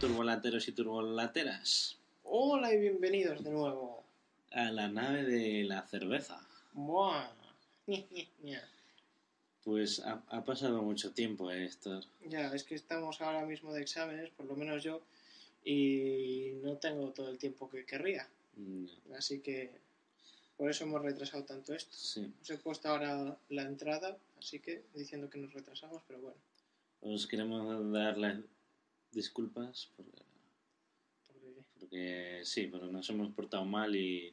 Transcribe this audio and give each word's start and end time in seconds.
turbolateros 0.00 0.66
y 0.66 0.72
turbolateras. 0.72 1.98
Hola 2.24 2.72
y 2.72 2.80
bienvenidos 2.80 3.44
de 3.44 3.50
nuevo. 3.50 4.02
A 4.50 4.70
la 4.70 4.88
nave 4.88 5.24
de 5.24 5.64
la 5.64 5.82
cerveza. 5.82 6.40
Buah. 6.72 7.28
Pues 9.62 10.00
ha, 10.00 10.22
ha 10.28 10.42
pasado 10.44 10.82
mucho 10.82 11.12
tiempo, 11.12 11.50
eh, 11.50 11.66
Héctor. 11.66 12.02
Ya, 12.26 12.52
es 12.54 12.64
que 12.64 12.74
estamos 12.74 13.20
ahora 13.20 13.44
mismo 13.44 13.74
de 13.74 13.82
exámenes, 13.82 14.30
por 14.30 14.46
lo 14.46 14.56
menos 14.56 14.82
yo, 14.82 15.02
y 15.62 16.52
no 16.62 16.78
tengo 16.78 17.10
todo 17.10 17.28
el 17.28 17.38
tiempo 17.38 17.68
que 17.68 17.84
querría. 17.84 18.26
Así 19.16 19.40
que 19.40 19.70
por 20.56 20.70
eso 20.70 20.84
hemos 20.84 21.02
retrasado 21.02 21.44
tanto 21.44 21.74
esto. 21.74 21.92
Sí, 21.92 22.32
Os 22.40 22.48
he 22.48 22.56
puesto 22.56 22.88
ahora 22.88 23.36
la 23.50 23.62
entrada, 23.62 24.16
así 24.38 24.60
que 24.60 24.82
diciendo 24.94 25.28
que 25.28 25.38
nos 25.38 25.52
retrasamos, 25.52 26.02
pero 26.08 26.20
bueno. 26.20 26.36
os 27.02 27.26
queremos 27.26 27.92
dar 27.92 28.16
las 28.16 28.38
disculpas 29.12 29.90
porque, 29.96 30.22
porque- 31.78 32.40
sí, 32.44 32.66
pero 32.70 32.86
nos 32.86 33.08
hemos 33.10 33.32
portado 33.32 33.64
mal 33.64 33.94
y, 33.96 34.32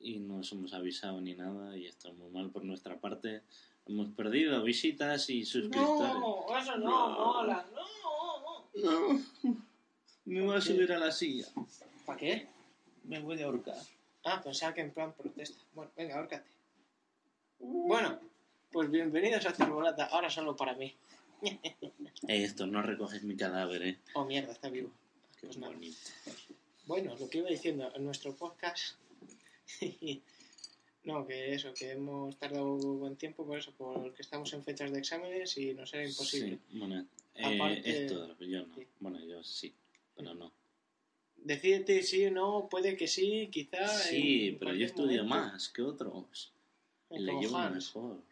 y 0.00 0.18
no 0.18 0.38
os 0.38 0.52
hemos 0.52 0.72
avisado 0.72 1.20
ni 1.20 1.34
nada 1.34 1.76
y 1.76 1.86
está 1.86 2.10
muy 2.12 2.30
mal 2.30 2.50
por 2.50 2.64
nuestra 2.64 2.98
parte. 2.98 3.42
Hemos 3.86 4.08
perdido 4.10 4.62
visitas 4.62 5.28
y 5.30 5.44
suscriptores. 5.44 6.14
No, 6.14 6.58
eso 6.58 6.76
no, 6.76 7.08
No. 7.08 7.24
mola, 7.34 7.66
no. 7.74 7.90
No, 8.74 9.20
me 10.24 10.42
voy 10.42 10.56
a 10.56 10.60
subir 10.60 10.92
a 10.92 10.98
la 10.98 11.10
silla. 11.10 11.46
¿Para 12.06 12.18
qué? 12.18 12.48
Me 13.04 13.18
voy 13.20 13.40
a 13.42 13.46
ahorcar. 13.46 13.76
Ah, 14.24 14.40
pensaba 14.42 14.72
que 14.74 14.80
en 14.82 14.92
plan 14.92 15.12
protesta. 15.12 15.58
Bueno, 15.74 15.90
venga, 15.96 16.16
ahórcate. 16.16 16.48
Bueno, 17.58 18.18
pues 18.70 18.90
bienvenidos 18.90 19.44
a 19.46 19.52
Turbolata, 19.52 20.06
ahora 20.06 20.30
solo 20.30 20.54
para 20.56 20.74
mí. 20.74 20.94
Esto, 22.28 22.66
no 22.66 22.82
recoges 22.82 23.22
mi 23.22 23.36
cadáver, 23.36 23.82
eh. 23.82 23.98
Oh, 24.14 24.24
mierda, 24.24 24.52
está 24.52 24.68
vivo. 24.68 24.90
Qué 25.40 25.46
Pues 25.46 25.58
nada. 25.58 25.72
bonito. 25.72 25.96
Bueno, 26.86 27.14
lo 27.18 27.28
que 27.28 27.38
iba 27.38 27.48
diciendo, 27.48 27.90
en 27.94 28.04
nuestro 28.04 28.34
podcast... 28.36 28.96
no, 31.04 31.26
que 31.26 31.54
eso, 31.54 31.72
que 31.74 31.92
hemos 31.92 32.36
tardado 32.38 32.76
buen 32.76 33.16
tiempo 33.16 33.46
por 33.46 33.58
eso, 33.58 33.72
porque 33.76 34.22
estamos 34.22 34.52
en 34.52 34.62
fechas 34.64 34.92
de 34.92 34.98
exámenes 34.98 35.56
y 35.56 35.72
nos 35.74 35.92
era 35.94 36.04
imposible. 36.06 36.58
Sí, 36.70 36.78
bueno, 36.78 37.06
eh, 37.34 37.56
Aparte- 37.56 38.04
esto, 38.04 38.36
yo 38.40 38.66
no. 38.66 38.74
Sí. 38.74 38.86
Bueno, 38.98 39.20
yo 39.24 39.42
sí, 39.42 39.72
pero 40.16 40.34
no. 40.34 40.52
Decídete 41.36 42.02
sí 42.02 42.26
o 42.26 42.30
no, 42.30 42.68
puede 42.68 42.96
que 42.96 43.08
sí, 43.08 43.48
quizá... 43.50 43.88
Sí, 43.88 44.56
pero 44.58 44.74
yo 44.74 44.84
estudio 44.84 45.24
momento. 45.24 45.52
más 45.52 45.68
que 45.70 45.80
otros. 45.82 46.52
Eh, 47.08 47.16
Y 47.16 47.18
le 47.20 47.32
llevo 47.40 47.56
Hans, 47.56 47.86
mejor. 47.94 48.22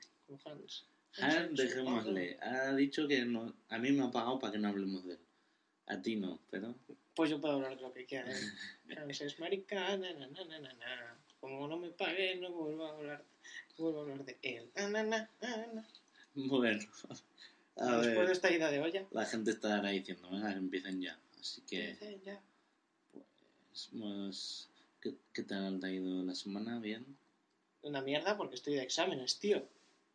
Hans. 0.44 0.84
Han, 1.16 1.54
dejémosle. 1.54 2.38
Ha 2.40 2.74
dicho 2.74 3.08
que 3.08 3.24
no, 3.24 3.54
a 3.68 3.78
mí 3.78 3.92
me 3.92 4.04
ha 4.04 4.10
pagado 4.10 4.38
para 4.38 4.52
que 4.52 4.58
no 4.58 4.68
hablemos 4.68 5.04
de 5.04 5.14
él. 5.14 5.20
A 5.86 6.00
ti 6.00 6.16
no, 6.16 6.38
pero... 6.50 6.74
Pues 7.14 7.30
yo 7.30 7.40
puedo 7.40 7.54
hablar 7.54 7.76
de 7.76 7.82
lo 7.82 7.92
que 7.92 8.06
quiera. 8.06 8.30
es 9.08 9.38
marica, 9.40 9.96
na, 9.96 10.12
na, 10.12 10.26
na, 10.28 10.44
na, 10.44 10.72
na. 10.72 11.18
Como 11.40 11.66
no 11.66 11.78
me 11.78 11.90
pague, 11.90 12.36
no 12.36 12.52
vuelvo 12.52 12.84
a 12.84 12.90
hablar, 12.90 13.24
no 13.76 13.84
vuelvo 13.84 13.98
a 13.98 14.02
hablar 14.02 14.24
de 14.24 14.38
él. 14.42 14.70
Na, 14.76 14.88
na, 14.88 15.02
na, 15.02 15.28
na. 15.40 15.88
Bueno, 16.34 16.80
a 17.76 17.96
Después 17.96 18.06
de 18.06 18.14
ver. 18.14 18.30
esta 18.30 18.52
ida 18.52 18.70
de 18.70 18.80
olla, 18.80 19.06
La 19.10 19.24
gente 19.24 19.50
estará 19.50 19.88
diciendo, 19.90 20.28
venga, 20.30 20.52
empiecen 20.52 21.00
ya. 21.00 21.18
Así 21.40 21.62
que, 21.62 21.90
eh, 22.00 22.20
ya. 22.24 22.40
pues, 23.12 23.90
pues, 23.98 24.68
¿qué, 25.00 25.14
¿qué 25.32 25.42
tal 25.42 25.80
te 25.80 25.86
ha 25.86 25.90
ido 25.90 26.22
la 26.22 26.34
semana? 26.34 26.78
¿Bien? 26.80 27.04
Una 27.82 28.02
mierda 28.02 28.36
porque 28.36 28.56
estoy 28.56 28.74
de 28.74 28.82
exámenes, 28.82 29.38
tío. 29.38 29.66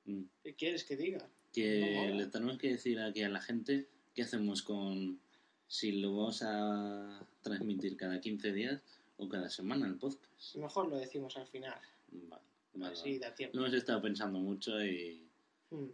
Mm. 0.06 0.24
¿Qué 0.44 0.54
quieres 0.56 0.84
que 0.84 0.96
diga? 0.98 1.28
que 1.54 2.08
No 2.10 2.16
le 2.16 2.26
tenemos 2.28 2.58
que 2.58 2.70
decir 2.72 3.00
aquí 3.00 3.22
a 3.22 3.30
la 3.30 3.40
gente 3.42 3.88
qué 4.16 4.24
hacemos 4.24 4.64
con 4.64 5.20
si 5.68 5.92
lo 5.94 6.16
vamos 6.16 6.42
a 6.44 7.28
transmitir 7.42 7.96
cada 7.96 8.20
15 8.20 8.52
días 8.54 8.82
o 9.18 9.30
cada 9.30 9.50
semana 9.50 9.86
el 9.88 9.96
podcast. 9.96 10.56
Mejor 10.56 10.88
lo 10.90 10.98
decimos 10.98 11.38
al 11.38 11.48
final. 11.48 11.80
Vale, 12.12 12.42
vale, 12.74 12.94
Así 12.94 13.04
vale. 13.04 13.20
da 13.20 13.36
tiempo. 13.36 13.58
Lo 13.58 13.64
hemos 13.66 13.76
estado 13.78 14.02
pensando 14.02 14.40
mucho 14.40 14.84
y 14.84 15.22
Mm, 15.72 15.90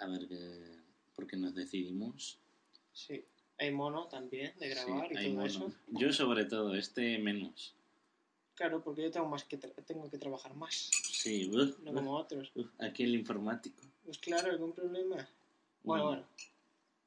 a 0.00 0.06
ver 0.06 0.28
qué, 0.28 0.78
por 1.16 1.26
qué 1.26 1.36
nos 1.36 1.54
decidimos. 1.54 2.38
sí. 2.92 3.24
Hay 3.60 3.72
mono 3.72 4.06
también 4.06 4.52
de 4.60 4.68
grabar 4.68 5.08
Sí, 5.08 5.14
y 5.14 5.24
todo 5.24 5.34
mono. 5.34 5.46
eso. 5.46 5.72
Yo 5.88 6.12
sobre 6.12 6.44
todo, 6.44 6.76
este 6.76 7.18
menos. 7.18 7.74
Claro, 8.58 8.82
porque 8.82 9.02
yo 9.04 9.10
tengo, 9.12 9.28
más 9.28 9.44
que 9.44 9.56
tra- 9.56 9.72
tengo 9.86 10.10
que 10.10 10.18
trabajar 10.18 10.52
más, 10.56 10.90
Sí, 11.12 11.48
uf, 11.48 11.78
no 11.78 11.92
como 11.92 12.16
otros. 12.16 12.50
uf, 12.56 12.66
aquí 12.80 13.04
el 13.04 13.14
informático. 13.14 13.80
Pues 14.04 14.18
claro, 14.18 14.50
algún 14.50 14.72
problema. 14.72 15.28
Bueno, 15.84 16.04
Mm. 16.04 16.08
bueno. 16.08 16.24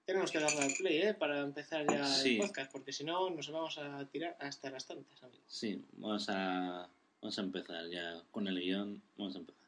Tenemos 0.05 0.31
que 0.31 0.39
darle 0.39 0.61
al 0.61 0.73
play, 0.73 0.97
¿eh? 1.01 1.13
Para 1.13 1.41
empezar 1.41 1.85
ya 1.89 2.05
Sí. 2.05 2.35
el 2.39 2.47
podcast, 2.47 2.71
porque 2.71 2.93
si 2.93 3.03
no 3.03 3.29
nos 3.29 3.49
vamos 3.51 3.77
a 3.77 4.05
tirar 4.05 4.37
hasta 4.39 4.69
las 4.69 4.85
tantas, 4.87 5.21
amigos. 5.23 5.43
Sí, 5.47 5.83
vamos 5.97 6.27
a, 6.29 6.87
vamos 7.21 7.37
a 7.37 7.41
empezar 7.41 7.89
ya 7.89 8.23
con 8.31 8.47
el 8.47 8.57
guion. 8.59 9.01
Vamos 9.17 9.35
a 9.35 9.39
empezar. 9.39 9.61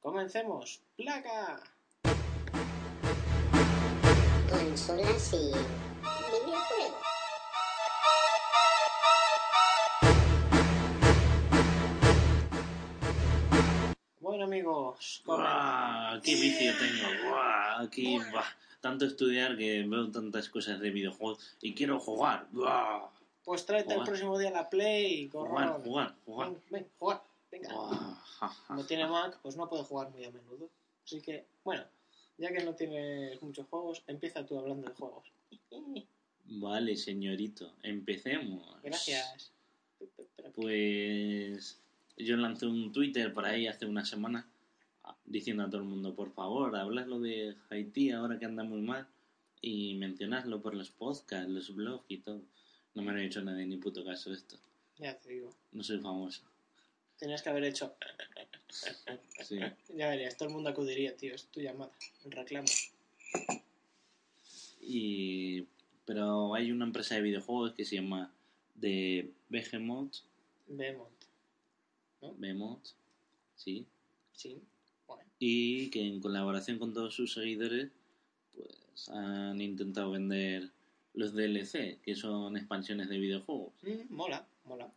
¡Comencemos! 0.00 0.80
¡Placa! 0.96 1.62
Consolas 4.50 5.32
y 5.34 5.89
Amigos. 14.42 15.22
¡Qué 16.22 16.34
vicio 16.34 16.72
tengo! 16.78 17.28
¡Guau! 17.30 17.84
Aquí, 17.86 18.18
buah, 18.18 18.44
tanto 18.80 19.04
estudiar 19.06 19.56
que 19.56 19.82
veo 19.84 20.10
tantas 20.10 20.48
cosas 20.48 20.80
de 20.80 20.90
videojuegos 20.90 21.56
y 21.60 21.74
quiero 21.74 21.98
jugar. 22.00 22.46
¡Guau! 22.52 23.08
pues 23.42 23.66
tráete 23.66 23.88
el 23.88 23.94
Jugar. 23.94 24.06
próximo 24.08 24.38
día 24.38 24.50
la 24.50 24.68
play, 24.70 25.28
Jugar, 25.28 25.68
gorrón. 25.68 25.82
jugar, 25.82 26.14
jugar. 26.24 26.48
Ven, 26.50 26.62
ven, 26.70 26.86
jugar. 26.98 27.22
Venga. 27.50 27.68
Ja. 28.38 28.56
tiene 28.86 29.06
Mac, 29.08 29.38
pues 29.42 29.56
no 29.56 29.68
puede 29.68 29.82
jugar 29.82 30.10
muy 30.10 30.24
a 30.24 30.30
menudo. 30.30 30.68
Así 31.04 31.20
que, 31.20 31.46
bueno, 31.64 31.82
ya 32.38 32.52
que 32.52 32.62
no 32.62 32.74
tienes 32.74 33.42
muchos 33.42 33.66
juegos, 33.66 34.02
empieza 34.06 34.46
tú 34.46 34.56
hablando 34.58 34.88
de 34.88 34.94
juegos. 34.94 35.24
Vale, 36.44 36.96
señorito, 36.96 37.72
empecemos. 37.82 38.62
Gracias. 38.84 39.50
Pues 40.54 41.80
yo 42.24 42.36
lancé 42.36 42.66
un 42.66 42.92
Twitter 42.92 43.32
por 43.32 43.44
ahí 43.44 43.66
hace 43.66 43.86
una 43.86 44.04
semana 44.04 44.48
ah, 45.04 45.16
diciendo 45.24 45.62
a 45.62 45.66
todo 45.70 45.78
el 45.78 45.86
mundo, 45.86 46.14
por 46.14 46.32
favor, 46.32 46.74
habladlo 46.76 47.20
de 47.20 47.56
Haití 47.70 48.10
ahora 48.10 48.38
que 48.38 48.44
anda 48.44 48.64
muy 48.64 48.80
mal 48.80 49.06
y 49.60 49.94
mencionadlo 49.94 50.60
por 50.60 50.74
los 50.74 50.90
podcasts, 50.90 51.48
los 51.48 51.74
blogs 51.74 52.04
y 52.08 52.18
todo. 52.18 52.42
No 52.94 53.02
me 53.02 53.10
han 53.10 53.18
hecho 53.18 53.42
nadie 53.42 53.66
ni 53.66 53.76
puto 53.76 54.04
caso 54.04 54.32
esto. 54.32 54.56
Ya 54.98 55.18
te 55.18 55.30
digo. 55.30 55.54
No 55.72 55.82
soy 55.82 56.00
famoso. 56.00 56.42
Tenías 57.18 57.42
que 57.42 57.50
haber 57.50 57.64
hecho. 57.64 57.94
Sí. 59.42 59.58
Ya 59.96 60.10
verías, 60.10 60.36
todo 60.36 60.48
el 60.48 60.54
mundo 60.54 60.70
acudiría, 60.70 61.16
tío. 61.16 61.34
Es 61.34 61.46
tu 61.46 61.60
llamada, 61.60 61.90
el 62.24 62.30
reclamo. 62.30 62.68
Y... 64.80 65.66
Pero 66.04 66.54
hay 66.54 66.70
una 66.70 66.84
empresa 66.84 67.16
de 67.16 67.22
videojuegos 67.22 67.72
que 67.72 67.84
se 67.84 67.96
llama 67.96 68.32
The 68.80 69.30
Behemoth. 69.48 70.16
Vemos. 72.20 72.38
Behemoth, 72.38 72.86
sí. 73.56 73.86
Sí. 74.32 74.60
Bueno. 75.06 75.24
y 75.38 75.90
que 75.90 76.06
en 76.06 76.20
colaboración 76.20 76.78
con 76.78 76.94
todos 76.94 77.14
sus 77.14 77.32
seguidores 77.34 77.90
pues 78.54 79.08
han 79.10 79.60
intentado 79.60 80.10
vender 80.12 80.70
los 81.14 81.34
DLC 81.34 81.98
que 82.02 82.14
son 82.14 82.56
expansiones 82.56 83.08
de 83.08 83.18
videojuegos 83.18 83.72
Mm, 83.82 84.14
mola, 84.14 84.46
mola. 84.64 84.90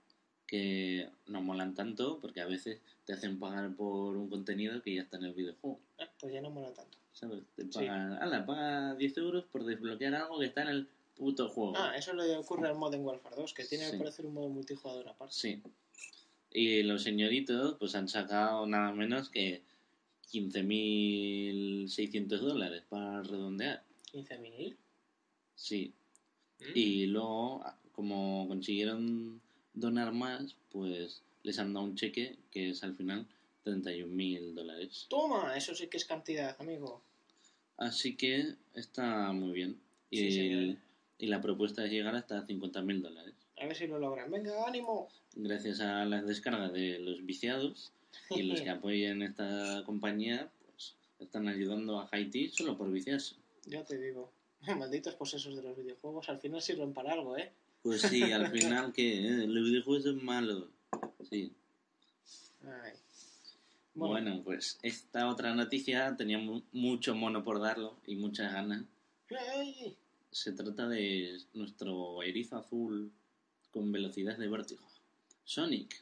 que 0.47 1.09
no 1.27 1.41
molan 1.41 1.73
tanto 1.73 2.19
porque 2.21 2.41
a 2.41 2.45
veces 2.45 2.79
te 3.05 3.13
hacen 3.13 3.39
pagar 3.39 3.75
por 3.75 4.15
un 4.15 4.29
contenido 4.29 4.81
que 4.83 4.95
ya 4.95 5.01
está 5.01 5.17
en 5.17 5.25
el 5.25 5.33
videojuego 5.33 5.79
Ah, 5.99 6.09
pues 6.19 6.31
ya 6.33 6.41
no 6.41 6.49
mola 6.51 6.71
tanto. 6.73 6.97
¿sabes? 7.13 7.41
te 7.55 7.63
Sí. 7.63 7.69
pagan 7.73 8.13
ala 8.13 8.45
paga 8.45 8.95
10 8.95 9.17
euros 9.17 9.45
por 9.45 9.65
desbloquear 9.65 10.13
algo 10.15 10.39
que 10.39 10.45
está 10.45 10.61
en 10.61 10.67
el 10.69 10.87
puto 11.17 11.49
juego 11.49 11.73
Ah, 11.75 11.97
eso 11.97 12.13
le 12.13 12.37
ocurre 12.37 12.67
al 12.67 12.75
Modern 12.75 13.03
Warfare 13.03 13.35
2, 13.35 13.53
que 13.53 13.65
tiene 13.65 13.85
Sí. 13.85 13.91
que 13.93 13.97
parecer 13.97 14.25
un 14.27 14.33
modo 14.35 14.49
multijugador 14.49 15.07
aparte. 15.09 15.33
sí 15.33 15.61
y 16.53 16.83
los 16.83 17.03
señoritos 17.03 17.75
pues 17.79 17.95
han 17.95 18.07
sacado 18.07 18.65
nada 18.65 18.93
menos 18.93 19.29
que 19.29 19.63
15.600 20.31 22.27
dólares 22.39 22.83
para 22.89 23.21
redondear 23.23 23.83
15.000. 24.11 24.75
sí 25.55 25.93
Mm. 26.59 26.71
Y 26.75 27.05
luego, 27.07 27.63
como 27.91 28.47
consiguieron 28.47 29.41
donar 29.73 30.13
más, 30.13 30.55
pues 30.71 31.21
les 31.43 31.59
han 31.59 31.73
dado 31.73 31.85
un 31.85 31.95
cheque 31.95 32.37
que 32.51 32.69
es 32.69 32.83
al 32.83 32.95
final 32.95 33.27
31.000 33.65 34.53
dólares. 34.53 35.07
Toma, 35.09 35.55
eso 35.57 35.75
sí 35.75 35.87
que 35.87 35.97
es 35.97 36.05
cantidad, 36.05 36.55
amigo. 36.59 37.01
Así 37.77 38.15
que 38.15 38.55
está 38.73 39.31
muy 39.31 39.51
bien. 39.51 39.79
Y, 40.09 40.31
Sí, 40.31 40.77
y 41.17 41.27
la 41.27 41.41
propuesta 41.41 41.85
es 41.85 41.91
llegar 41.91 42.15
hasta 42.15 42.45
50.000 42.45 43.01
dólares. 43.01 43.33
A 43.63 43.67
ver 43.67 43.75
si 43.77 43.87
lo 43.87 43.97
logran. 43.97 44.29
Venga, 44.29 44.67
ánimo. 44.67 45.09
Gracias 45.35 45.79
a 45.79 46.03
las 46.05 46.25
descargas 46.27 46.73
de 46.73 46.99
los 46.99 47.25
viciados 47.25 47.93
y 48.29 48.43
los 48.43 48.59
que 48.61 48.69
apoyen 48.69 49.21
esta 49.21 49.83
compañía, 49.85 50.51
pues 50.65 50.95
están 51.19 51.47
ayudando 51.47 51.99
a 51.99 52.09
Haití 52.11 52.49
solo 52.49 52.77
por 52.77 52.91
viciarse. 52.91 53.35
Ya 53.65 53.83
te 53.85 53.97
digo. 53.97 54.31
Malditos 54.77 55.15
posesos 55.15 55.55
de 55.55 55.63
los 55.63 55.77
videojuegos, 55.77 56.27
al 56.29 56.39
final 56.39 56.61
sirven 56.61 56.93
para 56.93 57.13
algo, 57.13 57.37
¿eh? 57.37 57.51
Pues 57.81 58.01
sí, 58.01 58.21
al 58.31 58.49
final 58.51 58.91
que 58.93 59.19
eh, 59.27 59.47
los 59.47 59.63
videojuegos 59.65 60.03
son 60.03 60.23
malos. 60.25 60.67
Sí. 61.29 61.51
Ay. 62.65 62.91
Bueno. 63.95 64.41
pues 64.43 64.79
esta 64.81 65.29
otra 65.29 65.53
noticia 65.53 66.15
tenía 66.17 66.37
mu- 66.37 66.63
mucho 66.71 67.13
mono 67.15 67.43
por 67.43 67.59
darlo 67.61 67.95
y 68.07 68.15
muchas 68.15 68.51
ganas. 68.51 68.83
Ay. 69.55 69.95
Se 70.31 70.51
trata 70.51 70.87
de 70.87 71.37
nuestro 71.53 72.23
erizo 72.23 72.57
azul 72.57 73.11
con 73.73 73.91
velocidad 73.91 74.37
de 74.37 74.47
vértigo. 74.47 74.83
Sonic. 75.43 76.01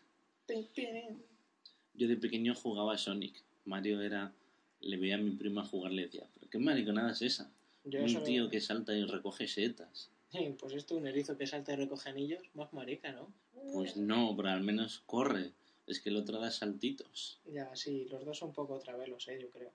Yo 1.93 2.07
de 2.07 2.17
pequeño 2.17 2.53
jugaba 2.53 2.93
a 2.93 2.97
Sonic. 2.97 3.41
Mario 3.65 4.01
era... 4.01 4.33
Le 4.81 4.97
veía 4.97 5.15
a 5.15 5.19
mi 5.19 5.31
prima 5.31 5.63
jugar, 5.63 5.91
le 5.91 6.03
decía, 6.03 6.25
pero 6.33 6.49
qué 6.49 6.57
mariconada 6.57 7.11
es 7.11 7.21
esa. 7.21 7.51
Yo 7.85 8.03
Un 8.03 8.23
tío 8.23 8.49
que 8.49 8.59
salta 8.59 8.95
y 8.95 9.03
recoge 9.05 9.47
setas. 9.47 10.09
Sí, 10.31 10.55
Pues 10.59 10.73
esto, 10.73 10.95
un 10.95 11.05
erizo 11.07 11.37
que 11.37 11.45
salta 11.45 11.73
y 11.73 11.75
recoge 11.75 12.09
anillos, 12.09 12.41
más 12.55 12.73
marica, 12.73 13.11
¿no? 13.11 13.31
Pues 13.73 13.95
no, 13.95 14.33
pero 14.35 14.49
al 14.49 14.61
menos 14.61 15.03
corre. 15.05 15.51
Es 15.85 15.99
que 15.99 16.09
el 16.09 16.17
otro 16.17 16.39
da 16.39 16.49
saltitos. 16.51 17.39
Ya, 17.45 17.75
sí, 17.75 18.07
los 18.09 18.25
dos 18.25 18.39
son 18.39 18.49
un 18.49 18.55
poco 18.55 18.79
travelos, 18.79 19.27
¿eh? 19.27 19.39
Yo 19.41 19.49
creo. 19.51 19.71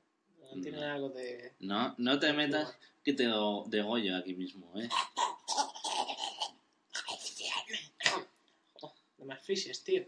Tienen 0.62 0.80
No. 0.80 0.86
algo 0.92 1.08
de... 1.10 1.52
No, 1.60 1.94
no 1.98 2.18
te 2.18 2.32
metas 2.32 2.76
que 3.04 3.12
te 3.12 3.24
degollo 3.68 4.16
aquí 4.16 4.34
mismo, 4.34 4.72
¿eh? 4.80 4.88
Más 9.26 9.42
fises, 9.42 9.82
tío. 9.82 10.04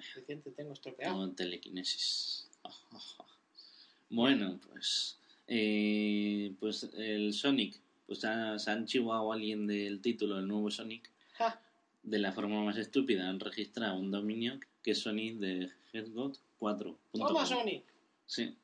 Suficiente 0.00 0.50
tengo 0.50 0.72
estropeado. 0.74 1.16
No 1.26 1.32
telequinesis. 1.32 2.48
Bueno, 4.10 4.60
pues... 4.70 5.18
eh, 5.48 6.54
pues 6.60 6.88
el 6.94 7.32
Sonic. 7.32 7.80
Pues 8.06 8.24
ha- 8.24 8.58
se 8.58 8.70
han 8.70 8.86
chivado 8.86 9.32
a 9.32 9.34
alguien 9.34 9.66
del 9.66 10.00
título 10.00 10.36
del 10.36 10.46
nuevo 10.46 10.70
Sonic. 10.70 11.10
¡Ja! 11.34 11.60
De 12.02 12.18
la 12.18 12.30
forma 12.32 12.62
más 12.62 12.76
estúpida 12.76 13.28
han 13.28 13.40
registrado 13.40 13.96
un 13.98 14.10
dominio 14.10 14.60
que 14.82 14.92
es 14.92 14.98
Sonic 14.98 15.38
de 15.38 15.70
Headgot 15.92 16.38
4. 16.58 16.98
¡Toma, 17.12 17.44
Sony! 17.46 17.82
Sí, 18.26 18.54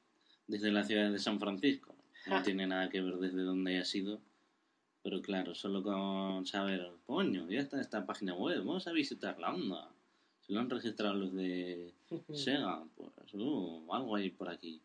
desde 0.46 0.70
la 0.70 0.84
ciudad 0.84 1.11
de 1.11 1.19
San 1.19 1.40
Francisco. 1.40 1.94
No 2.26 2.37
Ja. 2.37 2.43
tiene 2.43 2.67
nada 2.69 2.88
que 2.88 3.00
ver 3.00 3.17
desde 3.17 3.40
dónde 3.43 3.75
haya 3.75 3.84
sido. 3.84 4.20
Pero 5.03 5.21
claro, 5.21 5.55
solo 5.55 5.83
con 5.83 6.47
saber, 6.47 6.89
coño, 7.07 7.49
ya 7.51 7.61
está 7.61 7.81
esta 7.81 8.07
página 8.07 8.35
web, 8.35 8.59
vamos 8.59 8.87
a 8.87 8.93
visitarla, 8.93 9.53
onda. 9.53 9.91
Si 10.41 10.53
lo 10.53 10.61
han 10.61 10.71
registrado 10.71 11.15
los 11.15 11.33
de 11.35 11.93
Sega, 12.33 12.85
pues 12.97 13.35
uh, 13.35 13.93
algo 13.93 14.17
hay 14.17 14.31
por 14.31 14.49
aquí. 14.49 14.81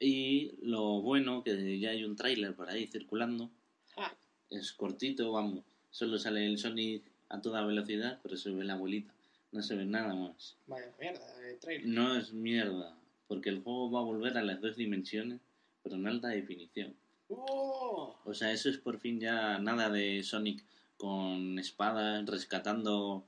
Y 0.00 0.52
lo 0.62 1.00
bueno, 1.00 1.44
que 1.44 1.78
ya 1.78 1.90
hay 1.90 2.04
un 2.04 2.16
tráiler 2.16 2.54
por 2.54 2.68
ahí 2.68 2.86
circulando, 2.86 3.50
¡Ja! 3.94 4.14
es 4.50 4.72
cortito, 4.72 5.30
vamos. 5.32 5.64
Solo 5.90 6.18
sale 6.18 6.46
el 6.46 6.58
Sonic 6.58 7.02
a 7.28 7.40
toda 7.40 7.64
velocidad, 7.64 8.18
pero 8.22 8.36
se 8.36 8.50
ve 8.50 8.64
la 8.64 8.74
abuelita. 8.74 9.12
No 9.52 9.62
se 9.62 9.76
ve 9.76 9.84
nada 9.84 10.14
más. 10.14 10.56
Vaya 10.66 10.90
mierda 10.98 11.38
de 11.38 11.54
trailer. 11.54 11.86
No 11.86 12.16
es 12.16 12.32
mierda, 12.32 12.96
porque 13.28 13.50
el 13.50 13.62
juego 13.62 13.90
va 13.90 14.00
a 14.00 14.04
volver 14.04 14.38
a 14.38 14.42
las 14.42 14.60
dos 14.60 14.76
dimensiones, 14.76 15.40
pero 15.82 15.96
en 15.96 16.06
alta 16.06 16.28
definición. 16.28 16.94
¡Oh! 17.36 18.16
O 18.24 18.34
sea, 18.34 18.52
eso 18.52 18.68
es 18.68 18.78
por 18.78 18.98
fin 18.98 19.20
ya 19.20 19.58
nada 19.58 19.90
de 19.90 20.22
Sonic 20.22 20.64
con 20.96 21.58
espadas, 21.58 22.24
rescatando 22.26 23.24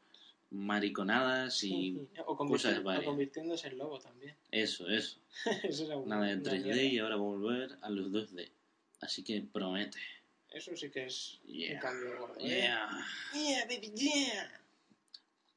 mariconadas 0.50 1.62
y 1.64 2.06
o, 2.26 2.36
cosas 2.36 2.76
convirti- 2.76 2.80
o 2.80 2.84
varias. 2.84 3.04
convirtiéndose 3.06 3.68
en 3.68 3.78
lobo 3.78 3.98
también. 3.98 4.36
eso, 4.50 4.88
eso. 4.88 5.18
Eso 5.62 5.98
un- 5.98 6.08
Nada 6.08 6.26
de 6.26 6.34
una 6.36 6.42
3D 6.50 6.62
mierda. 6.64 6.82
y 6.82 6.98
ahora 6.98 7.16
volver 7.16 7.76
a 7.82 7.90
los 7.90 8.10
2D. 8.12 8.50
Así 9.00 9.22
que 9.24 9.42
promete. 9.42 9.98
Eso 10.50 10.76
sí 10.76 10.88
que 10.90 11.06
es 11.06 11.40
Yeah. 11.46 11.74
un 11.74 11.80
cambio 11.80 12.18
gordo. 12.20 12.36
¿eh? 12.40 12.46
Yeah. 12.60 13.06
Yeah, 13.34 13.64
baby, 13.66 13.92
yeah. 13.96 14.60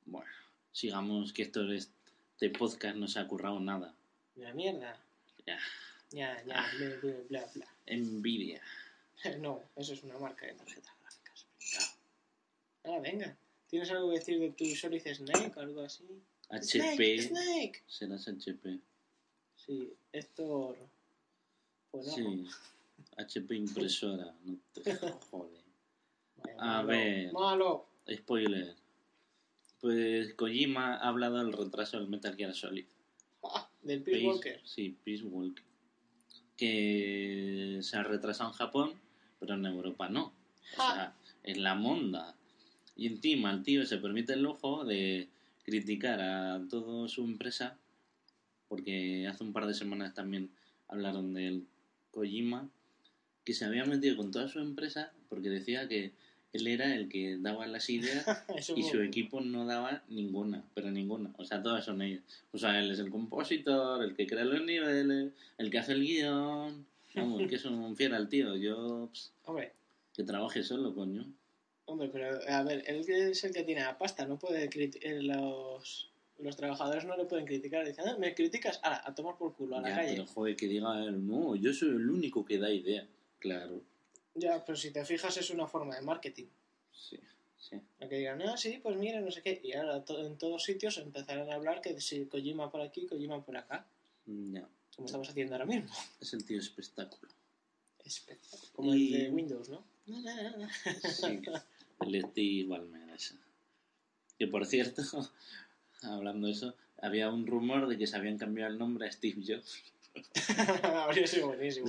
Bueno, 0.06 0.32
sigamos 0.72 1.32
que 1.34 1.44
esto 1.44 1.72
es- 1.72 1.92
este 2.34 2.50
podcast 2.52 2.96
no 2.98 3.08
se 3.08 3.20
ha 3.20 3.28
currado 3.28 3.60
nada. 3.60 3.94
Una 4.36 4.54
mierda. 4.54 5.00
Ya. 5.46 5.60
Ya, 6.12 6.42
ya, 6.46 6.60
Ah. 6.62 6.72
bla, 6.78 6.90
bla, 7.02 7.14
bla, 7.30 7.46
bla. 7.54 7.68
Envidia. 7.86 8.62
No, 9.42 9.64
eso 9.76 9.94
es 9.94 10.04
una 10.04 10.18
marca 10.20 10.46
de 10.46 10.54
tarjetas 10.54 10.94
gráficas. 11.02 11.48
Ah, 12.84 13.00
venga. 13.02 13.36
¿Tienes 13.68 13.90
algo 13.92 14.10
que 14.12 14.20
decir 14.20 14.40
de 14.40 14.52
tu 14.52 14.64
Solid 14.76 15.02
Snake 15.02 15.54
o 15.58 15.60
algo 15.60 15.82
así? 15.82 16.04
HP. 16.50 16.68
Snake, 16.70 17.22
Snake. 17.24 17.84
Serás 17.88 18.28
HP. 18.28 18.80
Sí, 19.56 19.92
Héctor. 20.14 20.78
Pues 21.92 22.08
no. 22.08 22.14
Sí. 22.16 22.48
HP 23.18 23.56
impresora. 23.56 24.34
No 24.46 24.58
te 24.74 24.96
jode. 25.32 25.60
Vaya, 26.38 26.56
A 26.60 26.66
malo, 26.84 26.88
ver. 26.88 27.34
Malo. 27.34 27.90
Spoiler. 28.14 28.76
Pues 29.82 30.34
Kojima 30.36 30.96
ha 30.98 31.08
hablado 31.10 31.38
del 31.40 31.54
retraso 31.54 31.98
del 31.98 32.08
Metal 32.08 32.36
Gear 32.36 32.54
Solid. 32.54 32.86
Ah, 33.44 33.68
del 33.82 34.04
Peace 34.04 34.26
Walker. 34.26 34.62
Sí, 34.64 34.96
Peace 35.04 35.24
Walker. 35.24 35.64
Que 36.58 37.80
se 37.82 37.98
ha 37.98 38.04
retrasado 38.04 38.50
en 38.50 38.56
Japón, 38.56 38.94
pero 39.40 39.54
en 39.54 39.66
Europa 39.66 40.10
no. 40.10 40.34
O 40.74 40.76
sea, 40.76 41.14
en 41.44 41.64
la 41.64 41.76
monda. 41.76 42.36
Y 42.96 43.08
encima 43.08 43.52
el 43.52 43.64
tío 43.64 43.86
se 43.86 43.98
permite 43.98 44.34
el 44.34 44.42
lujo 44.42 44.84
de 44.84 45.30
criticar 45.64 46.20
a 46.20 46.62
toda 46.70 47.08
su 47.08 47.24
empresa, 47.24 47.78
porque 48.68 49.28
hace 49.28 49.44
un 49.44 49.54
par 49.54 49.68
de 49.68 49.74
semanas 49.74 50.14
también 50.14 50.50
hablaron 50.88 51.34
del 51.34 51.66
Kojima, 52.12 52.70
que 53.46 53.54
se 53.54 53.66
había 53.66 53.86
metido 53.86 54.18
con 54.18 54.32
toda 54.32 54.48
su 54.48 54.60
empresa 54.60 55.14
porque 55.30 55.50
decía 55.50 55.88
que 55.88 56.12
él 56.58 56.68
era 56.68 56.94
el 56.94 57.10
que 57.10 57.38
daba 57.40 57.66
las 57.68 57.90
ideas 57.90 58.26
y 58.76 58.84
su 58.84 59.02
equipo 59.02 59.42
no 59.42 59.66
daba 59.66 60.04
ninguna, 60.10 60.64
pero 60.76 60.92
ninguna. 60.92 61.32
O 61.38 61.46
sea, 61.46 61.64
todas 61.64 61.86
son 61.86 62.02
ellos. 62.02 62.22
O 62.52 62.58
sea, 62.58 62.80
él 62.80 62.92
es 62.92 63.00
el 63.00 63.10
compositor, 63.10 64.04
el 64.04 64.14
que 64.16 64.28
crea 64.28 64.44
los 64.46 64.64
niveles, 64.64 65.32
el 65.58 65.70
que 65.72 65.80
hace 65.80 65.94
el 65.94 66.02
guion. 66.02 66.86
Vamos, 67.16 67.48
que 67.50 67.56
es 67.56 67.66
un 67.66 67.96
fiel 67.98 68.14
al 68.14 68.30
tío. 68.30 68.56
Yo, 68.58 69.10
ps, 69.12 69.32
Hombre, 69.46 69.72
que 70.14 70.24
trabaje 70.24 70.62
solo, 70.64 70.94
coño. 70.94 71.26
hombre, 71.86 72.10
pero 72.12 72.40
a 72.48 72.64
ver, 72.64 72.84
él 72.86 73.06
es 73.08 73.44
el 73.44 73.54
que 73.54 73.64
tiene 73.64 73.82
la 73.82 73.98
pasta, 73.98 74.26
no 74.26 74.38
puede 74.38 74.70
eh, 74.76 75.22
los 75.22 76.10
los 76.40 76.56
trabajadores 76.56 77.04
no 77.06 77.18
le 77.18 77.26
pueden 77.26 77.48
criticar, 77.48 77.84
dicen, 77.88 78.06
"Ah, 78.08 78.16
me 78.20 78.36
criticas, 78.36 78.80
ahora, 78.84 79.02
a 79.04 79.16
tomar 79.16 79.38
por 79.38 79.56
culo, 79.56 79.78
a 79.78 79.82
la 79.82 79.90
Ya, 79.90 79.96
calle. 79.96 80.10
pero 80.12 80.28
joder, 80.28 80.56
que 80.56 80.68
diga 80.68 81.10
no, 81.10 81.56
yo 81.56 81.74
soy 81.74 81.90
el 81.90 82.10
único 82.12 82.46
que 82.46 82.60
da 82.60 82.70
idea. 82.72 83.08
Claro, 83.40 83.82
Ya, 84.38 84.64
pero 84.66 84.78
si 84.78 84.92
te 84.92 85.04
fijas 85.06 85.36
es 85.38 85.50
una 85.50 85.68
forma 85.68 85.96
de 85.96 86.02
marketing. 86.02 86.46
sí, 86.92 87.20
sí. 87.60 87.76
A 88.02 88.08
que 88.08 88.18
digan, 88.18 88.42
ah, 88.44 88.56
sí, 88.58 88.80
pues 88.82 88.96
mira, 88.98 89.20
no 89.20 89.32
sé 89.32 89.42
qué. 89.42 89.60
Y 89.64 89.74
ahora 89.74 90.04
to- 90.06 90.26
en 90.26 90.38
todos 90.38 90.64
sitios 90.64 90.98
empezarán 90.98 91.50
a 91.52 91.56
hablar 91.56 91.82
que 91.82 92.00
si 92.00 92.26
Kojima 92.26 92.72
por 92.72 92.82
aquí, 92.82 93.08
Kojima 93.08 93.44
por 93.44 93.58
acá. 93.58 93.86
Mm, 94.26 94.56
Ya, 94.56 94.68
Como 94.96 95.06
estamos 95.08 95.30
haciendo 95.30 95.56
ahora 95.56 95.66
mismo. 95.66 95.90
es 96.22 96.34
el 96.34 96.46
tío 96.46 96.60
espectáculo. 96.60 97.32
Espectacular. 98.06 98.72
Como 98.74 98.94
Y- 98.96 99.14
el 99.16 99.24
de 99.24 99.30
Windows, 99.32 99.70
¿no? 99.70 99.84
Sí, 101.04 101.42
el 102.02 102.22
Steve 102.30 102.68
Ballmer 102.68 103.10
ese. 103.16 103.36
Que 104.38 104.48
por 104.48 104.66
cierto, 104.66 105.02
hablando 106.04 106.48
de 106.48 106.54
eso, 106.54 106.76
había 107.02 107.30
un 107.30 107.48
rumor 107.48 107.88
de 107.88 107.98
que 107.98 108.06
se 108.08 108.16
habían 108.16 108.38
cambiado 108.38 108.72
el 108.72 108.78
nombre 108.80 109.08
a 109.08 109.12
Steve 109.12 109.42
Jobs. 109.46 109.82
Habría 110.84 111.28
sido 111.28 111.48
buenísimo. 111.48 111.88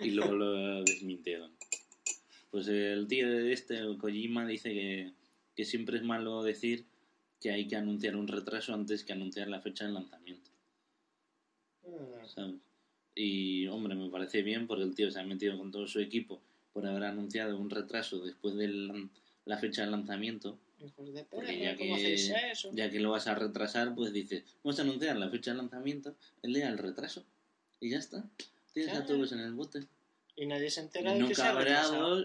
Y 0.00 0.10
luego 0.10 0.34
lo 0.34 0.82
desmintieron. 0.84 1.50
Pues 2.50 2.68
el 2.68 3.06
tío 3.08 3.28
de 3.28 3.52
este, 3.52 3.78
el 3.78 3.98
Kojima, 3.98 4.46
dice 4.46 4.72
que, 4.72 5.12
que 5.56 5.64
siempre 5.64 5.96
es 5.96 6.04
malo 6.04 6.42
decir 6.42 6.84
que 7.40 7.50
hay 7.50 7.66
que 7.66 7.76
anunciar 7.76 8.16
un 8.16 8.28
retraso 8.28 8.72
antes 8.74 9.04
que 9.04 9.12
anunciar 9.12 9.48
la 9.48 9.60
fecha 9.60 9.86
de 9.86 9.92
lanzamiento. 9.92 10.50
¿sabes? 12.26 12.56
Y 13.14 13.66
hombre, 13.68 13.94
me 13.94 14.08
parece 14.08 14.42
bien 14.42 14.66
porque 14.66 14.84
el 14.84 14.94
tío 14.94 15.10
se 15.10 15.20
ha 15.20 15.24
metido 15.24 15.56
con 15.56 15.70
todo 15.70 15.86
su 15.86 16.00
equipo 16.00 16.40
por 16.72 16.86
haber 16.86 17.04
anunciado 17.04 17.58
un 17.58 17.70
retraso 17.70 18.18
después 18.24 18.56
de 18.56 19.08
la 19.44 19.58
fecha 19.58 19.84
de 19.84 19.90
lanzamiento. 19.90 20.58
hijos 20.80 21.12
de 21.14 21.24
Porque 21.24 21.60
ya 21.60 21.76
¿cómo 21.76 21.94
hacéis 21.94 22.28
que, 22.28 22.50
eso? 22.50 22.70
ya 22.74 22.90
que 22.90 22.98
lo 22.98 23.10
vas 23.10 23.28
a 23.28 23.34
retrasar, 23.36 23.94
pues 23.94 24.12
dices, 24.12 24.42
vamos 24.64 24.78
a 24.78 24.82
anunciar 24.82 25.16
la 25.16 25.30
fecha 25.30 25.52
de 25.52 25.58
lanzamiento, 25.58 26.16
el 26.42 26.54
día 26.54 26.66
del 26.66 26.78
retraso. 26.78 27.24
Y 27.80 27.90
ya 27.90 27.98
está. 27.98 28.24
Tienes 28.74 28.92
a 28.92 29.04
Claro. 29.04 29.14
todos 29.14 29.32
en 29.32 29.38
el 29.40 29.54
bote. 29.54 29.86
Y 30.36 30.46
nadie 30.46 30.68
se 30.68 30.80
entera 30.80 31.12
de 31.12 31.20
no 31.20 31.28
que 31.28 31.34
se 31.36 31.42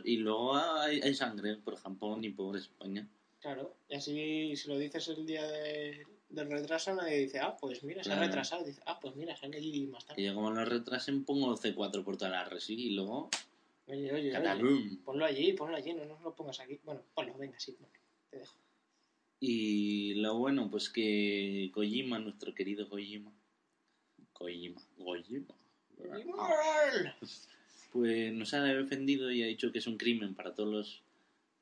y 0.03 0.18
luego 0.18 0.56
hay, 0.58 1.00
hay 1.00 1.13
sangre 1.13 1.56
por 1.58 1.75
Japón 1.77 2.24
y 2.24 2.29
por 2.29 2.58
España. 2.58 3.08
Claro, 3.39 3.75
y 3.88 3.96
así 3.96 4.56
si 4.56 4.68
lo 4.68 4.77
dices 4.77 5.08
el 5.10 5.25
día 5.25 5.46
de- 5.48 6.06
del 6.29 6.50
retraso, 6.50 6.94
nadie 6.96 7.18
dice, 7.20 7.39
ah, 7.39 7.56
pues 7.60 7.84
mira, 7.84 8.03
se 8.03 8.12
ha 8.12 8.20
retrasado. 8.20 8.65
Dice, 8.65 8.82
ah, 8.86 9.00
pues 9.00 9.15
mira, 9.15 9.36
han 9.41 9.53
allí 9.53 9.86
más 9.88 10.06
tarde. 10.06 10.24
yo 10.24 10.34
como 10.36 10.51
lo 10.51 10.65
retrasen 10.65 11.24
pongo 11.24 11.56
C4 11.56 12.03
por 12.03 12.18
toda 12.18 12.32
la 12.32 12.46
resi 12.46 12.74
y 12.74 12.89
luego 12.96 13.29
Oye, 13.88 14.12
oye, 14.13 14.38
oye. 14.38 14.98
Ponlo 15.03 15.25
allí, 15.25 15.53
ponlo 15.53 15.75
allí, 15.75 15.94
no 15.94 16.06
nos 16.06 16.22
lo 16.22 16.36
pongas 16.36 16.60
aquí. 16.60 16.79
Bueno, 16.84 17.01
ponlo, 17.15 17.34
venga, 17.38 17.60
sí, 17.60 17.72
ponlo. 17.72 17.91
Te 18.29 18.38
dejo. 18.39 18.56
Y 19.39 20.13
lo 20.15 20.38
bueno, 20.38 20.70
pues 20.70 20.89
que 20.89 21.72
Kojima, 21.74 22.20
nuestro 22.20 22.53
querido 22.53 22.88
Kojima, 22.88 23.32
Kojima, 24.34 24.79
Kojima, 24.98 25.56
¡Igual! 26.03 27.15
pues 27.91 28.32
nos 28.34 28.53
ha 28.53 28.62
defendido 28.63 29.32
y 29.32 29.41
ha 29.44 29.48
dicho 29.48 29.72
que 29.72 29.79
es 29.79 29.88
un 29.88 29.98
crimen 29.98 30.36
para 30.36 30.53
todos 30.53 30.70
los 30.72 31.01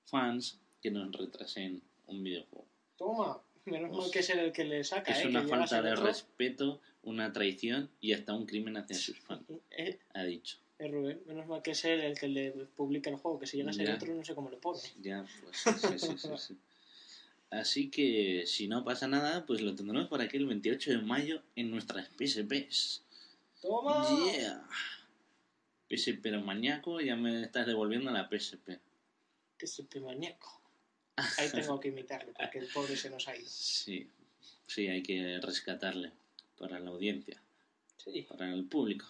fans 0.06 0.60
que 0.82 0.92
nos 0.92 1.12
retrasen 1.16 1.82
un 2.08 2.24
videojuego. 2.24 2.68
Toma, 2.98 3.42
menos 3.66 3.92
mal 3.98 4.12
que 4.12 4.20
es 4.20 4.30
el 4.32 4.52
que 4.52 4.66
le 4.66 4.84
saca, 4.84 5.12
Es 5.12 5.24
¿eh? 5.24 5.28
una 5.28 5.42
que 5.44 5.48
falta 5.48 5.78
al 5.78 5.86
de 5.86 5.92
otro. 5.94 6.06
respeto, 6.06 6.82
una 7.04 7.32
traición 7.32 7.90
y 8.02 8.12
hasta 8.14 8.34
un 8.34 8.46
crimen 8.46 8.76
hacia 8.78 8.96
sus 8.98 9.18
fans, 9.20 9.44
Eh, 9.72 10.00
ha 10.14 10.24
dicho. 10.24 10.58
eh, 10.80 10.88
Rubén, 10.90 11.22
menos 11.28 11.48
mal 11.48 11.62
que 11.62 11.72
es 11.72 11.86
él 11.86 12.02
el 12.02 12.18
que 12.20 12.28
le 12.28 12.52
publica 12.76 13.10
el 13.10 13.16
juego, 13.16 13.40
que 13.40 13.48
si 13.48 13.58
llega 13.58 13.70
a 13.70 13.74
ser 13.74 13.88
Ya. 13.88 13.96
otro 13.96 14.14
no 14.14 14.24
sé 14.26 14.36
cómo 14.36 14.50
le 14.50 14.58
pone. 14.58 14.80
Ya, 15.02 15.26
pues 15.42 15.58
sí, 15.58 15.98
sí, 15.98 16.18
sí, 16.18 16.28
sí. 16.38 16.58
Así 17.50 17.90
que 17.90 18.44
si 18.46 18.68
no 18.68 18.84
pasa 18.84 19.08
nada, 19.08 19.46
pues 19.46 19.62
lo 19.62 19.74
tendremos 19.74 20.10
por 20.10 20.22
aquí 20.22 20.36
el 20.36 20.46
28 20.48 20.92
de 20.92 20.98
mayo 20.98 21.42
en 21.56 21.72
nuestras 21.72 22.10
PSPs. 22.10 23.04
¡Toma! 23.68 24.08
Yeah. 24.32 24.66
PSP 25.90 26.22
pero 26.22 26.42
maníaco, 26.42 27.02
ya 27.02 27.16
me 27.16 27.44
estás 27.44 27.68
devolviendo 27.68 28.12
la 28.12 28.30
PSP. 28.30 28.80
Te 29.90 30.00
maníaco. 30.00 30.62
Ahí 31.38 31.50
tengo 31.52 31.80
que 31.80 31.90
imitarle, 31.90 32.32
porque 32.32 32.60
el 32.60 32.68
pobre 32.68 32.96
se 32.96 33.10
nos 33.10 33.28
ha 33.28 33.36
ido. 33.36 33.48
Sí, 33.50 34.08
sí, 34.68 34.88
hay 34.88 35.04
que 35.04 35.40
rescatarle 35.42 36.12
para 36.58 36.80
la 36.80 36.92
audiencia, 36.92 37.42
Sí. 37.98 38.22
para 38.22 38.54
el 38.54 38.66
público. 38.66 39.06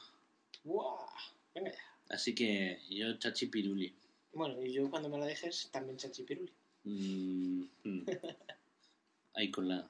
¡Guau! 0.63 1.05
Venga 1.53 1.71
ya. 1.71 2.15
Así 2.15 2.33
que 2.33 2.81
yo, 2.89 3.17
Chachi 3.19 3.47
Piruli. 3.47 3.93
Bueno, 4.33 4.61
y 4.63 4.71
yo 4.71 4.89
cuando 4.89 5.09
me 5.09 5.17
la 5.19 5.25
dejes, 5.25 5.69
también 5.71 5.97
chachipiruli. 5.97 6.53
Mm, 6.83 7.63
mm. 7.83 8.05
Ahí 9.33 9.51
con 9.51 9.67
la. 9.67 9.89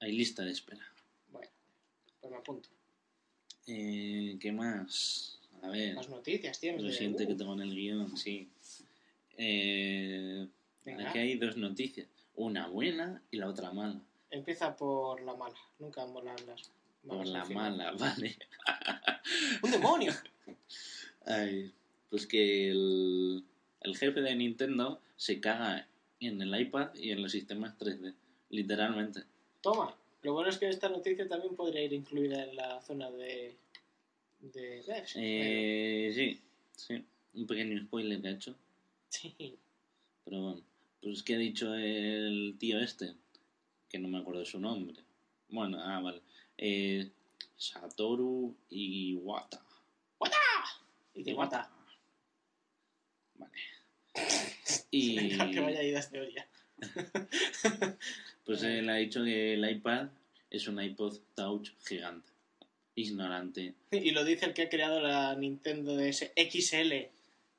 Hay 0.00 0.12
lista 0.12 0.42
de 0.42 0.50
espera. 0.50 0.84
Bueno, 1.28 1.50
pues 2.20 2.30
me 2.32 2.38
apunto. 2.38 2.68
Eh, 3.66 4.36
¿Qué 4.40 4.52
más? 4.52 5.38
A 5.62 5.68
ver. 5.68 5.94
Más 5.94 6.08
noticias 6.08 6.58
tienes. 6.58 6.82
Lo 6.82 6.88
de- 6.88 6.94
siento 6.94 7.26
que 7.26 7.34
tengo 7.34 7.52
en 7.54 7.62
el 7.62 7.74
guion, 7.74 8.16
sí. 8.16 8.48
Eh, 9.36 10.46
aquí 11.06 11.18
hay 11.18 11.36
dos 11.38 11.56
noticias. 11.56 12.08
Una 12.34 12.66
buena 12.68 13.22
y 13.30 13.36
la 13.38 13.48
otra 13.48 13.72
mala. 13.72 14.00
Empieza 14.30 14.74
por 14.76 15.20
la 15.22 15.34
mala. 15.34 15.56
Nunca 15.78 16.06
molan 16.06 16.36
las 16.46 16.70
Por 17.06 17.18
malas 17.18 17.28
la 17.28 17.40
al 17.42 17.46
final. 17.46 17.76
mala, 17.76 17.92
vale. 17.92 18.36
¡Un 19.62 19.70
demonio! 19.70 20.12
Ay, 21.26 21.72
pues 22.10 22.26
que 22.26 22.70
el, 22.70 23.44
el 23.82 23.96
jefe 23.96 24.20
de 24.22 24.34
Nintendo 24.34 25.00
se 25.16 25.40
caga 25.40 25.86
en 26.20 26.40
el 26.42 26.58
iPad 26.60 26.94
y 26.94 27.10
en 27.10 27.22
los 27.22 27.32
sistemas 27.32 27.78
3D. 27.78 28.14
Literalmente. 28.50 29.22
Toma. 29.60 29.94
Lo 30.22 30.32
bueno 30.34 30.50
es 30.50 30.58
que 30.58 30.68
esta 30.68 30.88
noticia 30.88 31.28
también 31.28 31.56
podría 31.56 31.82
ir 31.82 31.92
incluida 31.92 32.44
en 32.44 32.56
la 32.56 32.80
zona 32.80 33.10
de... 33.10 33.56
de 34.40 34.82
devs. 34.82 35.14
Eh, 35.16 36.12
sí, 36.14 36.40
sí. 36.76 37.04
Un 37.34 37.46
pequeño 37.46 37.80
spoiler 37.84 38.20
que 38.20 38.28
ha 38.28 38.32
hecho. 38.32 38.56
Sí. 39.08 39.58
Pero 40.24 40.42
bueno. 40.42 40.62
Pues 41.02 41.24
que 41.24 41.34
ha 41.34 41.38
dicho 41.38 41.74
el 41.74 42.56
tío 42.58 42.78
este. 42.78 43.14
Que 43.88 43.98
no 43.98 44.08
me 44.08 44.18
acuerdo 44.18 44.40
de 44.40 44.46
su 44.46 44.60
nombre. 44.60 45.02
Bueno, 45.48 45.78
ah, 45.82 46.00
vale. 46.00 46.22
Eh, 46.56 47.10
Satoru 47.56 48.54
Iwata. 48.70 49.60
Y 51.14 51.22
te 51.22 51.34
mata. 51.34 51.70
Vale. 53.34 53.52
Y 54.94 55.38
que 55.38 55.60
vaya 55.60 55.82
idas 55.82 56.10
de 56.10 56.20
olla. 56.20 56.46
Pues 58.44 58.62
él 58.62 58.88
ha 58.88 58.96
dicho 58.96 59.22
que 59.24 59.54
el 59.54 59.68
iPad 59.70 60.08
es 60.50 60.66
un 60.68 60.80
iPod 60.82 61.18
Touch 61.34 61.70
gigante. 61.86 62.30
Ignorante. 62.94 63.74
Y 63.90 64.10
lo 64.10 64.24
dice 64.24 64.44
el 64.46 64.54
que 64.54 64.62
ha 64.62 64.68
creado 64.68 65.00
la 65.00 65.34
Nintendo 65.34 65.96
DS 65.96 66.32
XL. 66.36 66.92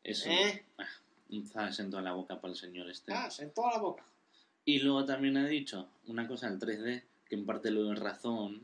Eso. 0.04 0.30
¿Eh? 0.30 0.63
ah, 0.78 0.88
un 1.30 1.48
zas 1.48 1.80
en 1.80 1.90
toda 1.90 2.04
la 2.04 2.13
boca 2.13 2.40
para 2.40 2.54
el 2.54 2.60
señor 2.60 2.90
este. 2.90 3.12
Ah, 3.13 3.30
en 3.40 3.52
toda 3.52 3.72
la 3.72 3.80
boca. 3.80 4.06
Y 4.66 4.80
luego 4.80 5.06
también 5.06 5.38
ha 5.38 5.48
dicho 5.48 5.90
una 6.08 6.28
cosa 6.28 6.50
del 6.50 6.60
3D, 6.60 7.04
que 7.28 7.36
en 7.36 7.46
parte 7.46 7.72
lo 7.72 7.92
es 7.92 8.00
razón, 8.00 8.62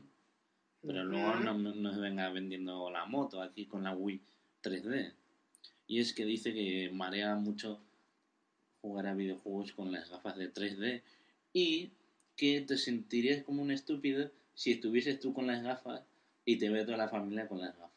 pero 0.80 1.04
luego 1.04 1.34
no 1.36 1.58
me- 1.58 1.74
nos 1.74 1.98
venga 1.98 2.30
vendiendo 2.30 2.88
la 2.90 3.04
moto 3.04 3.42
aquí 3.42 3.66
con 3.66 3.82
la 3.82 3.92
Wii 3.94 4.20
3D. 4.62 5.12
Y 5.88 5.98
es 6.00 6.12
que 6.14 6.24
dice 6.24 6.54
que 6.54 6.88
marea 6.92 7.34
mucho 7.34 7.80
jugar 8.80 9.08
a 9.08 9.14
videojuegos 9.14 9.72
con 9.72 9.90
las 9.92 10.08
gafas 10.08 10.36
de 10.36 10.52
3D 10.52 11.02
y 11.52 11.90
que 12.40 12.62
te 12.62 12.78
sentirías 12.78 13.44
como 13.44 13.60
un 13.60 13.70
estúpido 13.70 14.30
si 14.54 14.72
estuvieses 14.72 15.20
tú 15.20 15.34
con 15.34 15.46
las 15.46 15.62
gafas 15.62 16.00
y 16.46 16.56
te 16.56 16.70
ve 16.70 16.86
toda 16.86 16.96
la 16.96 17.10
familia 17.10 17.46
con 17.46 17.60
las 17.60 17.76
gafas. 17.76 17.92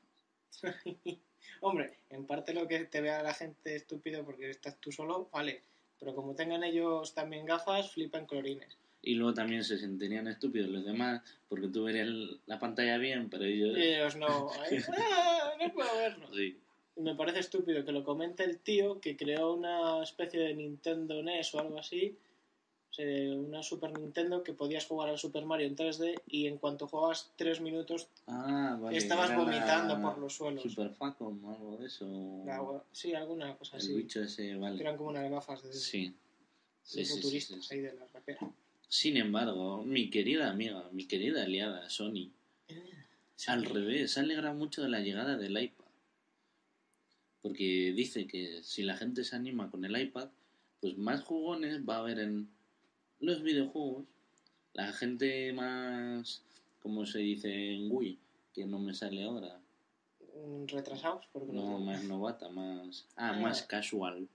Hombre, 1.62 2.00
en 2.10 2.26
parte 2.26 2.54
lo 2.54 2.68
que 2.68 2.84
te 2.84 3.00
vea 3.00 3.24
la 3.24 3.34
gente 3.34 3.74
estúpido 3.74 4.26
porque 4.26 4.50
estás 4.50 4.76
tú 4.82 4.92
solo, 4.92 5.30
vale. 5.32 5.62
Pero 5.98 6.14
como 6.14 6.36
tengan 6.36 6.66
ellos 6.66 7.14
también 7.14 7.46
gafas, 7.46 7.94
flipan 7.94 8.26
colorines. 8.26 8.78
Y 9.02 9.16
luego 9.16 9.34
también 9.34 9.64
se 9.64 9.78
sentirían 9.78 10.28
estúpidos 10.28 10.68
los 10.68 10.84
demás 10.84 11.22
porque 11.48 11.70
tú 11.70 11.86
verías 11.86 12.10
la 12.46 12.60
pantalla 12.60 12.98
bien, 12.98 13.30
pero 13.30 13.46
ellos... 13.46 13.78
Y 13.78 13.82
ellos 13.82 14.18
no. 14.18 14.52
Ay, 14.60 14.80
ah, 14.90 15.54
no 15.58 15.74
puedo 15.74 15.98
verlo. 15.98 16.28
Sí. 16.34 16.58
Y 16.98 17.02
me 17.02 17.16
parece 17.16 17.40
estúpido 17.40 17.86
que 17.86 17.94
lo 17.94 18.04
comente 18.04 18.44
el 18.44 18.60
tío 18.60 19.00
que 19.00 19.16
creó 19.16 19.54
una 19.54 20.04
especie 20.04 20.42
de 20.42 20.54
Nintendo 20.54 21.24
NES 21.24 21.56
o 21.56 21.62
algo 21.62 21.80
así. 21.80 22.18
Sea, 22.94 23.34
una 23.36 23.64
Super 23.64 23.98
Nintendo 23.98 24.44
que 24.44 24.54
podías 24.54 24.86
jugar 24.86 25.10
al 25.10 25.18
Super 25.18 25.46
Mario 25.46 25.68
en 25.68 25.76
3D 25.76 26.22
y 26.28 26.48
en 26.48 26.58
cuanto 26.58 26.88
jugabas 26.88 27.32
3 27.38 27.60
minutos 27.62 28.08
Ah, 28.28 28.78
vale. 28.80 28.98
estabas 28.98 29.36
vomitando 29.36 30.00
por 30.02 30.18
los 30.20 30.34
suelos. 30.36 30.62
Super 30.64 30.92
Facom 30.92 31.44
o 31.44 31.52
algo 31.56 31.78
de 31.78 31.88
eso. 31.88 32.44
La- 32.46 32.84
sí, 32.92 33.14
alguna 33.14 33.56
cosa 33.58 33.78
El 33.78 33.82
así. 33.84 33.96
bicho 33.96 34.22
ese, 34.22 34.50
Que 34.50 34.56
vale. 34.58 34.80
eran 34.82 34.98
como 34.98 35.10
unas 35.10 35.30
gafas 35.30 35.64
de, 35.64 35.74
Sí. 35.74 36.14
futuristas 36.84 37.72
ahí 37.72 37.80
de 37.80 37.94
la 37.94 38.06
rapera. 38.14 38.40
Sin 38.88 39.18
embargo, 39.18 39.84
mi 39.84 40.10
querida 40.12 40.52
amiga, 40.52 40.88
mi 40.92 41.06
querida 41.08 41.44
aliada 41.44 41.90
Sony, 41.90 42.30
al 43.48 43.66
revés, 43.66 44.12
se 44.12 44.20
alegra 44.20 44.54
mucho 44.54 44.84
de 44.84 44.90
la 44.90 45.00
llegada 45.00 45.36
del 45.36 45.58
iPad. 45.62 45.84
Porque 47.42 47.92
dice 47.96 48.28
que 48.28 48.62
si 48.64 48.84
la 48.84 48.96
gente 48.96 49.24
se 49.24 49.36
anima 49.36 49.70
con 49.70 49.84
el 49.84 50.00
iPad, 50.00 50.30
pues 50.80 50.98
más 50.98 51.24
jugones 51.24 51.82
va 51.88 51.96
a 51.96 52.00
haber 52.00 52.20
en 52.20 52.50
los 53.24 53.42
videojuegos. 53.42 54.06
La 54.74 54.92
gente 54.92 55.54
más, 55.54 56.42
como 56.82 57.06
se 57.06 57.20
dice 57.20 57.50
en 57.74 57.90
Wii, 57.92 58.20
que 58.54 58.66
no 58.66 58.80
me 58.80 58.94
sale 58.94 59.24
ahora. 59.24 59.60
Mm, 60.36 60.66
Retrasados, 60.68 61.26
porque 61.32 61.52
No, 61.54 61.72
no, 61.72 61.80
más 61.80 62.04
novata, 62.04 62.50
más... 62.50 63.06
Ah, 63.16 63.30
Ah. 63.30 63.40
más 63.40 63.64
casual. 63.64 64.28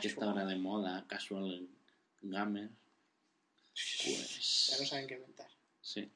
Que 0.00 0.08
está 0.08 0.24
ahora 0.26 0.46
de 0.46 0.56
moda, 0.56 1.04
casual 1.08 1.68
gamer. 2.22 2.70
Pues... 3.74 4.68
Ya 4.70 4.78
no 4.78 4.86
saben 4.86 5.06
qué 5.08 5.14
inventar. 5.14 5.48
Sí. 5.80 6.08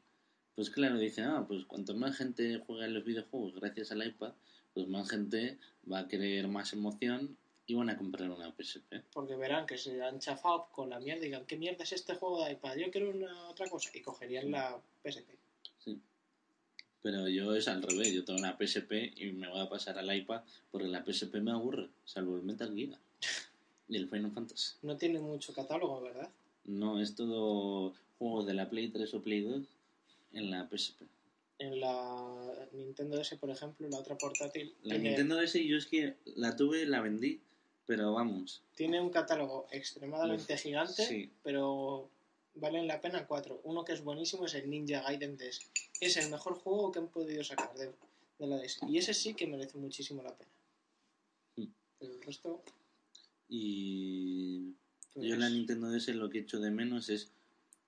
Pues 0.54 0.70
claro, 0.70 0.98
dicen, 0.98 1.24
ah, 1.24 1.44
pues 1.46 1.64
cuanto 1.66 1.94
más 1.94 2.16
gente 2.16 2.62
juega 2.66 2.86
en 2.86 2.94
los 2.94 3.04
videojuegos 3.04 3.54
gracias 3.56 3.92
al 3.92 4.06
iPad, 4.06 4.32
pues 4.72 4.86
más 4.88 5.10
gente 5.10 5.58
va 5.90 6.00
a 6.00 6.08
querer 6.08 6.48
más 6.48 6.72
emoción 6.72 7.36
y 7.66 7.74
van 7.74 7.90
a 7.90 7.96
comprar 7.96 8.30
una 8.30 8.52
PSP. 8.52 9.02
Porque 9.12 9.34
verán 9.34 9.66
que 9.66 9.76
se 9.76 10.02
han 10.02 10.20
chafado 10.20 10.68
con 10.72 10.90
la 10.90 11.00
mierda 11.00 11.22
y 11.22 11.26
digan, 11.26 11.46
¿qué 11.46 11.56
mierda 11.56 11.84
es 11.84 11.92
este 11.92 12.14
juego 12.14 12.44
de 12.44 12.52
iPad? 12.52 12.76
Yo 12.76 12.90
quiero 12.90 13.10
una 13.10 13.48
otra 13.48 13.68
cosa. 13.68 13.90
Y 13.92 14.02
cogerían 14.02 14.50
la 14.50 14.80
PSP. 15.02 15.30
Sí. 15.78 16.00
Pero 17.02 17.28
yo 17.28 17.54
es 17.54 17.66
al 17.68 17.82
revés, 17.82 18.12
yo 18.12 18.24
tengo 18.24 18.38
una 18.38 18.56
PSP 18.56 19.12
y 19.16 19.32
me 19.32 19.48
voy 19.48 19.60
a 19.60 19.68
pasar 19.68 19.98
al 19.98 20.14
iPad 20.14 20.42
porque 20.70 20.86
la 20.86 21.04
PSP 21.04 21.36
me 21.36 21.50
aburre, 21.50 21.88
salvo 22.04 22.36
el 22.36 22.42
Metal 22.42 22.72
Gear 22.74 22.98
y 23.88 23.96
el 23.96 24.08
Final 24.08 24.32
Fantasy. 24.32 24.76
No 24.82 24.96
tiene 24.96 25.18
mucho 25.18 25.52
catálogo, 25.52 26.00
¿verdad? 26.00 26.30
No, 26.64 27.00
es 27.00 27.14
todo 27.14 27.94
juegos 28.18 28.46
de 28.46 28.54
la 28.54 28.68
Play 28.68 28.88
3 28.88 29.12
o 29.14 29.22
Play 29.22 29.42
2 29.42 29.62
en 30.32 30.50
la 30.50 30.68
PSP. 30.68 31.02
En 31.58 31.80
la 31.80 32.68
Nintendo 32.72 33.16
DS, 33.18 33.36
por 33.36 33.50
ejemplo, 33.50 33.88
la 33.88 33.98
otra 33.98 34.18
portátil, 34.18 34.74
La 34.82 34.98
Nintendo 34.98 35.36
DS 35.36 35.54
yo 35.54 35.78
es 35.78 35.86
que 35.86 36.16
la 36.34 36.54
tuve, 36.54 36.84
la 36.84 37.00
vendí, 37.00 37.40
pero 37.86 38.12
vamos, 38.12 38.62
tiene 38.74 39.00
un 39.00 39.10
catálogo 39.10 39.66
extremadamente 39.70 40.54
Uf, 40.54 40.60
gigante, 40.60 41.06
sí. 41.06 41.30
pero 41.42 42.10
valen 42.56 42.86
la 42.86 43.00
pena 43.00 43.26
cuatro. 43.26 43.60
Uno 43.64 43.84
que 43.84 43.92
es 43.92 44.02
buenísimo 44.02 44.46
es 44.46 44.54
el 44.54 44.68
Ninja 44.68 45.02
Gaiden 45.02 45.36
DS. 45.36 45.70
Es 46.00 46.16
el 46.16 46.30
mejor 46.30 46.54
juego 46.54 46.90
que 46.90 46.98
han 46.98 47.08
podido 47.08 47.44
sacar 47.44 47.74
de, 47.74 47.92
de 48.38 48.46
la 48.46 48.56
DS. 48.58 48.80
Y 48.88 48.98
ese 48.98 49.14
sí 49.14 49.34
que 49.34 49.46
merece 49.46 49.78
muchísimo 49.78 50.22
la 50.22 50.34
pena. 50.36 50.50
Mm. 51.56 51.72
Pero 51.98 52.12
el 52.12 52.22
resto... 52.22 52.62
y 53.48 54.72
pues, 55.14 55.26
yo 55.26 55.34
en 55.34 55.40
la 55.40 55.48
Nintendo 55.48 55.90
DS 55.90 56.08
lo 56.08 56.28
que 56.28 56.40
echo 56.40 56.60
de 56.60 56.70
menos 56.70 57.08
es 57.08 57.30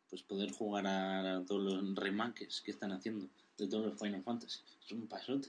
pues 0.09 0.23
poder 0.23 0.53
jugar 0.53 0.87
a, 0.87 1.45
todos 1.47 1.63
los 1.63 1.95
remakes 1.95 2.63
que 2.63 2.71
están 2.71 2.93
haciendo 2.93 3.29
de 3.59 3.67
todos 3.67 3.87
los 3.87 3.99
Final 3.99 4.23
Fantasy. 4.23 4.61
Es 4.85 4.93
un 4.93 5.07
pasote. 5.07 5.49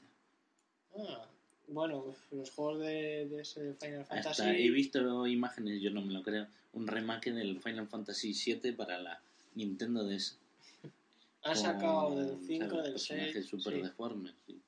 ah, 0.97 1.25
Bueno, 1.69 2.15
los 2.31 2.49
juegos 2.51 2.79
de, 2.79 3.27
de 3.27 3.41
ese 3.41 3.73
Final 3.75 4.05
Fantasy. 4.05 4.41
Hasta 4.41 4.57
he 4.57 4.69
visto 4.71 5.27
imágenes, 5.27 5.81
yo 5.81 5.91
no 5.91 6.01
me 6.01 6.13
lo 6.13 6.23
creo, 6.23 6.47
un 6.73 6.87
remake 6.87 7.31
del 7.31 7.59
Final 7.61 7.87
Fantasy 7.87 8.33
VII 8.33 8.71
para 8.73 8.99
la 8.99 9.21
Nintendo 9.55 10.03
DS. 10.03 10.37
Han 11.43 11.55
sacado 11.55 12.15
del 12.15 12.37
5, 12.45 12.69
¿sabes? 12.69 12.83
del 12.83 12.91
personajes 12.93 13.33
6. 13.33 13.45
súper 13.45 13.73
sí. 13.75 13.81
deformes. 13.81 14.33
sí. 14.47 14.59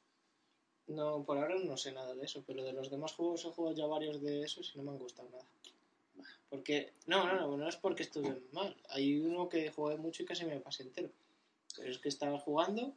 No, 0.87 1.23
por 1.23 1.37
ahora 1.37 1.55
no 1.63 1.77
sé 1.77 1.91
nada 1.91 2.13
de 2.15 2.25
eso, 2.25 2.43
pero 2.45 2.63
de 2.63 2.73
los 2.73 2.89
demás 2.89 3.13
juegos 3.13 3.45
he 3.45 3.49
jugado 3.49 3.75
ya 3.75 3.85
varios 3.85 4.21
de 4.21 4.43
esos 4.43 4.71
y 4.73 4.77
no 4.77 4.83
me 4.83 4.91
han 4.91 4.97
gustado 4.97 5.29
nada. 5.29 5.45
Porque, 6.49 6.91
no, 7.07 7.25
no, 7.25 7.39
no, 7.39 7.57
no 7.57 7.69
es 7.69 7.77
porque 7.77 8.03
estuve 8.03 8.41
mal. 8.51 8.75
Hay 8.89 9.17
uno 9.19 9.47
que 9.47 9.71
jugué 9.71 9.95
mucho 9.97 10.23
y 10.23 10.25
casi 10.25 10.45
me 10.45 10.59
pasé 10.59 10.83
entero. 10.83 11.09
Pero 11.77 11.89
es 11.89 11.97
que 11.97 12.09
estaba 12.09 12.37
jugando 12.39 12.93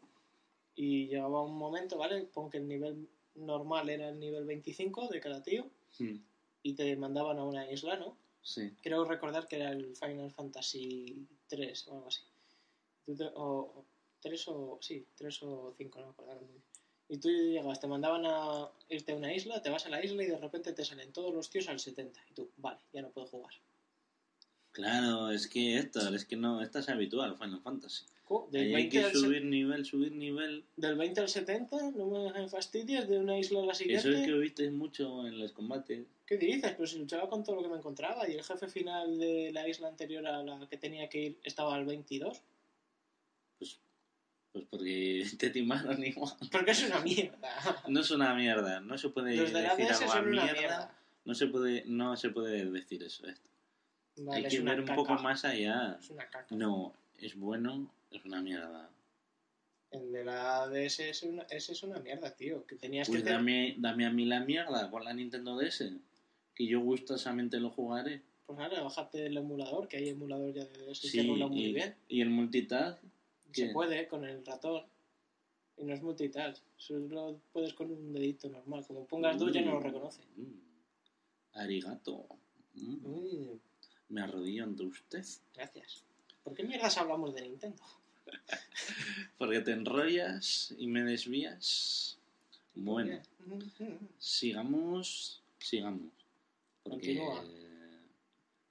y 0.75 1.07
llegaba 1.07 1.43
un 1.43 1.57
momento, 1.57 1.97
¿vale? 1.97 2.23
Pon 2.23 2.51
que 2.51 2.59
el 2.59 2.67
nivel 2.67 3.09
normal 3.35 3.89
era 3.89 4.09
el 4.09 4.19
nivel 4.19 4.45
25 4.45 5.09
de 5.09 5.21
cada 5.21 5.43
tío 5.43 5.71
Mm, 5.99 6.17
y 6.63 6.73
te 6.75 6.97
mandaban 6.97 7.39
a 7.39 7.45
una 7.45 7.71
isla, 7.71 7.97
¿no? 7.97 8.17
Sí. 8.43 8.73
Creo 8.83 9.05
recordar 9.05 9.47
que 9.47 9.57
era 9.57 9.71
el 9.71 9.97
Final 9.97 10.31
Fantasy 10.31 11.27
3 11.49 11.89
o 11.89 11.95
algo 11.95 12.09
así. 12.09 12.23
O, 13.35 13.43
o 13.59 13.85
3 14.21 14.49
o. 14.49 14.79
Sí, 14.81 15.07
3 15.15 15.43
o 15.43 15.75
5, 15.77 15.99
no 16.01 16.07
me 16.07 16.13
acuerdo. 16.13 16.41
Y 17.09 17.19
tú 17.19 17.29
llegas, 17.29 17.81
te 17.81 17.87
mandaban 17.87 18.25
a 18.27 18.69
irte 18.89 19.13
a 19.13 19.17
una 19.17 19.35
isla, 19.35 19.61
te 19.61 19.71
vas 19.71 19.85
a 19.87 19.91
la 19.91 20.03
isla 20.03 20.23
y 20.23 20.27
de 20.27 20.39
repente 20.39 20.73
te 20.73 20.85
salen 20.85 21.13
todos 21.13 21.35
los 21.35 21.51
tíos 21.51 21.69
al 21.69 21.79
70. 21.79 22.19
Y 22.31 22.35
tú, 22.35 22.51
vale, 22.57 22.81
ya 22.93 23.03
no 23.03 23.11
puedo 23.11 23.27
jugar. 23.27 23.53
Claro, 24.73 25.31
es 25.31 25.47
que 25.47 25.77
esto, 25.77 26.13
es 26.15 26.25
que 26.25 26.37
no, 26.37 26.61
esto 26.63 26.79
es 26.81 26.89
habitual, 26.89 27.37
Final 27.37 27.61
Fantasy. 27.61 28.05
Del 28.51 28.63
Ahí 28.63 28.67
hay 28.69 28.73
20, 28.75 28.91
que 28.91 29.05
al 29.05 29.13
subir 29.13 29.45
nivel, 29.45 29.85
subir 29.85 30.13
nivel. 30.13 30.65
del 30.77 30.97
20 30.97 31.21
al 31.21 31.29
70, 31.29 31.91
no 31.91 32.07
me 32.07 32.49
fastidies, 32.49 33.07
de 33.07 33.19
una 33.19 33.39
isla 33.39 33.61
a 33.61 33.67
la 33.67 33.73
Eso 33.73 33.83
siguiente. 33.83 34.21
es 34.21 34.27
que 34.27 34.33
viste 34.33 34.71
mucho 34.71 35.27
en 35.27 35.39
los 35.39 35.53
combates. 35.53 36.07
¿Qué 36.27 36.39
dices? 36.39 36.73
Pero 36.73 36.87
si 36.87 36.99
luchaba 36.99 37.29
con 37.29 37.45
todo 37.45 37.57
lo 37.57 37.63
que 37.63 37.69
me 37.69 37.77
encontraba 37.77 38.27
y 38.29 38.33
el 38.33 38.43
jefe 38.43 38.69
final 38.69 39.19
de 39.19 39.51
la 39.53 39.69
isla 39.69 39.89
anterior 39.89 40.27
a 40.27 40.43
la 40.43 40.67
que 40.69 40.79
tenía 40.79 41.09
que 41.09 41.19
ir 41.23 41.39
estaba 41.45 41.75
al 41.75 41.85
22. 41.85 42.41
Pues, 43.59 43.79
pues 44.53 44.65
porque 44.71 45.27
te 45.39 45.51
timaron 45.51 46.03
igual. 46.03 46.33
Porque 46.51 46.71
es 46.71 46.83
una 46.85 47.01
mierda. 47.01 47.83
No 47.89 48.01
es 48.01 48.11
una 48.11 48.35
mierda, 48.35 48.81
no 48.81 48.97
se 48.97 49.11
puede 49.11 49.37
Los 49.37 49.53
de 49.53 49.63
la 49.63 49.77
decir 49.77 50.07
algo 50.11 50.31
una 50.31 50.45
mierda. 50.45 50.99
No 51.27 51.35
se 51.35 51.47
puede, 51.47 51.85
no 51.87 52.17
se 52.17 52.31
puede 52.31 52.71
decir 52.71 53.03
eso. 53.03 53.27
esto. 53.27 53.51
Vale, 54.17 54.47
Hay 54.47 54.49
que 54.51 54.61
ver 54.61 54.81
un 54.81 54.87
poco 54.95 55.15
más 55.15 55.45
allá. 55.45 55.99
Es 56.01 56.09
una 56.09 56.27
caca. 56.29 56.55
No, 56.55 56.95
es 57.19 57.37
bueno, 57.37 57.91
es 58.19 58.25
una 58.25 58.41
mierda. 58.41 58.91
El 59.91 60.11
de 60.13 60.25
la 60.25 60.69
DS 60.69 61.01
es 61.01 61.23
una, 61.23 61.43
ese 61.45 61.73
es 61.73 61.83
una 61.83 62.01
mierda, 62.01 62.35
tío. 62.35 62.67
Que 62.67 62.75
tenías 62.77 63.09
Pues 63.09 63.23
que 63.23 63.31
dame, 63.31 63.77
dame 63.79 64.07
a 64.07 64.11
mí 64.11 64.25
la 64.25 64.41
mierda 64.41 64.91
con 64.91 65.05
la 65.05 65.15
Nintendo 65.15 65.57
DS, 65.57 65.85
que 66.55 66.67
yo 66.67 66.81
gustosamente 66.81 67.61
lo 67.61 67.71
jugaré. 67.71 68.23
Pues 68.47 68.59
ahora, 68.59 68.83
bájate 68.83 69.27
el 69.27 69.37
emulador, 69.37 69.87
que 69.89 69.97
hay 69.99 70.09
emulador 70.11 70.53
ya 70.53 70.65
de 70.65 70.87
DS 70.87 70.99
Sí, 71.09 71.19
que 71.23 71.27
rula 71.29 71.47
muy 71.47 71.65
y, 71.67 71.73
bien. 71.75 71.95
y 72.09 72.21
el 72.21 72.31
multitask, 72.31 73.01
Se 73.53 73.67
¿qué? 73.69 73.73
puede 73.73 74.09
con 74.09 74.25
el 74.25 74.45
ratón. 74.45 74.83
Y 75.77 75.85
no 75.85 75.95
es 75.95 76.03
multitask. 76.03 76.63
Solo 76.77 77.41
puedes 77.53 77.73
con 77.75 77.91
un 77.91 78.13
dedito 78.13 78.49
normal. 78.49 78.85
Como 78.87 79.07
pongas 79.07 79.39
dos 79.39 79.53
ya 79.53 79.61
no 79.63 79.73
lo 79.73 79.81
reconoce. 79.81 80.23
Mm. 80.37 80.61
Arigato. 81.55 82.27
Mm. 82.75 82.97
Mm, 83.09 83.61
Me 84.09 84.21
arrodillo 84.23 84.65
ante 84.65 84.83
usted. 84.85 85.25
gracias. 85.55 86.05
¿Por 86.43 86.55
qué 86.55 86.65
mierdas 86.65 86.99
hablamos 86.99 87.35
de 87.35 87.43
Nintendo? 87.43 87.83
Porque 89.39 89.61
te 89.61 89.73
enrollas 89.73 90.75
y 90.79 90.87
me 90.87 91.03
desvías. 91.03 92.19
Bueno, 92.75 93.21
sigamos, 94.19 95.43
sigamos. 95.59 96.11
Porque, 96.83 97.17
Continúa. 97.17 97.45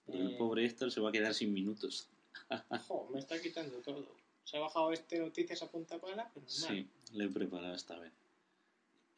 el 0.07 0.31
Eh. 0.33 0.35
pobre 0.37 0.65
Héctor 0.65 0.91
se 0.91 0.99
va 1.01 1.09
a 1.09 1.11
quedar 1.11 1.33
sin 1.33 1.53
minutos. 1.53 2.07
Jo, 2.87 3.09
me 3.13 3.19
está 3.19 3.39
quitando 3.41 3.77
todo. 3.77 4.15
Se 4.43 4.57
ha 4.57 4.59
bajado 4.59 4.91
este 4.91 5.19
noticias 5.19 5.61
a 5.63 5.71
punta 5.71 5.99
pala, 5.99 6.29
pero 6.33 6.45
normal. 6.45 6.87
Sí, 7.09 7.15
lo 7.17 7.23
he 7.23 7.29
preparado 7.29 7.73
esta 7.75 7.97
vez. 7.97 8.11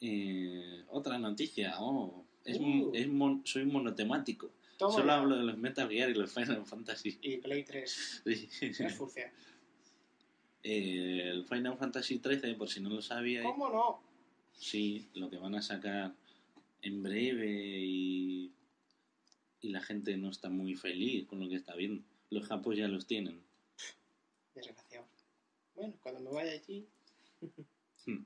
Eh, 0.01 0.83
otra 0.89 1.17
noticia. 1.17 1.75
Oh, 1.79 2.23
es, 2.43 2.59
Uh. 2.59 2.91
es 2.93 3.07
mon- 3.07 3.41
soy 3.45 3.65
monotemático. 3.65 4.51
Toma 4.77 4.93
Solo 4.93 5.11
hablo 5.13 5.37
de 5.37 5.43
los 5.43 5.57
Metal 5.57 5.89
Gear 5.89 6.09
y 6.09 6.13
los 6.13 6.31
Final 6.31 6.65
Fantasy. 6.65 7.17
Y 7.21 7.37
Play 7.37 7.63
3. 7.63 8.21
Sí. 8.25 8.49
Es 8.83 8.93
furcia. 8.95 9.33
Eh, 10.67 11.29
el 11.29 11.45
Final 11.45 11.77
Fantasy 11.77 12.17
13, 12.17 12.55
por 12.55 12.67
si 12.69 12.79
no 12.81 12.89
lo 12.89 12.99
sabía, 13.03 13.43
¿Cómo 13.43 13.69
no? 13.69 14.01
sí, 14.57 15.07
lo 15.13 15.29
que 15.29 15.37
van 15.37 15.53
a 15.53 15.61
sacar 15.61 16.15
en 16.81 17.03
breve 17.03 17.79
y, 17.81 18.51
y 19.61 19.69
la 19.69 19.81
gente 19.81 20.17
no 20.17 20.29
está 20.31 20.49
muy 20.49 20.73
feliz 20.73 21.27
con 21.27 21.39
lo 21.39 21.47
que 21.47 21.55
está 21.55 21.75
viendo. 21.75 22.03
Los 22.31 22.47
japos 22.47 22.75
ya 22.75 22.87
los 22.87 23.05
tienen. 23.05 23.39
Desgraciado. 24.55 25.05
Bueno, 25.75 25.93
cuando 26.01 26.21
me 26.21 26.31
vaya 26.31 26.51
allí. 26.53 26.87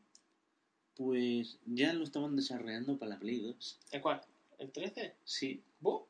Pues 0.95 1.58
ya 1.65 1.93
lo 1.93 2.04
estaban 2.04 2.36
desarrollando 2.36 2.97
para 2.97 3.12
la 3.12 3.19
Play 3.19 3.39
2. 3.39 3.80
¿El 3.91 4.02
cuál? 4.02 4.19
¿El 4.58 4.69
13? 4.69 5.15
Sí, 5.23 5.63
¿Bu? 5.80 6.06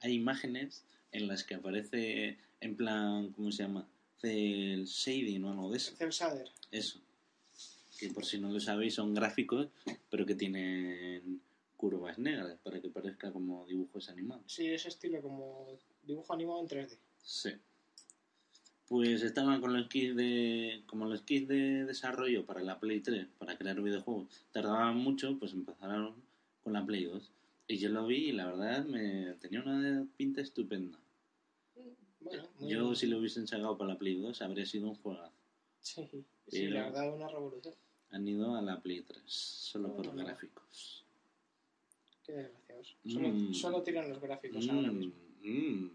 hay 0.00 0.14
imágenes 0.14 0.84
en 1.12 1.28
las 1.28 1.44
que 1.44 1.54
aparece 1.54 2.36
en 2.60 2.76
plan, 2.76 3.30
¿cómo 3.30 3.52
se 3.52 3.62
llama? 3.62 3.88
Cel 4.20 4.84
shading 4.84 5.44
o 5.44 5.50
algo 5.50 5.70
de 5.70 5.76
eso. 5.76 5.94
Cel 5.96 6.10
Shader. 6.10 6.50
Eso. 6.70 7.00
Que 7.98 8.08
por 8.10 8.24
si 8.24 8.38
no 8.38 8.50
lo 8.50 8.60
sabéis 8.60 8.94
son 8.94 9.14
gráficos, 9.14 9.68
pero 10.10 10.24
que 10.24 10.34
tienen 10.34 11.40
curvas 11.76 12.18
negras 12.18 12.58
para 12.62 12.80
que 12.80 12.88
parezca 12.88 13.32
como 13.32 13.64
dibujos 13.66 14.08
animados. 14.08 14.42
Sí, 14.46 14.66
ese 14.68 14.88
estilo 14.88 15.22
como 15.22 15.78
dibujo 16.02 16.32
animado 16.32 16.60
en 16.60 16.68
3D. 16.68 16.96
Sí. 17.22 17.50
Pues 18.88 19.22
estaban 19.22 19.60
con 19.60 19.72
los 19.74 19.88
kits 19.88 20.16
de. 20.16 20.82
como 20.86 21.04
los 21.04 21.22
kits 21.22 21.46
de 21.46 21.84
desarrollo 21.84 22.46
para 22.46 22.62
la 22.62 22.80
Play 22.80 23.00
3, 23.00 23.26
para 23.38 23.56
crear 23.56 23.80
videojuegos, 23.80 24.28
tardaban 24.50 24.96
mucho, 24.96 25.38
pues 25.38 25.52
empezaron 25.52 26.14
con 26.64 26.72
la 26.72 26.84
Play 26.84 27.04
2. 27.04 27.30
Y 27.68 27.76
yo 27.76 27.90
lo 27.90 28.06
vi 28.06 28.30
y 28.30 28.32
la 28.32 28.46
verdad 28.46 28.84
me 28.86 29.34
tenía 29.40 29.60
una 29.60 30.06
pinta 30.16 30.40
estupenda. 30.40 30.98
Bueno, 32.30 32.48
Yo 32.60 32.82
bien. 32.84 32.96
si 32.96 33.06
lo 33.06 33.18
hubiesen 33.18 33.46
sacado 33.46 33.76
para 33.76 33.92
la 33.94 33.98
Play 33.98 34.16
2 34.20 34.42
habría 34.42 34.66
sido 34.66 34.88
un 34.88 34.94
juego. 34.96 35.30
Sí, 35.80 36.08
sí 36.48 36.66
la 36.68 36.84
verdad, 36.84 37.14
una 37.14 37.28
revolución. 37.28 37.74
Han 38.10 38.26
ido 38.26 38.54
a 38.56 38.62
la 38.62 38.80
Play 38.80 39.02
3, 39.02 39.22
solo 39.26 39.94
por 39.94 40.06
No, 40.14 40.24
gráficos. 40.24 41.04
Qué 42.24 42.32
desgraciados. 42.32 42.96
Solo, 43.06 43.28
Mm. 43.28 43.54
solo 43.54 43.82
tiran 43.82 44.08
los 44.08 44.20
gráficos 44.20 44.68
ahora 44.68 44.90
Mm, 44.90 44.98
mismo. 44.98 45.14
mm. 45.42 45.90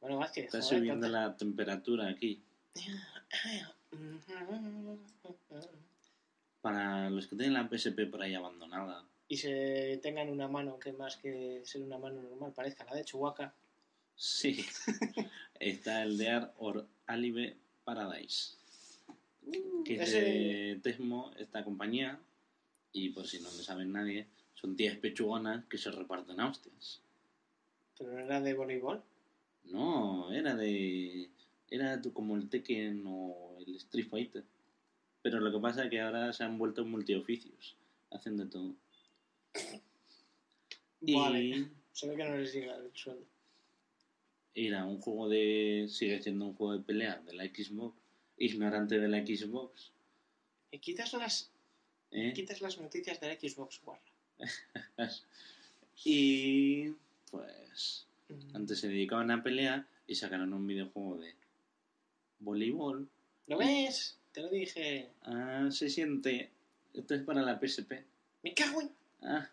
Bueno, 0.00 0.18
más 0.18 0.32
que. 0.32 0.40
Está 0.40 0.60
joder, 0.60 0.78
subiendo 0.78 1.08
la 1.08 1.36
temperatura 1.36 2.08
aquí. 2.08 2.42
Para 6.60 7.10
los 7.10 7.26
que 7.26 7.36
tienen 7.36 7.54
la 7.54 7.68
PSP 7.68 8.06
por 8.06 8.22
ahí 8.22 8.34
abandonada. 8.34 9.04
Y 9.28 9.36
se 9.36 9.98
tengan 10.02 10.28
una 10.28 10.46
mano 10.48 10.78
que 10.78 10.92
más 10.92 11.16
que 11.16 11.62
ser 11.64 11.82
una 11.82 11.98
mano 11.98 12.22
normal 12.22 12.52
parezca 12.52 12.84
la 12.84 12.94
de 12.96 13.04
Chihuahua. 13.04 13.54
Sí. 14.16 14.64
Está 15.60 16.02
el 16.02 16.18
de 16.18 16.48
or 16.58 16.86
Alive 17.06 17.56
Paradise. 17.84 18.54
Que 19.84 19.94
es 19.94 20.12
de 20.12 20.80
Tesmo, 20.82 21.32
esta 21.38 21.64
compañía. 21.64 22.18
Y 22.92 23.10
por 23.10 23.26
si 23.26 23.40
no 23.40 23.50
lo 23.50 23.62
sabe 23.62 23.84
nadie, 23.84 24.26
son 24.54 24.76
tías 24.76 24.96
pechugonas 24.96 25.64
que 25.66 25.78
se 25.78 25.90
reparten 25.90 26.40
a 26.40 26.50
hostias. 26.50 27.00
Pero 27.98 28.12
no 28.12 28.18
era 28.20 28.40
de 28.40 28.54
voleibol. 28.54 29.02
No, 29.64 30.32
era 30.32 30.54
de. 30.54 31.30
Era 31.70 32.00
como 32.12 32.36
el 32.36 32.48
Tekken 32.48 33.04
o 33.06 33.56
el 33.66 33.76
Street 33.76 34.08
Fighter. 34.08 34.44
Pero 35.22 35.40
lo 35.40 35.52
que 35.52 35.58
pasa 35.58 35.84
es 35.84 35.90
que 35.90 36.00
ahora 36.00 36.32
se 36.32 36.44
han 36.44 36.58
vuelto 36.58 36.84
multioficios. 36.84 37.76
Hacen 38.10 38.36
de 38.36 38.46
todo. 38.46 38.74
Y 41.00 41.14
Vale. 41.14 41.68
Se 41.92 42.08
ve 42.08 42.16
que 42.16 42.24
no 42.24 42.36
les 42.36 42.52
llega 42.52 42.76
el 42.76 42.90
sueldo. 42.94 43.24
Era 44.54 44.84
un 44.84 45.00
juego 45.00 45.28
de. 45.28 45.86
Sigue 45.88 46.22
siendo 46.22 46.46
un 46.46 46.54
juego 46.54 46.74
de 46.74 46.84
pelea 46.84 47.20
de 47.26 47.32
la 47.32 47.44
Xbox. 47.44 47.96
Ignorante 48.38 48.98
de 48.98 49.08
la 49.08 49.18
Xbox. 49.18 49.92
Y 50.70 50.78
quitas 50.78 51.12
las, 51.12 51.50
¿eh? 52.10 52.32
quitas 52.34 52.60
las 52.60 52.78
noticias 52.78 53.20
de 53.20 53.28
la 53.28 53.34
Xbox 53.40 53.80
One. 53.84 54.00
Y. 56.04 56.88
Pues. 57.30 58.06
Mm. 58.28 58.56
Antes 58.56 58.80
se 58.80 58.88
dedicaban 58.88 59.30
a 59.30 59.42
pelear 59.42 59.86
y 60.06 60.14
sacaron 60.14 60.52
un 60.52 60.66
videojuego 60.66 61.18
de 61.18 61.34
voleibol. 62.40 63.08
¿Lo 63.46 63.58
ves? 63.58 64.18
Te 64.32 64.40
lo 64.40 64.48
dije. 64.48 65.10
Ah, 65.22 65.68
se 65.70 65.88
siente. 65.88 66.50
Esto 66.94 67.14
es 67.14 67.22
para 67.22 67.42
la 67.42 67.60
PSP. 67.60 67.92
Me 68.42 68.54
cago 68.54 68.80
en... 68.80 68.90
Ah. 69.22 69.48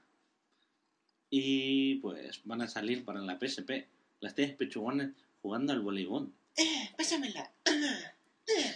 Y 1.30 1.96
pues 1.96 2.42
van 2.46 2.62
a 2.62 2.68
salir 2.68 3.06
para 3.06 3.22
la 3.22 3.38
PSP. 3.38 3.86
Las 4.22 4.36
tías 4.36 4.52
pechugones 4.52 5.12
jugando 5.42 5.74
al 5.74 5.82
voleibol. 5.82 6.32
¡Eh! 6.58 6.90
¡Pásamela! 6.98 7.52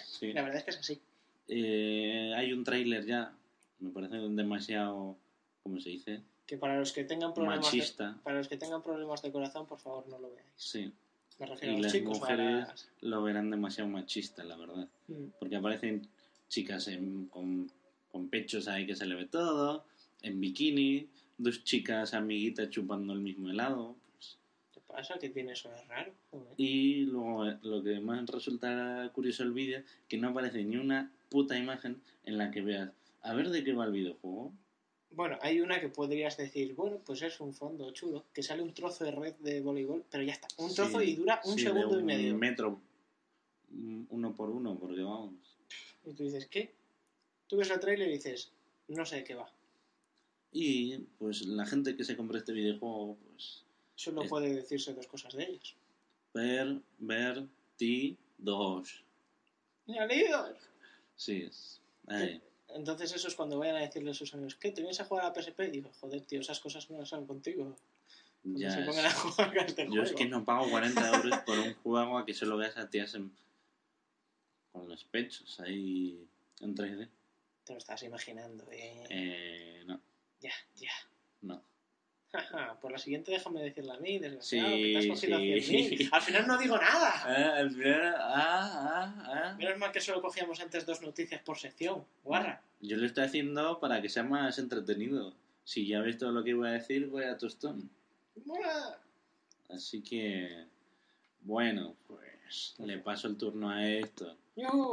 Sí. 0.06 0.32
La 0.32 0.43
verdad 0.43 0.60
es 0.60 0.63
que 0.63 0.69
es 0.69 0.77
así. 0.77 1.01
Eh, 1.47 2.32
hay 2.38 2.53
un 2.53 2.63
tráiler 2.63 3.06
ya. 3.06 3.34
Me 3.79 3.89
parece 3.89 4.15
demasiado 4.17 5.17
¿cómo 5.63 5.79
se 5.79 5.89
dice? 5.89 6.21
Que 6.45 6.58
para 6.58 6.77
los 6.77 6.91
que 6.93 7.03
tengan 7.03 7.34
problemas 7.34 7.71
de, 7.71 7.77
Machista. 7.79 8.17
para 8.23 8.38
los 8.38 8.47
que 8.47 8.56
tengan 8.58 8.84
problemas 8.84 9.21
de 9.21 9.32
corazón, 9.32 9.65
por 9.65 9.79
favor, 9.79 10.08
no 10.08 10.19
lo 10.19 10.29
veáis. 10.32 10.47
Sí. 10.56 10.93
Me 11.39 11.47
refiero 11.47 11.73
Y 11.73 11.75
a 11.75 11.77
los 11.77 11.84
las 11.86 11.91
chicos 11.93 12.19
mujeres 12.19 12.89
lo 13.01 13.23
verán 13.23 13.49
demasiado 13.49 13.89
machista, 13.89 14.43
la 14.43 14.56
verdad. 14.56 14.88
Mm. 15.08 15.25
Porque 15.39 15.56
aparecen 15.56 16.08
chicas 16.47 16.88
en- 16.89 17.25
con, 17.25 17.71
con 18.12 18.29
pechos 18.29 18.67
ahí 18.67 18.86
que 18.86 18.95
se 18.95 19.06
le 19.08 19.15
ve 19.15 19.25
todo, 19.25 19.86
en 20.21 20.39
bikini, 20.39 21.08
dos 21.38 21.63
chicas 21.63 22.13
amiguitas 22.13 22.69
chupando 22.69 23.12
el 23.13 23.19
mismo 23.19 23.49
helado. 23.49 23.95
Pues. 24.93 25.08
¿Qué 25.08 25.13
pasa? 25.13 25.19
¿Qué 25.19 25.29
tiene 25.29 25.53
eso 25.53 25.69
de 25.69 25.82
raro? 25.84 26.13
Joder. 26.32 26.53
Y 26.58 27.06
luego 27.06 27.45
lo 27.62 27.84
que 27.84 27.99
más 27.99 28.25
resulta 28.27 29.10
curioso 29.13 29.43
del 29.43 29.53
vídeo, 29.53 29.84
que 30.08 30.17
no 30.17 30.29
aparece 30.29 30.63
ni 30.63 30.77
una 30.77 31.12
puta 31.29 31.58
imagen 31.58 32.01
en 32.25 32.38
la 32.38 32.51
que 32.51 32.62
veas, 32.62 32.91
a 33.21 33.34
ver 33.34 33.49
de 33.49 33.63
qué 33.63 33.73
va 33.73 33.86
el 33.86 33.91
videojuego. 33.91 34.53
Bueno, 35.12 35.38
hay 35.41 35.62
una 35.62 35.79
que 35.79 35.89
podrías 35.89 36.38
decir, 36.38 36.73
bueno, 36.73 36.99
pues 37.06 37.21
es 37.21 37.39
un 37.39 37.53
fondo 37.53 37.91
chulo, 37.91 38.25
que 38.34 38.41
sale 38.41 38.63
un 38.63 38.73
trozo 38.73 39.03
de 39.06 39.12
red 39.12 39.36
de 39.36 39.62
voleibol, 39.62 40.03
pero 40.10 40.23
ya 40.23 40.34
está. 40.34 40.47
Un 40.58 40.73
trozo 40.73 40.99
Sí, 40.99 41.12
y 41.12 41.15
dura 41.15 41.39
un 41.45 41.58
sí, 41.58 41.65
de 41.65 41.71
segundo 41.71 41.97
y 41.97 41.99
un 41.99 42.06
medio. 42.06 42.36
metro, 42.36 42.82
mm, 43.69 44.06
uno 44.10 44.36
por 44.36 44.49
uno, 44.49 44.75
porque 44.79 45.01
vamos. 45.03 45.34
Y 46.06 46.13
tú 46.13 46.23
dices, 46.23 46.47
¿qué? 46.47 46.73
Tú 47.47 47.58
ves 47.58 47.69
el 47.69 47.79
trailer 47.79 48.10
y 48.10 48.13
dices, 48.13 48.51
no 48.88 49.06
sé 49.06 49.17
de 49.17 49.23
qué 49.23 49.36
va. 49.36 49.51
Y 50.51 50.97
pues 51.19 51.45
la 51.45 51.65
gente 51.65 51.95
que 51.95 52.03
se 52.03 52.17
compra 52.17 52.39
este 52.39 52.53
videojuego, 52.53 53.15
pues 53.27 53.63
Solo 53.95 54.23
Es- 54.23 54.29
puede 54.29 54.53
decirse 54.53 54.93
dos 54.93 55.08
cosas 55.08 55.34
de 55.34 55.43
ellos. 55.43 55.75
ver, 56.34 56.79
ver, 56.99 57.45
ti, 57.77 58.17
dos. 58.38 59.03
¡Ya 59.86 60.06
leído! 60.06 60.56
Sí, 61.15 61.47
ahí. 62.08 62.41
Entonces 62.69 63.13
eso 63.13 63.27
es 63.27 63.36
cuando 63.36 63.60
vayan 63.60 63.75
a 63.75 63.82
decirle 63.82 64.12
a 64.12 64.13
sus 64.15 64.34
amigos, 64.34 64.56
¿qué? 64.56 64.71
¿Te 64.71 64.82
vienes 64.82 64.99
a 64.99 65.06
jugar 65.06 65.25
a 65.25 65.27
la 65.29 65.34
PSP? 65.36 65.60
Y 65.67 65.71
digo, 65.71 65.91
joder, 65.99 66.21
tío, 66.25 66.39
esas 66.39 66.60
cosas 66.60 66.89
no 66.89 66.97
las 66.99 67.13
hago 67.13 67.27
contigo. 67.27 67.75
Ya 68.43 68.71
se 68.71 68.79
es- 68.82 68.88
pongan 68.88 69.06
a 69.06 69.12
jugar 69.13 69.58
a 69.60 69.62
este 69.65 69.84
Yo 69.86 69.89
juego. 69.91 70.06
es 70.06 70.13
que 70.13 70.25
no 70.25 70.43
pago 70.43 70.69
40 70.69 71.08
euros 71.15 71.39
por 71.45 71.60
un 71.60 71.73
juego 71.75 72.17
a 72.17 72.25
que 72.25 72.34
solo 72.34 72.58
veas 72.58 72.75
a 72.77 72.89
tías 72.89 73.13
en- 73.13 73.32
con 74.71 74.89
los 74.89 75.03
pechos 75.06 75.60
ahí 75.60 76.27
en 76.62 76.73
3D. 76.75 77.08
Te 77.63 77.73
lo 77.73 77.77
estás 77.77 78.01
imaginando, 78.03 78.65
eh. 78.71 79.03
Eh, 79.10 79.84
no, 79.86 80.01
Ya, 80.41 80.51
ya. 80.75 80.91
no. 81.41 81.62
Jaja, 82.34 82.78
por 82.82 82.91
la 82.91 82.98
siguiente 82.98 83.32
déjame 83.32 83.62
decirla 83.62 83.93
a 83.93 84.00
mí, 84.00 84.17
desgraciado, 84.17 84.76
Sí, 84.76 84.82
que 84.82 84.91
te 84.91 84.98
has 84.98 85.08
cogido 85.08 85.38
sí. 85.38 85.98
100.000. 85.98 86.10
Al 86.12 86.22
final 86.22 86.48
no 86.48 86.58
digo 86.58 86.78
nada. 86.78 87.12
Ah, 87.26 87.58
al 87.60 87.72
final, 87.72 88.15
ah, 88.17 88.24
ah, 88.26 89.24
ah. 89.26 89.56
Menos 89.58 89.78
mal 89.78 89.91
que 89.91 90.02
solo 90.02 90.22
cogíamos 90.22 90.60
antes 90.60 90.86
dos 90.86 91.02
noticias 91.02 91.41
por 91.41 91.58
sección. 91.58 92.04
Guarra. 92.24 92.62
Yo 92.82 92.98
lo 92.98 93.06
estoy 93.06 93.26
haciendo 93.26 93.80
para 93.80 94.02
que 94.02 94.10
sea 94.10 94.24
más 94.24 94.58
entretenido. 94.58 95.34
Si 95.63 95.88
ya 95.88 96.02
ves 96.02 96.17
todo 96.17 96.32
lo 96.32 96.43
que 96.43 96.50
iba 96.50 96.67
a 96.67 96.72
decir, 96.72 97.08
voy 97.08 97.24
a 97.24 97.38
tostón. 97.38 97.89
Mola. 98.46 98.98
Así 99.69 100.02
que, 100.02 100.65
bueno, 101.41 101.96
pues 102.08 102.76
le 102.80 102.98
paso 102.98 103.28
el 103.28 103.38
turno 103.38 103.69
a 103.69 103.88
esto. 103.88 104.36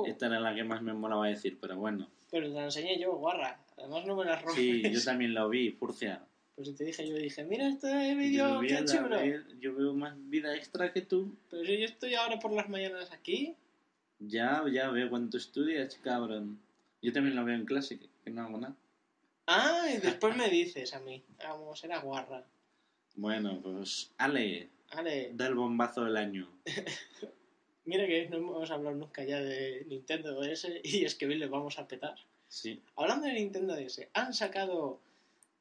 Esta 0.07 0.26
era 0.26 0.40
la 0.40 0.55
que 0.55 0.62
más 0.62 0.83
me 0.83 0.92
molaba 0.92 1.26
decir, 1.26 1.59
pero 1.61 1.76
bueno. 1.76 2.09
Pero 2.31 2.48
te 2.48 2.55
la 2.55 2.64
enseñé 2.64 2.98
yo, 2.98 3.16
guarra. 3.16 3.59
Además 3.76 4.07
no 4.07 4.14
me 4.14 4.24
la 4.24 4.37
robes. 4.37 4.55
Sí, 4.55 4.83
yo 4.83 5.03
también 5.03 5.35
lo 5.35 5.48
vi, 5.48 5.72
Furcia. 5.72 6.22
Pues 6.61 6.68
si 6.68 6.75
te 6.75 6.85
dije, 6.85 7.09
yo 7.09 7.16
dije, 7.16 7.42
mira 7.42 7.66
este 7.68 7.88
Yo, 7.88 8.61
vídeo, 8.61 8.61
qué 8.61 8.85
chulo. 8.85 9.18
yo 9.61 9.75
veo 9.75 9.94
más 9.94 10.14
vida 10.29 10.55
extra 10.55 10.92
que 10.92 11.01
tú. 11.01 11.35
Pero 11.49 11.64
si 11.64 11.79
yo 11.79 11.87
estoy 11.87 12.14
ahora 12.14 12.38
por 12.38 12.53
las 12.53 12.68
mañanas 12.68 13.11
aquí. 13.12 13.55
Ya, 14.18 14.62
ya 14.70 14.90
veo 14.90 15.09
cuánto 15.09 15.38
estudias, 15.38 15.99
cabrón. 16.05 16.61
Yo 17.01 17.14
también 17.14 17.35
lo 17.35 17.46
veo 17.46 17.55
en 17.55 17.64
clase, 17.64 17.99
que, 17.99 18.09
que 18.23 18.31
no 18.31 18.42
hago 18.42 18.59
nada. 18.59 18.77
Ah, 19.46 19.87
y 19.90 20.01
después 20.01 20.37
me 20.37 20.51
dices 20.51 20.92
a 20.92 21.01
mí. 21.01 21.23
Vamos, 21.42 21.83
era 21.83 21.99
guarra. 22.01 22.44
Bueno, 23.14 23.59
pues, 23.62 24.11
Ale, 24.18 24.68
Vale, 24.94 25.31
da 25.33 25.46
el 25.46 25.55
bombazo 25.55 26.05
del 26.05 26.18
año. 26.18 26.46
mira 27.87 28.07
que 28.07 28.29
no 28.29 28.37
hemos 28.37 28.70
hablado 28.70 28.96
nunca 28.96 29.25
ya 29.25 29.40
de 29.40 29.87
Nintendo 29.88 30.38
DS 30.38 30.68
y 30.85 31.07
es 31.07 31.14
que 31.14 31.25
hoy 31.25 31.37
le 31.37 31.46
vamos 31.46 31.79
a 31.79 31.88
petar. 31.88 32.16
Sí, 32.49 32.83
Hablando 32.96 33.29
de 33.29 33.33
Nintendo 33.33 33.75
DS, 33.75 34.09
han 34.12 34.35
sacado. 34.35 35.01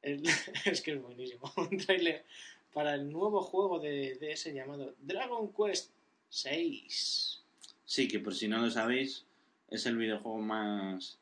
es 0.64 0.80
que 0.82 0.92
es 0.92 1.02
buenísimo. 1.02 1.52
Un 1.56 1.76
trailer 1.78 2.24
para 2.72 2.94
el 2.94 3.10
nuevo 3.10 3.42
juego 3.42 3.78
de 3.80 4.16
DS 4.20 4.52
llamado 4.52 4.94
Dragon 5.00 5.52
Quest 5.52 5.90
6. 6.28 7.42
sí, 7.84 8.08
que 8.08 8.20
por 8.20 8.34
si 8.34 8.48
no 8.48 8.58
lo 8.58 8.70
sabéis, 8.70 9.24
es 9.68 9.86
el 9.86 9.96
videojuego 9.96 10.38
más. 10.38 11.18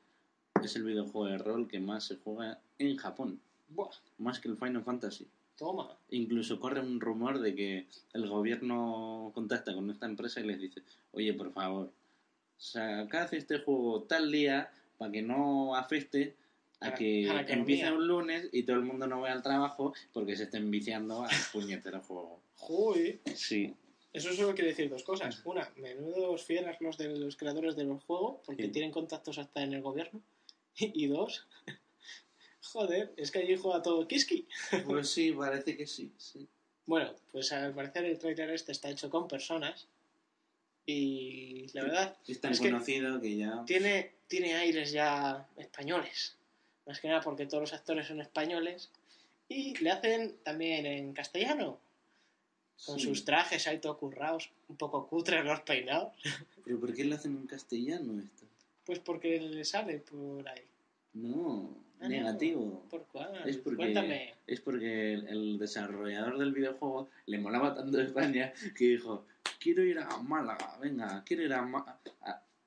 Es 0.63 0.75
el 0.77 0.85
videojuego 0.85 1.27
de 1.27 1.39
rol 1.39 1.69
que 1.69 1.81
más 1.81 2.05
se 2.05 2.17
juega 2.17 2.61
en 2.79 2.97
Japón. 2.97 3.41
Buah, 3.69 3.91
Más 4.19 4.41
que 4.41 4.49
el 4.49 4.57
Final 4.57 4.83
Fantasy. 4.83 5.27
toma. 5.57 5.97
Incluso 6.11 6.59
corre 6.59 6.81
un 6.81 7.01
rumor 7.01 7.39
de 7.41 7.55
que 7.55 7.87
el 8.13 8.29
gobierno 8.29 9.31
contacta 9.35 9.75
con 9.75 9.91
esta 9.91 10.07
empresa 10.07 10.41
y 10.41 10.45
les 10.45 10.61
dice, 10.61 10.83
oye, 11.13 11.33
por 11.35 11.53
favor, 11.53 11.93
sacad 12.57 13.33
este 13.35 13.59
juego 13.61 14.03
tal 14.03 14.31
día 14.33 14.71
para 14.97 15.13
que 15.13 15.23
no 15.23 15.77
afecte 15.77 16.35
a 16.81 16.95
que 16.95 17.29
a 17.29 17.41
empiece 17.41 17.91
un 17.93 18.07
lunes 18.07 18.49
y 18.53 18.63
todo 18.63 18.77
el 18.77 18.83
mundo 18.83 19.07
no 19.07 19.21
vaya 19.21 19.35
al 19.35 19.43
trabajo 19.43 19.93
porque 20.13 20.37
se 20.37 20.45
estén 20.45 20.71
viciando 20.71 21.23
al 21.25 21.31
puñetero 21.53 22.01
juego. 22.01 22.41
Joder. 22.57 23.19
Sí, 23.35 23.75
Eso 24.13 24.33
solo 24.33 24.55
quiere 24.55 24.71
decir 24.71 24.89
dos 24.89 25.03
cosas. 25.03 25.41
Una, 25.45 25.71
menudos 25.77 26.45
fieras 26.45 26.81
los 26.81 26.97
de 26.97 27.09
los 27.09 27.37
creadores 27.37 27.77
de 27.77 27.85
los 27.85 28.03
juegos, 28.05 28.39
porque 28.47 28.65
Sí. 28.65 28.71
tienen 28.71 28.91
contactos 28.93 29.39
hasta 29.39 29.63
en 29.63 29.73
el 29.75 29.83
gobierno. 29.83 30.21
Y 30.81 31.07
dos, 31.09 31.47
joder, 32.63 33.13
es 33.17 33.31
que 33.33 33.41
allí 33.41 33.57
juega 33.57 33.83
todo 33.83 34.07
Kiski. 34.07 34.47
pues 34.87 35.11
sí, 35.11 35.33
parece 35.33 35.77
que 35.77 35.87
sí. 35.87 36.13
sí. 36.17 36.47
Bueno, 36.87 37.13
pues 37.33 37.53
al 37.53 37.75
parecer 37.75 38.05
el 38.07 38.19
trailer 38.19 38.51
este 38.51 38.73
está 38.73 38.89
hecho 38.89 39.11
con 39.11 39.27
personas. 39.29 39.89
Y 40.87 41.67
la 41.75 41.83
verdad, 41.83 42.17
Es 42.27 42.41
tan 42.41 42.53
Es 42.53 42.61
que- 42.61 42.71
conocido 42.71 43.21
que 43.21 43.37
ya... 43.37 43.63
tiene, 43.67 44.13
tiene 44.27 44.55
aires 44.55 44.91
ya 44.93 45.47
españoles. 45.59 46.38
Más 46.89 47.01
que 47.01 47.09
nada 47.09 47.21
porque 47.21 47.47
todos 47.47 47.61
los 47.61 47.73
actores 47.75 48.07
son 48.07 48.21
españoles. 48.21 48.91
Y 49.49 49.77
le 49.83 49.91
hacen 49.91 50.37
también 50.43 50.87
en 50.87 51.13
castellano. 51.13 51.79
Con 52.87 52.99
Sí. 52.99 53.07
sus 53.07 53.25
trajes 53.25 53.67
ahí 53.67 53.79
todo 53.79 53.99
currados, 53.99 54.51
un 54.69 54.77
poco 54.77 55.07
cutres 55.07 55.45
los 55.45 55.61
peinados. 55.61 56.13
¿Pero 56.65 56.81
por 56.81 56.95
qué 56.95 57.05
lo 57.05 57.15
hacen 57.17 57.37
en 57.37 57.47
castellano 57.47 58.21
esto? 58.21 58.47
Pues 58.85 59.01
porque 59.01 59.39
le 59.41 59.65
sale 59.65 59.99
por 59.99 60.49
ahí. 60.49 60.63
No, 61.15 61.77
Ah, 62.01 62.05
no. 62.05 62.09
negativo. 62.11 62.85
¿Por 62.89 63.05
cuál? 63.07 63.43
Es 63.49 63.57
porque, 63.57 63.77
Cuéntame. 63.79 64.35
es 64.47 64.61
porque 64.61 65.15
el, 65.15 65.27
el 65.29 65.59
desarrollador 65.59 66.39
del 66.39 66.53
videojuego 66.53 67.09
le 67.27 67.39
molaba 67.39 67.75
tanto 67.75 68.01
España 68.01 68.53
que 68.77 68.85
dijo, 68.85 69.27
quiero 69.59 69.83
ir 69.83 69.99
a 69.99 70.17
Málaga, 70.19 70.79
venga, 70.81 71.25
quiero 71.27 71.43
ir 71.43 71.53
a 71.53 71.63
Málaga. 71.63 71.99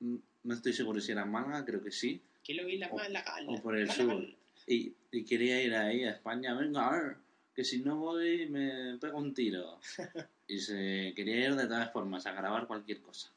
No 0.00 0.54
estoy 0.54 0.74
seguro 0.74 1.00
si 1.00 1.12
era 1.12 1.24
Málaga, 1.24 1.64
creo 1.64 1.82
que 1.82 1.90
sí. 1.90 2.20
Quiero 2.44 2.68
ir 2.68 2.84
a 2.84 2.88
o- 2.88 2.96
Málaga. 2.96 3.36
o 3.46 3.60
por 3.62 3.76
el 3.76 3.90
sur. 3.90 4.24
Y, 4.66 4.92
y 5.10 5.24
quería 5.24 5.62
ir 5.62 5.74
ahí 5.74 6.04
a 6.04 6.10
España, 6.10 6.54
venga, 6.54 6.88
a 6.88 6.92
ver, 6.92 7.16
que 7.54 7.64
si 7.64 7.80
no 7.80 7.96
voy 7.96 8.48
me 8.48 8.96
pego 8.98 9.18
un 9.18 9.34
tiro. 9.34 9.78
Y 10.48 10.58
se 10.58 11.14
quería 11.16 11.46
ir 11.46 11.54
de 11.54 11.66
todas 11.66 11.90
formas, 11.92 12.26
a 12.26 12.32
grabar 12.32 12.66
cualquier 12.66 13.00
cosa. 13.00 13.30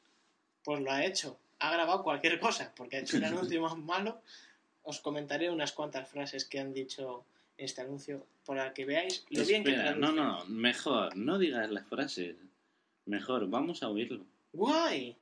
Pues 0.62 0.82
lo 0.82 0.90
ha 0.92 1.02
hecho. 1.04 1.38
Ha 1.60 1.72
grabado 1.72 2.02
cualquier 2.02 2.38
cosa, 2.38 2.74
porque 2.76 2.96
ha 2.96 3.00
hecho 3.00 3.16
un 3.16 3.24
anuncio 3.24 3.62
más 3.62 3.78
malo. 3.78 4.20
Os 4.82 5.00
comentaré 5.00 5.48
unas 5.50 5.72
cuantas 5.72 6.06
frases 6.10 6.44
que 6.44 6.58
han 6.58 6.74
dicho 6.74 7.24
este 7.56 7.80
anuncio 7.80 8.26
para 8.44 8.74
que 8.74 8.84
veáis 8.84 9.24
lo 9.30 9.46
bien 9.46 9.64
que 9.64 9.70
Espera, 9.70 9.94
no, 9.94 10.12
no, 10.12 10.44
mejor, 10.46 11.16
no 11.16 11.38
digas 11.38 11.70
las 11.70 11.86
frases. 11.86 12.36
Mejor, 13.06 13.48
vamos 13.48 13.82
a 13.82 13.88
oírlo. 13.88 14.26
¡Guay! 14.52 15.16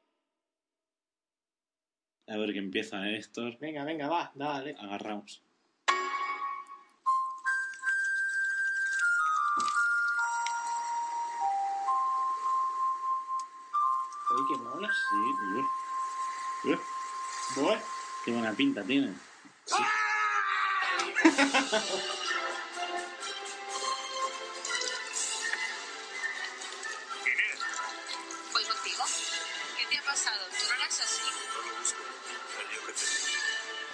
A 2.26 2.36
ver 2.36 2.52
que 2.52 2.58
empieza 2.58 3.08
Héctor. 3.08 3.58
Venga, 3.58 3.84
venga, 3.84 4.08
va, 4.08 4.32
dale. 4.34 4.74
Agarramos. 4.78 5.42
Qué 14.48 14.56
mola. 14.58 14.90
Sí. 14.92 16.68
Uy, 16.68 16.78
Bueno, 17.56 17.82
qué 18.24 18.32
buena 18.32 18.52
pinta 18.52 18.82
tiene. 18.82 19.14
¿Voy 19.70 19.84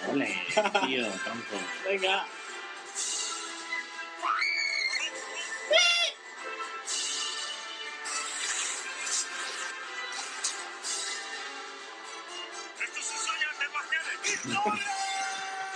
Ole, 0.09 0.45
tío, 0.85 1.07
tronco. 1.23 1.57
Venga. 1.85 2.25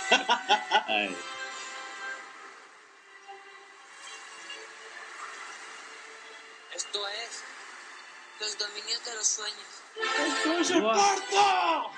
Ay. 0.88 1.16
Esto 6.74 7.08
es 7.08 7.42
los 8.40 8.58
dominios 8.58 9.04
de 9.04 9.14
los 9.14 9.26
sueños. 9.26 9.56
¡Esto 9.96 10.52
es 10.58 10.70
el 10.70 10.82
parto! 10.82 11.92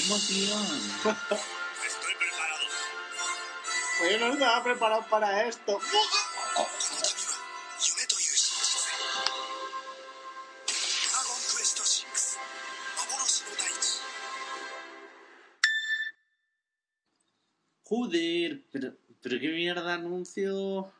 emoción! 0.00 0.66
Estoy 1.86 2.14
preparado. 2.18 2.66
Pues 3.98 4.12
yo 4.12 4.18
no 4.18 4.32
estaba 4.32 4.64
preparado 4.64 5.06
para 5.08 5.46
esto. 5.46 5.78
Joder, 17.84 18.62
pero, 18.72 18.94
pero 19.20 19.38
qué 19.38 19.48
mierda 19.48 19.92
anuncio. 19.92 20.90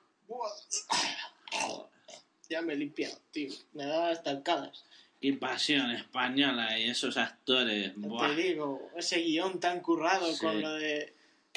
Ya 2.50 2.60
me 2.60 2.74
he 2.74 2.76
limpiado, 2.76 3.18
tío. 3.30 3.50
Me 3.72 3.86
daba 3.86 4.10
hasta 4.10 4.28
alcadas. 4.28 4.84
Qué 5.22 5.32
pasión 5.34 5.90
española 5.92 6.76
y 6.78 6.90
esos 6.90 7.16
actores. 7.16 7.92
Buah. 7.96 8.34
Te 8.34 8.42
digo, 8.42 8.90
ese 8.96 9.20
guion 9.20 9.60
tan 9.60 9.80
currado 9.80 10.26
Sí. 10.32 10.40
con 10.40 10.60
lo 10.60 10.72
de. 10.74 11.14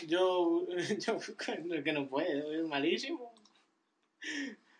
Yo. 0.08 0.68
Yo. 1.06 1.18
que 1.84 1.92
no 1.94 2.08
puedo, 2.08 2.54
es 2.54 2.64
malísimo. 2.68 3.34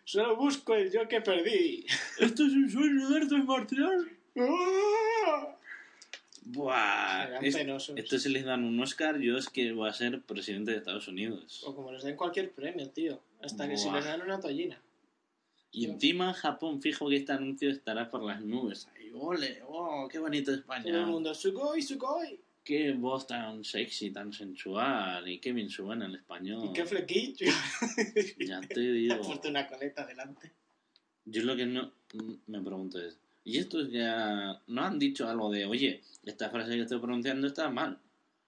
Solo 0.04 0.36
busco 0.36 0.74
el 0.76 0.90
yo 0.92 1.08
que 1.08 1.20
perdí. 1.20 1.84
Esto 2.20 2.46
es 2.46 2.52
un 2.52 2.70
sueño 2.70 3.08
de 3.08 3.16
arte 3.22 3.36
marcial. 3.38 4.08
¡Ah! 4.38 5.56
Buah. 6.44 7.40
Serán 7.50 7.70
Es- 7.76 7.92
esto 7.96 8.18
si 8.20 8.28
les 8.28 8.44
dan 8.44 8.62
un 8.62 8.78
Oscar, 8.80 9.18
yo 9.18 9.36
es 9.36 9.48
que 9.48 9.72
voy 9.72 9.88
a 9.88 9.92
ser 9.92 10.22
presidente 10.22 10.70
de 10.70 10.76
Estados 10.78 11.08
Unidos. 11.08 11.64
O 11.66 11.74
como 11.74 11.90
les 11.90 12.04
den 12.04 12.14
cualquier 12.14 12.52
premio, 12.52 12.88
tío. 12.90 13.20
Hasta 13.42 13.68
que 13.68 13.76
si 13.76 13.90
les 13.90 14.04
dan 14.04 14.22
una 14.22 14.38
toallina. 14.38 14.80
Y 15.76 15.84
encima 15.84 16.28
en 16.28 16.32
Japón, 16.32 16.80
fijo 16.80 17.06
que 17.06 17.16
este 17.16 17.32
anuncio 17.32 17.68
estará 17.68 18.10
por 18.10 18.22
las 18.22 18.40
nubes. 18.40 18.88
Ay, 18.96 19.10
ole, 19.12 19.60
oh, 19.68 20.08
qué 20.10 20.18
bonito 20.18 20.50
España. 20.50 20.84
Todo 20.84 21.00
el 21.00 21.06
mundo, 21.06 21.34
Sugoi, 21.34 21.82
Sugoi. 21.82 22.40
Qué 22.64 22.92
voz 22.92 23.26
tan 23.26 23.62
sexy, 23.62 24.10
tan 24.10 24.32
sensual. 24.32 25.28
Y 25.28 25.38
qué 25.38 25.52
bien 25.52 25.68
suena 25.68 26.06
el 26.06 26.14
español. 26.14 26.64
Y 26.64 26.72
qué 26.72 26.86
flequillo. 26.86 27.52
Ya 28.38 28.62
te 28.62 28.80
digo. 28.80 29.14
han 29.16 29.20
puesto 29.20 29.50
una 29.50 29.68
coleta 29.68 30.06
delante. 30.06 30.50
Yo 31.26 31.42
lo 31.42 31.54
que 31.54 31.66
no 31.66 31.92
me 32.46 32.62
pregunto 32.62 32.98
es, 32.98 33.18
¿y 33.44 33.58
estos 33.58 33.92
ya 33.92 34.58
no 34.68 34.82
han 34.82 34.98
dicho 34.98 35.28
algo 35.28 35.50
de, 35.50 35.66
oye, 35.66 36.00
esta 36.24 36.48
frase 36.48 36.74
que 36.74 36.82
estoy 36.82 37.00
pronunciando 37.00 37.46
está 37.46 37.68
mal? 37.68 37.98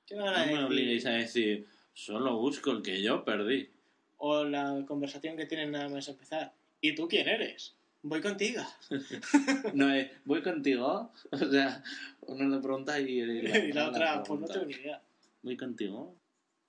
¿Qué 0.07 0.15
van 0.15 0.33
No 0.33 0.39
me 0.39 0.47
decir? 0.47 0.65
obliguéis 0.65 1.05
a 1.05 1.11
decir, 1.11 1.67
solo 1.93 2.39
busco 2.39 2.71
el 2.71 2.81
que 2.81 3.03
yo 3.03 3.23
perdí. 3.23 3.69
O 4.17 4.45
la 4.45 4.83
conversación 4.89 5.37
que 5.37 5.45
tienen 5.45 5.73
nada 5.73 5.91
más 5.91 6.09
empezar. 6.09 6.55
¿Y 6.81 6.95
tú 6.95 7.09
quién 7.09 7.29
eres? 7.29 7.75
Voy 8.03 8.21
contigo. 8.21 8.63
No 9.75 9.93
es, 9.93 10.11
voy 10.25 10.43
contigo. 10.43 11.11
O 11.33 11.37
sea, 11.39 11.83
uno 12.23 12.49
le 12.49 12.63
pregunta 12.63 13.01
y, 13.01 13.21
Y 13.21 13.73
la 13.73 13.89
otra, 13.89 14.23
pues 14.23 14.41
no 14.41 14.47
tengo 14.47 14.67
ni 14.67 14.75
idea. 14.75 15.03
Voy 15.43 15.57
contigo. 15.57 16.15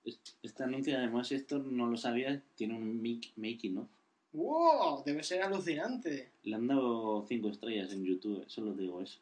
Es- 0.04 0.20
Este 0.42 0.62
anuncio, 0.64 0.96
además, 0.98 1.30
esto 1.32 1.58
no 1.58 1.86
lo 1.86 1.96
sabía, 1.96 2.42
tiene 2.56 2.74
un 2.74 3.00
make- 3.02 3.32
making 3.36 3.78
of. 3.78 3.88
¡Wow! 4.32 5.02
Debe 5.04 5.22
ser 5.24 5.42
alucinante. 5.42 6.30
Le 6.44 6.54
han 6.54 6.66
dado 6.68 7.24
5 7.28 7.48
estrellas 7.48 7.92
en 7.92 8.04
YouTube, 8.04 8.44
solo 8.48 8.72
digo 8.74 9.00
eso. 9.02 9.18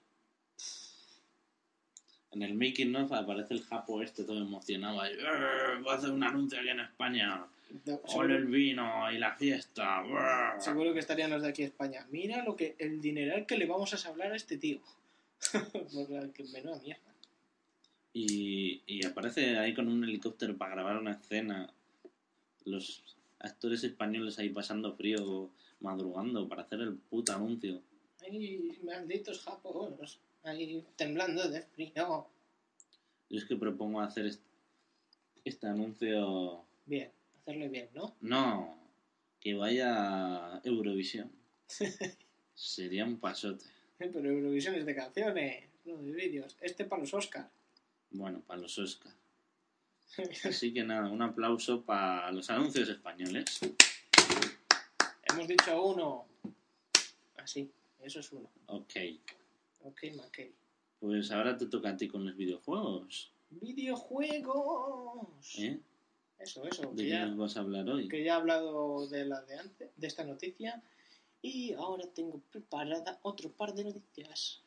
En 2.31 2.43
el 2.43 2.55
making 2.55 2.95
of 2.97 3.11
aparece 3.13 3.55
el 3.55 3.63
japo 3.63 4.03
este 4.03 4.25
todo 4.25 4.39
emocionado. 4.39 5.01
ahí, 5.01 5.15
"Eh, 5.15 5.81
Voy 5.83 5.93
a 5.93 5.97
hacer 5.97 6.11
un 6.11 6.23
anuncio 6.23 6.59
aquí 6.61 6.69
en 6.69 6.81
España. 6.81 7.47
No, 7.85 8.01
Ole 8.15 8.37
el 8.37 8.47
vino 8.47 9.11
y 9.13 9.19
la 9.19 9.35
fiesta. 9.35 10.03
brr". 10.03 10.61
seguro 10.61 10.93
que 10.95 11.01
estarían 11.01 11.31
los 11.31 11.43
de 11.43 11.49
aquí 11.49 11.63
a 11.63 11.67
España. 11.67 12.07
Mira 12.11 12.43
lo 12.45 12.57
que 12.57 12.75
el 12.79 13.01
dineral 13.01 13.47
que 13.47 13.57
le 13.59 13.67
vamos 13.67 13.93
a 13.95 14.09
hablar 14.09 14.33
a 14.33 14.37
este 14.37 14.57
tío. 14.59 14.81
Por 15.93 16.11
la 16.11 16.29
que 16.33 16.45
menuda 16.45 16.81
mierda. 16.81 17.03
Y, 18.13 18.83
y 18.87 19.05
aparece 19.07 19.59
ahí 19.59 19.75
con 19.75 19.89
un 19.89 20.03
helicóptero 20.05 20.57
para 20.57 20.73
grabar 20.75 20.97
una 20.97 21.13
escena. 21.13 21.73
Los 22.65 23.03
actores 23.39 23.85
españoles 23.85 24.39
ahí 24.39 24.49
pasando 24.49 24.95
frío, 24.95 25.51
madrugando 25.81 26.49
para 26.49 26.63
hacer 26.63 26.81
el 26.81 26.95
puto 26.95 27.33
anuncio. 27.35 27.81
Ay, 28.23 28.79
malditos 28.83 29.41
japos. 29.43 30.19
Ahí 30.43 30.85
temblando 30.97 31.49
de 31.49 31.63
frío. 31.63 32.27
Yo 33.31 33.39
es 33.39 33.45
que 33.45 33.57
propongo 33.57 34.01
hacer 34.01 34.27
est- 34.27 34.43
este 35.45 35.67
anuncio. 35.67 36.65
Bien, 36.87 37.11
¿no? 37.95 38.15
No, 38.21 38.79
que 39.41 39.55
vaya 39.55 40.57
a 40.57 40.61
Eurovisión. 40.65 41.33
Sería 42.55 43.05
un 43.05 43.19
pasote. 43.19 43.65
Pero 43.99 44.21
Eurovisión 44.21 44.75
es 44.75 44.85
de 44.85 44.95
canciones, 44.95 45.65
no 45.85 45.97
de 45.97 46.13
vídeos. 46.13 46.57
Este 46.61 46.85
para 46.85 47.01
los 47.01 47.15
Oscar. 47.15 47.49
Bueno, 48.11 48.43
para 48.47 48.61
los 48.61 48.79
Oscar. 48.79 49.13
Así 50.45 50.73
que 50.75 50.85
nada, 50.85 51.11
un 51.11 51.23
aplauso 51.23 51.83
para 51.83 52.31
los 52.33 52.51
anuncios 52.51 52.89
españoles. 52.89 53.61
Hemos 55.31 55.49
dicho 55.49 55.85
uno. 55.85 56.27
Así, 57.37 57.71
eso 58.03 58.21
es 58.21 58.33
uno. 58.33 58.51
Ok, 58.67 58.95
Ok, 59.81 60.03
Mackey. 60.17 60.53
pues 60.99 61.31
ahora 61.31 61.57
te 61.57 61.67
toca 61.67 61.91
a 61.91 61.97
ti 61.97 62.09
con 62.09 62.27
los 62.27 62.37
videojuegos. 62.37 63.31
Videojuegos. 63.51 65.59
¿eh? 65.59 65.79
Eso, 66.39 66.65
eso. 66.65 66.83
¿De 66.93 66.97
Que 66.97 67.03
qué 67.05 67.09
ya, 67.11 67.27
nos 67.27 67.37
vas 67.39 67.57
a 67.57 67.61
hablar 67.61 67.89
hoy? 67.89 68.09
que 68.09 68.23
ya 68.25 68.33
he 68.35 68.37
hablado 68.37 69.07
de 69.09 69.25
la 69.25 69.41
de 69.43 69.59
antes, 69.59 69.91
de 69.97 70.07
esta 70.07 70.25
noticia. 70.25 70.83
Y 71.43 71.73
ahora 71.75 72.05
tengo 72.15 72.41
preparada 72.51 73.19
otro 73.23 73.51
par 73.51 73.75
de 73.75 73.85
noticias. 73.85 74.61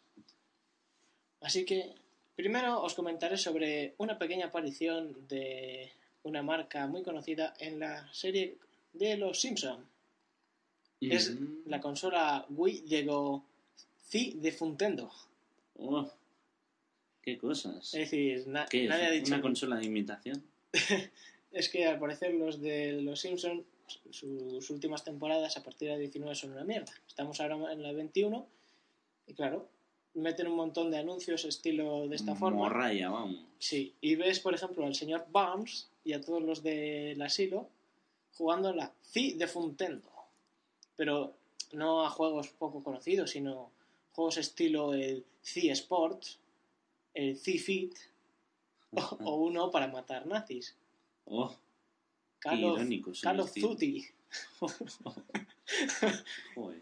Así 1.42 1.66
que, 1.66 1.96
primero 2.36 2.82
os 2.82 2.94
comentaré 2.94 3.38
sobre 3.38 3.94
una 3.98 4.18
pequeña 4.18 4.48
aparición 4.48 5.28
de 5.28 5.92
una 6.24 6.44
marca 6.44 6.88
muy 6.88 7.04
conocida 7.04 7.54
en 7.60 7.80
la 7.80 8.12
serie 8.14 8.58
de 8.94 9.18
Los 9.18 9.40
Simpson. 9.42 9.86
Es 11.02 11.32
Mm. 11.32 11.64
la 11.68 11.82
consola 11.82 12.46
Wii 12.50 12.84
llegó 12.86 13.44
C 14.08 14.34
de 14.36 14.52
Funtendo. 14.52 15.12
Oh, 15.80 16.10
qué 17.24 17.38
cosas. 17.40 17.86
Es 17.96 18.12
decir, 18.12 18.48
na- 18.48 18.68
¿Qué 18.68 18.84
es? 18.84 18.90
nadie 18.90 19.06
ha 19.08 19.12
dicho. 19.12 19.34
¿Una 19.34 19.42
consola 19.42 19.78
de 19.78 19.86
imitación? 19.86 20.44
Es 21.52 21.70
que 21.70 21.86
al 21.86 22.00
parecer 22.00 22.34
los 22.34 22.62
de 22.62 22.94
Los 23.02 23.20
Simpsons, 23.20 23.64
sus 24.10 24.70
últimas 24.70 25.04
temporadas 25.04 25.58
a 25.58 25.64
partir 25.64 25.90
de 25.90 25.96
la 25.96 26.00
19 26.00 26.36
son 26.36 26.52
una 26.52 26.64
mierda. 26.64 26.94
Estamos 27.08 27.40
ahora 27.42 27.74
en 27.74 27.84
la 27.84 27.92
21 27.92 28.48
y 29.28 29.34
claro, 29.34 29.68
meten 30.14 30.48
un 30.48 30.56
montón 30.56 30.92
de 30.92 30.98
anuncios 30.98 31.46
estilo 31.46 32.08
de 32.08 32.16
esta 32.16 32.36
forma. 32.36 32.60
Morralla, 32.60 33.10
vamos. 33.10 33.44
Sí, 33.60 33.94
y 34.02 34.16
ves 34.16 34.40
por 34.40 34.54
ejemplo 34.54 34.86
al 34.86 34.96
señor 34.96 35.26
Barnes 35.32 35.90
y 36.04 36.14
a 36.14 36.22
todos 36.22 36.42
los 36.42 36.64
del 36.64 37.22
asilo 37.22 37.68
jugando 38.34 38.70
a 38.70 38.76
la 38.76 38.92
C 39.02 39.36
de 39.38 39.48
Funtendo. 39.48 40.10
Pero 40.96 41.34
no 41.74 42.06
a 42.06 42.10
juegos 42.10 42.50
poco 42.50 42.84
conocidos, 42.84 43.32
sino 43.32 43.72
juegos 44.14 44.38
estilo 44.38 44.94
el 44.94 45.26
C 45.42 45.70
Sport, 45.72 46.24
el 47.14 47.38
C 47.38 47.58
Fit 47.58 47.96
o, 48.92 49.18
o 49.24 49.36
uno 49.36 49.72
para 49.72 49.88
matar 49.88 50.26
nazis. 50.28 50.76
Oh, 51.34 51.56
Call 52.40 52.60
Qué 52.60 52.66
of, 52.66 52.76
irónico 52.78 53.12
Call 53.22 53.40
of. 53.40 53.54
Duty. 53.56 54.06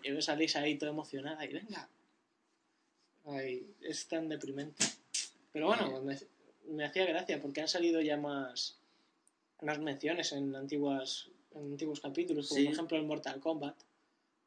Y 0.04 0.12
me 0.12 0.22
salís 0.22 0.56
ahí 0.56 0.78
toda 0.78 0.92
emocionada 0.92 1.46
y 1.46 1.54
venga. 1.54 1.88
Ay, 3.26 3.68
es 3.82 4.08
tan 4.08 4.28
deprimente. 4.30 4.84
Pero 5.52 5.68
bueno, 5.68 6.02
me, 6.02 6.18
me 6.68 6.86
hacía 6.86 7.06
gracia 7.06 7.40
porque 7.42 7.62
han 7.62 7.68
salido 7.68 8.02
ya 8.02 8.18
más, 8.18 8.80
más 9.62 9.80
menciones 9.80 10.32
en 10.32 10.56
antiguas 10.56 11.30
en 11.56 11.72
antiguos 11.74 12.00
capítulos, 12.00 12.48
como 12.48 12.60
Sí. 12.60 12.66
por 12.66 12.74
ejemplo 12.74 12.98
el 12.98 13.06
Mortal 13.06 13.40
Kombat. 13.40 13.76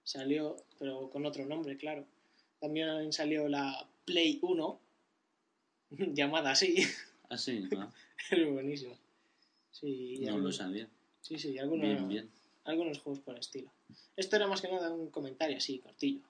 Salió, 0.04 0.56
pero 0.78 1.10
con 1.10 1.24
otro 1.26 1.44
nombre, 1.46 1.76
claro. 1.76 2.04
También 2.60 3.12
salió 3.12 3.48
la 3.48 3.86
Play 4.04 4.38
1, 4.42 4.80
llamada 6.14 6.52
así. 6.52 6.84
Así, 7.28 7.68
¿no? 7.70 7.92
Era 8.30 8.48
buenísimo. 8.50 8.96
Sí, 9.72 10.14
y 10.14 10.18
No 10.20 10.28
algún- 10.28 10.44
lo 10.44 10.52
sabía. 10.52 10.88
Sí, 11.20 11.38
sí, 11.38 11.58
algunos, 11.58 11.86
Bien, 11.88 12.08
bien. 12.08 12.30
algunos 12.64 12.98
juegos 13.00 13.20
por 13.20 13.34
el 13.34 13.40
estilo. 13.40 13.72
Esto 14.16 14.36
era 14.36 14.46
más 14.46 14.60
que 14.60 14.68
nada 14.68 14.92
un 14.92 15.10
comentario 15.10 15.56
así, 15.56 15.78
cortillo. 15.80 16.20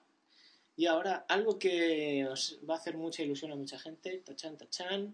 Y 0.75 0.87
ahora, 0.87 1.25
algo 1.29 1.59
que 1.59 2.25
os 2.27 2.57
va 2.67 2.75
a 2.75 2.77
hacer 2.77 2.97
mucha 2.97 3.21
ilusión 3.21 3.51
a 3.51 3.55
mucha 3.55 3.77
gente, 3.77 4.17
tachan, 4.25 4.57
tachan, 4.57 5.13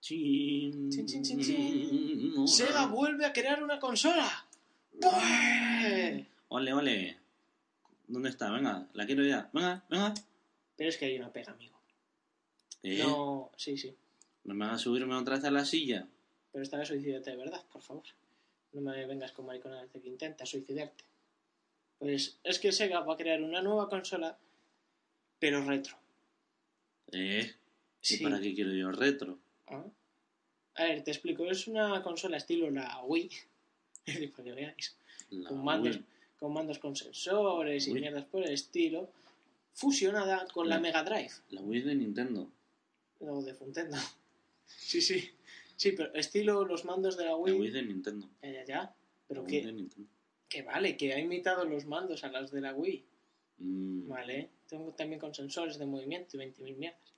Chin, 0.00 0.90
Chin, 0.90 1.06
chin, 1.06 1.22
chin, 1.22 1.40
chin. 1.40 2.46
Sega 2.48 2.86
vuelve 2.86 3.24
a 3.24 3.32
crear 3.32 3.62
una 3.62 3.78
consola. 3.80 4.46
¡Bueh! 4.92 6.26
Ole, 6.48 6.72
ole. 6.74 7.16
¿Dónde 8.06 8.28
está? 8.28 8.50
Venga, 8.50 8.86
la 8.92 9.06
quiero 9.06 9.24
ya. 9.24 9.48
Venga, 9.52 9.82
venga. 9.88 10.12
Pero 10.76 10.90
es 10.90 10.98
que 10.98 11.06
hay 11.06 11.16
una 11.18 11.32
pega, 11.32 11.52
amigo. 11.52 11.74
¿Qué? 12.82 12.98
No, 12.98 13.50
sí, 13.56 13.78
sí. 13.78 13.94
¿No 14.44 14.52
me 14.54 14.66
vas 14.66 14.74
a 14.74 14.78
subirme 14.78 15.14
otra 15.14 15.36
vez 15.36 15.44
a 15.46 15.50
la 15.50 15.64
silla? 15.64 16.06
Pero 16.54 16.62
esta 16.62 16.78
vez 16.78 16.86
suicídate 16.86 17.30
de 17.32 17.36
verdad, 17.36 17.64
por 17.72 17.82
favor. 17.82 18.04
No 18.74 18.80
me 18.80 19.04
vengas 19.06 19.32
con 19.32 19.44
mariconadas 19.44 19.92
de 19.92 20.00
que 20.00 20.06
intentas 20.08 20.48
suicidarte. 20.48 21.02
Pues 21.98 22.38
es 22.44 22.60
que 22.60 22.70
Sega 22.70 23.00
va 23.00 23.14
a 23.14 23.16
crear 23.16 23.42
una 23.42 23.60
nueva 23.60 23.88
consola 23.88 24.38
pero 25.40 25.64
retro. 25.64 25.96
¿Eh? 27.10 27.52
¿Y 28.02 28.06
Sí. 28.06 28.22
para 28.22 28.40
qué 28.40 28.54
quiero 28.54 28.72
yo 28.72 28.92
retro? 28.92 29.36
Ah. 29.66 29.84
A 30.76 30.84
ver, 30.84 31.02
te 31.02 31.10
explico. 31.10 31.44
Es 31.46 31.66
una 31.66 32.00
consola 32.04 32.36
estilo 32.36 32.70
la 32.70 33.02
Wii. 33.02 33.30
para 34.36 34.44
que 34.44 34.52
veáis. 34.52 34.96
La 35.30 35.48
Con 35.48 35.64
mandos, 35.64 35.96
Wii. 35.96 36.04
con 36.38 36.52
mandos 36.52 36.78
con 36.78 36.94
sensores 36.94 37.88
y 37.88 37.94
mierdas 37.94 38.26
por 38.26 38.44
el 38.44 38.52
estilo. 38.52 39.10
Fusionada 39.72 40.46
con 40.52 40.68
la 40.68 40.76
La- 40.76 40.80
Mega 40.82 41.02
Drive. 41.02 41.32
La 41.50 41.62
Wii 41.62 41.82
de 41.82 41.94
Nintendo. 41.96 42.48
O 43.18 43.42
de 43.42 43.54
Funtendo. 43.54 43.96
Sí, 44.66 45.00
sí. 45.00 45.30
Sí, 45.76 45.92
pero 45.92 46.12
estilo 46.14 46.64
los 46.64 46.84
mandos 46.84 47.16
de 47.16 47.24
la 47.24 47.30
La 47.30 47.36
Wii. 47.36 47.54
Wii 47.60 47.70
de 47.70 47.82
Nintendo. 47.82 48.28
Ya, 48.42 48.50
ya, 48.52 48.64
ya. 48.64 48.76
La 48.82 48.94
Pero 49.28 49.42
Wii 49.42 49.56
de 49.56 49.62
que, 49.66 49.72
Nintendo. 49.72 50.10
que 50.48 50.62
vale, 50.62 50.96
que 50.96 51.12
ha 51.12 51.18
imitado 51.18 51.64
los 51.64 51.84
mandos 51.86 52.24
a 52.24 52.28
los 52.28 52.50
de 52.50 52.60
la 52.60 52.74
Wii. 52.74 53.04
Mm, 53.58 54.08
Vale. 54.08 54.50
Tengo 54.68 54.92
también 54.92 55.20
con 55.20 55.34
sensores 55.34 55.78
de 55.78 55.86
movimiento 55.86 56.36
y 56.36 56.40
20.000 56.40 56.76
mierdas. 56.76 57.12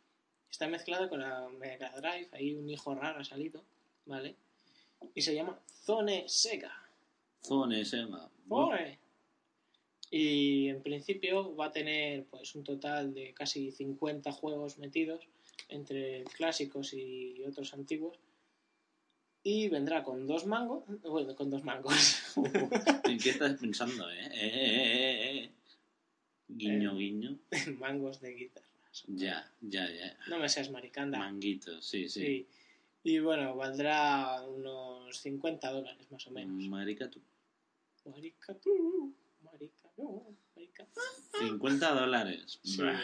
Está 0.51 0.69
mezclado 0.69 1.09
con 1.09 1.21
la 1.21 1.49
Mega 1.49 1.91
Drive. 2.01 2.29
Ahí 2.33 2.55
un 2.55 2.69
hijo 2.69 2.95
raro 2.95 3.21
ha 3.21 3.25
salido. 3.25 3.63
Vale. 4.07 4.37
Y 5.15 5.23
se 5.23 5.35
llama 5.35 5.59
Zone 5.85 6.25
Sega. 6.29 6.73
Zone, 7.43 7.85
Sega. 7.85 8.29
Zone. 8.49 8.99
Y 10.11 10.69
en 10.69 10.83
principio 10.83 11.55
va 11.57 11.67
a 11.67 11.73
tener 11.73 12.25
pues 12.27 12.55
un 12.55 12.65
total 12.65 13.13
de 13.13 13.35
casi 13.35 13.73
50 13.73 14.31
juegos 14.33 14.79
metidos 14.79 15.27
entre 15.69 16.25
clásicos 16.25 16.93
y 16.95 17.43
otros 17.45 17.75
antiguos. 17.75 18.19
Y 19.49 19.69
vendrá 19.69 20.03
con 20.03 20.27
dos 20.27 20.45
mangos, 20.45 20.83
bueno, 21.05 21.37
con 21.37 21.49
dos 21.49 21.63
mangos. 21.63 21.95
¿En 23.05 23.17
qué 23.17 23.31
estás 23.31 23.57
pensando, 23.61 24.11
eh? 24.11 24.27
Eh, 24.33 24.51
eh, 24.53 25.39
eh. 25.39 25.51
Guiño, 26.49 26.97
guiño. 26.97 27.39
mangos 27.79 28.21
de 28.21 28.35
guitarras. 28.35 29.05
Ya, 29.07 29.49
ya, 29.61 29.89
ya. 29.89 30.19
No 30.27 30.41
me 30.41 30.49
seas 30.49 30.69
maricanda. 30.73 31.19
Manguitos, 31.19 31.87
sí, 31.87 32.09
sí. 32.09 32.21
Sí. 32.21 32.47
Y 33.05 33.21
bueno, 33.21 33.55
valdrá 33.55 34.43
unos 34.43 35.17
50 35.17 35.71
dólares 35.71 36.11
más 36.11 36.27
o 36.27 36.33
menos. 36.33 36.67
Marica 36.67 37.09
tú. 37.09 37.21
Marica 38.05 38.53
tú, 38.55 39.15
marica 39.45 39.89
no, 39.97 40.25
marica. 40.57 40.89
50 41.39 41.95
dólares. 41.95 42.59
Sí. 42.65 42.83
Bah. 42.83 43.01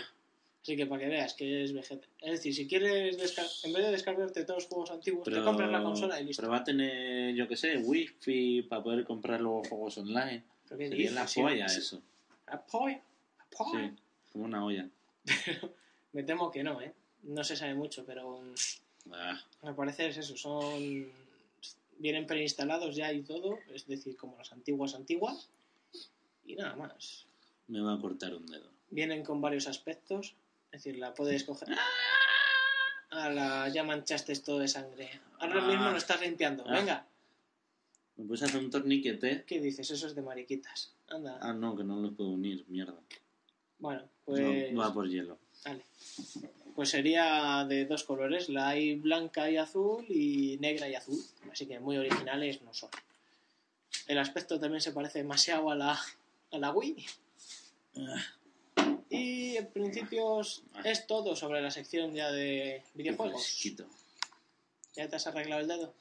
Así 0.62 0.77
que 0.77 0.87
para 0.87 1.03
que 1.03 1.09
veas 1.09 1.35
que 1.35 1.64
es 1.64 1.72
vegeta. 1.72 2.07
Es 2.20 2.31
decir, 2.31 2.55
si 2.55 2.68
quieres 2.68 3.16
en 3.64 3.72
vez 3.72 3.85
de 3.85 3.90
descargarte 3.90 4.44
todos 4.44 4.62
los 4.62 4.68
juegos 4.68 4.90
antiguos, 4.92 5.25
te 5.25 5.42
compras 5.42 5.70
la 5.70 5.83
consola 5.83 6.20
y 6.20 6.25
listo. 6.27 6.40
Pero 6.40 6.53
va 6.53 6.59
a 6.59 6.64
tener, 6.64 7.35
yo 7.35 7.48
qué 7.48 7.57
sé, 7.57 7.79
wifi 7.79 8.62
para 8.62 8.83
poder 8.83 9.05
comprar 9.05 9.40
luego 9.40 9.64
juegos 9.64 9.98
online. 9.98 10.44
¿Pero 10.68 10.79
qué 10.79 10.88
Sería 10.88 11.11
dices? 11.11 11.37
la 11.37 11.42
polla 11.42 11.68
sí. 11.68 11.79
eso. 11.81 12.03
La 12.46 12.64
polla, 12.64 13.03
la 13.38 13.46
polla. 13.57 13.88
Sí, 13.88 14.03
como 14.33 14.44
una 14.44 14.64
olla. 14.64 14.88
Me 16.12 16.22
temo 16.22 16.51
que 16.51 16.62
no, 16.62 16.81
¿eh? 16.81 16.92
No 17.25 17.42
se 17.42 17.57
sabe 17.57 17.75
mucho, 17.75 18.05
pero 18.05 18.40
mm, 18.40 18.55
Ah, 19.12 19.40
al 19.62 19.75
parecer 19.75 20.11
es 20.11 20.18
eso. 20.18 20.37
Son. 20.37 21.11
Vienen 21.98 22.27
preinstalados 22.27 22.96
ya 22.96 23.12
y 23.12 23.22
todo, 23.22 23.59
es 23.72 23.87
decir, 23.87 24.16
como 24.16 24.37
las 24.37 24.53
antiguas 24.53 24.94
antiguas. 24.94 25.48
Y 26.44 26.55
nada 26.57 26.75
más. 26.77 27.27
me 27.68 27.81
va 27.81 27.94
a 27.94 28.01
cortar 28.01 28.35
un 28.35 28.46
dedo. 28.46 28.68
Vienen 28.90 29.25
con 29.25 29.40
varios 29.40 29.66
aspectos. 29.66 30.35
Es 30.72 30.82
decir, 30.82 30.98
la 30.98 31.12
puedes 31.14 31.44
coger. 31.44 31.68
A 33.11 33.28
la 33.28 33.68
ya 33.68 33.85
manchaste 33.85 34.35
todo 34.37 34.58
de 34.61 34.68
sangre. 34.68 35.20
Ahora 35.38 35.62
Ah. 35.62 35.66
mismo 35.66 35.90
lo 35.90 35.96
estás 35.98 36.20
limpiando. 36.20 36.64
Ah. 36.66 36.72
Venga. 36.72 37.06
¿Me 38.16 38.24
puedes 38.26 38.42
hacer 38.42 38.58
un 38.61 38.70
torniquete? 38.70 39.44
¿Qué 39.46 39.61
dices? 39.61 39.90
Eso 39.90 40.06
es 40.06 40.14
de 40.14 40.22
mariquitas. 40.22 40.94
Anda. 41.08 41.38
Ah, 41.42 41.52
no, 41.52 41.76
que 41.76 41.85
no 41.85 41.96
los 42.00 42.14
puedo 42.14 42.30
unir, 42.30 42.64
mierda. 42.68 42.94
Bueno, 43.78 44.08
pues. 44.24 44.72
No, 44.72 44.80
va 44.80 44.92
por 44.92 45.08
hielo. 45.08 45.38
Vale. 45.64 45.82
Pues 46.74 46.88
sería 46.88 47.66
de 47.68 47.85
dos 47.85 48.04
colores, 48.04 48.48
la 48.48 48.68
hay 48.68 48.94
blanca 48.94 49.50
y 49.50 49.58
azul 49.58 50.06
y 50.08 50.56
negra 50.58 50.88
y 50.88 50.94
azul. 50.94 51.18
Así 51.50 51.66
que 51.66 51.78
muy 51.80 51.98
originales 51.98 52.62
no 52.62 52.72
son. 52.72 52.88
El 54.06 54.18
aspecto 54.18 54.58
también 54.58 54.80
se 54.80 54.92
parece 54.92 55.18
demasiado 55.18 55.70
a 55.70 55.74
la, 55.74 56.00
a 56.50 56.58
la 56.58 56.70
Wii. 56.72 57.04
Y 59.22 59.56
en 59.56 59.66
principio 59.68 60.40
es- 60.40 60.62
es 60.85 61.06
todo 61.06 61.37
sobre 61.37 61.61
la 61.61 61.70
sección 61.70 62.14
ya 62.14 62.30
de 62.30 62.82
videojuegos. 62.94 63.42
Fresquito. 63.42 63.87
¿Ya 64.96 65.08
te 65.08 65.16
has 65.16 65.26
arreglado 65.26 65.62
el 65.62 65.68
dedo? 65.68 65.94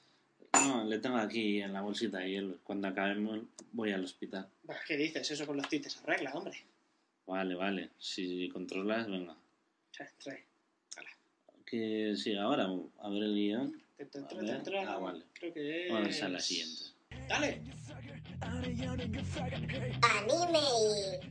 No, 0.54 0.84
le 0.84 1.00
tengo 1.00 1.18
aquí 1.18 1.62
en 1.62 1.72
la 1.74 1.82
bolsita 1.82 2.26
hielo. 2.26 2.58
Cuando 2.64 2.88
acabemos 2.88 3.40
voy 3.72 3.92
al 3.94 4.04
hospital. 4.04 4.50
¿Qué 4.88 4.98
dices? 4.98 5.32
Eso 5.32 5.46
con 5.48 5.58
los 5.58 5.70
tites 5.70 5.94
se 5.94 6.00
arregla, 6.00 6.34
hombre. 6.34 6.58
Vale, 7.26 7.56
vale. 7.56 7.90
Si 8.00 8.50
controlas, 8.50 9.08
venga. 9.08 9.36
Trae. 10.22 10.44
Que 11.66 12.16
siga 12.18 12.44
ahora, 12.44 12.66
a 13.00 13.10
ver 13.10 13.24
el 13.24 13.34
guion. 13.36 13.82
Ah, 14.86 14.98
vale. 14.98 15.24
Creo 15.34 15.54
que 15.54 15.86
es... 15.88 15.94
Vamos 15.94 16.22
a 16.22 16.30
la 16.30 16.40
siguiente. 16.40 16.82
¡Dale! 17.30 17.62
Anime 20.02 20.60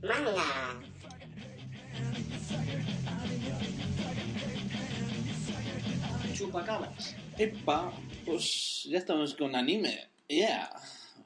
y 0.01 0.07
manga. 0.07 0.81
Chupacabras. 6.35 7.15
Epa, 7.39 7.93
pues 8.25 8.85
ya 8.85 8.99
estamos 8.99 9.35
con 9.35 9.55
anime. 9.55 10.09
Yeah. 10.29 10.71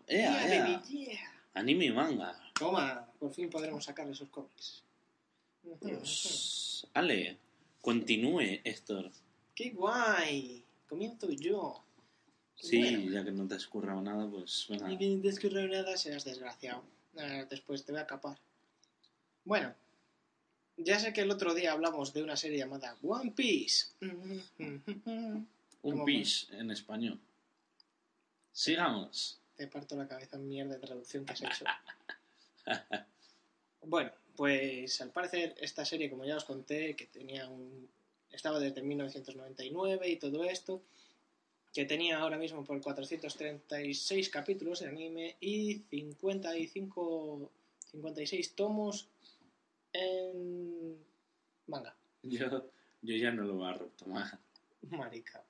Yeah, 0.08 0.18
Yeah, 0.18 0.46
yeah. 0.48 0.64
baby, 0.80 1.04
yeah. 1.06 1.20
Anime 1.54 1.86
y 1.86 1.92
manga. 1.92 2.34
Toma, 2.58 3.06
por 3.18 3.32
fin 3.32 3.48
podremos 3.50 3.84
sacar 3.84 4.08
esos 4.08 4.28
cómics. 4.28 4.82
Pues, 5.80 6.86
Ale, 6.94 7.38
continúe, 7.80 8.60
Héctor. 8.64 9.10
¡Qué 9.54 9.70
guay! 9.70 10.64
Comienzo 10.88 11.30
yo. 11.30 11.82
Sí, 12.56 12.78
Bueno. 12.80 13.12
ya 13.12 13.24
que 13.24 13.32
no 13.32 13.46
te 13.48 13.54
has 13.54 13.66
currado 13.66 14.00
nada, 14.02 14.28
pues 14.30 14.66
venga. 14.68 14.90
Y 14.92 14.98
que 14.98 15.08
no 15.08 15.22
te 15.22 15.28
has 15.30 15.40
currado 15.40 15.68
nada, 15.68 15.96
seas 15.96 16.24
desgraciado. 16.24 16.84
Después 17.48 17.84
te 17.84 17.92
voy 17.92 18.00
a 18.00 18.06
capar. 18.06 18.38
Bueno, 19.44 19.74
ya 20.76 20.98
sé 20.98 21.12
que 21.12 21.22
el 21.22 21.30
otro 21.30 21.54
día 21.54 21.72
hablamos 21.72 22.12
de 22.12 22.22
una 22.22 22.36
serie 22.36 22.58
llamada 22.58 22.96
One 23.02 23.32
Piece. 23.32 23.86
Un 24.00 25.46
¿Cómo 25.82 26.04
pis 26.04 26.48
en 26.52 26.70
español. 26.70 27.18
Sigamos. 28.52 29.38
Te 29.54 29.66
parto 29.66 29.96
la 29.96 30.08
cabeza 30.08 30.36
en 30.36 30.48
mierda 30.48 30.74
de 30.74 30.80
traducción 30.80 31.24
que 31.26 31.32
has 31.32 31.42
hecho. 31.42 31.64
bueno, 33.82 34.10
pues 34.34 35.00
al 35.00 35.10
parecer 35.10 35.54
esta 35.60 35.84
serie, 35.84 36.08
como 36.08 36.24
ya 36.24 36.36
os 36.36 36.44
conté, 36.44 36.96
que 36.96 37.06
tenía 37.06 37.48
un... 37.48 37.88
estaba 38.32 38.58
desde 38.58 38.82
1999 38.82 40.08
y 40.08 40.16
todo 40.16 40.44
esto, 40.44 40.82
que 41.72 41.84
tenía 41.84 42.18
ahora 42.18 42.38
mismo 42.38 42.64
por 42.64 42.80
436 42.80 44.28
capítulos 44.30 44.80
de 44.80 44.88
anime 44.88 45.36
y 45.40 45.82
55, 45.90 47.50
56 47.90 48.54
tomos 48.54 49.08
en 49.94 50.98
manga. 51.66 51.94
Yo, 52.22 52.68
yo 53.02 53.16
ya 53.16 53.30
no 53.30 53.44
lo 53.44 53.54
voy 53.54 53.68
a 53.68 53.74
retomar. 53.74 54.38
Marica. 54.90 55.42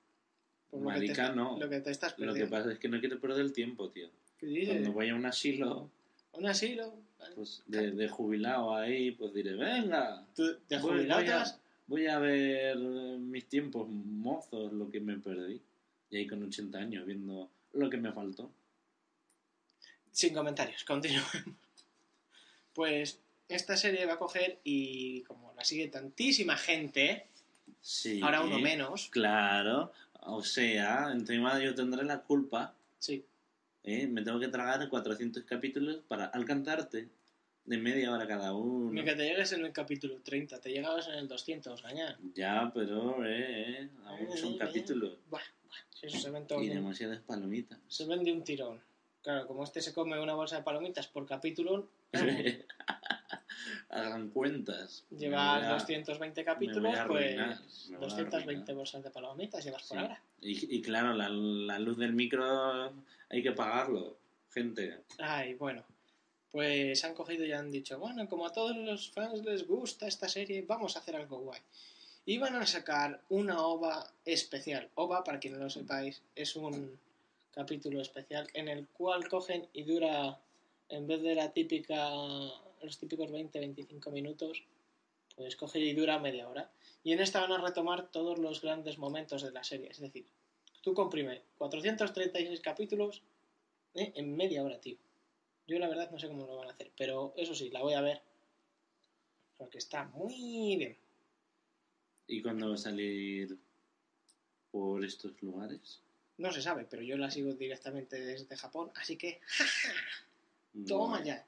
Por 0.71 0.81
Marica, 0.81 1.23
lo 1.25 1.31
te, 1.31 1.37
no. 1.37 1.59
Lo 1.59 1.69
que 1.69 1.81
te 1.81 1.91
estás 1.91 2.13
Lo 2.13 2.27
perdiendo. 2.27 2.45
que 2.45 2.51
pasa 2.51 2.73
es 2.73 2.79
que 2.79 2.89
no 2.89 3.01
quiero 3.01 3.19
perder 3.21 3.41
el 3.41 3.53
tiempo, 3.53 3.89
tío. 3.91 4.09
¿Qué 4.39 4.47
dices? 4.47 4.69
Cuando 4.71 4.93
vaya 4.93 5.13
a 5.13 5.17
un 5.17 5.27
asilo, 5.27 5.91
Un 6.33 6.47
asilo. 6.47 6.95
pues 7.35 7.63
de, 7.67 7.91
de 7.93 8.09
jubilado 8.09 8.75
ahí, 8.75 9.13
pues 9.13 9.33
diré, 9.35 9.55
venga, 9.55 10.25
¿Tú 10.35 10.57
te 10.69 10.79
Voy- 10.79 10.93
jubilado 10.93 11.21
voy 11.21 11.27
te 11.27 11.33
a- 11.33 11.37
vas? 11.39 11.61
voy 11.87 12.07
a 12.07 12.19
ver 12.19 12.77
eh, 12.81 13.17
mis 13.19 13.47
tiempos 13.49 13.89
mozos, 13.89 14.73
lo 14.73 14.91
que 14.91 15.01
me 15.01 15.17
perdí. 15.19 15.61
Y 16.11 16.17
ahí 16.17 16.27
con 16.27 16.43
80 16.43 16.79
años 16.79 17.07
viendo 17.07 17.49
lo 17.73 17.89
que 17.91 17.97
me 17.97 18.13
faltó. 18.13 18.51
Sin 20.13 20.35
comentarios, 20.35 20.85
continuemos. 20.87 21.33
Pues 22.75 23.21
esta 23.49 23.77
serie 23.77 24.07
va 24.07 24.15
a 24.15 24.19
coger 24.19 24.59
y 24.65 25.23
como 25.23 25.53
la 25.55 25.65
sigue 25.65 25.89
tantísima 25.89 26.57
gente, 26.57 27.27
Sí. 27.81 28.21
ahora 28.23 28.41
uno 28.43 28.59
menos, 28.59 29.09
Claro. 29.11 29.93
O 30.27 30.43
sea, 30.43 31.11
encima 31.13 31.59
yo 31.63 31.75
tendré 31.75 32.03
la 32.05 32.21
culpa. 32.23 32.75
sí, 32.99 33.23
¿eh? 33.83 34.07
Me 34.07 34.23
tengo 34.23 34.41
que 34.41 34.49
tragar 34.49 34.89
400 34.89 35.43
capítulos 35.45 36.01
para 36.09 36.25
alcanzarte 36.27 37.11
de 37.67 37.77
media 37.79 38.11
hora 38.11 38.27
cada 38.27 38.55
uno. 38.55 38.91
ni 38.91 39.05
que 39.05 39.15
te 39.15 39.25
llegues 39.29 39.53
en 39.53 39.65
el 39.67 39.73
capítulo 39.73 40.21
30, 40.23 40.59
te 40.61 40.71
llegabas 40.71 41.09
en 41.09 41.15
el 41.15 41.29
200, 41.29 41.83
gañar. 41.83 42.17
Ya, 42.35 42.71
pero 42.75 43.23
eh, 43.27 43.83
eh, 43.83 43.89
aún 44.07 44.29
Eh, 44.33 44.37
son 44.39 44.57
capítulos. 44.57 45.19
Si 45.91 46.07
eso 46.07 46.19
se 46.19 46.31
ven 46.31 46.47
todo 46.47 46.63
Y 46.63 46.69
de- 46.69 46.75
demasiadas 46.77 47.21
palomitas. 47.21 47.79
se 47.89 48.07
vende 48.07 48.33
un 48.33 48.43
tirón. 48.45 48.81
Claro, 49.23 49.47
como 49.47 49.65
este 49.65 49.81
se 49.83 49.93
come 49.93 50.19
una 50.21 50.35
bolsa 50.35 50.57
de 50.57 50.63
palomitas 50.63 51.07
por 51.07 51.27
capítulo, 51.27 51.89
Hagan 53.89 54.31
cuentas. 54.31 55.05
llevas 55.11 55.63
a- 55.65 55.73
220 55.75 56.45
capítulos, 56.45 56.93
pues 56.93 57.01
arruinar, 57.01 57.53
a 57.53 57.99
220 58.01 58.37
arruinar. 58.37 58.75
bolsas 58.75 59.03
de 59.03 59.11
palomitas 59.11 59.65
llevas 59.65 59.83
por 59.85 59.99
ahora. 59.99 60.23
Y, 60.41 60.77
y 60.77 60.83
claro, 60.83 61.15
la, 61.15 61.29
la 61.29 61.79
luz 61.79 61.97
del 61.99 62.13
micro 62.13 62.93
hay 63.31 63.43
que 63.43 63.53
pagarlo, 63.53 64.17
gente. 64.51 65.01
Ay, 65.19 65.55
bueno. 65.55 65.85
pues 66.53 67.03
han 67.05 67.15
cogido 67.15 67.45
y 67.45 67.53
han 67.53 67.71
dicho, 67.71 67.99
bueno, 67.99 68.29
como 68.29 68.47
a 68.47 68.53
todos 68.53 68.77
los 68.77 69.11
fans 69.11 69.45
les 69.45 69.67
gusta 69.67 70.07
esta 70.07 70.29
serie, 70.29 70.63
vamos 70.63 70.95
a 70.95 71.01
hacer 71.01 71.17
algo 71.17 71.39
guay. 71.39 71.61
Y 72.27 72.39
van 72.39 72.55
a 72.55 72.65
sacar 72.67 73.21
una 73.29 73.61
OVA 73.67 74.07
especial. 74.25 74.89
OVA, 74.95 75.25
para 75.25 75.39
quien 75.41 75.55
no 75.55 75.59
lo 75.65 75.69
sepáis, 75.71 76.23
es 76.37 76.55
un 76.57 76.97
capítulo 77.53 78.01
especial 78.01 78.47
en 78.55 78.69
el 78.69 78.87
cual 78.89 79.29
cogen 79.29 79.67
y 79.73 79.83
dura, 79.83 80.39
en 80.89 81.07
vez 81.07 81.23
de 81.23 81.35
la 81.35 81.53
típica, 81.53 82.09
los 82.85 82.99
típicos 82.99 83.31
20-25 83.31 84.11
minutos, 84.11 84.65
pues 85.37 85.57
coge 85.57 85.81
y 85.81 85.95
dura 85.95 86.19
media 86.19 86.49
hora. 86.49 86.71
Y 87.03 87.13
en 87.13 87.21
esta 87.21 87.41
van 87.41 87.53
a 87.53 87.59
retomar 87.59 88.11
todos 88.11 88.39
los 88.39 88.61
grandes 88.61 88.99
momentos 88.99 89.43
de 89.43 89.53
la 89.53 89.65
serie. 89.65 89.89
Es 89.91 90.01
decir, 90.01 90.27
tú 90.83 90.95
comprime 90.95 91.43
436 91.59 92.61
capítulos 92.61 93.23
¿eh? 93.95 94.13
en 94.15 94.37
media 94.37 94.63
hora, 94.63 94.81
tío. 94.81 94.97
Yo 95.67 95.79
la 95.79 95.89
verdad 95.89 96.11
no 96.11 96.19
sé 96.19 96.29
cómo 96.29 96.47
lo 96.47 96.57
van 96.57 96.69
a 96.69 96.73
hacer, 96.73 96.91
pero 96.97 97.33
eso 97.37 97.55
sí, 97.55 97.71
la 97.71 97.83
voy 97.83 97.95
a 97.95 98.01
ver. 98.01 98.21
Porque 99.57 99.79
está 99.79 100.05
muy 100.05 100.77
bien. 100.77 100.97
¿Y 102.27 102.43
cuándo 102.43 102.69
va 102.69 102.75
a 102.75 102.79
salir 102.79 103.57
por 104.71 105.05
estos 105.05 105.41
lugares? 105.43 106.01
No 106.37 106.53
se 106.53 106.63
sabe, 106.63 106.85
pero 106.85 107.03
yo 107.03 107.17
la 107.17 107.31
sigo 107.31 107.55
directamente 107.55 108.21
desde 108.21 108.57
Japón, 108.57 108.91
así 108.97 109.17
que 109.17 109.41
toma 110.89 111.23
ya. 111.23 111.47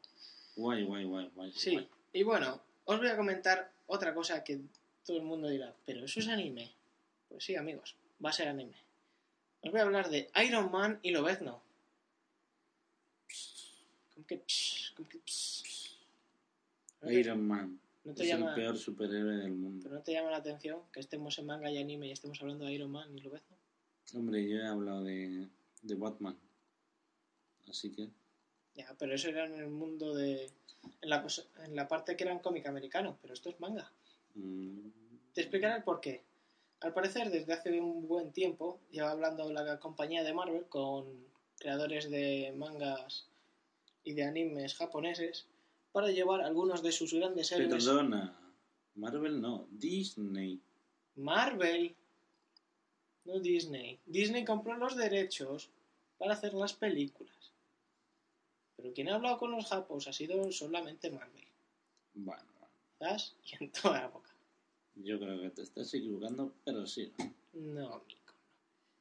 Guay, 0.57 0.85
guay, 0.85 1.05
guay, 1.05 1.31
guay. 1.35 1.53
Sí, 1.53 1.73
guay. 1.73 1.89
y 2.13 2.23
bueno, 2.23 2.61
os 2.87 2.99
voy 2.99 3.09
a 3.09 3.17
comentar 3.17 3.71
otra 3.87 4.15
cosa 4.15 4.43
que 4.43 4.61
todo 5.05 5.19
el 5.19 5.23
mundo 5.23 5.49
dirá, 5.49 5.75
pero 5.85 6.05
eso 6.05 6.19
es 6.21 6.29
anime. 6.29 6.73
Pues 7.29 7.45
sí, 7.45 7.55
amigos, 7.57 7.95
va 8.25 8.31
a 8.31 8.33
ser 8.33 8.49
anime. 8.49 8.75
Os 9.63 9.71
voy 9.71 9.81
a 9.81 9.85
hablar 9.85 10.09
de 10.11 10.31
Iron 10.47 10.71
Man 10.71 10.99
y 11.03 11.11
Lobezno. 11.11 11.61
¿Cómo 14.15 14.27
que? 14.27 14.39
pss? 14.47 14.93
¿Cómo 14.97 15.09
que? 15.09 15.19
pss? 15.19 15.65
¿No 17.03 17.09
te- 17.09 17.15
Iron 17.21 17.47
Man. 17.47 17.81
no 18.05 18.15
te 18.15 18.23
es 18.23 18.29
llama- 18.29 18.49
el 18.51 18.55
peor 18.55 18.79
superhéroe 18.79 19.37
del 19.37 19.53
mundo. 19.53 19.83
¿Pero 19.85 19.97
no 19.97 20.03
te 20.03 20.13
llama 20.13 20.31
la 20.31 20.39
atención 20.39 20.81
que 20.93 21.01
estemos 21.01 21.39
en 21.39 21.47
manga 21.47 21.71
y 21.71 21.79
anime 21.79 22.09
y 22.09 22.13
estemos 22.13 22.41
hablando 22.41 22.65
de 22.65 22.73
Iron 22.73 22.91
Man 22.91 23.17
y 23.17 23.21
Lobezno? 23.21 23.57
Hombre, 24.15 24.49
yo 24.49 24.57
he 24.59 24.67
hablado 24.67 25.03
de, 25.05 25.49
de 25.83 25.95
Batman. 25.97 26.37
Así 27.69 27.91
que... 27.91 28.09
Ya, 28.77 28.95
pero 28.99 29.15
eso 29.15 29.29
era 29.29 29.47
en 29.47 29.55
el 29.55 29.69
mundo 29.69 30.15
de... 30.15 30.51
En 31.01 31.11
la, 31.11 31.23
cosa- 31.23 31.45
en 31.65 31.75
la 31.75 31.89
parte 31.89 32.17
que 32.17 32.25
era 32.25 32.33
un 32.33 32.39
cómic 32.41 32.67
americano, 32.67 33.19
pero 33.21 33.35
esto 33.35 33.51
es 33.51 33.59
manga. 33.59 33.91
mm, 34.35 34.89
Te 35.33 35.41
explicaré 35.41 35.77
el 35.79 35.83
por 35.83 36.01
qué. 36.01 36.23
Al 36.81 36.93
parecer, 36.93 37.31
desde 37.31 37.55
hace 37.55 37.81
un 37.81 38.07
buen 38.07 38.33
tiempo, 38.33 38.79
lleva 38.91 39.11
hablando 39.11 39.51
la 39.51 39.81
compañía 39.81 40.23
de 40.23 40.35
Marvel 40.35 40.67
con 40.69 41.07
creadores 41.59 42.11
de 42.11 42.53
mangas 42.55 43.27
y 44.05 44.13
de 44.13 44.25
animes 44.25 44.75
japoneses 44.75 45.47
para 45.91 46.11
llevar 46.11 46.43
algunos 46.43 46.83
de 46.83 46.93
sus 46.93 47.15
grandes 47.15 47.51
héroes. 47.51 47.71
Perdona. 47.85 48.39
Marvel 48.95 49.41
no. 49.41 49.67
Disney. 49.71 50.61
Marvel, 51.17 51.95
no 53.25 53.41
Disney. 53.41 53.99
Disney 54.07 54.45
compró 54.45 54.77
los 54.77 54.97
derechos 54.97 55.71
para 56.19 56.35
hacer 56.35 56.53
las 56.55 56.75
películas. 56.75 57.35
Pero 58.77 58.93
quien 58.93 59.09
ha 59.09 59.15
hablado 59.15 59.39
con 59.39 59.51
los 59.51 59.67
japos 59.67 60.07
ha 60.07 60.13
sido 60.13 60.53
solamente 60.53 61.11
Marvel. 61.11 61.47
Bueno, 62.15 62.45
bueno. 62.59 62.75
¿Sabes? 62.99 63.35
Y 63.45 63.65
en 63.65 63.73
toda 63.73 64.01
la 64.03 64.09
boca. 64.09 64.31
Yo 64.97 65.19
creo 65.19 65.41
que 65.41 65.51
te 65.51 65.63
estás 65.63 65.93
equivocando, 65.95 66.55
pero 66.65 66.87
sí. 66.87 67.13
No, 67.53 67.93
amigo. 67.95 68.21
no. 68.27 68.37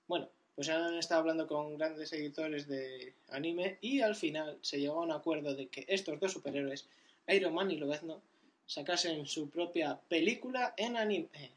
Bueno, 0.07 0.29
pues 0.55 0.69
han 0.69 0.95
estado 0.95 1.21
hablando 1.21 1.47
con 1.47 1.77
grandes 1.77 2.13
editores 2.13 2.67
de 2.67 3.13
anime 3.29 3.77
y 3.81 4.01
al 4.01 4.15
final 4.15 4.57
se 4.61 4.79
llegó 4.79 5.01
a 5.01 5.05
un 5.05 5.11
acuerdo 5.11 5.55
de 5.55 5.67
que 5.67 5.85
estos 5.87 6.19
dos 6.19 6.31
superhéroes, 6.31 6.87
Iron 7.27 7.53
Man 7.53 7.71
y 7.71 7.77
Lobezno, 7.77 8.21
sacasen 8.65 9.25
su 9.25 9.49
propia 9.49 9.99
película 10.07 10.73
en 10.77 10.95
anime. 10.95 11.51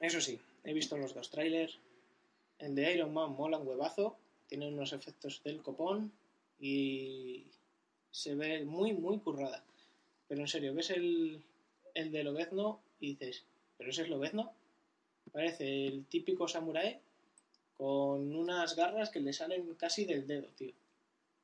Eso 0.00 0.20
sí, 0.20 0.40
he 0.64 0.72
visto 0.72 0.96
los 0.96 1.14
dos 1.14 1.30
trailers. 1.30 1.78
El 2.58 2.74
de 2.74 2.94
Iron 2.94 3.12
Man 3.12 3.32
mola 3.32 3.58
un 3.58 3.66
huevazo, 3.66 4.16
tiene 4.46 4.68
unos 4.68 4.92
efectos 4.92 5.42
del 5.42 5.62
copón 5.62 6.12
y 6.62 7.44
se 8.12 8.36
ve 8.36 8.64
muy, 8.64 8.92
muy 8.92 9.18
currada. 9.18 9.64
Pero 10.28 10.42
en 10.42 10.48
serio, 10.48 10.72
ves 10.72 10.90
el, 10.90 11.42
el 11.92 12.12
de 12.12 12.22
Lobezno 12.22 12.80
y 13.00 13.14
dices, 13.14 13.44
¿pero 13.76 13.90
ese 13.90 14.02
es 14.02 14.08
Lobezno? 14.08 14.52
Parece 15.32 15.88
el 15.88 16.06
típico 16.06 16.46
samurái 16.46 17.00
con 17.76 18.34
unas 18.36 18.76
garras 18.76 19.10
que 19.10 19.20
le 19.20 19.32
salen 19.32 19.74
casi 19.74 20.04
del 20.04 20.26
dedo, 20.26 20.46
tío. 20.56 20.72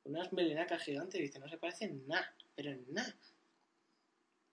Unas 0.05 0.31
melenacas 0.31 0.83
gigantes, 0.83 1.19
dice, 1.19 1.39
no 1.39 1.49
se 1.49 1.57
parecen 1.57 2.07
nada, 2.07 2.33
pero 2.55 2.73
nada. 2.87 3.13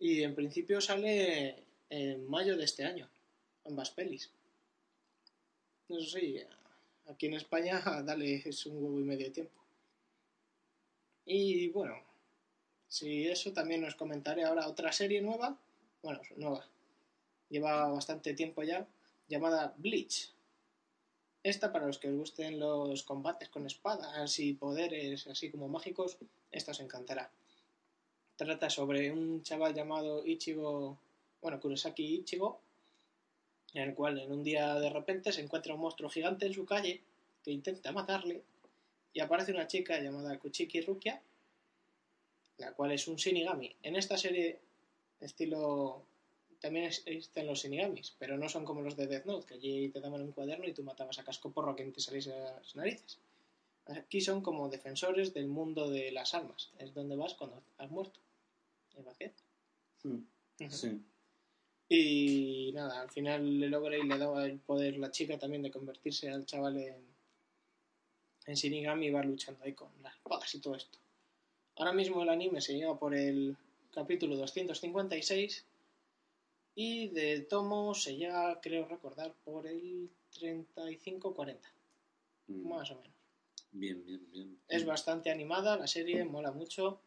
Y 0.01 0.25
en 0.25 0.35
principio 0.35 0.81
sale 0.81 1.62
en 1.91 2.29
mayo 2.29 2.57
de 2.57 2.64
este 2.64 2.85
año, 2.85 3.09
ambas 3.64 3.93
pelis. 3.93 4.33
Eso 5.89 6.19
sí, 6.19 6.41
aquí 7.07 7.27
en 7.27 7.35
España 7.35 7.81
dale 8.05 8.43
es 8.45 8.67
un 8.67 8.83
huevo 8.83 9.01
y 9.01 9.05
medio 9.05 9.27
de 9.27 9.31
tiempo. 9.31 9.66
Y 11.27 11.68
bueno, 11.70 11.97
si 12.87 13.27
eso 13.27 13.53
también 13.53 13.85
os 13.85 13.97
comentaré 13.97 14.45
ahora 14.45 14.68
otra 14.68 14.93
serie 14.93 15.20
nueva, 15.20 15.59
bueno, 16.01 16.20
nueva, 16.37 16.64
lleva 17.51 17.89
bastante 17.89 18.33
tiempo 18.33 18.62
ya, 18.62 18.87
llamada 19.29 19.74
Bleach. 19.77 20.33
Esta, 21.43 21.72
para 21.72 21.87
los 21.87 21.99
que 21.99 22.09
os 22.09 22.16
gusten 22.16 22.61
los 22.61 23.03
combates 23.03 23.49
con 23.49 23.66
espadas 23.66 24.39
y 24.39 24.55
poderes 24.55 25.27
así 25.27 25.51
como 25.51 25.68
mágicos, 25.68 26.16
esta 26.53 26.70
os 26.70 26.81
encantará. 26.81 27.31
Trata 28.37 28.70
sobre 28.70 29.11
un 29.11 29.43
chaval 29.43 29.74
llamado 29.74 30.24
Ichigo, 30.24 30.97
bueno, 31.43 31.61
Kurosaki 31.61 32.05
Ichigo, 32.18 32.61
en 33.74 33.83
el 33.83 33.95
cual 33.95 34.18
en 34.18 34.31
un 34.31 34.45
día 34.45 34.74
de 34.77 34.91
repente 34.91 35.33
se 35.33 35.41
encuentra 35.41 35.74
un 35.74 35.81
monstruo 35.81 36.09
gigante 36.09 36.47
en 36.47 36.55
su 36.55 36.64
calle 36.64 37.03
que 37.43 37.51
intenta 37.51 37.91
matarle 37.93 38.43
y 39.17 39.21
aparece 39.21 39.51
una 39.51 39.67
chica 39.67 39.99
llamada 39.99 40.39
Kuchiki 40.39 40.83
Rukia, 40.83 41.23
la 42.59 42.75
cual 42.75 42.93
es 42.93 43.09
un 43.09 43.17
Shinigami. 43.17 43.75
En 43.83 43.97
esta 43.97 44.19
serie, 44.19 44.61
estilo 45.19 46.05
también 46.61 46.85
existen 46.85 47.47
los 47.47 47.62
Shinigamis, 47.62 48.14
pero 48.19 48.37
no 48.37 48.47
son 48.51 48.67
como 48.67 48.83
los 48.83 48.95
de 48.95 49.07
Death 49.07 49.25
Note, 49.25 49.47
que 49.47 49.55
allí 49.55 49.89
te 49.89 50.03
daban 50.03 50.21
un 50.21 50.33
cuaderno 50.33 50.69
y 50.69 50.75
tú 50.75 50.83
matabas 50.83 51.19
a 51.19 51.25
casco 51.25 51.51
porro 51.51 51.71
a 51.71 51.77
quien 51.77 51.95
te 51.95 52.01
saliese 52.03 52.39
las 52.39 52.77
narices. 52.77 53.19
Aquí 53.87 54.21
son 54.21 54.43
como 54.43 54.69
defensores 54.69 55.33
del 55.33 55.49
mundo 55.49 55.89
de 55.89 56.12
las 56.12 56.35
almas, 56.35 56.71
es 56.79 56.93
donde 56.93 57.17
vas 57.17 57.33
cuando 57.33 57.62
has 57.79 57.91
muerto. 57.91 58.21
¿Es 58.99 59.03
vacío? 59.03 59.31
Mm, 60.03 60.69
Sí. 60.69 61.01
Y 61.89 62.73
nada, 62.75 63.01
al 63.01 63.11
final 63.11 63.61
le 63.61 63.69
logra 63.69 63.97
y 63.97 64.07
le 64.07 64.19
daba 64.19 64.45
el 64.45 64.59
poder 64.59 64.99
la 64.99 65.11
chica 65.11 65.39
también 65.39 65.62
de 65.62 65.71
convertirse 65.71 66.29
al 66.29 66.45
chaval 66.45 66.77
en, 66.77 67.16
en 68.47 68.55
Shinigami 68.55 69.11
va 69.11 69.22
luchando 69.22 69.64
ahí 69.64 69.72
con 69.72 69.90
las 70.03 70.14
espadas 70.14 70.55
y 70.55 70.61
todo 70.61 70.74
esto. 70.74 70.99
Ahora 71.76 71.92
mismo 71.92 72.22
el 72.22 72.28
anime 72.28 72.61
se 72.61 72.74
llega 72.74 72.99
por 72.99 73.14
el 73.14 73.57
capítulo 73.92 74.36
256 74.36 75.64
y 76.74 77.09
de 77.09 77.40
tomo 77.40 77.94
se 77.94 78.16
llega, 78.16 78.61
creo 78.61 78.86
recordar, 78.86 79.34
por 79.44 79.66
el 79.66 80.11
35-40, 80.38 81.59
Mm, 82.49 82.68
más 82.68 82.90
o 82.92 82.97
menos. 82.97 83.12
Bien, 83.72 84.05
bien, 84.05 84.30
bien. 84.30 84.59
Es 84.68 84.84
bastante 84.84 85.30
animada 85.30 85.76
la 85.76 85.88
serie, 85.88 86.24
mola 86.24 86.53
mucho. 86.53 87.01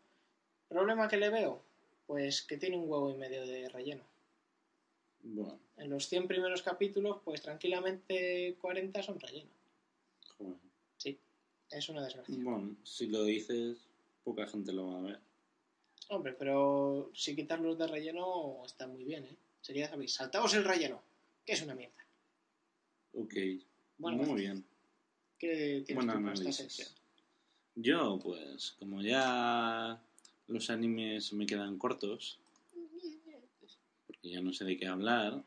¿Problema 0.67 1.07
que 1.07 1.17
le 1.17 1.29
veo? 1.29 1.63
Pues 2.05 2.41
que 2.41 2.57
tiene 2.57 2.77
un 2.77 2.89
huevo 2.89 3.09
y 3.09 3.15
medio 3.15 3.45
de 3.47 3.69
relleno. 3.69 4.03
Bueno, 5.21 5.59
En 5.77 5.89
los 5.89 6.07
100 6.07 6.27
primeros 6.27 6.61
capítulos, 6.61 7.19
pues 7.23 7.41
tranquilamente 7.41 8.57
40 8.59 9.01
son 9.01 9.19
relleno. 9.19 9.49
Es 11.71 11.89
una 11.89 12.03
desgracia. 12.03 12.35
Bueno, 12.39 12.75
si 12.83 13.07
lo 13.07 13.23
dices, 13.23 13.77
poca 14.23 14.47
gente 14.47 14.73
lo 14.73 14.87
va 14.87 14.99
a 14.99 15.01
ver. 15.01 15.19
Hombre, 16.09 16.33
pero 16.33 17.11
si 17.13 17.35
quitas 17.35 17.59
los 17.59 17.77
de 17.77 17.87
relleno 17.87 18.63
está 18.65 18.87
muy 18.87 19.03
bien, 19.03 19.25
¿eh? 19.25 19.37
Sería, 19.61 19.87
¿sabéis? 19.89 20.13
Saltaos 20.13 20.53
el 20.55 20.63
relleno, 20.63 21.01
que 21.45 21.53
es 21.53 21.61
una 21.61 21.75
mierda. 21.75 21.93
Ok, 23.13 23.33
Bueno, 23.97 24.23
muy 24.23 24.41
bien. 24.41 24.65
¿Qué 25.37 25.83
tienes 25.85 26.05
Buen 26.05 26.07
tú 26.17 26.23
para 26.23 26.33
esta 26.33 26.41
análisis. 26.41 26.55
sección? 26.55 26.89
Yo, 27.75 28.19
pues, 28.21 28.71
como 28.79 29.01
ya 29.01 30.01
los 30.47 30.69
animes 30.69 31.31
me 31.33 31.45
quedan 31.45 31.77
cortos, 31.77 32.39
porque 34.07 34.29
ya 34.31 34.41
no 34.41 34.51
sé 34.53 34.65
de 34.65 34.77
qué 34.77 34.87
hablar, 34.87 35.43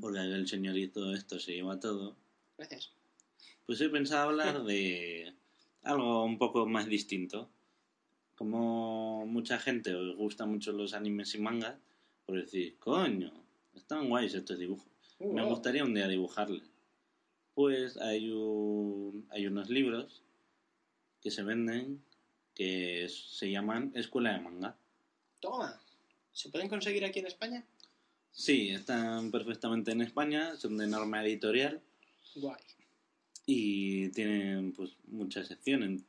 porque 0.00 0.18
el 0.20 0.46
señorito 0.48 1.12
esto 1.12 1.38
se 1.40 1.52
lleva 1.54 1.78
todo, 1.80 2.16
Gracias. 2.56 2.92
Pues 3.68 3.82
he 3.82 3.90
pensado 3.90 4.30
hablar 4.30 4.64
de 4.64 5.34
algo 5.82 6.24
un 6.24 6.38
poco 6.38 6.64
más 6.64 6.86
distinto. 6.86 7.50
Como 8.34 9.26
mucha 9.26 9.58
gente 9.58 9.94
os 9.94 10.16
gusta 10.16 10.46
mucho 10.46 10.72
los 10.72 10.94
animes 10.94 11.34
y 11.34 11.38
mangas, 11.38 11.76
por 12.24 12.40
decir, 12.40 12.78
coño, 12.78 13.30
están 13.74 14.08
guays 14.08 14.32
estos 14.32 14.58
dibujos. 14.58 14.88
Me 15.20 15.44
Uh, 15.44 15.48
gustaría 15.48 15.84
un 15.84 15.92
día 15.92 16.08
dibujarle. 16.08 16.62
Pues 17.52 17.98
hay, 17.98 18.30
un, 18.30 19.26
hay 19.30 19.46
unos 19.46 19.68
libros 19.68 20.22
que 21.20 21.30
se 21.30 21.42
venden 21.42 22.02
que 22.54 23.06
se 23.10 23.50
llaman 23.50 23.92
Escuela 23.94 24.32
de 24.32 24.40
Manga. 24.40 24.78
Toma. 25.40 25.78
¿Se 26.32 26.48
pueden 26.48 26.70
conseguir 26.70 27.04
aquí 27.04 27.18
en 27.18 27.26
España? 27.26 27.66
Sí, 28.32 28.70
están 28.70 29.30
perfectamente 29.30 29.90
en 29.90 30.00
España, 30.00 30.56
son 30.56 30.78
de 30.78 30.86
norma 30.86 31.22
editorial 31.22 31.82
Guay. 32.36 32.62
Y 33.50 34.10
tienen 34.10 34.72
pues 34.72 34.90
muchas 35.06 35.46
secciones. 35.48 36.04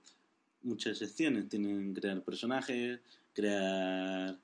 Muchas 0.61 0.97
secciones 0.97 1.47
tienen 1.47 1.93
crear 1.93 2.21
personajes, 2.21 2.99
crear 3.33 4.37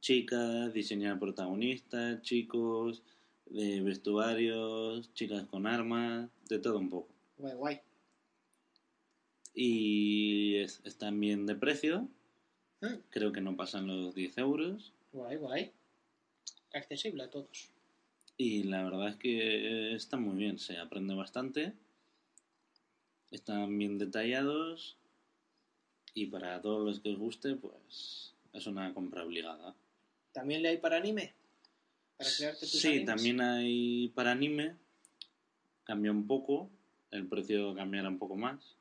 chicas, 0.00 0.72
diseñar 0.72 1.18
protagonistas, 1.18 2.22
chicos, 2.22 3.02
de 3.44 3.82
vestuarios, 3.82 5.12
chicas 5.12 5.46
con 5.48 5.66
armas, 5.66 6.30
de 6.48 6.58
todo 6.60 6.78
un 6.78 6.88
poco. 6.88 7.12
Guay, 7.36 7.54
guay. 7.56 7.80
Y 9.54 10.56
es- 10.56 10.80
están 10.84 11.20
bien 11.20 11.44
de 11.46 11.54
precio, 11.54 12.08
Mm, 12.80 13.00
creo 13.10 13.32
que 13.32 13.40
no 13.40 13.56
pasan 13.56 13.86
los 13.86 14.14
10 14.14 14.36
euros. 14.38 14.92
Guay, 15.12 15.36
guay. 15.36 15.72
Accesible 16.72 17.22
a 17.22 17.30
todos. 17.30 17.70
Y 18.36 18.64
la 18.64 18.82
verdad 18.84 19.08
es 19.10 19.16
que 19.16 19.94
está 19.94 20.16
muy 20.18 20.36
bien, 20.36 20.58
se 20.58 20.76
aprende 20.78 21.14
bastante. 21.14 21.72
Están 23.34 23.76
bien 23.76 23.98
detallados. 23.98 24.96
Y 26.14 26.26
para 26.26 26.62
todos 26.62 26.84
los 26.86 27.00
que 27.00 27.10
os 27.10 27.18
guste, 27.18 27.56
pues 27.56 28.32
es 28.52 28.66
una 28.68 28.94
compra 28.94 29.24
obligada. 29.24 29.74
¿También 30.32 30.62
le 30.62 30.68
hay 30.68 30.76
para 30.76 30.98
anime? 30.98 31.34
Para 32.16 32.30
crearte 32.30 32.60
tus 32.60 32.70
Sí, 32.80 32.88
animes? 32.88 33.06
también 33.06 33.40
hay 33.40 34.08
para 34.14 34.30
anime. 34.30 34.76
Cambia 35.82 36.12
un 36.12 36.28
poco. 36.28 36.70
El 37.10 37.26
precio 37.26 37.74
cambiará 37.74 38.08
un 38.08 38.20
poco 38.20 38.36
más. 38.36 38.76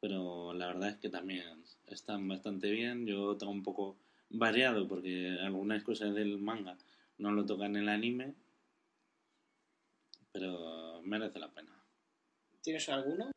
Pero 0.00 0.54
la 0.54 0.68
verdad 0.68 0.88
es 0.88 0.96
que 0.96 1.10
también 1.10 1.62
están 1.88 2.26
bastante 2.26 2.70
bien. 2.70 3.06
Yo 3.06 3.36
tengo 3.36 3.52
un 3.52 3.62
poco 3.62 3.98
variado 4.30 4.88
porque 4.88 5.36
algunas 5.42 5.82
cosas 5.82 6.14
del 6.14 6.38
manga 6.38 6.78
no 7.18 7.30
lo 7.32 7.44
tocan 7.44 7.76
en 7.76 7.82
el 7.82 7.88
anime. 7.90 8.34
Pero 10.32 11.02
merece 11.02 11.38
la 11.38 11.52
pena. 11.52 11.78
¿Tienes 12.62 12.88
alguno? 12.88 13.30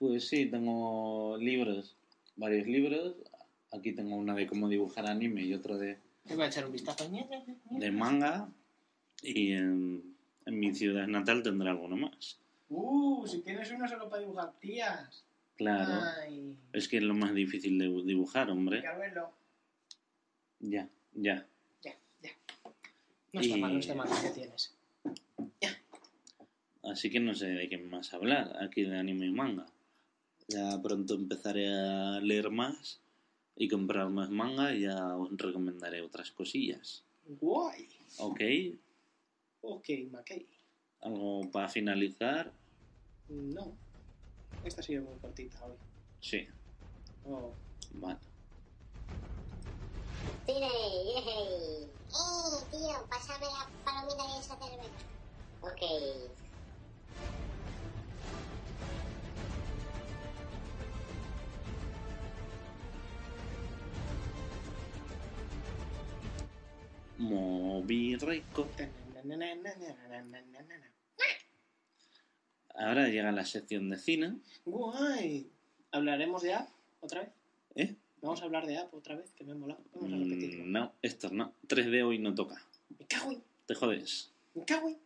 Pues 0.00 0.28
sí, 0.28 0.46
tengo 0.46 1.36
libros, 1.38 1.94
varios 2.36 2.66
libros. 2.66 3.16
Aquí 3.70 3.92
tengo 3.92 4.16
una 4.16 4.34
de 4.34 4.46
cómo 4.46 4.66
dibujar 4.68 5.06
anime 5.06 5.42
y 5.42 5.52
otro 5.52 5.76
de, 5.76 5.98
Me 6.24 6.34
voy 6.36 6.44
a 6.44 6.48
echar 6.48 6.64
un 6.64 6.72
vistazo. 6.72 7.06
de 7.70 7.90
manga. 7.92 8.48
Y 9.22 9.52
en, 9.52 10.16
en 10.46 10.58
mi 10.58 10.74
ciudad 10.74 11.06
natal 11.06 11.42
tendré 11.42 11.68
alguno 11.68 11.98
más. 11.98 12.38
Uh, 12.70 13.26
si 13.26 13.40
tienes 13.42 13.70
uno 13.72 13.86
solo 13.86 14.08
para 14.08 14.22
dibujar 14.22 14.52
tías. 14.58 15.22
Claro. 15.56 16.00
Ay, 16.22 16.56
Es 16.72 16.88
que 16.88 16.96
es 16.96 17.02
lo 17.02 17.12
más 17.12 17.34
difícil 17.34 17.78
de 17.78 17.88
dibujar, 18.06 18.50
hombre. 18.50 18.80
Carmelo. 18.82 19.30
Ya, 20.60 20.88
ya. 21.12 21.46
Ya, 21.84 21.94
ya. 22.22 22.30
No 23.34 23.40
está 23.42 23.56
Y- 23.58 23.60
mal, 23.60 23.74
no 23.74 23.78
está 23.80 23.94
mal. 23.94 24.08
¿Qué 24.22 24.30
tienes? 24.30 24.74
Así 26.82 27.10
que 27.10 27.20
no 27.20 27.34
sé 27.34 27.48
de 27.48 27.68
qué 27.68 27.76
más 27.76 28.14
hablar 28.14 28.56
aquí 28.64 28.82
de 28.84 28.96
anime 28.98 29.26
y 29.26 29.30
manga. 29.32 29.66
Ya 30.50 30.80
pronto 30.82 31.14
empezaré 31.14 31.68
a 31.72 32.18
leer 32.20 32.50
más 32.50 33.00
y 33.56 33.68
comprar 33.68 34.08
más 34.08 34.30
manga 34.30 34.74
y 34.74 34.82
ya 34.82 35.16
os 35.16 35.30
recomendaré 35.36 36.02
otras 36.02 36.30
cosillas. 36.32 37.04
Guay. 37.24 37.88
¿Ok? 38.18 38.40
Ok, 39.60 39.88
Mackey. 40.10 40.48
¿Algo 41.02 41.48
para 41.52 41.68
finalizar? 41.68 42.52
No. 43.28 43.76
Esta 44.64 44.80
ha 44.80 44.84
sido 44.84 45.04
muy 45.04 45.18
cortita 45.20 45.64
hoy. 45.64 45.76
Sí, 46.20 46.46
Oh. 47.24 47.54
vale. 47.92 48.18
Tire, 50.46 50.58
yey. 50.58 51.84
Eh, 51.84 52.64
tío, 52.70 53.06
pásame 53.08 53.44
la 53.46 53.70
palomita 53.84 54.24
y 54.34 54.40
esa 54.40 54.56
cerveza. 54.56 54.98
Ok. 55.60 55.82
Moby 67.20 68.16
Rico. 68.16 68.66
Ahora 72.74 73.08
llega 73.08 73.30
la 73.30 73.44
sección 73.44 73.90
de 73.90 73.98
cine. 73.98 74.38
Guay. 74.64 75.50
¿Hablaremos 75.92 76.42
de 76.42 76.54
App 76.54 76.68
otra 77.00 77.20
vez? 77.22 77.30
¿Eh? 77.74 77.94
Vamos 78.22 78.40
a 78.40 78.44
hablar 78.44 78.66
de 78.66 78.78
App 78.78 78.94
otra 78.94 79.16
vez, 79.16 79.30
que 79.32 79.44
me 79.44 79.52
ha 79.52 79.54
molado. 79.54 79.82
Vamos 79.94 80.12
a 80.12 80.16
repetirlo. 80.16 80.64
Mm, 80.64 80.72
no, 80.72 80.92
esto 81.02 81.30
no. 81.30 81.52
3D 81.68 82.02
hoy 82.06 82.18
no 82.18 82.34
toca. 82.34 82.62
Me 82.98 83.06
cago 83.06 83.32
en... 83.32 83.42
Te 83.66 83.74
jodes. 83.74 84.32
Me 84.54 84.64
cago 84.64 84.88
en... 84.88 84.98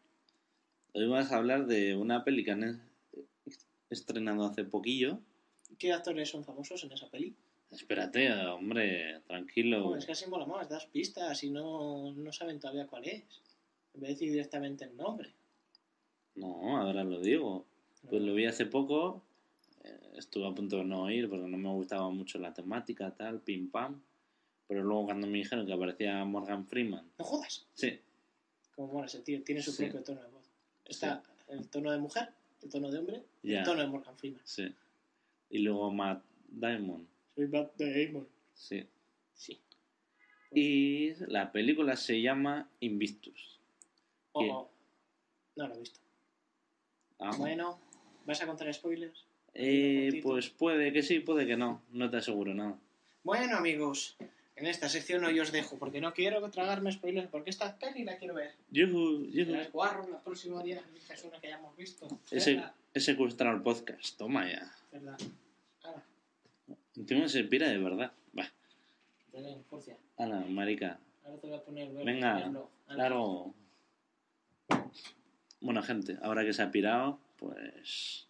Hoy 0.92 1.08
vas 1.08 1.32
a 1.32 1.36
hablar 1.36 1.66
de 1.66 1.96
una 1.96 2.22
peli 2.22 2.44
que 2.44 2.52
han 2.52 2.62
es- 3.46 3.66
estrenado 3.90 4.44
hace 4.46 4.64
poquillo. 4.64 5.18
¿Qué 5.78 5.92
actores 5.92 6.28
son 6.30 6.44
famosos 6.44 6.84
en 6.84 6.92
esa 6.92 7.08
peli? 7.10 7.34
Espérate, 7.70 8.32
hombre, 8.32 9.20
tranquilo. 9.26 9.80
No, 9.80 9.96
es 9.96 10.06
que 10.06 10.12
así 10.12 10.28
mola 10.28 10.46
más, 10.46 10.68
das 10.68 10.86
pistas 10.86 11.42
y 11.42 11.50
no, 11.50 12.12
no 12.12 12.32
saben 12.32 12.60
todavía 12.60 12.86
cuál 12.86 13.04
es. 13.06 13.22
En 13.94 14.00
vez 14.00 14.08
de 14.10 14.14
decir 14.14 14.30
directamente 14.30 14.84
el 14.84 14.96
nombre. 14.96 15.32
No, 16.36 16.80
ahora 16.80 17.04
lo 17.04 17.20
digo. 17.20 17.64
Pues 18.08 18.22
lo 18.22 18.34
vi 18.34 18.46
hace 18.46 18.66
poco. 18.66 19.22
eh, 19.82 19.98
estuve 20.16 20.46
a 20.46 20.54
punto 20.54 20.76
de 20.78 20.84
no 20.84 21.10
ir 21.10 21.28
porque 21.28 21.46
no 21.46 21.56
me 21.58 21.68
gustaba 21.70 22.08
mucho 22.10 22.38
la 22.38 22.52
temática, 22.54 23.10
tal, 23.14 23.40
pim 23.40 23.70
pam. 23.70 24.00
Pero 24.66 24.82
luego 24.82 25.04
cuando 25.06 25.26
me 25.26 25.38
dijeron 25.38 25.66
que 25.66 25.72
aparecía 25.72 26.24
Morgan 26.24 26.66
Freeman, 26.66 27.06
No 27.18 27.24
jodas. 27.24 27.66
sí, 27.74 27.98
Como 28.74 28.92
mola 28.94 29.06
ese 29.06 29.20
tío, 29.20 29.42
tiene 29.42 29.60
su 29.62 29.72
Sí. 29.72 29.84
propio 29.84 30.02
tono 30.02 30.22
de 30.22 30.28
voz. 30.30 30.50
Está 30.86 31.22
el 31.48 31.68
tono 31.68 31.90
de 31.92 31.98
mujer, 31.98 32.28
el 32.62 32.70
tono 32.70 32.90
de 32.90 32.98
hombre, 32.98 33.22
el 33.42 33.62
tono 33.64 33.80
de 33.82 33.86
Morgan 33.88 34.16
Freeman. 34.16 34.40
sí. 34.44 34.72
Y 35.50 35.58
luego 35.58 35.92
Matt 35.92 36.24
Damon, 36.48 37.06
Soy 37.34 37.48
Matt 37.48 37.72
Damon. 37.76 38.26
sí. 38.54 38.86
Sí. 39.34 39.60
Y 40.52 41.12
la 41.26 41.50
película 41.50 41.96
se 41.96 42.20
llama 42.22 42.68
Invictus. 42.80 43.58
Oh, 44.32 44.44
oh. 44.44 44.70
No 45.56 45.66
lo 45.68 45.74
he 45.74 45.78
visto. 45.80 45.98
Ah, 47.18 47.32
Bueno, 47.36 47.80
¿vas 48.26 48.40
a 48.42 48.46
contar 48.46 48.72
spoilers? 48.72 49.24
eh, 49.54 50.20
pues 50.22 50.50
puede 50.50 50.92
que 50.92 51.02
sí, 51.02 51.20
puede 51.20 51.46
que 51.46 51.56
no. 51.56 51.82
No 51.92 52.08
te 52.10 52.16
aseguro 52.18 52.54
nada. 52.54 52.78
Bueno, 53.24 53.56
amigos, 53.56 54.16
en 54.56 54.66
esta 54.66 54.88
sección 54.88 55.24
hoy 55.24 55.40
os 55.40 55.50
dejo, 55.50 55.78
porque 55.78 56.00
no 56.00 56.12
quiero 56.12 56.48
tragarme 56.50 56.92
spoilers, 56.92 57.28
porque 57.28 57.50
esta 57.50 57.76
peli 57.78 58.04
la 58.04 58.16
quiero 58.18 58.34
ver. 58.34 58.52
Yujú, 58.70 59.26
yujú. 59.30 59.52
Las 59.52 59.72
guarro 59.72 60.08
la 60.08 60.20
próxima 60.22 60.62
día, 60.62 60.82
es 61.12 61.24
una 61.24 61.40
que 61.40 61.48
ya 61.48 61.58
hemos 61.58 61.76
visto. 61.76 62.06
Ese, 62.30 62.54
Verla, 62.54 62.74
he 62.94 63.00
secuestrado 63.00 63.56
el 63.56 63.62
podcast, 63.62 64.16
toma 64.16 64.48
ya. 64.50 64.72
verla. 64.92 65.16
Encima 66.96 67.28
se 67.28 67.44
pira 67.44 67.68
de 67.68 67.78
verdad. 67.78 68.12
Va, 68.38 68.52
ala, 70.16 70.40
marica. 70.48 71.00
Ahora 71.24 71.40
te 71.40 71.46
voy 71.48 71.56
a 71.56 71.64
poner 71.64 71.92
ver- 71.92 72.06
Venga. 72.06 72.36
Hala. 72.46 72.68
Claro. 72.94 73.54
Bueno, 75.60 75.82
gente, 75.82 76.18
ahora 76.22 76.44
que 76.44 76.52
se 76.52 76.62
ha 76.62 76.70
pirado, 76.70 77.18
pues 77.38 78.28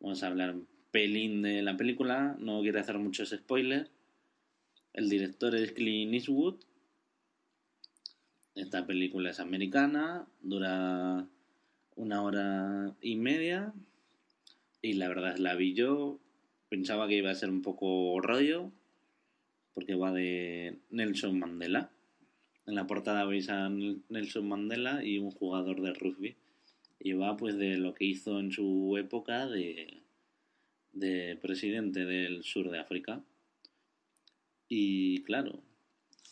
vamos 0.00 0.22
a 0.22 0.26
hablar 0.28 0.54
un 0.54 0.68
pelín 0.90 1.42
de 1.42 1.62
la 1.62 1.76
película. 1.76 2.36
No 2.38 2.60
quiero 2.60 2.80
hacer 2.80 2.98
muchos 2.98 3.30
spoilers. 3.30 3.90
El 4.92 5.08
director 5.08 5.54
es 5.54 5.72
Clint 5.72 6.14
Eastwood. 6.14 6.56
Esta 8.54 8.86
película 8.86 9.30
es 9.30 9.40
americana, 9.40 10.26
dura 10.40 11.26
una 11.96 12.22
hora 12.22 12.94
y 13.00 13.16
media. 13.16 13.72
Y 14.82 14.94
la 14.94 15.08
verdad 15.08 15.36
la 15.38 15.54
vi 15.54 15.74
yo. 15.74 16.18
Pensaba 16.68 17.08
que 17.08 17.16
iba 17.16 17.30
a 17.30 17.34
ser 17.34 17.50
un 17.50 17.62
poco 17.62 18.20
rollo, 18.20 18.70
porque 19.74 19.94
va 19.94 20.12
de 20.12 20.78
Nelson 20.90 21.38
Mandela. 21.38 21.90
En 22.66 22.74
la 22.74 22.86
portada 22.86 23.24
veis 23.24 23.48
a 23.48 23.68
Nelson 23.68 24.48
Mandela 24.48 25.04
y 25.04 25.18
un 25.18 25.30
jugador 25.30 25.80
de 25.80 25.94
rugby. 25.94 26.36
Y 27.00 27.12
va 27.12 27.36
pues 27.36 27.56
de 27.56 27.76
lo 27.78 27.94
que 27.94 28.04
hizo 28.04 28.40
en 28.40 28.52
su 28.52 28.96
época 28.98 29.46
de, 29.46 30.02
de 30.92 31.38
presidente 31.40 32.04
del 32.04 32.42
sur 32.42 32.70
de 32.70 32.78
África. 32.78 33.22
Y 34.68 35.22
claro, 35.22 35.62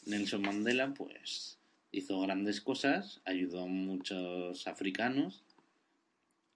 Nelson 0.05 0.43
Mandela 0.43 0.93
pues 0.93 1.59
hizo 1.93 2.21
grandes 2.21 2.61
cosas, 2.61 3.21
ayudó 3.25 3.63
a 3.63 3.67
muchos 3.67 4.67
africanos, 4.67 5.43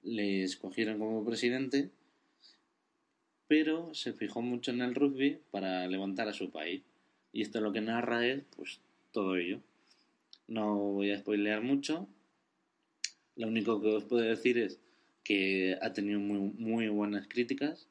le 0.02 0.42
escogieron 0.42 0.98
como 0.98 1.24
presidente, 1.24 1.90
pero 3.50 3.92
se 3.94 4.12
fijó 4.12 4.42
mucho 4.42 4.70
en 4.70 4.80
el 4.80 4.94
rugby 4.94 5.40
para 5.50 5.84
levantar 5.88 6.28
a 6.28 6.32
su 6.32 6.52
país. 6.52 6.82
Y 7.32 7.42
esto 7.42 7.60
lo 7.60 7.72
que 7.72 7.80
narra 7.80 8.24
es 8.24 8.44
pues 8.56 8.78
todo 9.10 9.34
ello. 9.34 9.58
No 10.46 10.76
voy 10.76 11.10
a 11.10 11.18
spoilear 11.18 11.60
mucho. 11.60 12.06
Lo 13.34 13.48
único 13.48 13.80
que 13.80 13.88
os 13.88 14.04
puedo 14.04 14.22
decir 14.22 14.56
es 14.56 14.78
que 15.24 15.76
ha 15.82 15.92
tenido 15.92 16.20
muy, 16.20 16.38
muy 16.38 16.86
buenas 16.90 17.26
críticas. 17.26 17.88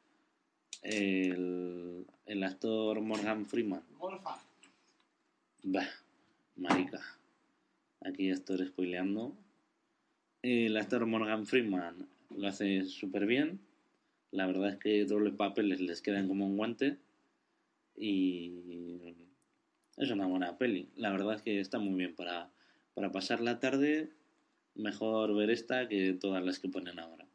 el, 0.82 2.06
el 2.26 2.44
actor 2.46 3.02
Morgan 3.02 3.46
Freeman. 3.46 3.84
Golfa. 4.00 4.42
Bah, 5.64 5.90
marica. 6.56 7.02
Aquí 8.00 8.30
estoy 8.30 8.66
spoileando. 8.66 9.36
El 10.42 10.78
actor 10.78 11.06
Morgan 11.06 11.46
Freeman 11.46 12.08
lo 12.34 12.48
hace 12.48 12.86
súper 12.86 13.26
bien. 13.26 13.60
La 14.32 14.46
verdad 14.46 14.70
es 14.70 14.78
que 14.78 15.06
todos 15.06 15.22
los 15.22 15.36
papeles 15.36 15.82
les 15.82 16.02
quedan 16.02 16.28
como 16.28 16.46
un 16.46 16.58
guante. 16.58 16.98
Y 17.96 19.16
es 19.98 20.10
una 20.12 20.28
buena 20.28 20.58
peli. 20.58 20.90
La 20.96 21.12
verdad 21.12 21.36
es 21.36 21.42
que 21.42 21.60
está 21.60 21.80
muy 21.80 21.96
bien 21.96 22.16
para, 22.16 22.52
para 22.94 23.12
pasar 23.12 23.42
la 23.42 23.60
tarde. 23.60 24.10
Mejor 24.76 25.36
ver 25.36 25.50
esta 25.50 25.88
que 25.88 26.14
todas 26.14 26.44
las 26.44 26.60
que 26.60 26.70
ponen 26.70 27.00
ahora. 27.00 27.28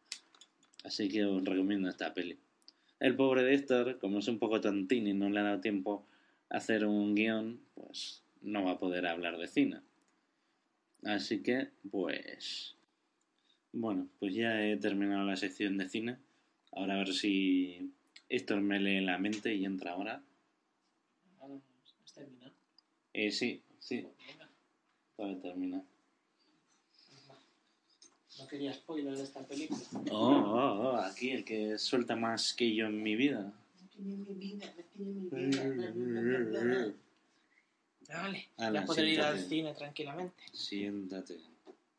Así 0.85 1.09
que 1.09 1.25
os 1.25 1.45
recomiendo 1.45 1.89
esta 1.89 2.15
peli. 2.15 2.39
El 3.01 3.17
pobre 3.17 3.43
de 3.43 3.55
Héctor, 3.55 3.99
como 3.99 4.21
es 4.21 4.29
un 4.29 4.39
poco 4.39 4.61
tontín 4.61 5.07
y 5.07 5.13
no 5.13 5.29
le 5.29 5.41
ha 5.41 5.43
dado 5.43 5.61
tiempo 5.61 6.07
a 6.49 6.59
hacer 6.59 6.87
un 6.87 7.15
guion, 7.15 7.61
pues 7.75 8.23
no 8.41 8.65
va 8.65 8.73
a 8.73 8.79
poder 8.79 9.07
hablar 9.07 9.37
de 9.37 9.49
cine. 9.49 9.81
Así 11.03 11.43
que, 11.43 11.69
pues... 11.91 12.77
Bueno, 13.73 14.09
pues 14.21 14.35
ya 14.35 14.65
he 14.65 14.77
terminado 14.77 15.25
la 15.25 15.37
sección 15.37 15.77
de 15.77 15.89
cine. 15.89 16.19
Ahora 16.77 16.95
a 16.95 16.99
ver 16.99 17.13
si 17.13 17.91
Héctor 18.29 18.61
me 18.61 18.81
lee 18.81 19.01
la 19.01 19.19
mente 19.19 19.55
y 19.55 19.65
entra 19.65 19.93
ahora. 19.93 20.23
¿Has 22.05 22.13
terminado? 22.13 22.53
Eh, 23.13 23.31
sí, 23.31 23.63
sí, 23.79 24.07
Venga. 24.27 24.49
todavía 25.17 25.41
termina. 25.41 25.83
No 28.39 28.47
quería 28.49 28.75
spoiler 28.75 29.17
de 29.17 29.23
esta 29.23 29.41
película. 29.47 29.81
Oh, 30.11 30.31
oh, 30.35 30.89
oh, 30.91 30.97
aquí 30.97 31.31
el 31.31 31.45
que 31.45 31.79
suelta 31.79 32.17
más 32.17 32.53
que 32.55 32.75
yo 32.75 32.87
en 32.87 33.01
mi 33.03 33.15
vida. 33.15 33.53
No 33.97 34.17
mi 34.17 34.35
vida, 34.35 34.73
no 34.97 35.07
mi 35.07 35.29
vida. 35.31 35.63
bla, 35.65 35.91
bla, 35.91 36.21
bla, 36.21 36.41
bla, 36.41 36.61
bla. 36.61 36.95
Vale, 38.09 38.49
Ala, 38.59 38.81
ya 38.81 38.87
poder 38.87 39.09
ir 39.09 39.21
al 39.21 39.35
siéntate. 39.39 39.49
cine 39.49 39.75
tranquilamente. 39.75 40.43
Siéntate. 40.53 41.37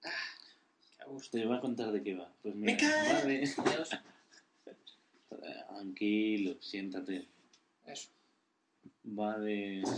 Qué 0.02 1.04
a 1.04 1.06
gusto. 1.06 1.38
Te 1.38 1.46
voy 1.46 1.58
a 1.58 1.62
contar 1.62 1.92
de 1.94 2.04
qué 2.04 2.16
va. 2.16 2.30
Pues 2.44 2.54
¡Me 2.56 2.74
mira, 2.74 2.78
cae! 2.78 3.14
va 3.14 3.22
de- 3.22 3.50
Adiós. 3.58 3.90
Tranquilo, 5.40 6.56
siéntate. 6.62 7.28
Eso. 7.86 8.10
Va 9.08 9.38
de... 9.40 9.84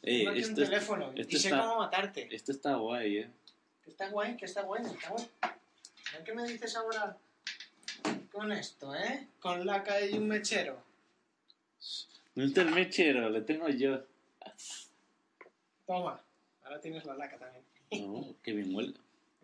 Eh, 0.00 0.26
aquí 0.26 0.38
un 0.38 0.44
esto, 0.44 0.62
es- 0.62 0.70
teléfono 0.70 1.12
esto 1.16 1.36
y 1.36 1.38
sé 1.38 1.48
está- 1.48 1.60
cómo 1.60 1.78
matarte. 1.80 2.34
esto 2.34 2.52
está 2.52 2.76
guay, 2.76 3.18
¿eh? 3.18 3.30
Que 3.82 3.90
está 3.90 4.08
guay, 4.08 4.36
que 4.38 4.44
está 4.46 4.62
bueno, 4.62 4.88
está 4.88 5.10
guay. 5.10 5.28
¿A 5.42 6.24
¿Qué 6.24 6.32
me 6.32 6.48
dices 6.48 6.74
ahora 6.76 7.18
con 8.32 8.50
esto, 8.52 8.94
eh? 8.94 9.28
Con 9.38 9.66
laca 9.66 10.00
y 10.00 10.16
un 10.16 10.28
mechero. 10.28 10.82
No 12.36 12.44
es 12.44 12.56
el 12.56 12.70
mechero, 12.70 13.28
lo 13.28 13.44
tengo 13.44 13.68
yo. 13.68 14.02
Toma. 15.86 16.22
Ahora 16.62 16.80
tienes 16.80 17.04
la 17.04 17.14
laca 17.14 17.36
también. 17.36 17.64
Oh, 18.08 18.34
qué 18.42 18.52
bien 18.52 18.74
huele. 18.74 18.94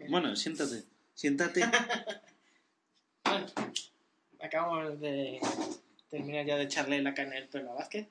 Bueno, 0.09 0.35
siéntate. 0.35 0.85
Siéntate. 1.15 1.63
Bueno, 3.25 3.47
acabamos 4.45 5.01
de 5.01 5.41
terminar 6.11 6.45
ya 6.47 6.57
de 6.57 6.65
echarle 6.65 7.03
laca 7.03 7.23
en 7.23 7.33
el 7.33 7.49
pelo 7.49 7.73
a 7.73 7.75
Vázquez. 7.75 8.09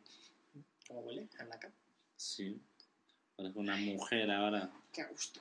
¿Cómo 0.87 1.01
huele? 1.01 1.27
A 1.39 1.43
laca. 1.45 1.71
Sí. 2.15 2.59
Parece 3.35 3.59
una 3.59 3.77
mujer 3.77 4.29
ahora. 4.31 4.71
Qué 4.91 5.01
a 5.01 5.07
gusto. 5.07 5.39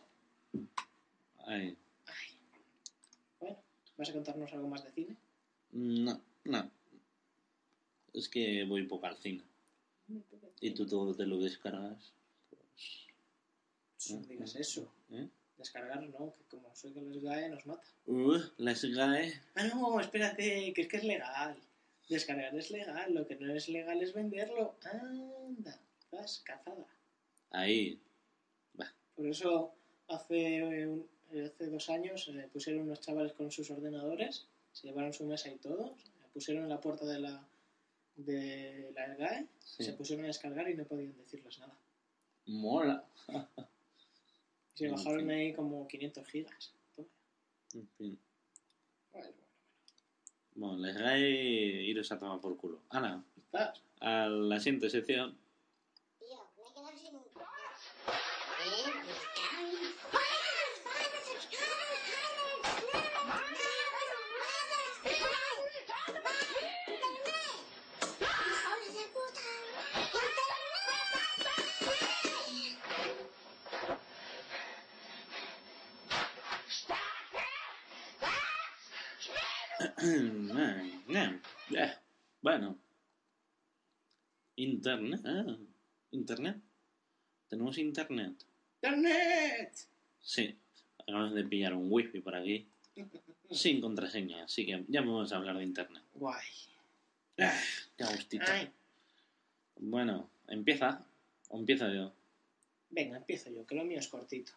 Ay. 1.46 1.76
Bueno, 3.40 3.56
¿vas 3.96 4.08
a 4.08 4.12
contarnos 4.12 4.52
algo 4.52 4.68
más 4.68 4.84
de 4.84 4.92
cine? 4.92 5.16
No, 5.72 6.20
no. 6.44 6.70
Es 8.12 8.28
que 8.28 8.64
voy 8.64 8.86
poco 8.86 9.06
al 9.06 9.16
cine. 9.16 9.42
Y 10.60 10.72
tú 10.72 10.86
todo 10.86 11.14
te 11.14 11.26
lo 11.26 11.38
descargas. 11.38 12.12
Pues, 12.50 14.10
No 14.10 14.20
digas 14.26 14.54
eso. 14.56 14.92
¿eh? 15.10 15.28
Descargar 15.62 16.02
no, 16.02 16.34
que 16.36 16.42
como 16.50 16.74
soy 16.74 16.92
de 16.92 17.02
los 17.02 17.22
GAE 17.22 17.48
nos 17.48 17.64
mata. 17.66 17.86
Uh, 18.06 18.38
las 18.58 18.84
GAE. 18.84 19.32
Ah, 19.54 19.64
no, 19.68 20.00
espérate, 20.00 20.72
que 20.74 20.82
es 20.82 20.88
que 20.88 20.96
es 20.96 21.04
legal. 21.04 21.56
Descargar 22.08 22.52
es 22.56 22.70
legal, 22.72 23.14
lo 23.14 23.26
que 23.28 23.36
no 23.36 23.54
es 23.54 23.68
legal 23.68 24.02
es 24.02 24.12
venderlo. 24.12 24.74
Anda, 24.82 25.78
vas 26.10 26.42
cazada. 26.44 26.86
Ahí. 27.50 28.00
Por 29.14 29.26
eso 29.28 29.72
hace, 30.08 30.62
un- 30.64 31.06
hace 31.30 31.66
dos 31.66 31.88
años 31.90 32.24
se 32.24 32.32
pusieron 32.48 32.82
unos 32.82 33.00
chavales 33.00 33.34
con 33.34 33.50
sus 33.52 33.70
ordenadores, 33.70 34.48
se 34.72 34.88
llevaron 34.88 35.12
su 35.12 35.24
mesa 35.26 35.48
y 35.48 35.56
todo, 35.58 35.94
pusieron 36.32 36.64
en 36.64 36.70
la 36.70 36.80
puerta 36.80 37.04
de 37.06 37.20
la 37.20 37.46
de 38.16 38.90
la 38.94 39.14
GAE, 39.14 39.46
Sí. 39.60 39.84
se 39.84 39.92
pusieron 39.94 40.24
a 40.24 40.28
descargar 40.28 40.68
y 40.68 40.74
no 40.74 40.84
podían 40.84 41.16
decirles 41.16 41.58
nada. 41.60 41.78
Mola. 42.46 43.04
Se 44.74 44.86
En 44.86 44.92
bajaron 44.92 45.20
fin. 45.20 45.30
ahí 45.30 45.52
como 45.54 45.86
500 45.86 46.26
gigas. 46.28 46.74
En 47.74 47.88
fin. 47.96 48.18
Bueno, 49.12 49.28
bueno, 49.32 49.42
Bueno, 50.54 50.76
las 50.86 50.96
GAE 50.96 51.82
iros 51.84 52.10
a 52.12 52.18
tomar 52.18 52.40
por 52.40 52.56
culo. 52.56 52.82
Ana, 52.90 53.24
¿Estás? 53.36 53.82
a 54.00 54.26
la 54.26 54.58
siguiente 54.60 54.90
sección. 54.90 55.38
Tío, 56.18 56.50
me 56.56 56.68
he 56.68 56.72
quedado 56.74 56.96
sin... 56.98 57.16
¿Eh? 57.16 57.20
Me 58.86 59.14
cago 59.34 59.68
en- 59.68 60.92
¡Hijos 67.52 68.94
de 68.94 69.04
puta! 69.12 69.40
Eh, 79.80 79.91
Bueno. 82.40 82.78
Internet. 84.56 85.20
Ah, 85.24 85.56
Internet. 86.10 86.56
¿Tenemos 87.48 87.76
internet? 87.76 88.32
¡Internet! 88.82 89.72
Sí. 90.20 90.56
Acabamos 90.98 91.34
de 91.34 91.44
pillar 91.44 91.74
un 91.74 91.88
wifi 91.90 92.20
por 92.20 92.34
aquí. 92.34 92.66
Sin 93.50 93.80
contraseña. 93.80 94.44
Así 94.44 94.64
que 94.64 94.84
ya 94.88 95.00
vamos 95.02 95.32
a 95.32 95.36
hablar 95.36 95.58
de 95.58 95.64
internet. 95.64 96.02
Guay. 96.14 96.46
Qué 97.36 98.04
gustito. 98.04 98.44
Ay. 98.48 98.70
Bueno, 99.76 100.30
empieza. 100.48 101.04
O 101.48 101.58
empiezo 101.58 101.92
yo. 101.92 102.12
Venga, 102.88 103.18
empiezo 103.18 103.50
yo, 103.50 103.66
que 103.66 103.74
lo 103.74 103.84
mío 103.84 103.98
es 103.98 104.08
cortito. 104.08 104.52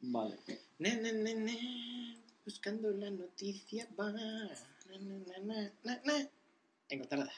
Vale. 0.00 0.36
Ne, 0.78 0.96
ne, 0.96 1.12
ne, 1.12 1.34
ne, 1.34 2.18
buscando 2.44 2.90
la 2.90 3.10
noticia 3.10 3.88
va. 3.98 4.12
Ne. 5.44 6.30
Encontrada. 6.88 7.32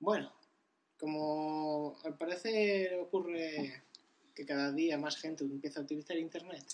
Bueno, 0.00 0.32
como 0.98 1.98
al 2.04 2.16
parecer 2.16 2.94
ocurre 3.00 3.82
que 4.34 4.46
cada 4.46 4.72
día 4.72 4.98
más 4.98 5.16
gente 5.16 5.44
empieza 5.44 5.80
a 5.80 5.82
utilizar 5.82 6.16
Internet 6.16 6.64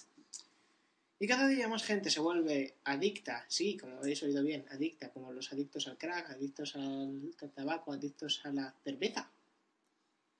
y 1.19 1.27
cada 1.27 1.47
día 1.49 1.69
más 1.69 1.85
gente 1.85 2.11
se 2.11 2.21
vuelve 2.21 2.75
adicta, 2.85 3.47
sí, 3.49 3.77
como 3.79 3.97
habéis 3.99 4.23
oído 4.23 4.43
bien, 4.43 4.67
adicta, 4.71 5.11
como 5.11 5.33
los 5.33 5.53
adictos 5.53 5.87
al 5.87 5.97
crack, 5.97 6.31
adictos 6.31 6.77
al 6.77 7.33
tabaco, 7.55 7.93
adictos 7.93 8.45
a 8.45 8.53
la 8.53 8.75
cerveza. 8.85 9.31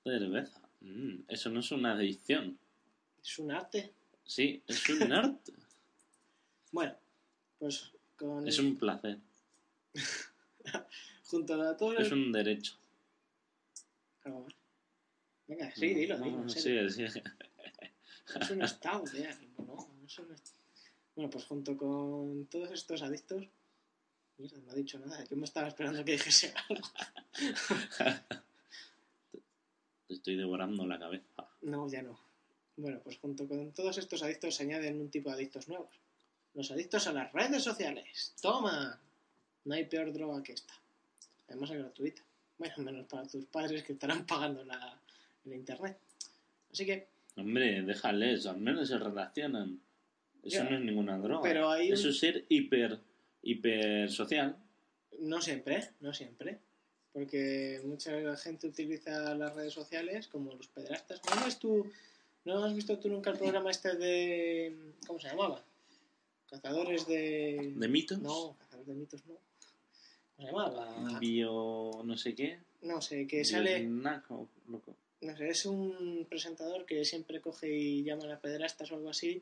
Cerveza. 0.03 0.61
Mm, 0.81 1.21
eso 1.27 1.49
no 1.49 1.61
es 1.61 1.71
una 1.71 1.93
adicción. 1.93 2.59
Es 3.19 3.39
un 3.39 3.51
arte. 3.51 3.93
Sí, 4.25 4.61
es 4.67 4.87
un 4.89 5.11
arte. 5.11 5.53
Bueno, 6.71 6.93
pues 7.57 7.93
con 8.17 8.47
es 8.47 8.57
un 8.59 8.77
placer. 8.77 9.19
junto 11.25 11.61
a 11.61 11.75
todos 11.77 11.99
Es 11.99 12.11
un 12.11 12.31
derecho. 12.31 12.77
Venga, 15.47 15.71
sí, 15.75 15.93
dilo, 15.93 16.17
dilo. 16.17 16.37
No, 16.43 16.49
serio. 16.49 16.89
sí, 16.89 17.07
sí. 17.07 17.21
Es 18.41 18.49
un 18.49 18.61
estado 18.63 19.03
ánimo, 19.29 19.63
¿no? 19.65 19.75
No 19.99 20.05
es 20.07 20.19
un 20.19 20.31
est- 20.33 20.55
Bueno, 21.15 21.29
pues 21.29 21.45
junto 21.45 21.77
con 21.77 22.47
todos 22.47 22.71
estos 22.71 23.01
adictos. 23.03 23.47
Mierda, 24.37 24.57
no 24.59 24.71
ha 24.71 24.75
dicho 24.75 24.99
nada. 24.99 25.23
Yo 25.25 25.37
me 25.37 25.45
estaba 25.45 25.67
esperando 25.67 26.03
que 26.03 26.13
dijese 26.13 26.53
algo. 26.69 26.87
Te 30.07 30.13
estoy 30.13 30.35
devorando 30.35 30.85
la 30.87 30.99
cabeza. 30.99 31.47
No, 31.61 31.87
ya 31.89 32.01
no. 32.01 32.19
Bueno, 32.77 32.99
pues 33.03 33.17
junto 33.19 33.47
con 33.47 33.71
todos 33.71 33.97
estos 33.97 34.21
adictos 34.23 34.55
se 34.55 34.63
añaden 34.63 34.99
un 34.99 35.09
tipo 35.09 35.29
de 35.29 35.35
adictos 35.35 35.67
nuevos. 35.69 35.95
Los 36.55 36.71
adictos 36.71 37.05
a 37.07 37.13
las 37.13 37.31
redes 37.31 37.63
sociales. 37.63 38.33
¡Toma! 38.41 38.99
No 39.65 39.73
hay 39.73 39.85
peor 39.85 40.11
droga 40.11 40.41
que 40.41 40.53
esta. 40.53 40.73
Además 41.47 41.69
es 41.71 41.77
gratuita. 41.77 42.23
Bueno, 42.57 42.75
menos 42.77 43.07
para 43.07 43.27
tus 43.27 43.45
padres 43.45 43.83
que 43.83 43.93
estarán 43.93 44.25
pagando 44.25 44.63
la, 44.63 44.99
el 45.45 45.53
internet. 45.53 45.97
Así 46.71 46.85
que, 46.85 47.07
Hombre, 47.37 47.81
déjales, 47.81 48.45
al 48.45 48.57
menos 48.57 48.87
se 48.87 48.97
relacionan. 48.97 49.81
Eso 50.41 50.63
no 50.63 50.77
es 50.77 50.83
ninguna 50.83 51.17
droga. 51.17 51.41
Pero 51.41 51.69
hay 51.69 51.91
Eso 51.91 52.09
es 52.09 52.19
ser 52.19 52.45
hiper, 52.49 52.99
hiper 53.41 54.09
social. 54.09 54.55
No 55.19 55.41
siempre, 55.41 55.89
no 55.99 56.13
siempre. 56.13 56.59
Porque 57.11 57.81
mucha 57.83 58.37
gente 58.37 58.67
utiliza 58.67 59.35
las 59.35 59.53
redes 59.53 59.73
sociales 59.73 60.27
como 60.27 60.53
los 60.53 60.67
pederastas. 60.67 61.21
¿No, 61.23 61.59
tú, 61.59 61.91
¿No 62.45 62.63
has 62.63 62.75
visto 62.75 62.99
tú 62.99 63.09
nunca 63.09 63.31
el 63.31 63.37
programa 63.37 63.71
este 63.71 63.95
de... 63.95 64.93
¿Cómo 65.07 65.19
se 65.19 65.29
llamaba? 65.29 65.63
Cazadores 66.49 67.07
de... 67.07 67.73
¿De 67.75 67.87
mitos? 67.87 68.19
No, 68.19 68.55
cazadores 68.59 68.87
de 68.87 68.93
mitos 68.93 69.25
no. 69.25 69.35
¿Cómo 70.35 70.37
se 70.37 70.43
llamaba? 70.45 71.19
Bio... 71.19 72.01
no 72.03 72.17
sé 72.17 72.35
qué. 72.35 72.59
No 72.81 73.01
sé, 73.01 73.27
que 73.27 73.43
sale... 73.43 73.83
Loco. 73.83 74.95
No 75.21 75.35
sé, 75.35 75.49
es 75.49 75.65
un 75.65 76.27
presentador 76.29 76.85
que 76.85 77.03
siempre 77.05 77.41
coge 77.41 77.75
y 77.75 78.03
llama 78.03 78.31
a 78.31 78.39
pederastas 78.39 78.91
o 78.91 78.95
algo 78.95 79.09
así 79.09 79.41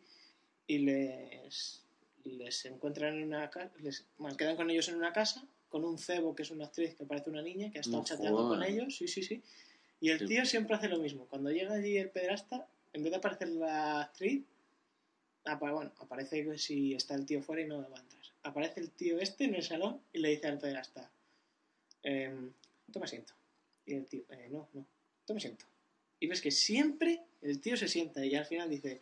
y 0.67 0.79
les, 0.79 1.83
les 2.23 2.65
encuentran 2.65 3.17
en 3.17 3.23
una 3.23 3.49
casa, 3.49 3.71
les 3.81 4.05
bueno, 4.17 4.37
quedan 4.37 4.55
con 4.55 4.69
ellos 4.69 4.87
en 4.87 4.95
una 4.95 5.11
casa, 5.11 5.45
con 5.69 5.83
un 5.83 5.97
cebo 5.97 6.35
que 6.35 6.43
es 6.43 6.51
una 6.51 6.65
actriz 6.65 6.95
que 6.95 7.05
parece 7.05 7.29
una 7.29 7.41
niña, 7.41 7.71
que 7.71 7.79
ha 7.79 7.81
estado 7.81 7.97
No 7.97 8.03
chateando 8.03 8.47
con 8.47 8.63
ellos, 8.63 8.95
sí, 8.95 9.07
sí, 9.07 9.23
sí. 9.23 9.41
Y 9.99 10.09
el 10.09 10.25
tío 10.27 10.45
siempre 10.45 10.75
hace 10.75 10.89
lo 10.89 10.99
mismo. 10.99 11.25
Cuando 11.25 11.49
llega 11.49 11.75
allí 11.75 11.97
el 11.97 12.09
pederasta, 12.09 12.67
en 12.91 13.03
vez 13.03 13.11
de 13.11 13.17
aparecer 13.17 13.49
la 13.49 14.01
actriz, 14.01 14.43
bueno, 15.59 15.91
aparece 15.99 16.43
que 16.43 16.57
si 16.57 16.93
está 16.93 17.15
el 17.15 17.25
tío 17.25 17.41
fuera 17.41 17.61
y 17.61 17.67
no 17.67 17.77
va 17.77 17.97
a 17.97 18.01
entrar. 18.01 18.21
Aparece 18.43 18.79
el 18.79 18.91
tío 18.91 19.19
este 19.19 19.45
en 19.45 19.55
el 19.55 19.63
salón 19.63 20.01
y 20.11 20.19
le 20.19 20.29
dice 20.29 20.47
al 20.47 20.59
pederasta, 20.59 21.09
em, 22.03 22.51
toma 22.91 23.05
asiento. 23.05 23.33
Y 23.85 23.95
el 23.95 24.05
tío, 24.05 24.23
"Eh, 24.29 24.47
no, 24.49 24.67
no, 24.73 24.85
toma 25.25 25.37
asiento. 25.37 25.65
Y 26.19 26.27
ves 26.27 26.41
que 26.41 26.51
siempre 26.51 27.21
el 27.41 27.59
tío 27.59 27.75
se 27.75 27.87
sienta 27.87 28.25
y 28.25 28.35
al 28.35 28.45
final 28.45 28.69
dice, 28.69 29.01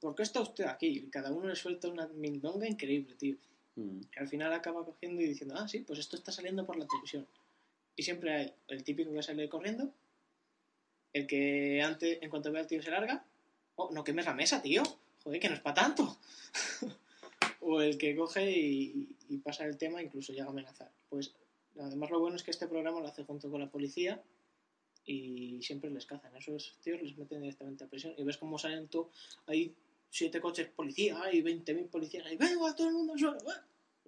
¿por 0.00 0.14
qué 0.14 0.22
está 0.22 0.40
usted 0.40 0.64
aquí? 0.64 0.86
Y 0.88 1.10
cada 1.10 1.32
uno 1.32 1.48
le 1.48 1.56
suelta 1.56 1.88
una 1.88 2.06
mindonga 2.08 2.68
increíble, 2.68 3.14
tío. 3.14 3.36
Mm. 3.76 4.00
Que 4.10 4.20
al 4.20 4.28
final 4.28 4.52
acaba 4.52 4.84
cogiendo 4.84 5.22
y 5.22 5.28
diciendo, 5.28 5.54
ah, 5.56 5.66
sí, 5.68 5.80
pues 5.80 5.98
esto 5.98 6.16
está 6.16 6.32
saliendo 6.32 6.66
por 6.66 6.76
la 6.76 6.86
televisión. 6.86 7.26
Y 7.96 8.02
siempre 8.02 8.34
hay 8.34 8.54
el 8.68 8.84
típico 8.84 9.12
que 9.12 9.22
sale 9.22 9.48
corriendo, 9.48 9.90
el 11.14 11.26
que 11.26 11.80
antes, 11.82 12.18
en 12.20 12.28
cuanto 12.28 12.52
ve 12.52 12.58
al 12.58 12.66
tío 12.66 12.82
se 12.82 12.90
larga, 12.90 13.24
oh, 13.76 13.90
no 13.92 14.04
quemes 14.04 14.26
la 14.26 14.34
mesa, 14.34 14.60
tío, 14.60 14.82
joder, 15.26 15.40
que 15.40 15.48
no 15.48 15.54
es 15.56 15.60
para 15.60 15.74
tanto. 15.74 16.16
o 17.60 17.82
el 17.82 17.98
que 17.98 18.14
coge 18.14 18.48
y, 18.48 19.08
y 19.28 19.38
pasa 19.38 19.64
el 19.64 19.76
tema, 19.76 20.00
incluso 20.00 20.32
llega 20.32 20.46
a 20.46 20.50
amenazar. 20.50 20.92
Pues 21.08 21.34
además 21.76 22.10
lo 22.10 22.20
bueno 22.20 22.36
es 22.36 22.44
que 22.44 22.52
este 22.52 22.68
programa 22.68 23.00
lo 23.00 23.08
hace 23.08 23.24
junto 23.24 23.50
con 23.50 23.60
la 23.60 23.68
policía 23.68 24.22
y 25.04 25.60
siempre 25.62 25.90
les 25.90 26.06
cazan. 26.06 26.36
Esos 26.36 26.78
tíos 26.80 27.02
les 27.02 27.18
meten 27.18 27.40
directamente 27.40 27.82
a 27.82 27.88
prisión 27.88 28.14
y 28.16 28.22
ves 28.22 28.38
cómo 28.38 28.56
salen 28.56 28.86
tú, 28.86 29.10
hay 29.46 29.74
siete 30.10 30.40
coches 30.40 30.68
policía, 30.68 31.20
hay 31.20 31.42
20.000 31.42 31.90
policías, 31.90 32.32
y 32.32 32.36
venga, 32.36 32.74
todo 32.76 32.88
el 32.88 32.94
mundo 32.94 33.14
al 33.14 33.18
suelo, 33.18 33.38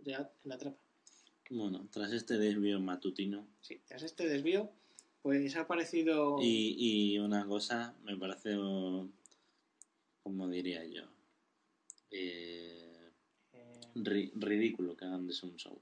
ya 0.04 0.18
en 0.44 0.48
la 0.48 0.56
trapa. 0.56 0.78
Bueno, 1.50 1.88
tras 1.90 2.12
este 2.12 2.38
desvío 2.38 2.78
matutino 2.78 3.46
Sí, 3.60 3.80
tras 3.86 4.04
este 4.04 4.28
desvío, 4.28 4.70
pues 5.22 5.56
ha 5.56 5.62
aparecido... 5.62 6.38
y, 6.40 6.76
y 7.14 7.18
una 7.18 7.44
cosa 7.46 7.96
me 8.04 8.16
parece, 8.16 8.56
como 10.28 10.46
diría 10.48 10.84
yo, 10.84 11.04
eh, 12.10 13.10
eh, 13.54 13.80
ri- 13.94 14.30
ridículo 14.34 14.94
que 14.96 15.04
hagan 15.06 15.26
de 15.26 15.32
eso 15.32 15.46
un 15.46 15.56
show. 15.56 15.78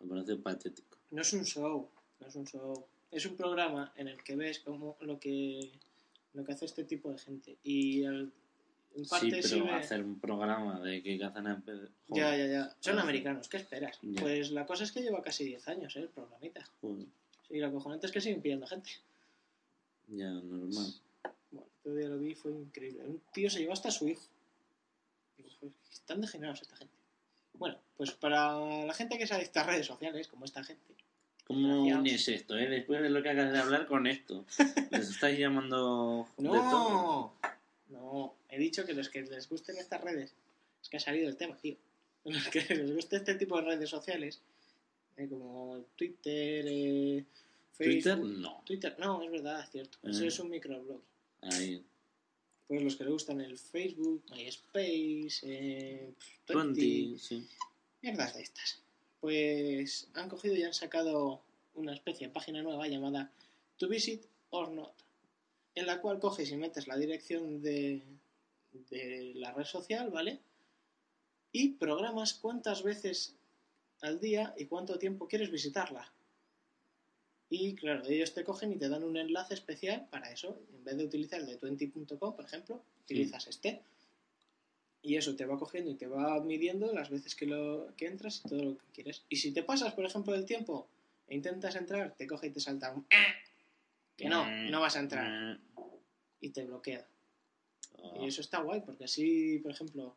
Me 0.00 0.08
parece 0.08 0.36
patético. 0.36 0.96
no 1.10 1.22
es 1.22 1.32
un 1.32 1.44
show, 1.44 1.88
no 2.20 2.26
es 2.28 2.34
un 2.36 2.46
show. 2.46 2.86
Es 3.10 3.26
un 3.26 3.36
programa 3.36 3.92
en 3.96 4.06
el 4.08 4.22
que 4.22 4.36
ves 4.36 4.60
como 4.60 4.96
lo 5.00 5.18
que 5.18 5.72
lo 6.34 6.44
que 6.44 6.52
hace 6.52 6.64
este 6.66 6.84
tipo 6.84 7.10
de 7.10 7.18
gente. 7.18 7.56
Y 7.64 8.04
al- 8.04 8.32
en 8.94 9.04
Sí, 9.04 9.10
parte 9.10 9.28
pero 9.30 9.48
sí 9.48 9.60
me- 9.60 9.72
hacer 9.72 10.02
un 10.04 10.18
programa 10.20 10.80
de 10.80 11.02
que 11.02 11.18
cazan 11.18 11.46
a 11.48 11.60
pe- 11.60 11.88
Ya, 12.08 12.26
joder, 12.26 12.38
ya, 12.38 12.46
ya. 12.46 12.64
Son 12.80 12.92
Joder. 12.92 13.00
americanos, 13.00 13.48
¿qué 13.48 13.56
esperas? 13.56 13.98
Ya. 14.02 14.20
Pues 14.20 14.50
la 14.52 14.64
cosa 14.66 14.84
es 14.84 14.92
que 14.92 15.00
lleva 15.02 15.20
casi 15.22 15.44
10 15.44 15.66
años, 15.68 15.94
¿eh? 15.96 16.00
El 16.00 16.08
programita. 16.08 16.64
joder, 16.80 17.06
Sí, 17.48 17.58
lo 17.58 17.72
cojonante 17.72 18.06
es 18.06 18.12
que 18.12 18.20
siguen 18.20 18.40
pillando 18.42 18.66
gente. 18.68 18.90
ya 20.08 20.30
normal. 20.30 20.92
Este 21.84 21.96
día 21.96 22.08
lo 22.08 22.18
vi 22.18 22.34
fue 22.34 22.52
increíble. 22.52 23.04
Un 23.06 23.20
tío 23.32 23.48
se 23.48 23.60
llevó 23.60 23.72
hasta 23.72 23.90
su 23.90 24.06
hijo. 24.08 24.22
Digo, 25.38 25.48
"Joder, 25.60 25.74
están 25.90 26.20
degenerados 26.20 26.60
esta 26.62 26.76
gente. 26.76 26.94
Bueno, 27.54 27.78
pues 27.96 28.10
para 28.12 28.84
la 28.84 28.92
gente 28.94 29.16
que 29.16 29.24
es 29.24 29.32
adicta 29.32 29.62
a 29.62 29.64
redes 29.64 29.86
sociales, 29.86 30.28
como 30.28 30.44
esta 30.44 30.62
gente, 30.64 30.94
¿Cómo 31.46 31.82
unes 31.82 32.28
esto, 32.28 32.56
eh? 32.56 32.68
Después 32.68 33.02
de 33.02 33.10
lo 33.10 33.22
que 33.24 33.30
acabas 33.30 33.52
de 33.52 33.58
hablar 33.58 33.86
con 33.88 34.06
esto. 34.06 34.44
Les 34.92 35.10
estáis 35.10 35.36
llamando. 35.36 36.28
No, 36.38 37.34
no, 37.88 38.34
he 38.48 38.58
dicho 38.58 38.84
que 38.86 38.94
los 38.94 39.08
que 39.08 39.22
les 39.22 39.48
gusten 39.48 39.76
estas 39.76 40.00
redes, 40.00 40.32
es 40.80 40.88
que 40.88 40.98
ha 40.98 41.00
salido 41.00 41.28
el 41.28 41.36
tema, 41.36 41.56
tío. 41.56 41.76
Los 42.24 42.46
que 42.48 42.60
les 42.60 42.94
guste 42.94 43.16
este 43.16 43.34
tipo 43.34 43.56
de 43.56 43.62
redes 43.62 43.88
sociales, 43.90 44.40
eh, 45.16 45.26
como 45.28 45.82
Twitter, 45.96 46.64
eh, 46.68 47.24
Twitter, 47.76 48.02
Facebook. 48.16 48.38
no. 48.38 48.62
Twitter, 48.64 48.94
no, 48.98 49.22
es 49.22 49.30
verdad, 49.32 49.60
es 49.64 49.70
cierto. 49.70 49.98
Eso 50.04 50.22
Eh. 50.24 50.26
es 50.28 50.38
un 50.38 50.50
microblog. 50.50 51.00
Ahí. 51.42 51.84
Pues 52.66 52.82
los 52.82 52.96
que 52.96 53.04
les 53.04 53.12
gustan 53.12 53.40
el 53.40 53.58
Facebook, 53.58 54.22
MySpace, 54.30 55.40
eh, 55.42 56.14
20, 56.46 56.80
20, 56.80 57.18
sí. 57.18 57.48
mierdas 58.02 58.34
de 58.34 58.42
estas. 58.42 58.82
Pues 59.20 60.08
han 60.14 60.28
cogido 60.28 60.54
y 60.54 60.62
han 60.62 60.74
sacado 60.74 61.42
una 61.74 61.94
especie 61.94 62.28
de 62.28 62.32
página 62.32 62.62
nueva 62.62 62.86
llamada 62.86 63.32
To 63.78 63.88
Visit 63.88 64.24
or 64.50 64.70
Not, 64.70 64.94
en 65.74 65.86
la 65.86 66.00
cual 66.00 66.20
coges 66.20 66.50
y 66.50 66.56
metes 66.56 66.86
la 66.86 66.96
dirección 66.96 67.60
de, 67.60 68.02
de 68.90 69.32
la 69.34 69.52
red 69.52 69.64
social, 69.64 70.10
¿vale? 70.10 70.40
Y 71.52 71.70
programas 71.70 72.34
cuántas 72.34 72.82
veces 72.82 73.34
al 74.02 74.20
día 74.20 74.54
y 74.56 74.66
cuánto 74.66 74.98
tiempo 74.98 75.26
quieres 75.26 75.50
visitarla. 75.50 76.12
Y 77.52 77.74
claro, 77.74 78.04
ellos 78.08 78.32
te 78.32 78.44
cogen 78.44 78.72
y 78.72 78.76
te 78.76 78.88
dan 78.88 79.02
un 79.02 79.16
enlace 79.16 79.54
especial 79.54 80.06
para 80.10 80.30
eso. 80.30 80.56
En 80.72 80.84
vez 80.84 80.96
de 80.96 81.04
utilizar 81.04 81.40
el 81.40 81.46
de 81.46 81.60
20.com, 81.60 82.36
por 82.36 82.44
ejemplo, 82.44 82.80
utilizas 83.02 83.48
este. 83.48 83.82
Y 85.02 85.16
eso 85.16 85.34
te 85.34 85.46
va 85.46 85.58
cogiendo 85.58 85.90
y 85.90 85.94
te 85.96 86.06
va 86.06 86.40
midiendo 86.44 86.92
las 86.92 87.10
veces 87.10 87.34
que, 87.34 87.46
lo, 87.46 87.92
que 87.96 88.06
entras 88.06 88.42
y 88.44 88.48
todo 88.48 88.62
lo 88.62 88.78
que 88.78 88.84
quieres. 88.94 89.24
Y 89.28 89.36
si 89.36 89.50
te 89.50 89.64
pasas, 89.64 89.94
por 89.94 90.04
ejemplo, 90.04 90.32
del 90.32 90.44
tiempo 90.44 90.88
e 91.26 91.34
intentas 91.34 91.74
entrar, 91.74 92.14
te 92.16 92.26
coge 92.26 92.48
y 92.48 92.50
te 92.50 92.60
salta 92.60 92.92
un... 92.92 93.00
"Eh", 93.10 93.16
Que 94.16 94.28
no, 94.28 94.46
no 94.70 94.80
vas 94.80 94.96
a 94.96 95.00
entrar. 95.00 95.58
Y 96.40 96.50
te 96.50 96.64
bloquea. 96.64 97.04
Oh. 97.98 98.24
Y 98.24 98.28
eso 98.28 98.42
está 98.42 98.60
guay, 98.60 98.82
porque 98.82 99.04
así, 99.04 99.58
por 99.58 99.72
ejemplo... 99.72 100.14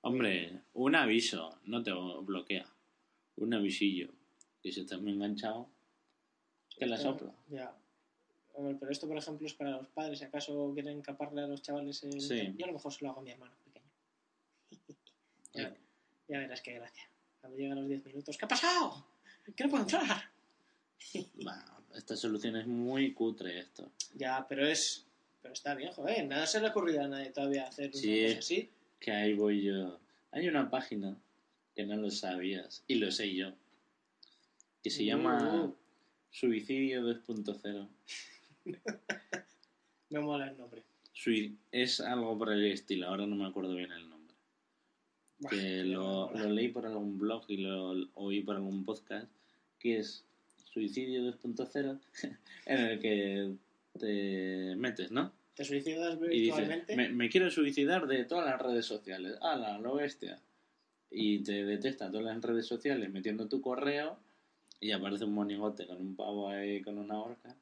Hombre, 0.00 0.62
un 0.74 0.96
aviso, 0.96 1.58
no 1.64 1.82
te 1.82 1.92
bloquea. 1.92 2.66
Un 3.36 3.54
avisillo. 3.54 4.08
Que 4.62 4.72
si 4.72 4.80
estás 4.80 5.00
muy 5.00 5.12
enganchado, 5.12 5.68
que 6.80 6.86
la 6.86 6.96
sopla. 6.96 7.32
Ya. 7.50 7.72
Hombre, 8.54 8.76
pero 8.80 8.90
esto, 8.90 9.06
por 9.06 9.16
ejemplo, 9.16 9.46
es 9.46 9.54
para 9.54 9.70
los 9.72 9.86
padres. 9.88 10.18
Si 10.18 10.24
acaso 10.24 10.72
quieren 10.74 11.00
caparle 11.02 11.42
a 11.42 11.46
los 11.46 11.62
chavales 11.62 12.02
el... 12.02 12.20
Sí. 12.20 12.54
Yo 12.56 12.64
a 12.64 12.68
lo 12.68 12.72
mejor 12.74 12.92
se 12.92 13.04
lo 13.04 13.10
hago 13.10 13.20
a 13.20 13.22
mi 13.22 13.30
hermano 13.30 13.52
pequeño. 13.64 13.86
ya, 15.54 15.76
ya 16.28 16.38
verás 16.38 16.60
qué 16.62 16.72
gracia. 16.74 17.04
Cuando 17.40 17.58
llegan 17.58 17.78
los 17.78 17.88
10 17.88 18.04
minutos, 18.06 18.36
¿qué 18.36 18.44
ha 18.44 18.48
pasado? 18.48 19.06
¿Qué 19.54 19.64
no 19.64 19.70
puedo 19.70 19.82
entrar? 19.84 20.30
Bah, 21.44 21.80
esta 21.94 22.16
solución 22.16 22.56
es 22.56 22.66
muy 22.66 23.12
cutre 23.14 23.58
esto. 23.60 23.90
Ya, 24.14 24.44
pero 24.48 24.66
es... 24.66 25.06
Pero 25.42 25.54
está 25.54 25.74
bien, 25.74 25.92
joder. 25.92 26.26
Nada 26.26 26.46
se 26.46 26.60
le 26.60 26.66
ha 26.66 26.70
ocurrido 26.70 27.02
a 27.02 27.08
nadie 27.08 27.30
todavía 27.30 27.64
hacer 27.66 27.90
una 27.90 27.98
Sí. 28.00 28.24
cosa 28.26 28.38
así. 28.38 28.70
Que 28.98 29.12
ahí 29.12 29.34
voy 29.34 29.62
yo. 29.62 29.98
Hay 30.32 30.48
una 30.48 30.68
página 30.68 31.16
que 31.74 31.86
no 31.86 31.96
lo 31.96 32.10
sabías, 32.10 32.84
y 32.88 32.96
lo 32.96 33.10
sé 33.10 33.34
yo, 33.34 33.52
que 34.82 34.90
se 34.90 35.04
llama 35.04 35.64
Uh. 35.64 35.74
Suicidio 36.30 37.02
2.0. 37.02 37.88
Me 40.10 40.20
mola 40.20 40.48
el 40.50 40.56
nombre. 40.58 40.82
Sui- 41.12 41.56
Es 41.70 42.00
algo 42.00 42.36
por 42.38 42.52
el 42.52 42.64
estilo, 42.72 43.08
ahora 43.08 43.26
no 43.26 43.36
me 43.36 43.46
acuerdo 43.46 43.74
bien 43.74 43.92
el 43.92 44.08
nombre. 44.08 44.34
Que 45.48 45.84
lo, 45.84 46.30
leí 46.32 46.68
por 46.68 46.86
algún 46.86 47.18
blog 47.18 47.44
y 47.48 47.58
lo 47.58 47.90
oí 48.14 48.42
por 48.42 48.56
algún 48.56 48.84
podcast, 48.84 49.26
que 49.78 49.98
es 49.98 50.24
Suicidio 50.72 51.22
2.0, 51.22 51.98
en 52.66 52.78
el 52.78 52.98
que 53.00 53.52
te 53.98 54.76
metes, 54.76 55.10
¿no? 55.10 55.32
¿Te 55.54 55.64
suicidas 55.64 56.14
Y 56.30 56.40
dices, 56.40 56.56
virtualmente? 56.58 56.96
me, 56.96 57.08
me 57.10 57.28
quiero 57.28 57.50
suicidar 57.50 58.06
de 58.06 58.24
todas 58.24 58.46
las 58.46 58.60
redes 58.60 58.86
sociales. 58.86 59.36
¡Hala, 59.42 59.78
lo 59.78 59.94
bestia! 59.96 60.40
Y 61.10 61.40
te 61.40 61.64
detecta 61.64 62.08
todas 62.10 62.24
las 62.26 62.40
redes 62.42 62.66
sociales 62.66 63.10
metiendo 63.10 63.48
tu 63.48 63.60
correo 63.60 64.18
y 64.80 64.92
aparece 64.92 65.24
un 65.24 65.34
monigote 65.34 65.86
con 65.86 65.98
un 66.00 66.16
pavo 66.16 66.48
ahí 66.48 66.80
con 66.82 66.98
una 66.98 67.20
horca. 67.20 67.54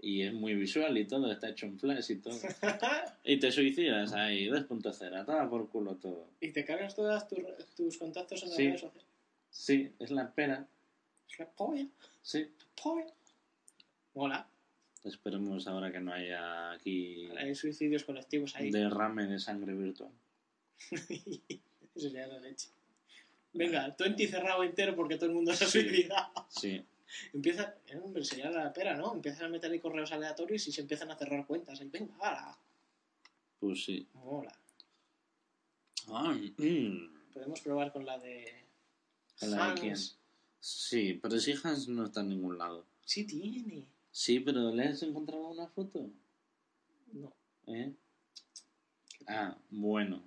Y 0.00 0.22
es 0.22 0.32
muy 0.32 0.54
visual 0.54 0.96
y 0.98 1.04
todo, 1.06 1.30
está 1.30 1.50
hecho 1.50 1.66
en 1.66 1.78
flash 1.78 2.10
y 2.10 2.16
todo. 2.16 2.34
Y 3.24 3.38
te 3.38 3.52
suicidas 3.52 4.12
ahí, 4.12 4.48
2.0, 4.48 5.24
toma 5.26 5.48
por 5.50 5.68
culo 5.68 5.94
todo. 5.96 6.26
y 6.40 6.50
te 6.50 6.64
cargas 6.64 6.94
todos 6.96 7.26
tus 7.76 7.96
contactos 7.98 8.42
en 8.42 8.48
las 8.48 8.56
Sí. 8.56 8.66
redes 8.66 8.80
sociales. 8.80 9.08
Sí, 9.50 9.92
es 9.98 10.10
la 10.10 10.22
espera. 10.24 10.66
Es 11.30 11.38
la 11.38 11.46
polla. 11.50 11.86
Sí. 12.22 12.48
polla. 12.82 13.06
Mola. 14.14 14.48
Esperemos 15.04 15.66
ahora 15.68 15.92
que 15.92 16.00
no 16.00 16.12
haya 16.12 16.72
aquí 16.72 17.28
Hay 17.38 17.54
suicidios 17.54 18.02
colectivos 18.04 18.56
ahí. 18.56 18.70
derrame 18.70 19.26
de 19.26 19.38
sangre 19.38 19.74
virtual. 19.74 20.10
Eso 20.90 22.00
sería 22.00 22.26
la 22.26 22.40
leche. 22.40 22.68
Venga, 23.58 23.94
20 23.98 24.28
cerrado 24.28 24.62
entero 24.62 24.94
porque 24.96 25.16
todo 25.16 25.26
el 25.26 25.34
mundo 25.34 25.52
se 25.54 25.64
ha 25.64 25.68
Sí. 25.68 25.80
suicidado. 25.82 26.46
Sí. 26.48 26.84
Empieza, 27.32 27.74
eh, 27.86 27.96
hombre, 28.02 28.22
sería 28.24 28.50
la 28.50 28.72
pera, 28.72 28.96
¿no? 28.96 29.14
Empiezan 29.14 29.46
a 29.46 29.48
meter 29.48 29.70
ahí 29.72 29.80
correos 29.80 30.12
aleatorios 30.12 30.66
y 30.68 30.72
se 30.72 30.82
empiezan 30.82 31.10
a 31.10 31.16
cerrar 31.16 31.46
cuentas. 31.46 31.80
Venga, 31.90 32.14
ahora, 32.20 32.58
Pues 33.58 33.84
sí. 33.84 34.06
mola. 34.14 34.52
Ah, 36.08 36.34
mm. 36.56 37.32
Podemos 37.32 37.60
probar 37.60 37.92
con 37.92 38.04
la 38.06 38.18
de. 38.18 38.64
¿Con 39.40 39.50
la 39.50 39.74
de 39.74 39.80
quién? 39.80 39.96
Sí, 40.60 41.18
pero 41.22 41.38
si 41.38 41.54
Hans 41.62 41.88
no 41.88 42.04
está 42.06 42.20
en 42.20 42.28
ningún 42.30 42.58
lado. 42.58 42.86
Sí, 43.04 43.24
tiene. 43.24 43.86
Sí, 44.10 44.40
pero 44.40 44.72
¿le 44.74 44.84
has 44.88 45.02
encontrado 45.02 45.48
una 45.48 45.66
foto? 45.68 46.10
No, 47.12 47.32
¿Eh? 47.66 47.92
Ah, 49.26 49.56
bueno. 49.70 50.22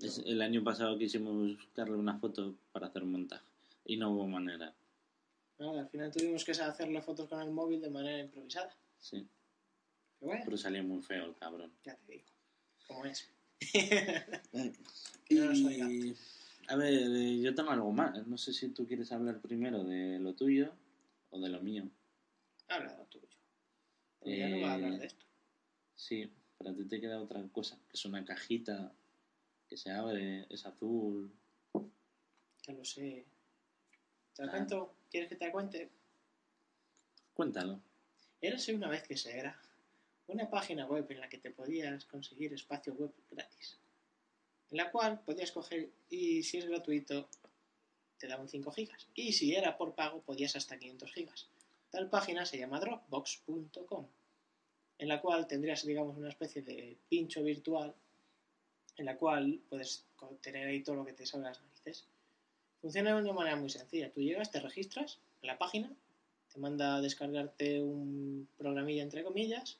Es- 0.00 0.22
el 0.24 0.40
año 0.40 0.62
pasado 0.64 0.96
quisimos 0.98 1.34
buscarle 1.58 1.96
una 1.96 2.18
foto 2.18 2.54
para 2.72 2.86
hacer 2.86 3.04
montaje 3.04 3.44
y 3.84 3.96
no 3.96 4.10
hubo 4.10 4.26
manera. 4.26 4.72
Nada, 5.58 5.80
al 5.82 5.88
final 5.88 6.10
tuvimos 6.10 6.44
que 6.44 6.52
hacerle 6.52 7.02
fotos 7.02 7.28
con 7.28 7.40
el 7.42 7.50
móvil 7.50 7.80
de 7.80 7.90
manera 7.90 8.18
improvisada. 8.20 8.74
Sí, 8.98 9.26
Pero 10.18 10.28
bueno, 10.30 10.42
pero 10.44 10.56
salió 10.56 10.82
muy 10.82 11.02
feo 11.02 11.26
el 11.26 11.34
cabrón. 11.36 11.72
ya 11.84 11.94
te 11.96 12.12
digo. 12.12 12.24
¿Cómo 12.88 13.04
es? 13.04 13.28
Y... 15.28 15.34
No. 15.36 16.14
A 16.68 16.76
ver, 16.76 16.92
eh, 16.94 17.40
yo 17.40 17.54
tengo 17.54 17.70
algo 17.70 17.90
más. 17.92 18.26
No 18.26 18.36
sé 18.38 18.52
si 18.52 18.68
tú 18.68 18.86
quieres 18.86 19.10
hablar 19.12 19.40
primero 19.40 19.82
de 19.84 20.18
lo 20.20 20.34
tuyo 20.34 20.72
o 21.30 21.40
de 21.40 21.48
lo 21.48 21.60
mío. 21.60 21.88
Habla 22.68 22.96
lo 22.96 23.04
tuyo. 23.06 23.26
Porque 24.20 24.38
ya 24.38 24.48
no 24.48 24.60
va 24.60 24.70
a 24.70 24.74
hablar 24.74 24.98
de 24.98 25.06
esto. 25.06 25.24
Sí, 25.96 26.30
para 26.58 26.74
ti 26.74 26.84
te 26.84 27.00
queda 27.00 27.20
otra 27.20 27.42
cosa, 27.48 27.76
que 27.88 27.96
es 27.96 28.04
una 28.04 28.24
cajita 28.24 28.92
que 29.72 29.78
se 29.78 29.90
abre, 29.90 30.44
es 30.50 30.66
azul. 30.66 31.32
Ya 32.66 32.74
lo 32.74 32.84
sé. 32.84 33.24
¿Te 34.34 34.42
Ah. 34.42 34.50
cuento? 34.50 34.94
¿Quieres 35.10 35.30
que 35.30 35.36
te 35.36 35.46
la 35.46 35.52
cuente? 35.52 35.88
Cuéntalo. 37.32 37.80
Érase 38.42 38.74
una 38.74 38.88
vez 38.90 39.02
que 39.08 39.16
se 39.16 39.34
era 39.34 39.58
una 40.26 40.50
página 40.50 40.84
web 40.86 41.06
en 41.10 41.20
la 41.20 41.28
que 41.30 41.38
te 41.38 41.50
podías 41.50 42.04
conseguir 42.04 42.52
espacio 42.52 42.92
web 42.92 43.14
gratis. 43.30 43.78
En 44.70 44.76
la 44.76 44.90
cual 44.90 45.20
podías 45.24 45.52
coger 45.52 45.90
y 46.10 46.42
si 46.42 46.58
es 46.58 46.66
gratuito 46.66 47.30
te 48.18 48.26
daban 48.26 48.50
5 48.50 48.70
gigas. 48.72 49.08
Y 49.14 49.32
si 49.32 49.54
era 49.56 49.78
por 49.78 49.94
pago 49.94 50.20
podías 50.20 50.54
hasta 50.54 50.78
500 50.78 51.10
gigas. 51.14 51.48
Tal 51.90 52.10
página 52.10 52.44
se 52.44 52.58
llama 52.58 52.78
dropbox.com 52.78 54.06
en 54.98 55.08
la 55.08 55.18
cual 55.22 55.46
tendrías 55.46 55.86
digamos 55.86 56.18
una 56.18 56.28
especie 56.28 56.60
de 56.60 56.98
pincho 57.08 57.42
virtual 57.42 57.94
en 58.96 59.06
la 59.06 59.16
cual 59.16 59.60
puedes 59.68 60.04
tener 60.40 60.68
ahí 60.68 60.82
todo 60.82 60.96
lo 60.96 61.04
que 61.04 61.12
te 61.12 61.26
salga 61.26 61.48
las 61.48 61.62
narices. 61.62 62.06
Funciona 62.80 63.14
de 63.14 63.22
una 63.22 63.32
manera 63.32 63.56
muy 63.56 63.70
sencilla. 63.70 64.10
Tú 64.10 64.20
llegas, 64.20 64.50
te 64.50 64.60
registras 64.60 65.18
en 65.40 65.48
la 65.48 65.58
página, 65.58 65.90
te 66.52 66.58
manda 66.58 66.96
a 66.96 67.00
descargarte 67.00 67.80
un 67.80 68.48
programilla 68.58 69.02
entre 69.02 69.24
comillas. 69.24 69.78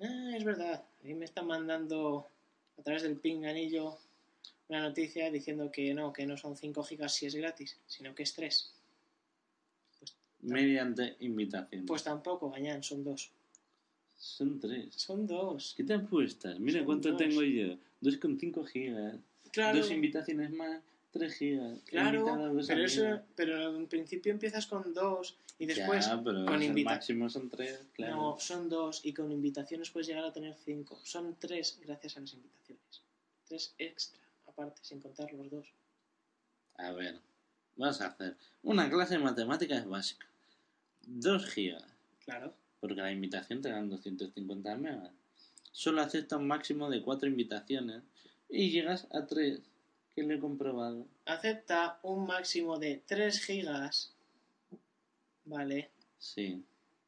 Ah, 0.00 0.32
es 0.36 0.44
verdad, 0.44 0.84
ahí 1.04 1.14
me 1.14 1.24
están 1.24 1.46
mandando 1.46 2.26
a 2.78 2.82
través 2.82 3.02
del 3.02 3.16
pinganillo 3.16 3.98
una 4.68 4.80
noticia 4.80 5.30
diciendo 5.30 5.70
que 5.70 5.94
no, 5.94 6.12
que 6.12 6.26
no 6.26 6.36
son 6.36 6.56
5 6.56 6.82
gigas 6.82 7.14
si 7.14 7.26
es 7.26 7.34
gratis, 7.34 7.78
sino 7.86 8.14
que 8.14 8.24
es 8.24 8.34
3. 8.34 8.72
Mediante 10.40 11.16
invitación. 11.20 11.86
Pues 11.86 12.02
tampoco, 12.02 12.50
gañán, 12.50 12.82
son 12.82 13.04
2. 13.04 13.30
Son 14.16 14.58
tres. 14.58 14.94
Son 14.94 15.26
2. 15.26 15.74
¿Qué 15.76 15.84
te 15.84 15.94
apuestas? 15.94 16.58
Mira 16.58 16.78
Son 16.80 16.86
cuánto 16.86 17.08
dos. 17.10 17.18
tengo 17.18 17.42
yo. 17.42 17.76
2,5 18.02 18.66
gigas. 18.66 19.16
Claro, 19.52 19.78
Dos 19.78 19.90
invitaciones 19.90 20.50
más, 20.50 20.82
3 21.12 21.34
gigas. 21.34 21.78
Claro, 21.86 22.24
dos 22.52 22.66
pero, 22.66 22.84
eso, 22.84 23.20
pero 23.34 23.76
en 23.76 23.86
principio 23.86 24.32
empiezas 24.32 24.66
con 24.66 24.92
2 24.92 25.36
y 25.58 25.66
después 25.66 26.06
Ya, 26.06 26.22
pero 26.22 26.44
con 26.44 26.56
el 26.56 26.68
invita- 26.68 26.90
máximo 26.90 27.28
son 27.30 27.48
3, 27.48 27.88
claro. 27.94 28.16
No, 28.16 28.36
son 28.40 28.68
dos 28.68 29.00
y 29.04 29.14
con 29.14 29.32
invitaciones 29.32 29.90
puedes 29.90 30.06
llegar 30.08 30.24
a 30.24 30.32
tener 30.32 30.54
cinco. 30.54 30.98
Son 31.04 31.34
tres 31.38 31.78
gracias 31.84 32.16
a 32.18 32.20
las 32.20 32.34
invitaciones. 32.34 33.02
Tres 33.48 33.74
extra, 33.78 34.20
aparte, 34.46 34.80
sin 34.82 35.00
contar 35.00 35.32
los 35.32 35.50
dos. 35.50 35.66
A 36.74 36.92
ver, 36.92 37.18
vas 37.76 38.00
a 38.02 38.08
hacer 38.08 38.36
una 38.62 38.90
clase 38.90 39.14
de 39.14 39.20
matemáticas 39.24 39.86
básica. 39.88 40.26
2 41.06 41.46
gigas. 41.46 41.84
Claro. 42.26 42.52
Porque 42.80 43.00
la 43.00 43.12
invitación 43.12 43.62
te 43.62 43.70
dan 43.70 43.88
250 43.88 44.76
megas. 44.76 45.12
Solo 45.72 46.02
acepta 46.02 46.36
un 46.36 46.46
máximo 46.46 46.88
de 46.90 47.02
4 47.02 47.28
invitaciones 47.28 48.02
y 48.48 48.70
llegas 48.70 49.06
a 49.12 49.26
3, 49.26 49.60
que 50.14 50.22
lo 50.22 50.34
he 50.34 50.40
comprobado. 50.40 51.06
Acepta 51.24 51.98
un 52.02 52.26
máximo 52.26 52.78
de 52.78 53.02
3 53.06 53.40
gigas. 53.44 54.14
Vale. 55.44 55.90
Sí, 56.18 56.64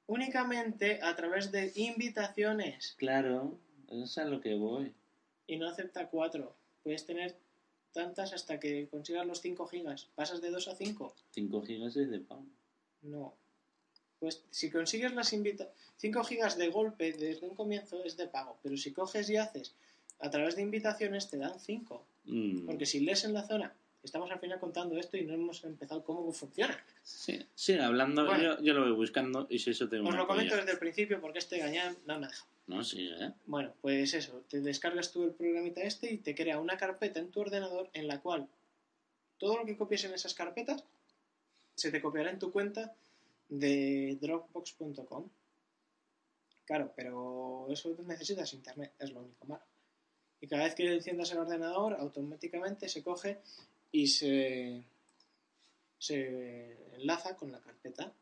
Únicamente 0.06 1.00
a 1.02 1.14
través 1.16 1.52
de 1.52 1.70
invitaciones. 1.76 2.94
claro, 2.96 3.58
eso 3.88 4.04
es 4.04 4.18
a 4.18 4.24
lo 4.24 4.40
que 4.40 4.54
voy. 4.54 4.94
Y 5.46 5.56
no 5.58 5.68
acepta 5.68 6.08
4. 6.08 6.56
Puedes 6.82 7.04
tener 7.04 7.36
tantas 7.92 8.32
hasta 8.32 8.58
que 8.58 8.88
consigas 8.88 9.26
los 9.26 9.42
5 9.42 9.66
gigas. 9.66 10.08
¿Pasas 10.14 10.40
de 10.40 10.50
2 10.50 10.68
a 10.68 10.74
5? 10.74 11.14
5 11.30 11.62
gigas 11.62 11.96
es 11.96 12.10
de 12.10 12.20
pago. 12.20 12.46
No. 13.02 13.34
Pues 14.18 14.42
si 14.50 14.70
consigues 14.70 15.12
las 15.14 15.32
invita 15.32 15.68
5 15.98 16.24
gigas 16.24 16.58
de 16.58 16.68
golpe 16.68 17.12
desde 17.12 17.46
un 17.46 17.54
comienzo 17.54 18.02
es 18.04 18.16
de 18.16 18.26
pago, 18.26 18.58
pero 18.62 18.76
si 18.76 18.92
coges 18.92 19.30
y 19.30 19.36
haces 19.36 19.74
a 20.20 20.30
través 20.30 20.56
de 20.56 20.62
invitaciones 20.62 21.28
te 21.30 21.38
dan 21.38 21.58
5. 21.60 22.04
Mm, 22.24 22.66
Porque 22.66 22.86
si 22.86 23.00
lees 23.00 23.24
en 23.24 23.32
la 23.32 23.46
zona, 23.46 23.72
estamos 24.02 24.30
al 24.30 24.40
final 24.40 24.58
contando 24.58 24.98
esto 24.98 25.16
y 25.16 25.22
no 25.24 25.34
hemos 25.34 25.62
empezado 25.64 26.02
cómo 26.02 26.32
funciona. 26.32 26.76
Sí, 27.04 27.72
hablando, 27.74 28.24
Bueno. 28.26 28.42
yo, 28.58 28.62
yo 28.62 28.74
lo 28.74 28.82
voy 28.82 28.92
buscando 28.92 29.46
y 29.48 29.58
si 29.60 29.70
eso 29.70 29.88
te 29.88 30.00
Os 30.00 30.14
lo 30.14 30.26
comento 30.26 30.56
desde 30.56 30.72
el 30.72 30.78
principio 30.78 31.20
porque 31.20 31.38
este 31.38 31.58
gañán 31.58 31.96
no 32.06 32.18
me 32.18 32.26
ha 32.26 32.28
dejado. 32.28 32.48
No, 32.66 32.84
sí, 32.84 33.08
¿eh? 33.18 33.32
Bueno, 33.46 33.72
pues 33.80 34.12
eso, 34.12 34.42
te 34.48 34.60
descargas 34.60 35.10
tú 35.10 35.24
el 35.24 35.30
programita 35.30 35.80
este 35.82 36.12
y 36.12 36.18
te 36.18 36.34
crea 36.34 36.60
una 36.60 36.76
carpeta 36.76 37.18
en 37.18 37.30
tu 37.30 37.40
ordenador 37.40 37.88
en 37.94 38.08
la 38.08 38.20
cual 38.20 38.46
todo 39.38 39.56
lo 39.56 39.64
que 39.64 39.76
copies 39.76 40.04
en 40.04 40.12
esas 40.12 40.34
carpetas 40.34 40.84
se 41.76 41.90
te 41.90 42.02
copiará 42.02 42.30
en 42.30 42.38
tu 42.38 42.52
cuenta 42.52 42.92
de 43.48 44.18
dropbox.com. 44.20 45.28
Claro, 46.64 46.92
pero 46.94 47.66
eso 47.70 47.96
necesitas 48.06 48.52
internet, 48.52 48.92
es 48.98 49.10
lo 49.12 49.20
único 49.20 49.46
malo. 49.46 49.64
Y 50.40 50.46
cada 50.46 50.64
vez 50.64 50.74
que 50.74 50.92
enciendas 50.92 51.32
el 51.32 51.38
ordenador, 51.38 51.94
automáticamente 51.94 52.88
se 52.88 53.02
coge 53.02 53.40
y 53.90 54.06
se, 54.06 54.82
se 55.98 56.76
enlaza 56.94 57.36
con 57.36 57.50
la 57.52 57.60
carpeta. 57.60 58.12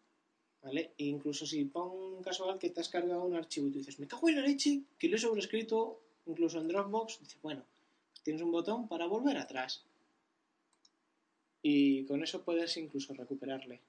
¿Vale? 0.62 0.94
E 0.98 1.04
incluso 1.04 1.46
si 1.46 1.64
pon 1.66 2.22
casual 2.22 2.58
que 2.58 2.70
te 2.70 2.80
has 2.80 2.88
cargado 2.88 3.24
un 3.24 3.36
archivo 3.36 3.68
y 3.68 3.70
tú 3.70 3.78
dices, 3.78 4.00
me 4.00 4.08
cago 4.08 4.28
en 4.28 4.36
la 4.36 4.42
leche, 4.42 4.82
que 4.98 5.08
lo 5.08 5.14
he 5.14 5.18
sobrescrito, 5.18 6.00
incluso 6.26 6.58
en 6.58 6.66
Dropbox, 6.66 7.20
dices, 7.20 7.40
bueno, 7.40 7.64
tienes 8.24 8.42
un 8.42 8.50
botón 8.50 8.88
para 8.88 9.06
volver 9.06 9.36
atrás. 9.36 9.84
Y 11.62 12.04
con 12.06 12.22
eso 12.22 12.42
puedes 12.42 12.76
incluso 12.78 13.14
recuperarle. 13.14 13.80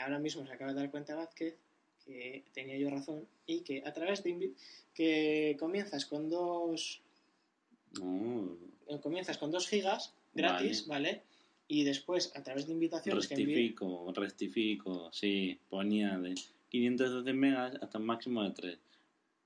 Ahora 0.00 0.18
mismo 0.18 0.46
se 0.46 0.52
acaba 0.52 0.72
de 0.72 0.80
dar 0.80 0.90
cuenta 0.90 1.14
Vázquez 1.14 1.56
que 2.04 2.44
tenía 2.52 2.76
yo 2.78 2.88
razón 2.90 3.26
y 3.46 3.60
que 3.60 3.82
a 3.84 3.92
través 3.92 4.22
de 4.22 4.30
invi- 4.30 4.54
que 4.94 5.56
comienzas 5.58 6.06
con 6.06 6.28
dos 6.28 7.02
No, 7.98 8.56
eh, 8.88 8.98
comienzas 9.00 9.38
con 9.38 9.50
2 9.50 9.66
gigas 9.68 10.12
gratis, 10.34 10.86
¿vale? 10.86 11.22
Y 11.68 11.84
después 11.84 12.32
a 12.36 12.42
través 12.42 12.66
de 12.66 12.72
invitaciones 12.72 13.26
que 13.28 13.34
envíe- 13.34 13.44
rectifico, 13.46 14.12
rectifico, 14.14 15.10
sí, 15.12 15.58
ponía 15.68 16.18
de 16.18 16.34
512 16.70 17.32
megas 17.32 17.74
hasta 17.82 17.98
un 17.98 18.04
máximo 18.06 18.42
de 18.42 18.50
3. 18.52 18.78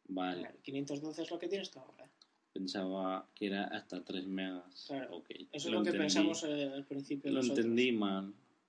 Vale, 0.08 0.42
Vale, 0.42 0.56
512 0.62 1.22
es 1.22 1.30
lo 1.30 1.38
que 1.38 1.48
tienes 1.48 1.70
tú 1.70 1.78
ahora. 1.80 2.08
pensaba 2.52 3.26
que 3.34 3.46
era 3.46 3.64
hasta 3.64 4.04
3 4.04 4.26
megas. 4.26 4.84
Claro, 4.86 5.16
Ok, 5.16 5.30
Eso 5.30 5.46
es 5.52 5.64
lo 5.66 5.70
lo, 5.78 5.82
que 5.82 5.88
entendí. 5.90 5.98
pensamos 5.98 6.44
eh, 6.44 6.70
al 6.74 6.84
principio. 6.84 7.30
Lo 7.30 7.36
nosotros. 7.38 7.58
entendí 7.64 7.92
mal. 7.92 8.26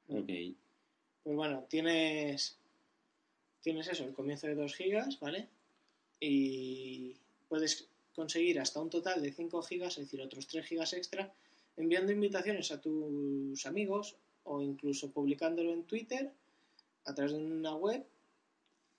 Mm. 0.07 0.17
Ok, 0.17 0.29
Pues 1.23 1.35
bueno, 1.35 1.65
tienes 1.69 2.57
tienes 3.61 3.87
eso, 3.87 4.03
el 4.03 4.13
comienzo 4.13 4.47
de 4.47 4.55
2 4.55 4.73
gigas, 4.75 5.19
¿vale? 5.21 5.47
Y 6.19 7.15
puedes 7.47 7.87
conseguir 8.13 8.59
hasta 8.59 8.81
un 8.81 8.89
total 8.89 9.21
de 9.21 9.31
5 9.31 9.61
gigas, 9.63 9.97
es 9.97 10.05
decir, 10.05 10.21
otros 10.21 10.47
3 10.47 10.65
gigas 10.65 10.91
extra, 10.93 11.31
enviando 11.77 12.11
invitaciones 12.11 12.71
a 12.71 12.81
tus 12.81 13.65
amigos 13.65 14.17
o 14.43 14.61
incluso 14.61 15.11
publicándolo 15.11 15.71
en 15.73 15.85
Twitter 15.85 16.31
a 17.05 17.13
través 17.13 17.31
de 17.31 17.37
una 17.39 17.75
web 17.75 18.05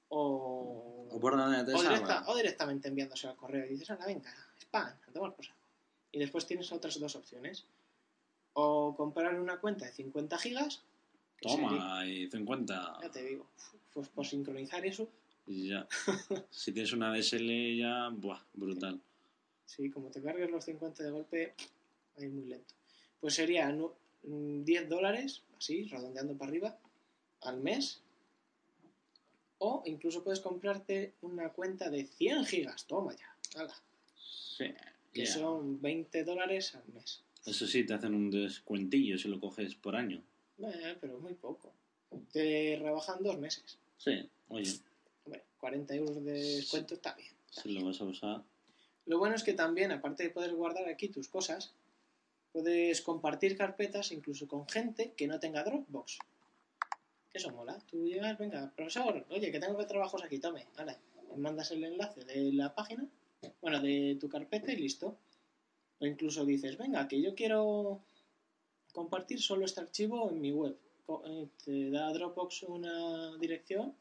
o, 0.09 1.09
o 1.11 1.21
por 1.21 1.37
donde 1.37 1.65
te 1.65 1.73
o, 1.75 1.83
directa- 1.83 2.25
o 2.27 2.37
directamente 2.37 2.89
enviándose 2.89 3.27
al 3.29 3.37
correo 3.37 3.67
y 3.67 3.71
dices, 3.71 3.91
anda, 3.91 4.07
venga, 4.07 4.35
spam, 4.61 4.87
a 4.87 5.13
tomar 5.13 5.35
por 5.35 5.45
saco". 5.45 5.59
Y 6.13 6.19
después 6.19 6.47
tienes 6.47 6.71
otras 6.73 6.99
dos 6.99 7.17
opciones. 7.17 7.65
O 8.55 8.95
comprar 8.97 9.39
una 9.41 9.59
cuenta 9.61 9.85
de 9.85 9.93
50 9.93 10.39
gigas. 10.39 10.83
Toma, 11.41 12.07
y 12.07 12.29
50. 12.31 12.99
ya 13.03 13.11
te 13.11 13.23
digo, 13.25 13.47
pues 13.93 14.09
por 14.09 14.27
sincronizar 14.27 14.85
eso, 14.87 15.09
ya. 15.47 15.87
si 16.51 16.73
tienes 16.73 16.93
una 16.93 17.13
DSL 17.15 17.77
ya, 17.77 18.09
buah, 18.11 18.41
brutal. 18.55 19.01
sí, 19.67 19.91
como 19.91 20.11
te 20.11 20.23
cargues 20.23 20.51
los 20.51 20.65
50 20.65 21.03
de 21.03 21.11
golpe, 21.11 21.55
ahí 22.17 22.29
muy 22.29 22.47
lento. 22.47 22.75
Pues 23.21 23.35
sería 23.35 23.69
mm, 23.71 24.65
10 24.65 24.89
dólares, 24.89 25.43
así, 25.59 25.85
redondeando 25.85 26.37
para 26.37 26.51
arriba, 26.51 26.79
al 27.43 27.61
mes. 27.61 28.01
O 29.59 29.83
incluso 29.87 30.23
puedes 30.25 30.41
comprarte 30.41 31.15
una 31.23 31.51
cuenta 31.51 31.91
de 31.91 32.05
100 32.07 32.45
gigas, 32.47 32.87
toma 32.87 33.15
ya, 33.17 33.35
hala, 33.61 33.75
Sí. 34.17 34.67
que 35.13 35.27
son 35.27 35.81
20 35.81 36.25
dólares 36.25 36.75
al 36.75 36.85
mes. 36.93 37.23
Eso 37.47 37.67
sí, 37.67 37.85
te 37.85 37.95
hacen 37.95 38.15
un 38.15 38.31
descuentillo 38.31 39.19
si 39.19 39.29
lo 39.29 39.39
coges 39.41 39.75
por 39.75 39.97
año. 39.97 40.23
Eh, 40.59 40.97
pero 41.01 41.19
muy 41.19 41.35
poco. 41.35 41.73
Te 42.33 42.79
rebajan 42.81 43.23
dos 43.23 43.39
meses. 43.39 43.79
Sí, 43.99 44.29
oye, 44.49 44.71
Hombre, 45.25 45.43
40 45.59 45.95
euros 45.95 46.25
de 46.25 46.33
descuento 46.33 46.95
está 46.95 47.15
bien. 47.15 47.33
si 47.51 47.73
lo 47.73 47.85
vas 47.85 48.01
a 48.01 48.05
usar. 48.05 48.43
Lo 49.07 49.19
bueno 49.19 49.35
es 49.35 49.43
que 49.43 49.53
también, 49.53 49.93
aparte 49.93 50.23
de 50.25 50.31
poder 50.31 50.55
guardar 50.55 50.89
aquí 50.89 51.09
tus 51.09 51.29
cosas, 51.29 51.75
puedes 52.53 53.03
compartir 53.03 53.57
carpetas 53.57 54.13
incluso 54.13 54.47
con 54.49 54.69
gente 54.69 55.13
que 55.17 55.27
no 55.27 55.39
tenga 55.41 55.65
Dropbox. 55.65 56.19
Eso 57.33 57.51
mola. 57.51 57.79
Tú 57.91 58.07
llegas, 58.07 58.39
venga, 58.39 58.73
profesor, 58.77 59.27
oye, 59.29 59.51
que 59.51 59.59
tengo 59.59 59.77
que 59.77 59.87
trabajos 59.87 60.23
aquí, 60.23 60.39
tome, 60.39 60.67
vale. 60.77 60.97
Me 61.31 61.37
mandas 61.39 61.71
el 61.73 61.83
enlace 61.83 62.25
de 62.25 62.53
la 62.53 62.75
página, 62.75 63.07
bueno, 63.61 63.81
de 63.81 64.17
tu 64.21 64.29
carpeta 64.29 64.73
y 64.73 64.77
listo. 64.77 65.19
O 65.99 66.07
incluso 66.07 66.45
dices, 66.45 66.79
venga, 66.79 67.09
que 67.09 67.21
yo 67.21 67.35
quiero 67.35 68.03
compartir 68.99 69.43
solo 69.43 69.65
este 69.67 69.81
archivo 69.81 70.31
en 70.31 70.41
mi 70.41 70.53
web. 70.53 70.79
Eh, 71.27 71.49
Te 71.65 71.91
da 71.91 72.11
Dropbox 72.13 72.63
una 72.63 73.37
dirección 73.39 73.95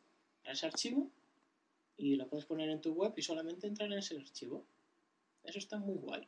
a 0.46 0.52
ese 0.52 0.68
archivo 0.68 1.10
y 1.98 2.16
lo 2.16 2.28
puedes 2.30 2.46
poner 2.46 2.70
en 2.70 2.80
tu 2.80 2.94
web 2.94 3.12
y 3.18 3.22
solamente 3.22 3.68
entrar 3.68 3.92
en 3.92 3.98
ese 4.00 4.16
archivo. 4.18 4.64
Eso 5.44 5.60
está 5.60 5.78
muy 5.78 5.96
guay. 5.96 6.26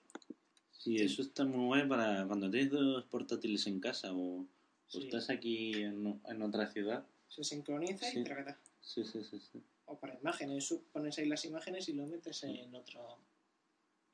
Sí, 0.72 0.98
eso 0.98 1.22
está 1.22 1.46
muy 1.46 1.66
guay 1.68 1.88
para 1.88 2.26
cuando 2.28 2.50
tienes 2.52 2.72
dos 2.72 3.06
portátiles 3.06 3.66
en 3.68 3.80
casa 3.80 4.14
o, 4.14 4.42
o 4.42 4.48
Sí. 4.88 5.06
estás 5.06 5.30
aquí 5.30 5.74
en, 5.82 6.20
en 6.28 6.42
otra 6.42 6.70
ciudad. 6.72 7.06
Se 7.30 7.44
sincroniza 7.44 8.06
Sí. 8.10 8.20
y 8.20 8.24
tracata. 8.24 8.60
Sí, 8.82 9.04
sí, 9.04 9.24
sí. 9.24 9.40
sí. 9.40 9.62
O 9.86 9.98
para 9.98 10.16
imágenes, 10.16 10.74
pones 10.92 11.18
ahí 11.20 11.28
las 11.28 11.46
imágenes 11.46 11.88
y 11.90 11.94
lo 11.94 12.06
metes 12.08 12.44
en 12.44 12.74
otro. 12.76 13.18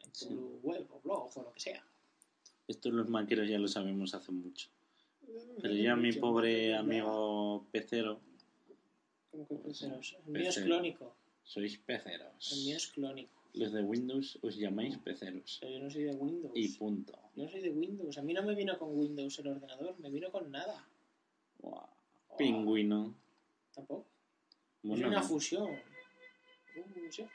en 0.03 0.11
tu 0.11 0.17
Sí. 0.19 0.27
web 0.63 0.85
o 0.91 0.99
blog 1.01 1.31
o 1.37 1.41
lo 1.43 1.51
que 1.53 1.59
sea. 1.59 1.83
Esto 2.71 2.89
los 2.89 3.09
maqueros 3.09 3.49
ya 3.49 3.59
lo 3.59 3.67
sabemos 3.67 4.13
hace 4.13 4.31
mucho. 4.31 4.69
Pero 5.61 5.73
ya 5.73 5.97
mi 5.97 6.13
pobre 6.13 6.73
amigo 6.73 7.67
pecero, 7.69 8.21
¿Cómo 9.29 9.45
que 9.45 9.55
peceros? 9.55 10.17
El 10.25 10.31
mío 10.31 10.49
es 10.49 10.59
clónico. 10.59 11.15
sois 11.43 11.77
peceros. 11.77 12.51
El 12.53 12.65
mío 12.65 12.77
es 12.77 12.87
clónico. 12.87 13.41
Los 13.53 13.73
de 13.73 13.81
Windows 13.81 14.39
os 14.41 14.55
llamáis 14.55 14.97
peceros. 14.99 15.57
Pero 15.59 15.73
yo 15.73 15.79
no 15.83 15.89
soy 15.89 16.03
de 16.03 16.15
Windows. 16.15 16.53
Y 16.55 16.69
punto. 16.69 17.13
Yo 17.35 17.43
no 17.43 17.49
soy 17.49 17.59
de 17.59 17.71
Windows. 17.71 18.17
A 18.17 18.21
mí 18.21 18.33
no 18.33 18.43
me 18.43 18.55
vino 18.55 18.79
con 18.79 18.97
Windows 18.97 19.37
el 19.39 19.47
ordenador, 19.47 19.99
me 19.99 20.09
vino 20.09 20.31
con 20.31 20.49
nada. 20.49 20.87
Pingüino. 22.37 23.13
Tampoco. 23.75 24.05
Bueno, 24.81 25.07
es 25.07 25.11
una 25.11 25.21
fusión. 25.21 25.77
Fusión. 26.93 27.29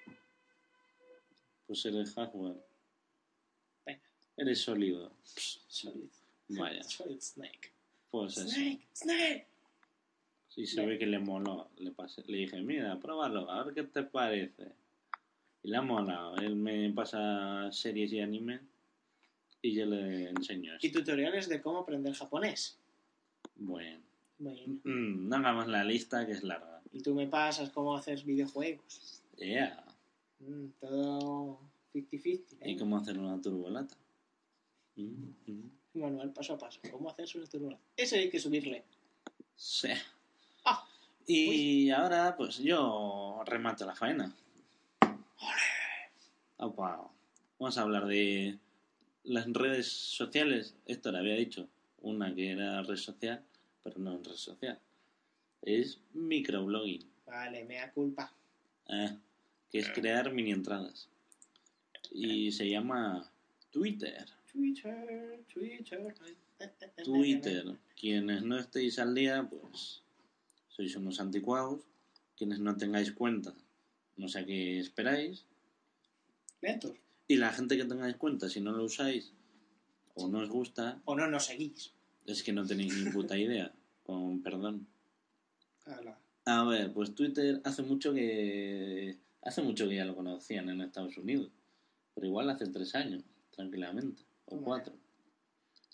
pues 1.66 1.84
eres 1.84 2.14
hardware. 2.14 2.65
Eres 4.36 4.60
sólido. 4.60 5.10
Solid. 5.24 6.08
Vaya. 6.48 6.82
Solid 6.82 7.20
Snake. 7.20 7.70
Pues 8.10 8.36
eso. 8.36 8.48
Snake, 8.48 8.86
Snake. 8.94 9.46
Sí, 10.48 10.66
se 10.66 10.86
ve 10.86 10.98
que 10.98 11.06
le 11.06 11.18
moló. 11.18 11.68
Le, 11.78 11.90
pasé, 11.92 12.22
le 12.26 12.38
dije, 12.38 12.60
mira, 12.62 12.98
pruébalo, 12.98 13.50
a 13.50 13.64
ver 13.64 13.74
qué 13.74 13.82
te 13.82 14.02
parece. 14.02 14.72
Y 15.62 15.68
le 15.70 15.76
ha 15.76 15.82
molado. 15.82 16.36
Él 16.36 16.56
me 16.56 16.90
pasa 16.92 17.70
series 17.72 18.12
y 18.12 18.20
anime 18.20 18.60
y 19.62 19.74
yo 19.74 19.84
le 19.86 20.30
enseño 20.30 20.74
Y 20.80 20.86
esto. 20.86 21.00
tutoriales 21.00 21.48
de 21.48 21.60
cómo 21.60 21.78
aprender 21.80 22.14
japonés. 22.14 22.78
Bueno. 23.56 24.00
Bueno. 24.38 24.60
Mm, 24.84 25.28
no 25.28 25.36
hagamos 25.36 25.66
la 25.66 25.82
lista 25.82 26.24
que 26.26 26.32
es 26.32 26.42
larga. 26.42 26.80
Y 26.92 27.00
tú 27.00 27.14
me 27.14 27.26
pasas 27.26 27.70
cómo 27.70 27.96
hacer 27.96 28.22
videojuegos. 28.22 29.22
Yeah. 29.38 29.84
Mm, 30.40 30.68
todo 30.80 31.58
50-50. 31.92 32.56
¿eh? 32.60 32.70
¿Y 32.70 32.76
cómo 32.76 32.96
hacer 32.98 33.18
una 33.18 33.40
turbolata? 33.40 33.96
Mm, 34.96 35.30
mm. 35.46 35.70
Manual 35.94 36.32
paso 36.32 36.54
a 36.54 36.58
paso. 36.58 36.80
¿Cómo 36.90 37.08
hacer 37.10 37.28
una 37.36 37.46
turbulenta? 37.46 37.82
Ese 37.96 38.18
hay 38.18 38.30
que 38.30 38.38
subirle. 38.38 38.84
Sí. 39.54 39.88
Ah, 40.64 40.86
Y 41.26 41.90
ahora, 41.90 42.34
pues 42.36 42.58
yo 42.58 43.42
remato 43.46 43.86
la 43.86 43.94
faena. 43.94 44.34
Opa. 46.58 47.10
Vamos 47.58 47.78
a 47.78 47.82
hablar 47.82 48.06
de 48.06 48.58
las 49.24 49.46
redes 49.52 49.86
sociales. 49.90 50.74
Esto 50.86 51.10
le 51.12 51.18
había 51.18 51.34
dicho. 51.34 51.68
Una 52.02 52.34
que 52.34 52.50
era 52.52 52.82
red 52.82 52.96
social, 52.96 53.42
pero 53.82 53.98
no 53.98 54.18
red 54.18 54.34
social. 54.34 54.78
Es 55.62 55.98
microblogging. 56.14 57.04
Vale, 57.26 57.64
me 57.64 57.76
da 57.76 57.90
culpa. 57.92 58.32
eh, 58.88 59.16
que 59.70 59.78
es 59.80 59.88
crear 59.90 60.32
mini 60.32 60.52
entradas. 60.52 61.08
Y 62.12 62.52
se 62.52 62.68
llama 62.68 63.28
Twitter. 63.70 64.24
Twitter, 64.56 65.44
Twitter. 65.52 66.14
Twitter. 67.04 67.78
Quienes 67.98 68.42
no 68.42 68.58
estéis 68.58 68.98
al 68.98 69.14
día, 69.14 69.46
pues 69.48 70.02
sois 70.68 70.96
unos 70.96 71.20
anticuados. 71.20 71.84
Quienes 72.36 72.60
no 72.60 72.76
tengáis 72.76 73.12
cuenta, 73.12 73.54
no 74.16 74.28
sé 74.28 74.40
a 74.40 74.46
qué 74.46 74.78
esperáis. 74.78 75.44
Lentos. 76.62 76.96
Y 77.28 77.36
la 77.36 77.52
gente 77.52 77.76
que 77.76 77.84
tengáis 77.84 78.16
cuenta, 78.16 78.48
si 78.48 78.60
no 78.60 78.72
lo 78.72 78.84
usáis 78.84 79.32
o 80.14 80.28
no 80.28 80.38
os 80.38 80.48
gusta, 80.48 81.00
O 81.04 81.14
no 81.14 81.26
nos 81.26 81.46
seguís. 81.46 81.92
es 82.24 82.42
que 82.42 82.52
no 82.52 82.64
tenéis 82.66 82.96
ni 82.96 83.10
puta 83.10 83.36
idea. 83.36 83.72
Con 84.04 84.42
perdón. 84.42 84.86
Ala. 85.84 86.18
A 86.46 86.64
ver, 86.64 86.92
pues 86.92 87.14
Twitter 87.14 87.60
hace 87.64 87.82
mucho 87.82 88.14
que. 88.14 89.18
Hace 89.42 89.62
mucho 89.62 89.88
que 89.88 89.96
ya 89.96 90.04
lo 90.04 90.16
conocían 90.16 90.68
en 90.70 90.80
Estados 90.80 91.16
Unidos. 91.18 91.50
Pero 92.14 92.26
igual 92.26 92.48
hace 92.50 92.66
tres 92.66 92.94
años, 92.94 93.22
tranquilamente. 93.50 94.22
O 94.46 94.60
cuatro. 94.60 94.94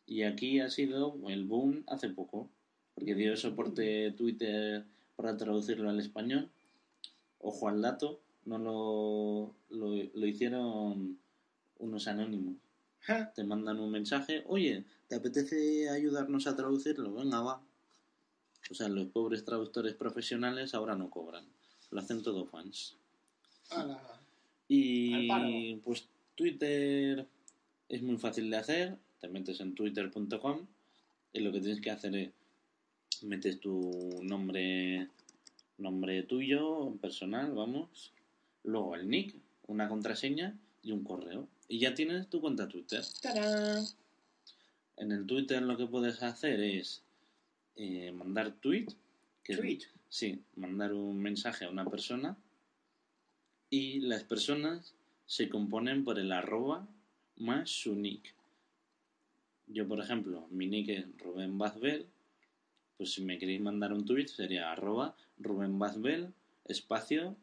Y 0.06 0.22
aquí 0.22 0.60
ha 0.60 0.68
sido 0.70 1.16
el 1.28 1.44
boom 1.44 1.84
hace 1.86 2.08
poco. 2.08 2.48
Porque 2.94 3.14
dio 3.14 3.36
soporte 3.36 4.12
Twitter 4.12 4.84
para 5.16 5.36
traducirlo 5.36 5.88
al 5.88 6.00
español. 6.00 6.50
Ojo 7.38 7.68
al 7.68 7.80
dato, 7.80 8.20
no 8.44 8.58
lo, 8.58 9.54
lo, 9.70 9.94
lo 10.14 10.26
hicieron 10.26 11.18
unos 11.78 12.08
anónimos. 12.08 12.56
Ja. 13.00 13.32
Te 13.32 13.44
mandan 13.44 13.80
un 13.80 13.90
mensaje, 13.90 14.44
oye, 14.46 14.84
¿te 15.08 15.16
apetece 15.16 15.88
ayudarnos 15.88 16.46
a 16.46 16.54
traducirlo? 16.54 17.12
Venga, 17.14 17.40
va. 17.40 17.62
O 18.70 18.74
sea, 18.74 18.88
los 18.88 19.08
pobres 19.08 19.44
traductores 19.44 19.94
profesionales 19.94 20.74
ahora 20.74 20.94
no 20.94 21.10
cobran. 21.10 21.44
Lo 21.90 22.00
hacen 22.00 22.22
todo 22.22 22.46
fans. 22.46 22.96
Y 24.68 25.76
pues 25.76 26.06
Twitter 26.34 27.26
es 27.92 28.02
muy 28.02 28.16
fácil 28.16 28.50
de 28.50 28.56
hacer. 28.56 28.96
Te 29.20 29.28
metes 29.28 29.60
en 29.60 29.74
twitter.com 29.74 30.66
y 31.32 31.40
lo 31.40 31.52
que 31.52 31.60
tienes 31.60 31.80
que 31.80 31.90
hacer 31.90 32.16
es 32.16 32.30
metes 33.22 33.60
tu 33.60 34.18
nombre 34.22 35.08
nombre 35.78 36.22
tuyo 36.24 36.92
personal, 37.00 37.52
vamos. 37.52 38.12
Luego 38.64 38.94
el 38.94 39.08
nick, 39.08 39.34
una 39.66 39.88
contraseña 39.88 40.56
y 40.82 40.92
un 40.92 41.04
correo. 41.04 41.48
Y 41.68 41.78
ya 41.78 41.94
tienes 41.94 42.28
tu 42.28 42.40
cuenta 42.40 42.68
Twitter. 42.68 43.02
¡Tarán! 43.20 43.84
En 44.96 45.12
el 45.12 45.26
Twitter 45.26 45.62
lo 45.62 45.76
que 45.76 45.86
puedes 45.86 46.22
hacer 46.22 46.60
es 46.60 47.02
eh, 47.76 48.12
mandar 48.12 48.52
tweet. 48.52 48.86
Que 49.42 49.54
es- 49.54 49.58
Tweet. 49.58 49.80
sí, 50.08 50.40
mandar 50.56 50.92
un 50.92 51.20
mensaje 51.20 51.64
a 51.64 51.70
una 51.70 51.84
persona. 51.88 52.36
Y 53.70 54.00
las 54.00 54.22
personas 54.24 54.94
se 55.26 55.48
componen 55.48 56.04
por 56.04 56.18
el 56.18 56.30
arroba 56.32 56.86
más 57.36 57.70
su 57.70 57.94
nick. 57.94 58.34
Yo, 59.66 59.86
por 59.88 60.00
ejemplo, 60.00 60.46
mi 60.50 60.66
nick 60.66 60.88
es 60.90 61.18
Rubén 61.18 61.58
Bazbel. 61.58 62.06
Pues 62.96 63.12
si 63.12 63.22
me 63.22 63.38
queréis 63.38 63.60
mandar 63.60 63.92
un 63.92 64.04
tweet 64.04 64.28
sería 64.28 64.70
arroba 64.70 65.16
Rubén 65.38 65.78
Bazbel, 65.78 66.32
espacio, 66.66 67.36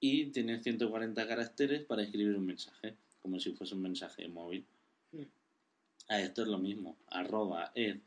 y 0.00 0.26
tiene 0.26 0.62
140 0.62 1.26
caracteres 1.26 1.84
para 1.84 2.02
escribir 2.02 2.36
un 2.36 2.46
mensaje, 2.46 2.94
como 3.20 3.38
si 3.38 3.52
fuese 3.52 3.74
un 3.74 3.82
mensaje 3.82 4.28
móvil. 4.28 4.64
Mm. 5.12 5.22
Ah, 6.08 6.20
esto 6.20 6.42
es 6.42 6.48
lo 6.48 6.58
mismo. 6.58 6.96
Arroba 7.08 7.70
ed 7.74 7.98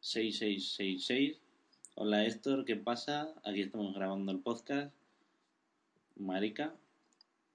6666. 0.00 1.36
Hola 1.96 2.24
Héctor, 2.24 2.64
¿qué 2.64 2.76
pasa? 2.76 3.34
Aquí 3.44 3.62
estamos 3.62 3.94
grabando 3.94 4.32
el 4.32 4.40
podcast. 4.40 4.94
Marica, 6.16 6.74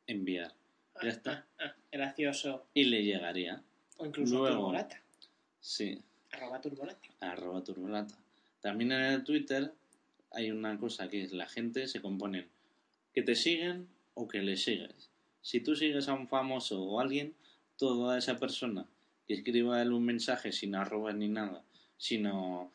enviar. 0.08 0.54
Ya 1.02 1.10
está. 1.10 1.48
Gracioso. 1.92 2.66
Y 2.74 2.86
le 2.86 3.04
llegaría. 3.04 3.62
O 3.98 4.06
incluso 4.06 4.38
Luego. 4.40 4.56
turbolata. 4.58 5.02
Sí, 5.60 6.00
Arroba 6.32 6.62
turbolata. 6.62 7.10
arroba 7.20 7.64
turbolata. 7.64 8.16
También 8.62 8.92
en 8.92 9.02
el 9.02 9.24
Twitter 9.24 9.74
hay 10.32 10.52
una 10.52 10.78
cosa 10.78 11.10
que 11.10 11.24
es 11.24 11.34
la 11.34 11.48
gente 11.48 11.88
se 11.88 12.02
compone 12.02 12.48
que 13.14 13.24
te 13.24 13.36
siguen 13.36 13.88
o 14.14 14.28
que 14.28 14.42
le 14.42 14.56
sigues. 14.58 15.10
Si 15.42 15.60
tú 15.62 15.76
sigues 15.76 16.08
a 16.08 16.14
un 16.14 16.28
famoso 16.28 16.82
o 16.84 17.00
a 17.00 17.04
alguien, 17.04 17.34
toda 17.78 18.18
esa 18.18 18.38
persona 18.38 18.86
que 19.28 19.34
escriba 19.34 19.82
él 19.82 19.92
un 19.92 20.06
mensaje 20.06 20.52
sin 20.52 20.76
arroba 20.76 21.12
ni 21.14 21.28
nada, 21.28 21.64
sino 21.98 22.72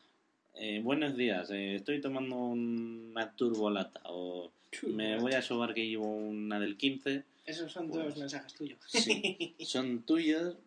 eh, 0.55 0.81
buenos 0.83 1.15
días, 1.15 1.49
eh, 1.51 1.75
estoy 1.75 2.01
tomando 2.01 2.35
una 2.35 3.31
turbolata 3.35 4.01
o 4.05 4.51
me 4.87 5.17
voy 5.17 5.33
a 5.33 5.41
sobar 5.41 5.73
que 5.73 5.87
llevo 5.87 6.13
una 6.13 6.59
del 6.59 6.75
15. 6.77 7.23
Esos 7.45 7.71
son 7.71 7.89
Pues, 7.89 8.03
dos 8.05 8.17
mensajes 8.17 8.53
tuyos. 8.53 8.79
Sí, 8.87 9.55
son 9.65 10.03
tuyos 10.03 10.57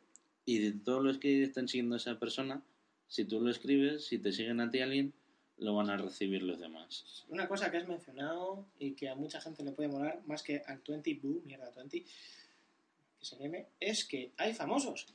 y 0.45 0.59
de 0.59 0.73
todos 0.73 1.05
los 1.05 1.19
que 1.19 1.43
están 1.43 1.69
siguiendo 1.69 1.95
a 1.95 1.99
esa 1.99 2.19
persona, 2.19 2.63
si 3.09 3.25
tú 3.25 3.41
lo 3.41 3.51
escribes, 3.51 4.07
si 4.07 4.19
te 4.19 4.33
siguen 4.33 4.61
a 4.61 4.71
ti 4.71 4.81
alguien, 4.81 5.13
lo 5.59 5.75
van 5.75 5.91
a 5.91 5.97
recibir 5.97 6.43
los 6.43 6.61
demás. 6.61 7.25
Una 7.29 7.49
cosa 7.49 7.71
que 7.71 7.79
has 7.79 7.89
mencionado 7.89 8.65
y 8.79 8.93
que 8.93 9.09
a 9.09 9.15
mucha 9.17 9.41
gente 9.41 9.65
le 9.65 9.73
puede 9.73 9.89
molar, 9.89 10.23
más 10.27 10.43
que 10.43 10.63
al 10.67 10.81
20, 10.87 11.15
boo, 11.23 11.43
mierda 11.45 11.71
20, 11.73 12.03
que 12.03 13.25
se 13.25 13.37
llame, 13.39 13.67
es 13.81 14.05
que 14.05 14.31
hay 14.37 14.55
famosos. 14.55 15.07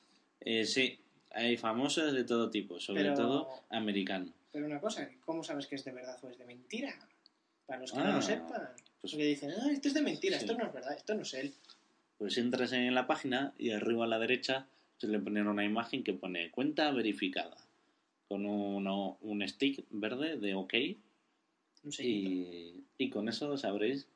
Eh, 0.42 0.66
sí, 0.66 1.00
hay 1.32 1.56
famosos 1.56 2.12
de 2.14 2.26
todo 2.26 2.50
tipo, 2.50 2.80
sobre 2.80 3.04
Pero- 3.04 3.16
todo 3.16 3.50
americanos. 3.70 4.34
Pero 4.52 4.66
una 4.68 4.80
cosa, 4.82 5.10
¿cómo 5.26 5.44
sabes 5.44 5.66
que 5.66 5.76
es 5.76 5.86
de 5.86 5.94
verdad 5.94 6.20
o 6.24 6.30
es 6.30 6.38
de 6.38 6.46
mentira? 6.46 6.94
Para 7.66 7.80
los 7.80 7.92
que 7.92 8.00
Ah, 8.00 8.04
no 8.04 8.14
lo 8.14 8.22
sepan. 8.22 8.70
Pues- 9.04 9.12
Porque 9.12 9.26
dicen, 9.26 9.52
ah, 9.52 9.70
esto 9.72 9.90
es 9.90 9.94
de 9.94 10.02
mentira, 10.02 10.40
Sí. 10.40 10.46
esto 10.46 10.58
no 10.58 10.66
es 10.66 10.74
verdad, 10.74 10.96
esto 10.96 11.14
no 11.14 11.22
es 11.24 11.34
él. 11.34 11.54
Pues 12.18 12.38
entras 12.38 12.72
en 12.72 12.96
la 12.96 13.06
página 13.06 13.54
y 13.60 13.72
arriba 13.72 14.06
a 14.06 14.08
la 14.08 14.18
derecha 14.18 14.66
se 14.98 15.08
le 15.08 15.20
ponen 15.20 15.48
una 15.48 15.66
imagen 15.66 16.04
que 16.06 16.14
pone 16.14 16.50
cuenta 16.52 16.90
verificada 16.92 17.58
con 18.30 18.46
uno- 18.46 19.18
un 19.22 19.46
stick 19.48 19.86
verde 19.92 20.38
de 20.38 20.56
OK 20.56 20.74
Un 21.84 21.92
y, 22.00 22.86
y 22.98 23.10
con 23.10 23.28
eso 23.28 23.58
sabréis 23.58 24.08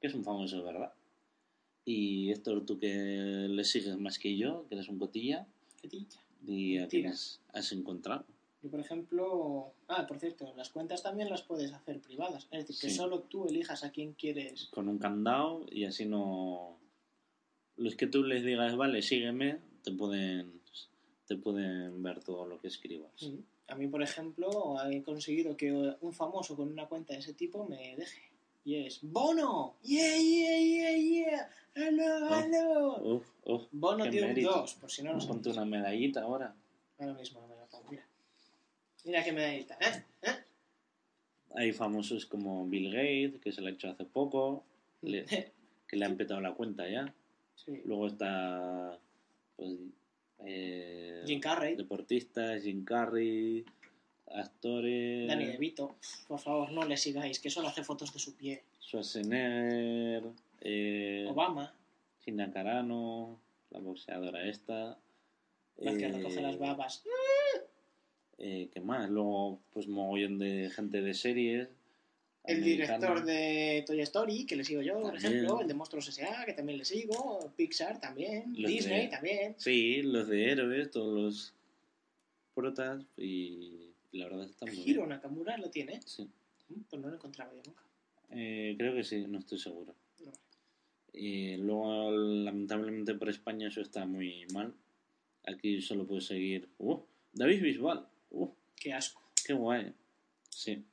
que 0.00 0.08
es 0.08 0.14
un 0.14 0.24
famoso 0.24 0.64
verdad. 0.64 0.92
Y 1.84 2.32
esto 2.32 2.62
tú 2.62 2.80
que 2.80 2.88
le 3.48 3.62
sigues 3.64 3.96
más 3.96 4.18
que 4.18 4.36
yo, 4.36 4.66
que 4.68 4.74
eres 4.74 4.88
un 4.88 4.98
cotilla, 4.98 5.46
Qué 5.80 5.86
tilla. 5.88 6.20
y 6.44 6.78
a 6.78 6.88
quiénes 6.88 7.40
has 7.52 7.70
encontrado. 7.70 8.24
Yo, 8.62 8.70
por 8.70 8.78
ejemplo, 8.78 9.74
ah, 9.88 10.06
por 10.06 10.18
cierto, 10.20 10.52
las 10.56 10.70
cuentas 10.70 11.02
también 11.02 11.28
las 11.28 11.42
puedes 11.42 11.72
hacer 11.72 12.00
privadas. 12.00 12.46
Es 12.52 12.66
decir, 12.66 12.80
que 12.80 12.90
Sí. 12.90 12.96
solo 12.96 13.20
tú 13.22 13.46
elijas 13.48 13.82
a 13.82 13.90
quién 13.90 14.12
quieres. 14.12 14.66
Con 14.66 14.88
un 14.88 14.98
candado 14.98 15.66
y 15.70 15.84
así 15.84 16.06
no... 16.06 16.78
Los 17.76 17.96
que 17.96 18.06
tú 18.06 18.22
les 18.22 18.44
digas, 18.44 18.76
vale, 18.76 19.02
sígueme, 19.02 19.58
te 19.82 19.90
pueden, 19.90 20.60
te 21.26 21.36
pueden 21.36 22.02
ver 22.02 22.22
todo 22.22 22.46
lo 22.46 22.60
que 22.60 22.68
escribas. 22.68 23.10
Mm. 23.22 23.38
A 23.68 23.74
mí, 23.74 23.88
por 23.88 24.02
ejemplo, 24.02 24.76
he 24.90 25.02
conseguido 25.02 25.56
que 25.56 25.72
un 25.72 26.12
famoso 26.12 26.54
con 26.54 26.70
una 26.70 26.86
cuenta 26.86 27.14
de 27.14 27.20
ese 27.20 27.32
tipo 27.32 27.66
me 27.66 27.96
deje. 27.96 28.20
Y 28.64 28.76
es 28.76 29.00
Bono. 29.02 29.74
Yeah, 29.82 30.16
yeah, 30.18 30.58
yeah, 30.58 30.96
yeah. 30.96 31.50
Hello, 31.74 32.28
hello. 32.38 33.16
Uf, 33.16 33.26
uf, 33.46 33.62
Bono 33.72 34.08
tiene 34.08 34.26
un 34.28 34.34
mérito. 34.34 34.50
2, 34.52 34.74
por 34.74 34.90
si 34.90 35.02
no 35.02 35.14
lo 35.14 35.26
Ponte 35.26 35.50
una 35.50 35.64
medallita 35.64 36.22
ahora. 36.22 36.54
Ahora 36.98 37.14
mismo 37.14 37.44
me 37.48 37.56
la 37.56 37.64
pongo, 37.66 37.90
mira. 37.90 38.06
Mira 39.04 39.24
qué 39.24 39.32
medallita, 39.32 39.76
¿eh? 39.80 40.04
¿Eh? 40.22 40.44
Hay 41.56 41.72
famosos 41.72 42.24
como 42.26 42.66
Bill 42.66 42.90
Gates, 42.92 43.40
que 43.40 43.52
se 43.52 43.60
lo 43.60 43.66
ha 43.68 43.70
hecho 43.70 43.90
hace 43.90 44.04
poco, 44.04 44.64
le- 45.02 45.24
que 45.88 45.96
le 45.96 46.04
han 46.04 46.16
petado 46.16 46.40
la 46.40 46.54
cuenta 46.54 46.88
ya. 46.88 47.12
Sí. 47.54 47.82
Luego 47.84 48.06
está 48.06 48.98
pues, 49.56 49.70
eh, 50.44 51.22
Jim 51.26 51.40
Carrey, 51.40 51.76
deportistas, 51.76 52.62
Jim 52.62 52.84
Carrey, 52.84 53.64
actores, 54.34 55.28
Danny 55.28 55.46
DeVito. 55.46 55.96
Por 56.28 56.38
favor, 56.40 56.72
no 56.72 56.84
le 56.84 56.96
sigáis, 56.96 57.38
que 57.38 57.50
solo 57.50 57.68
hace 57.68 57.84
fotos 57.84 58.12
de 58.12 58.18
su 58.18 58.34
pie. 58.36 58.62
Schwarzenegger, 58.80 60.24
eh, 60.62 61.26
Obama, 61.28 61.74
Gina 62.24 62.50
Carano, 62.52 63.38
la 63.70 63.80
boxeadora 63.80 64.46
esta. 64.48 64.98
la 65.76 65.92
que 65.96 66.04
eh, 66.06 66.12
recoge 66.12 66.40
las 66.40 66.58
babas. 66.58 67.04
Eh, 68.42 68.68
¿Qué 68.72 68.80
más? 68.80 69.08
Luego, 69.08 69.60
pues 69.72 69.86
mogollón 69.88 70.38
de 70.38 70.68
gente 70.70 71.00
de 71.00 71.14
series. 71.14 71.68
El 72.44 72.56
americana. 72.60 72.98
director 72.98 73.24
de 73.24 73.84
Toy 73.86 74.00
Story, 74.00 74.46
que 74.46 74.56
le 74.56 74.64
sigo 74.64 74.82
yo, 74.82 75.00
por 75.00 75.16
ejemplo. 75.16 75.60
El 75.60 75.68
de 75.68 75.74
Monstruos 75.74 76.08
S.A., 76.08 76.44
que 76.44 76.52
también 76.54 76.76
le 76.78 76.84
sigo. 76.84 77.52
Pixar 77.56 78.00
también. 78.00 78.52
Los 78.56 78.68
Disney 78.70 79.02
de- 79.02 79.08
también. 79.08 79.54
Sí, 79.58 80.02
los 80.02 80.26
de 80.28 80.50
héroes, 80.50 80.90
todos 80.90 81.14
los 81.22 81.54
protas 82.54 83.04
y 83.16 83.92
la 84.12 84.24
verdad 84.26 84.44
está 84.44 84.66
muy 84.66 84.74
Hiro 84.76 85.02
bien. 85.02 85.10
Nakamura 85.10 85.56
lo 85.56 85.70
tiene. 85.70 86.00
Sí. 86.04 86.28
Mm, 86.68 86.80
Pues 86.90 87.00
no 87.00 87.08
lo 87.08 87.14
encontraba 87.14 87.52
yo 87.54 87.62
nunca. 87.64 87.82
Eh, 88.30 88.74
creo 88.76 88.94
que 88.94 89.04
sí, 89.04 89.24
no 89.28 89.38
estoy 89.38 89.58
seguro. 89.58 89.94
No. 90.24 90.32
Y 91.12 91.56
luego, 91.58 92.10
lamentablemente 92.10 93.14
por 93.14 93.28
España 93.28 93.68
eso 93.68 93.80
está 93.80 94.04
muy 94.04 94.46
mal. 94.52 94.74
Aquí 95.46 95.80
solo 95.80 96.06
puedes 96.06 96.26
seguir... 96.26 96.68
¡Uh! 96.78 96.98
David 97.32 97.62
Bisbal. 97.62 98.06
¡Uh! 98.32 98.48
Qué 98.76 98.92
asco. 98.92 99.22
¡Qué 99.44 99.52
guay! 99.52 99.92
Sí. 100.48 100.84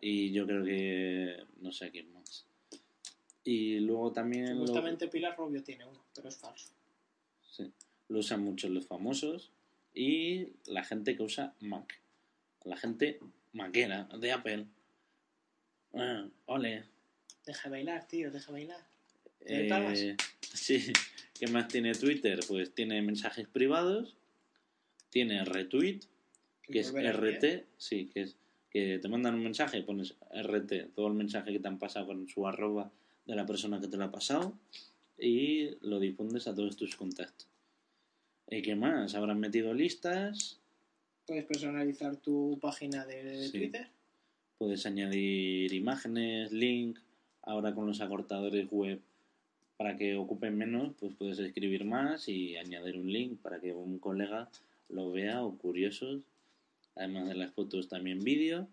Y 0.00 0.32
yo 0.32 0.46
creo 0.46 0.64
que... 0.64 1.44
no 1.60 1.72
sé 1.72 1.90
quién 1.90 2.12
más. 2.12 2.46
Y 3.44 3.78
luego 3.80 4.12
también... 4.12 4.58
lo- 4.58 4.66
Supuestamente 4.66 5.08
Pilar 5.08 5.36
Rubio 5.36 5.62
tiene 5.62 5.84
uno, 5.86 6.04
pero 6.14 6.28
es 6.28 6.36
falso. 6.36 6.70
Sí. 7.50 7.70
Lo 8.08 8.18
usan 8.18 8.42
mucho 8.42 8.68
los 8.68 8.86
famosos 8.86 9.50
y 9.94 10.48
la 10.66 10.84
gente 10.84 11.16
que 11.16 11.22
usa 11.22 11.54
Mac. 11.60 12.00
La 12.64 12.76
gente 12.76 13.20
maquera 13.52 14.04
de 14.18 14.32
Apple. 14.32 14.66
Ah, 15.94 16.26
ole. 16.46 16.84
Deja 17.46 17.68
de 17.68 17.70
bailar, 17.70 18.08
tío, 18.08 18.30
deja 18.30 18.46
de 18.46 18.52
bailar. 18.52 18.86
Eh, 19.40 20.16
sí. 20.40 20.92
¿Qué 21.38 21.46
más 21.48 21.68
tiene 21.68 21.92
Twitter? 21.94 22.40
Pues 22.48 22.74
tiene 22.74 23.02
mensajes 23.02 23.46
privados, 23.48 24.16
tiene 25.10 25.44
retweet, 25.44 26.00
que 26.70 26.80
es 26.80 26.92
RT, 26.92 27.64
sí, 27.76 28.10
que 28.12 28.22
es 28.22 28.36
que 28.70 28.98
te 28.98 29.08
mandan 29.08 29.34
un 29.36 29.44
mensaje, 29.44 29.82
pones 29.82 30.16
RT, 30.32 30.94
todo 30.94 31.06
el 31.06 31.14
mensaje 31.14 31.52
que 31.52 31.60
te 31.60 31.68
han 31.68 31.78
pasado 31.78 32.06
con 32.08 32.28
su 32.28 32.46
arroba 32.46 32.90
de 33.26 33.36
la 33.36 33.46
persona 33.46 33.80
que 33.80 33.86
te 33.86 33.96
lo 33.96 34.04
ha 34.04 34.10
pasado 34.10 34.52
y 35.18 35.70
lo 35.82 36.00
difundes 36.00 36.48
a 36.48 36.54
todos 36.54 36.76
tus 36.76 36.96
contactos. 36.96 37.46
¿Y 38.50 38.62
qué 38.62 38.74
más? 38.74 39.14
Habrán 39.14 39.40
metido 39.40 39.72
listas, 39.74 40.60
Puedes 41.26 41.44
personalizar 41.44 42.16
tu 42.16 42.58
página 42.60 43.06
de 43.06 43.48
Sí. 43.48 43.58
Twitter. 43.58 43.86
puedes 44.58 44.84
añadir 44.86 45.72
imágenes, 45.72 46.52
link, 46.52 46.98
ahora 47.42 47.74
con 47.74 47.86
los 47.86 48.00
acortadores 48.02 48.68
web 48.70 49.00
para 49.76 49.96
que 49.96 50.16
ocupen 50.16 50.56
menos, 50.58 50.92
pues 51.00 51.14
puedes 51.18 51.38
escribir 51.38 51.84
más 51.84 52.28
y 52.28 52.56
añadir 52.56 52.96
un 52.98 53.10
link 53.12 53.38
para 53.40 53.58
que 53.60 53.72
un 53.72 53.98
colega 53.98 54.48
lo 54.90 55.10
vea 55.12 55.42
o 55.44 55.56
curiosos, 55.58 56.20
además 56.96 57.28
de 57.28 57.34
las 57.34 57.52
fotos 57.52 57.88
también 57.88 58.20
vídeo. 58.20 58.68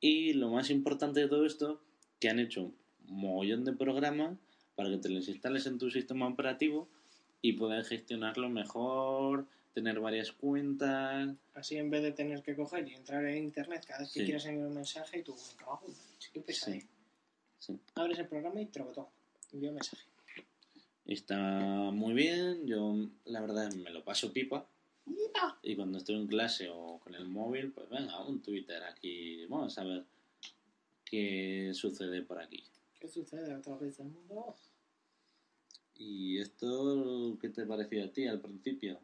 Y 0.00 0.32
lo 0.32 0.50
más 0.50 0.70
importante 0.70 1.20
de 1.20 1.28
todo 1.28 1.46
esto, 1.46 1.80
que 2.18 2.28
han 2.28 2.40
hecho 2.40 2.72
un 3.08 3.20
mogollón 3.20 3.64
de 3.64 3.72
programas 3.72 4.36
para 4.74 4.90
que 4.90 4.98
te 4.98 5.08
los 5.08 5.28
instales 5.28 5.66
en 5.66 5.78
tu 5.78 5.90
sistema 5.90 6.26
operativo 6.26 6.88
y 7.40 7.52
puedas 7.52 7.88
gestionarlo 7.88 8.48
mejor, 8.48 9.46
tener 9.74 10.00
varias 10.00 10.32
cuentas. 10.32 11.34
Así 11.54 11.76
en 11.76 11.90
vez 11.90 12.02
de 12.02 12.12
tener 12.12 12.42
que 12.42 12.54
coger 12.54 12.88
y 12.88 12.94
entrar 12.94 13.24
en 13.24 13.44
internet 13.44 13.84
cada 13.86 14.00
vez 14.00 14.12
que 14.12 14.24
quieras 14.24 14.46
enviar 14.46 14.68
un 14.68 14.74
mensaje 14.74 15.20
y 15.20 15.22
tú, 15.22 15.34
trabajo, 15.56 15.86
qué 16.32 16.52
Sí. 16.52 16.70
¿eh? 16.70 16.86
Sí. 17.58 17.78
Abres 17.94 18.18
el 18.18 18.26
programa 18.26 18.60
y 18.60 18.66
trocotó. 18.66 19.08
Envía 19.52 19.70
un 19.70 19.76
mensaje. 19.76 20.04
Está 21.06 21.90
muy 21.92 22.14
bien, 22.14 22.66
yo 22.66 23.08
la 23.24 23.40
verdad 23.40 23.72
me 23.72 23.90
lo 23.90 24.04
paso 24.04 24.32
pipa. 24.32 24.66
Y 25.62 25.76
cuando 25.76 25.98
estoy 25.98 26.16
en 26.16 26.26
clase 26.26 26.68
o 26.70 26.98
con 26.98 27.14
el 27.14 27.26
móvil, 27.26 27.72
pues 27.72 27.88
venga, 27.88 28.24
un 28.24 28.42
Twitter 28.42 28.82
aquí, 28.82 29.46
vamos 29.46 29.76
a 29.78 29.84
ver 29.84 30.04
qué 31.04 31.70
sucede 31.72 32.22
por 32.22 32.40
aquí. 32.40 32.64
¿Qué 32.98 33.08
sucede 33.08 33.52
a 33.52 33.58
otra 33.58 33.76
vez 33.76 33.96
del 33.98 34.08
mundo? 34.08 34.56
¿Y 35.96 36.38
esto 36.38 37.36
qué 37.40 37.48
te 37.48 37.64
pareció 37.64 38.04
a 38.04 38.08
ti 38.08 38.26
al 38.26 38.40
principio? 38.40 38.98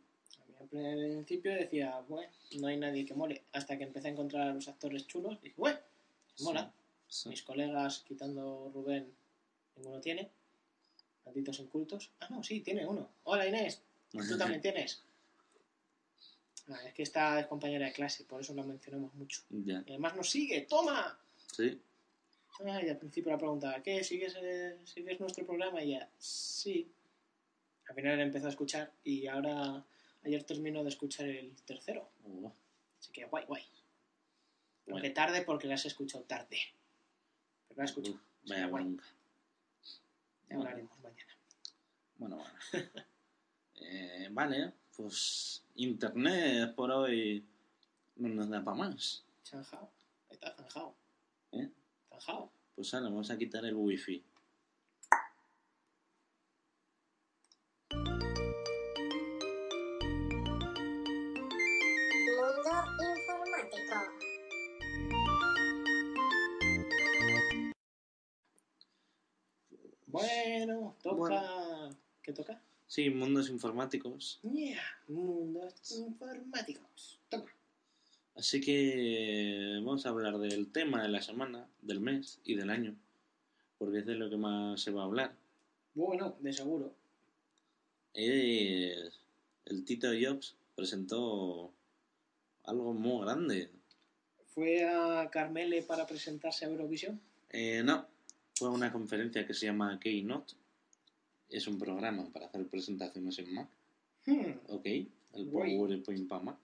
A 0.60 0.74
mí 0.74 0.84
al 0.84 0.98
principio 0.98 1.52
decía, 1.52 2.00
bueno, 2.08 2.32
no 2.58 2.66
hay 2.66 2.76
nadie 2.76 3.04
que 3.06 3.14
mole. 3.14 3.42
Hasta 3.52 3.78
que 3.78 3.84
empecé 3.84 4.08
a 4.08 4.12
encontrar 4.12 4.48
a 4.48 4.54
los 4.54 4.68
actores 4.68 5.06
chulos, 5.06 5.40
dije, 5.40 5.54
bueno, 5.56 5.78
mola. 6.40 6.72
Sí. 7.06 7.28
Mis 7.28 7.42
colegas, 7.42 8.04
quitando 8.06 8.70
Rubén, 8.74 9.12
ninguno 9.76 10.00
tiene. 10.00 10.30
Malditos 11.24 11.60
incultos. 11.60 12.10
Ah, 12.20 12.28
no, 12.30 12.42
sí, 12.42 12.60
tiene 12.60 12.86
uno. 12.86 13.08
Hola 13.24 13.46
Inés, 13.46 13.80
tú 14.10 14.36
también 14.36 14.60
tienes. 14.60 15.02
Ah, 16.70 16.78
es 16.86 16.94
que 16.94 17.02
esta 17.02 17.40
es 17.40 17.46
compañera 17.46 17.86
de 17.86 17.92
clase, 17.92 18.24
por 18.24 18.40
eso 18.40 18.54
la 18.54 18.62
mencionamos 18.62 19.14
mucho. 19.14 19.42
Ya, 19.50 19.82
Y 19.86 19.90
además 19.90 20.16
nos 20.16 20.30
sigue, 20.30 20.62
¡toma! 20.62 21.18
sí. 21.52 21.80
Ah, 22.66 22.82
y 22.82 22.88
al 22.88 22.98
principio 22.98 23.30
la 23.30 23.38
preguntaba, 23.38 23.80
¿qué? 23.82 24.02
¿Sigues, 24.02 24.36
eh, 24.42 24.76
¿Sigues 24.84 25.20
nuestro 25.20 25.46
programa? 25.46 25.82
Y 25.82 25.94
ella, 25.94 26.10
sí. 26.18 26.90
Al 27.88 27.94
final 27.94 28.20
empezó 28.20 28.46
a 28.46 28.50
escuchar 28.50 28.92
y 29.04 29.28
ahora, 29.28 29.84
ayer 30.24 30.42
terminó 30.42 30.82
de 30.82 30.88
escuchar 30.88 31.26
el 31.28 31.54
tercero. 31.62 32.10
Oh, 32.24 32.52
Así 32.98 33.12
que 33.12 33.24
guay, 33.26 33.44
guay. 33.46 33.62
Bueno. 34.86 34.96
Aunque 34.96 35.10
tarde 35.10 35.42
porque 35.42 35.68
la 35.68 35.74
has 35.74 35.86
escuchado 35.86 36.24
tarde. 36.24 36.58
Pero 37.68 37.78
la 37.78 37.84
has 37.84 37.90
escuchado. 37.90 38.20
vaya 38.48 38.66
guay. 38.66 38.82
bronca. 38.84 39.04
Ya 40.48 40.56
hablaremos 40.56 40.98
mañana. 41.00 41.36
Bueno, 42.16 42.36
bueno. 42.36 42.88
Eh, 43.80 44.28
vale, 44.32 44.72
pues 44.96 45.62
Internet 45.78 46.74
por 46.74 46.90
hoy 46.90 47.46
no 48.16 48.28
nos 48.28 48.50
da 48.50 48.64
para 48.64 48.76
más. 48.76 49.24
Zanjao. 49.44 49.88
Está 50.28 50.52
zanjao. 50.56 50.96
¿eh? 51.52 51.70
Zanjao. 52.10 52.50
Pues 52.74 52.92
ahora 52.94 53.08
vamos 53.08 53.30
a 53.30 53.38
quitar 53.38 53.64
el 53.64 53.76
wifi. 53.76 54.24
Mundo 62.48 63.04
informático. 63.16 63.94
Bueno, 70.06 70.96
toca. 71.00 71.90
¿Qué 72.20 72.32
toca? 72.32 72.60
Sí, 72.88 73.10
mundos 73.10 73.50
informáticos. 73.50 74.40
Yeah, 74.42 74.80
mundos 75.08 75.92
informáticos. 75.92 77.20
Toma. 77.28 77.44
Así 78.34 78.60
que 78.62 79.74
vamos 79.84 80.06
a 80.06 80.08
hablar 80.08 80.38
del 80.38 80.72
tema 80.72 81.02
de 81.02 81.08
la 81.08 81.20
semana, 81.20 81.68
del 81.82 82.00
mes 82.00 82.40
y 82.44 82.54
del 82.54 82.70
año. 82.70 82.96
Porque 83.78 83.98
es 83.98 84.06
de 84.06 84.14
lo 84.14 84.30
que 84.30 84.36
más 84.38 84.80
se 84.80 84.90
va 84.90 85.02
a 85.02 85.04
hablar. 85.04 85.34
Bueno, 85.94 86.34
de 86.40 86.52
seguro. 86.52 86.94
Es- 88.14 89.20
el 89.66 89.84
Tito 89.84 90.08
Jobs 90.18 90.56
presentó 90.74 91.70
algo 92.64 92.94
muy 92.94 93.24
grande. 93.26 93.70
¿Fue 94.54 94.88
a 94.88 95.28
Carmele 95.30 95.82
para 95.82 96.06
presentarse 96.06 96.64
a 96.64 96.68
Eurovisión? 96.68 97.20
Eh, 97.50 97.82
no, 97.84 98.06
fue 98.56 98.68
a 98.68 98.72
una 98.72 98.90
conferencia 98.92 99.46
que 99.46 99.52
se 99.54 99.66
llama 99.66 100.00
Keynote. 100.00 100.54
Es 101.48 101.66
un 101.66 101.78
programa 101.78 102.30
para 102.32 102.46
hacer 102.46 102.66
presentaciones 102.68 103.38
en 103.38 103.54
Mac. 103.54 103.68
Hmm, 104.26 104.52
Ok, 104.68 104.86
el. 104.86 105.48
PowerPoint 105.50 106.28
para 106.28 106.42
Mac. 106.44 106.58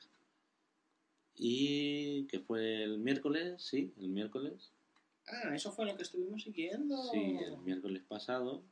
Y 1.36 2.26
que 2.26 2.38
fue 2.40 2.82
el 2.84 2.98
miércoles, 2.98 3.62
sí, 3.62 3.92
el 3.98 4.08
miércoles. 4.08 4.72
Ah, 5.26 5.54
eso 5.54 5.72
fue 5.72 5.86
lo 5.86 5.96
que 5.96 6.02
estuvimos 6.02 6.42
siguiendo. 6.42 7.02
Sí, 7.10 7.38
el 7.44 7.58
miércoles 7.58 8.02
pasado. 8.06 8.62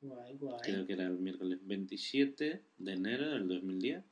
Guay, 0.00 0.36
guay. 0.36 0.60
Creo 0.62 0.86
que 0.86 0.92
era 0.92 1.06
el 1.06 1.18
miércoles 1.18 1.58
27 1.62 2.62
de 2.78 2.92
enero 2.92 3.30
del 3.30 3.48
2010. 3.48 4.04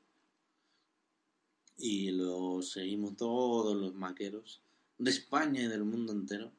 Y 1.78 2.10
lo 2.10 2.62
seguimos 2.62 3.16
todos 3.16 3.76
los 3.76 3.94
maqueros 3.94 4.62
de 4.98 5.10
España 5.10 5.62
y 5.62 5.68
del 5.68 5.84
mundo 5.84 6.12
entero. 6.12 6.52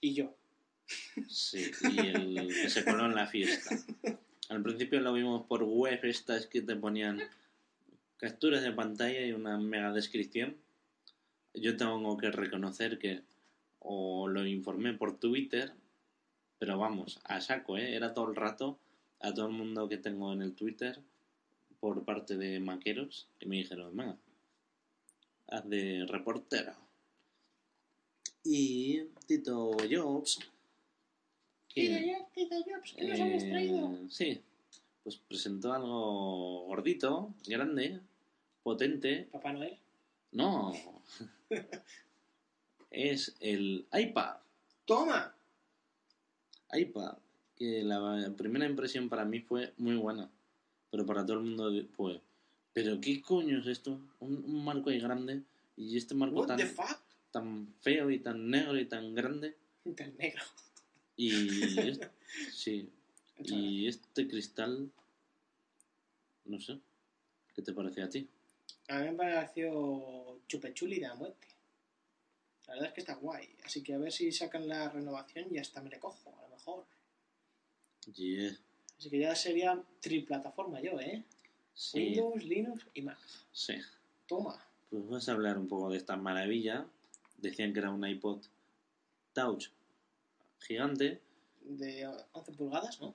Y 0.00 0.14
yo. 0.14 0.34
Sí, 1.28 1.70
y 1.92 1.98
el 2.08 2.48
que 2.48 2.70
se 2.70 2.84
coló 2.84 3.06
en 3.06 3.14
la 3.14 3.26
fiesta. 3.26 3.76
Al 4.48 4.62
principio 4.62 5.00
lo 5.00 5.12
vimos 5.12 5.46
por 5.46 5.62
web, 5.62 6.00
estas 6.04 6.46
que 6.46 6.60
te 6.62 6.76
ponían 6.76 7.20
capturas 8.16 8.62
de 8.62 8.72
pantalla 8.72 9.24
y 9.24 9.32
una 9.32 9.58
mega 9.58 9.92
descripción. 9.92 10.56
Yo 11.54 11.76
tengo 11.76 12.16
que 12.16 12.30
reconocer 12.30 12.98
que 12.98 13.22
o 13.80 14.28
lo 14.28 14.46
informé 14.46 14.92
por 14.92 15.18
Twitter, 15.18 15.72
pero 16.58 16.78
vamos, 16.78 17.20
a 17.24 17.40
saco, 17.40 17.78
¿eh? 17.78 17.94
Era 17.94 18.12
todo 18.12 18.28
el 18.28 18.36
rato 18.36 18.78
a 19.20 19.32
todo 19.32 19.46
el 19.46 19.52
mundo 19.52 19.88
que 19.88 19.96
tengo 19.96 20.32
en 20.32 20.42
el 20.42 20.54
Twitter 20.54 21.00
por 21.80 22.04
parte 22.04 22.36
de 22.36 22.60
maqueros 22.60 23.26
que 23.38 23.46
me 23.46 23.56
dijeron, 23.56 23.96
venga, 23.96 24.16
haz 25.48 25.68
de 25.68 26.04
reportero. 26.06 26.74
Y 28.44 29.02
Tito 29.26 29.76
Jobs, 29.90 30.38
Jobs, 32.14 32.94
¿qué 32.96 33.04
nos 33.04 33.20
habéis 33.20 33.48
traído? 33.48 33.92
eh, 33.92 34.06
sí, 34.08 34.40
pues 35.02 35.16
presentó 35.16 35.72
algo 35.72 36.66
gordito, 36.66 37.34
grande, 37.46 38.00
potente. 38.62 39.28
Papá 39.32 39.52
Noel. 39.52 39.78
No, 40.32 40.72
es 42.90 43.34
el 43.40 43.86
iPad. 43.92 44.36
¡Toma! 44.84 45.34
iPad, 46.72 47.16
que 47.56 47.82
la 47.82 48.32
primera 48.36 48.66
impresión 48.66 49.08
para 49.08 49.24
mí 49.24 49.40
fue 49.40 49.72
muy 49.76 49.96
buena, 49.96 50.30
pero 50.90 51.04
para 51.04 51.24
todo 51.26 51.38
el 51.38 51.44
mundo 51.44 51.72
fue, 51.96 52.20
¿pero 52.72 53.00
qué 53.00 53.20
coño 53.20 53.58
es 53.58 53.66
esto? 53.66 53.98
Un, 54.20 54.44
un 54.44 54.64
marco 54.64 54.90
ahí 54.90 55.00
grande 55.00 55.42
y 55.76 55.96
este 55.96 56.14
marco 56.14 56.40
What 56.40 56.48
tan, 56.48 56.60
tan 57.30 57.74
feo 57.80 58.10
y 58.10 58.18
tan 58.18 58.50
negro 58.50 58.78
y 58.78 58.84
tan 58.84 59.14
grande. 59.14 59.56
Del 59.84 60.16
negro. 60.16 60.42
Y 61.22 61.78
es- 61.90 62.00
sí, 62.54 62.88
y 63.44 63.86
este 63.86 64.26
cristal, 64.26 64.90
no 66.46 66.58
sé, 66.58 66.78
¿qué 67.54 67.60
te 67.60 67.74
parece 67.74 68.02
a 68.02 68.08
ti? 68.08 68.26
A 68.88 69.00
mí 69.00 69.10
me 69.10 69.12
pareció 69.16 70.40
chupechuli 70.48 70.98
de 70.98 71.08
la 71.08 71.14
muerte. 71.14 71.46
La 72.66 72.72
verdad 72.74 72.88
es 72.88 72.94
que 72.94 73.00
está 73.00 73.14
guay. 73.16 73.48
Así 73.64 73.82
que 73.82 73.92
a 73.94 73.98
ver 73.98 74.12
si 74.12 74.32
sacan 74.32 74.66
la 74.66 74.88
renovación 74.88 75.54
y 75.54 75.58
hasta 75.58 75.82
me 75.82 75.90
le 75.90 75.98
cojo, 75.98 76.34
a 76.38 76.42
lo 76.42 76.48
mejor. 76.56 76.86
Yeah, 78.14 78.56
Así 78.96 79.10
que 79.10 79.18
ya 79.18 79.34
sería 79.34 79.82
triplataforma 80.00 80.80
yo, 80.80 80.98
¿eh? 81.00 81.22
sí, 81.74 81.98
Windows, 81.98 82.44
Linux 82.44 82.86
y 82.94 83.02
Mac. 83.02 83.18
sí. 83.52 83.74
Toma. 84.26 84.58
Pues 84.88 85.04
vamos 85.04 85.28
a 85.28 85.32
hablar 85.32 85.58
un 85.58 85.68
poco 85.68 85.90
de 85.90 85.98
esta 85.98 86.16
maravilla. 86.16 86.86
Decían 87.36 87.72
que 87.74 87.80
era 87.80 87.90
un 87.90 88.06
iPod 88.06 88.42
Touch 89.34 89.68
gigante 90.60 91.20
De 91.62 92.06
11 92.32 92.52
pulgadas, 92.52 93.00
¿no? 93.00 93.14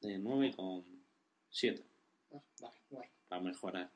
de 0.00 0.18
9,7 0.18 1.82
Ah, 2.32 2.40
vale, 2.60 2.76
guay. 2.90 3.08
para 3.28 3.40
mejorar. 3.42 3.90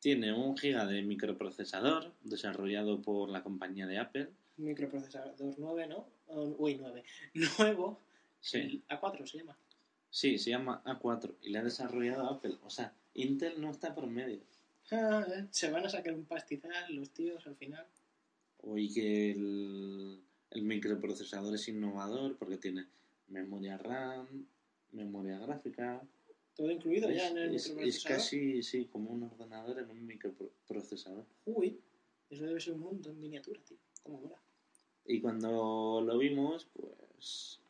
Tiene 0.00 0.32
un 0.32 0.56
giga 0.56 0.86
de 0.86 1.02
microprocesador 1.02 2.12
desarrollado 2.22 3.00
por 3.02 3.28
la 3.28 3.42
compañía 3.42 3.86
de 3.86 3.98
Apple. 3.98 4.30
Microprocesador 4.56 5.34
9, 5.58 5.86
¿no? 5.88 6.06
Uy, 6.58 6.76
9. 6.80 7.04
Nuevo. 7.58 8.00
Sí, 8.40 8.58
El 8.88 8.98
A4 8.98 9.26
se 9.26 9.38
llama. 9.38 9.56
sí, 10.10 10.38
se 10.38 10.50
llama 10.50 10.82
A4 10.84 11.34
y 11.42 11.50
le 11.50 11.58
ha 11.58 11.62
desarrollado 11.64 12.26
Apple. 12.28 12.56
O 12.64 12.70
sea, 12.70 12.92
Intel 13.14 13.60
no 13.60 13.70
está 13.70 13.94
por 13.94 14.06
medio. 14.06 14.40
Eh, 14.90 15.46
se 15.50 15.70
van 15.70 15.86
a 15.86 15.88
sacar 15.88 16.12
un 16.14 16.24
pastizal 16.24 16.94
los 16.94 17.10
tíos 17.10 17.46
al 17.46 17.56
final. 17.56 17.86
Oí 18.62 18.92
que 18.92 19.30
el, 19.32 20.20
el 20.54 20.62
microprocesador 20.62 21.54
es 21.54 21.68
innovador 21.68 22.36
porque 22.36 22.58
tiene 22.58 22.86
memoria 23.28 23.78
RAM, 23.78 24.46
memoria 24.92 25.38
gráfica. 25.38 26.02
Todo 26.54 26.70
incluido 26.70 27.10
ya 27.10 27.28
en 27.28 27.38
el 27.38 27.54
es, 27.54 27.66
es 27.66 27.70
microprocesador. 27.70 28.16
casi 28.16 28.62
sí, 28.62 28.84
como 28.86 29.10
un 29.10 29.22
ordenador 29.22 29.78
en 29.78 29.90
un 29.90 30.06
microprocesador. 30.06 31.24
Uy, 31.46 31.80
eso 32.30 32.44
debe 32.44 32.60
ser 32.60 32.74
un 32.74 32.80
mundo 32.80 33.10
en 33.10 33.20
miniatura, 33.20 33.60
tío. 33.62 33.78
¿Cómo 34.02 34.20
mola? 34.20 34.36
Y 35.06 35.20
cuando 35.20 36.02
lo 36.04 36.18
vimos, 36.18 36.68
pues 36.72 37.60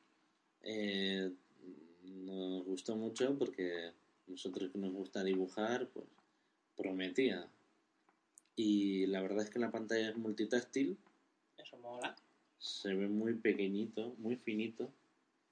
eh, 0.62 1.30
nos 2.04 2.64
gustó 2.64 2.96
mucho 2.96 3.36
porque 3.38 3.92
nosotros 4.26 4.70
que 4.70 4.78
nos 4.78 4.92
gusta 4.92 5.24
dibujar, 5.24 5.88
pues 5.88 6.06
prometía. 6.76 7.48
Y 8.56 9.06
la 9.06 9.22
verdad 9.22 9.44
es 9.44 9.50
que 9.50 9.58
la 9.58 9.70
pantalla 9.70 10.10
es 10.10 10.16
multitáctil, 10.16 10.98
Eso 11.56 11.78
mola. 11.78 12.14
Se 12.62 12.94
ve 12.94 13.08
muy 13.08 13.34
pequeñito, 13.34 14.14
muy 14.18 14.36
finito. 14.36 14.88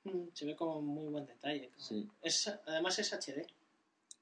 Mm, 0.05 0.29
Se 0.33 0.47
ve 0.47 0.55
como 0.55 0.81
muy 0.81 1.09
buen 1.09 1.27
detalle. 1.27 1.71
Sí. 1.77 2.09
Es, 2.23 2.47
además 2.67 2.99
es 3.01 3.13
HD. 3.13 3.45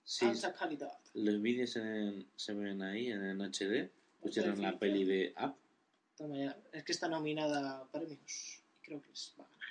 Sí, 0.05 0.25
Alta 0.25 0.55
calidad. 0.55 0.99
los 1.13 1.41
vídeos 1.43 1.77
en- 1.77 2.27
se 2.35 2.55
ven 2.55 2.81
ahí 2.83 3.09
en 3.09 3.41
HD. 3.43 3.91
Pusieron 4.23 4.61
la 4.63 4.79
peli 4.79 5.05
de 5.05 5.35
ya. 6.19 6.57
Es 6.73 6.83
que 6.83 6.93
está 6.93 7.09
nominada 7.09 7.79
a 7.81 7.87
premios. 7.93 8.63
Y 8.81 8.87
creo 8.87 9.03
que 9.03 9.11
les 9.11 9.35
va 9.39 9.45
a 9.45 9.49
ganar. 9.49 9.69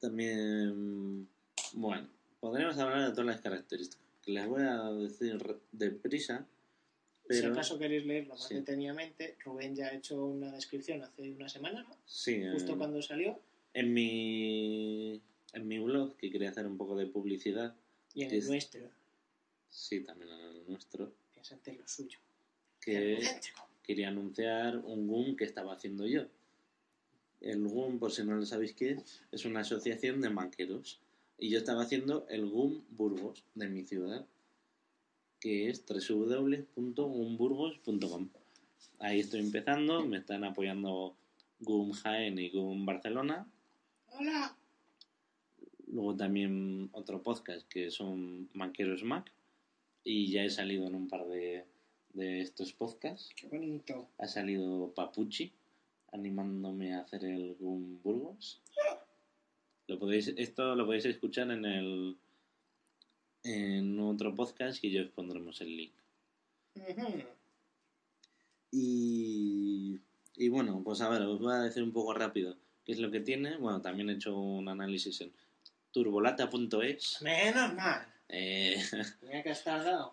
También, 0.00 1.28
bueno, 1.74 2.08
podríamos 2.40 2.78
hablar 2.78 3.04
de 3.06 3.10
todas 3.10 3.26
las 3.26 3.40
características. 3.42 4.04
Que 4.22 4.32
les 4.32 4.48
voy 4.48 4.62
a 4.62 4.90
decir 4.92 5.38
re- 5.38 5.60
deprisa. 7.28 7.34
Si 7.34 7.40
Pero, 7.42 7.52
acaso 7.52 7.78
queréis 7.78 8.06
leerlo 8.06 8.34
más 8.34 8.44
sí. 8.48 8.54
detenidamente, 8.54 9.36
Rubén 9.44 9.74
ya 9.76 9.86
ha 9.88 9.94
hecho 9.94 10.24
una 10.24 10.50
descripción 10.52 11.02
hace 11.02 11.30
una 11.32 11.48
semana, 11.48 11.82
¿no? 11.82 11.96
sí, 12.06 12.42
Justo 12.52 12.72
eh, 12.72 12.76
cuando 12.78 13.02
salió. 13.02 13.38
en, 13.74 13.92
mi, 13.92 15.20
en 15.52 15.68
mi 15.68 15.78
blog, 15.78 16.16
que 16.16 16.30
quería 16.30 16.50
hacer 16.50 16.66
un 16.66 16.76
poco 16.76 16.96
de 16.96 17.06
publicidad, 17.06 17.74
Y 18.14 18.22
en 18.24 18.34
es- 18.34 18.44
el 18.44 18.50
nuestro. 18.50 18.88
sí, 19.68 20.00
también 20.00 20.30
en 20.32 20.40
el 20.40 20.64
nuestro, 20.68 21.12
Piensa 21.32 21.58
en 21.66 21.78
lo 21.78 21.86
suyo. 21.86 22.18
que 22.80 23.20
quería 23.82 24.08
anunciar 24.08 24.78
un 24.78 25.06
GUM 25.06 25.36
que 25.36 25.44
estaba 25.44 25.74
haciendo 25.74 26.06
yo. 26.06 26.26
El 27.40 27.66
GUM, 27.68 27.98
por 27.98 28.10
si 28.12 28.24
no 28.24 28.34
lo 28.34 28.44
sabéis 28.46 28.72
qué 28.74 28.90
es, 28.92 29.22
es 29.30 29.44
una 29.44 29.60
asociación 29.60 30.20
de 30.20 30.30
maqueros. 30.30 31.00
Y 31.40 31.50
yo 31.50 31.58
estaba 31.58 31.82
haciendo 31.82 32.26
el 32.28 32.46
GUM 32.46 32.82
Burgos, 32.90 33.44
de 33.54 33.68
mi 33.68 33.84
ciudad, 33.84 34.26
que 35.40 35.70
es 35.70 35.82
www.gumburgos.com. 35.86 38.28
Ahí 38.98 39.20
estoy 39.20 39.40
empezando, 39.40 40.04
me 40.04 40.18
están 40.18 40.44
apoyando 40.44 41.16
GUM 41.60 41.92
Jaén 41.92 42.38
y 42.38 42.50
GUM 42.50 42.84
Barcelona. 42.84 43.50
¡Hola! 44.12 44.54
Luego 45.86 46.16
también 46.16 46.90
otro 46.92 47.22
podcast 47.22 47.66
que 47.68 47.90
son 47.90 48.50
Maqueros 48.52 49.04
Mac. 49.04 49.32
Y 50.04 50.30
ya 50.30 50.44
he 50.44 50.50
salido 50.50 50.86
en 50.86 50.94
un 50.94 51.08
par 51.08 51.26
de, 51.26 51.64
de 52.12 52.40
estos 52.40 52.72
podcasts. 52.72 53.30
Qué 53.36 53.48
bonito. 53.48 54.08
Ha 54.18 54.26
salido 54.26 54.92
Papuchi 54.94 55.52
animándome 56.12 56.94
a 56.94 57.00
hacer 57.00 57.24
el 57.24 57.54
Gun 57.56 58.00
Burgos. 58.02 58.60
Lo 59.86 59.98
podéis, 59.98 60.28
esto 60.36 60.74
lo 60.74 60.86
podéis 60.86 61.06
escuchar 61.06 61.50
en 61.50 61.64
el 61.64 62.16
en 63.48 63.98
otro 64.00 64.34
podcast 64.34 64.82
y 64.84 64.90
ya 64.90 65.02
os 65.02 65.08
pondremos 65.08 65.60
el 65.60 65.76
link. 65.76 65.92
Y, 68.70 69.98
y 70.36 70.48
bueno, 70.48 70.82
pues 70.84 71.00
a 71.00 71.08
ver, 71.08 71.22
os 71.22 71.40
voy 71.40 71.54
a 71.54 71.60
decir 71.60 71.82
un 71.82 71.92
poco 71.92 72.12
rápido 72.14 72.56
qué 72.84 72.92
es 72.92 72.98
lo 72.98 73.10
que 73.10 73.20
tiene. 73.20 73.56
Bueno, 73.56 73.80
también 73.80 74.10
he 74.10 74.14
hecho 74.14 74.36
un 74.38 74.68
análisis 74.68 75.20
en 75.22 75.32
turbolata.es. 75.92 77.22
Menos 77.22 77.74
mal. 77.74 78.06
Eh, 78.28 78.76
Tenía 79.20 79.42
que 79.42 79.50
estar 79.50 79.82
dado. 79.82 80.12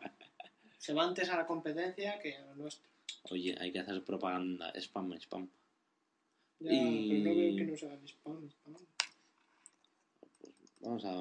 Se 0.78 0.94
va 0.94 1.04
antes 1.04 1.30
a 1.30 1.38
la 1.38 1.46
competencia 1.48 2.20
que 2.20 2.36
a 2.38 2.46
lo 2.46 2.56
nuestro. 2.56 2.88
oye, 3.32 3.56
hay 3.60 3.72
que 3.72 3.80
hacer 3.80 4.04
propaganda, 4.04 4.72
spam, 4.76 5.14
spam. 5.20 5.50
Ya, 6.60 6.72
Y- 6.72 7.10
pero 7.10 7.24
no 7.34 7.36
veo 7.36 7.56
que 7.58 7.64
no 7.66 7.78
se 7.78 7.86
hagan 7.88 8.08
spam, 8.08 8.50
spam. 8.50 8.76
Vamos 10.86 11.04
a, 11.04 11.14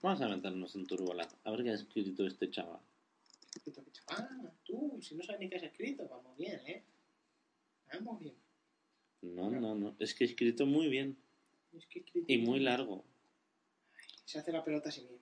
vamos 0.00 0.20
a 0.22 0.28
meternos 0.28 0.74
en 0.76 0.86
turbolata. 0.86 1.36
A 1.44 1.50
ver 1.50 1.62
qué 1.62 1.70
ha 1.70 1.74
escrito 1.74 2.26
este 2.26 2.50
chaval. 2.50 2.80
Escrito 3.54 3.84
chaval, 3.92 4.50
tú, 4.64 4.98
si 5.02 5.14
no 5.14 5.22
sabes 5.22 5.40
ni 5.40 5.50
qué 5.50 5.56
has 5.56 5.62
escrito, 5.62 6.08
vamos 6.08 6.38
bien, 6.38 6.58
¿eh? 6.66 6.82
Vamos 7.92 8.18
bien. 8.18 8.34
No, 9.20 9.50
no, 9.50 9.74
no. 9.74 9.94
Es 9.98 10.14
que 10.14 10.24
he 10.24 10.26
escrito 10.26 10.64
muy 10.64 10.88
bien 10.88 11.18
Es 11.74 11.86
que 11.86 11.98
he 11.98 12.02
escrito 12.02 12.32
y 12.32 12.38
muy 12.38 12.60
largo. 12.60 13.04
Se 14.24 14.38
hace 14.38 14.52
la 14.52 14.64
pelota 14.64 14.88
a 14.88 14.92
sí 14.92 15.02
mismo. 15.02 15.18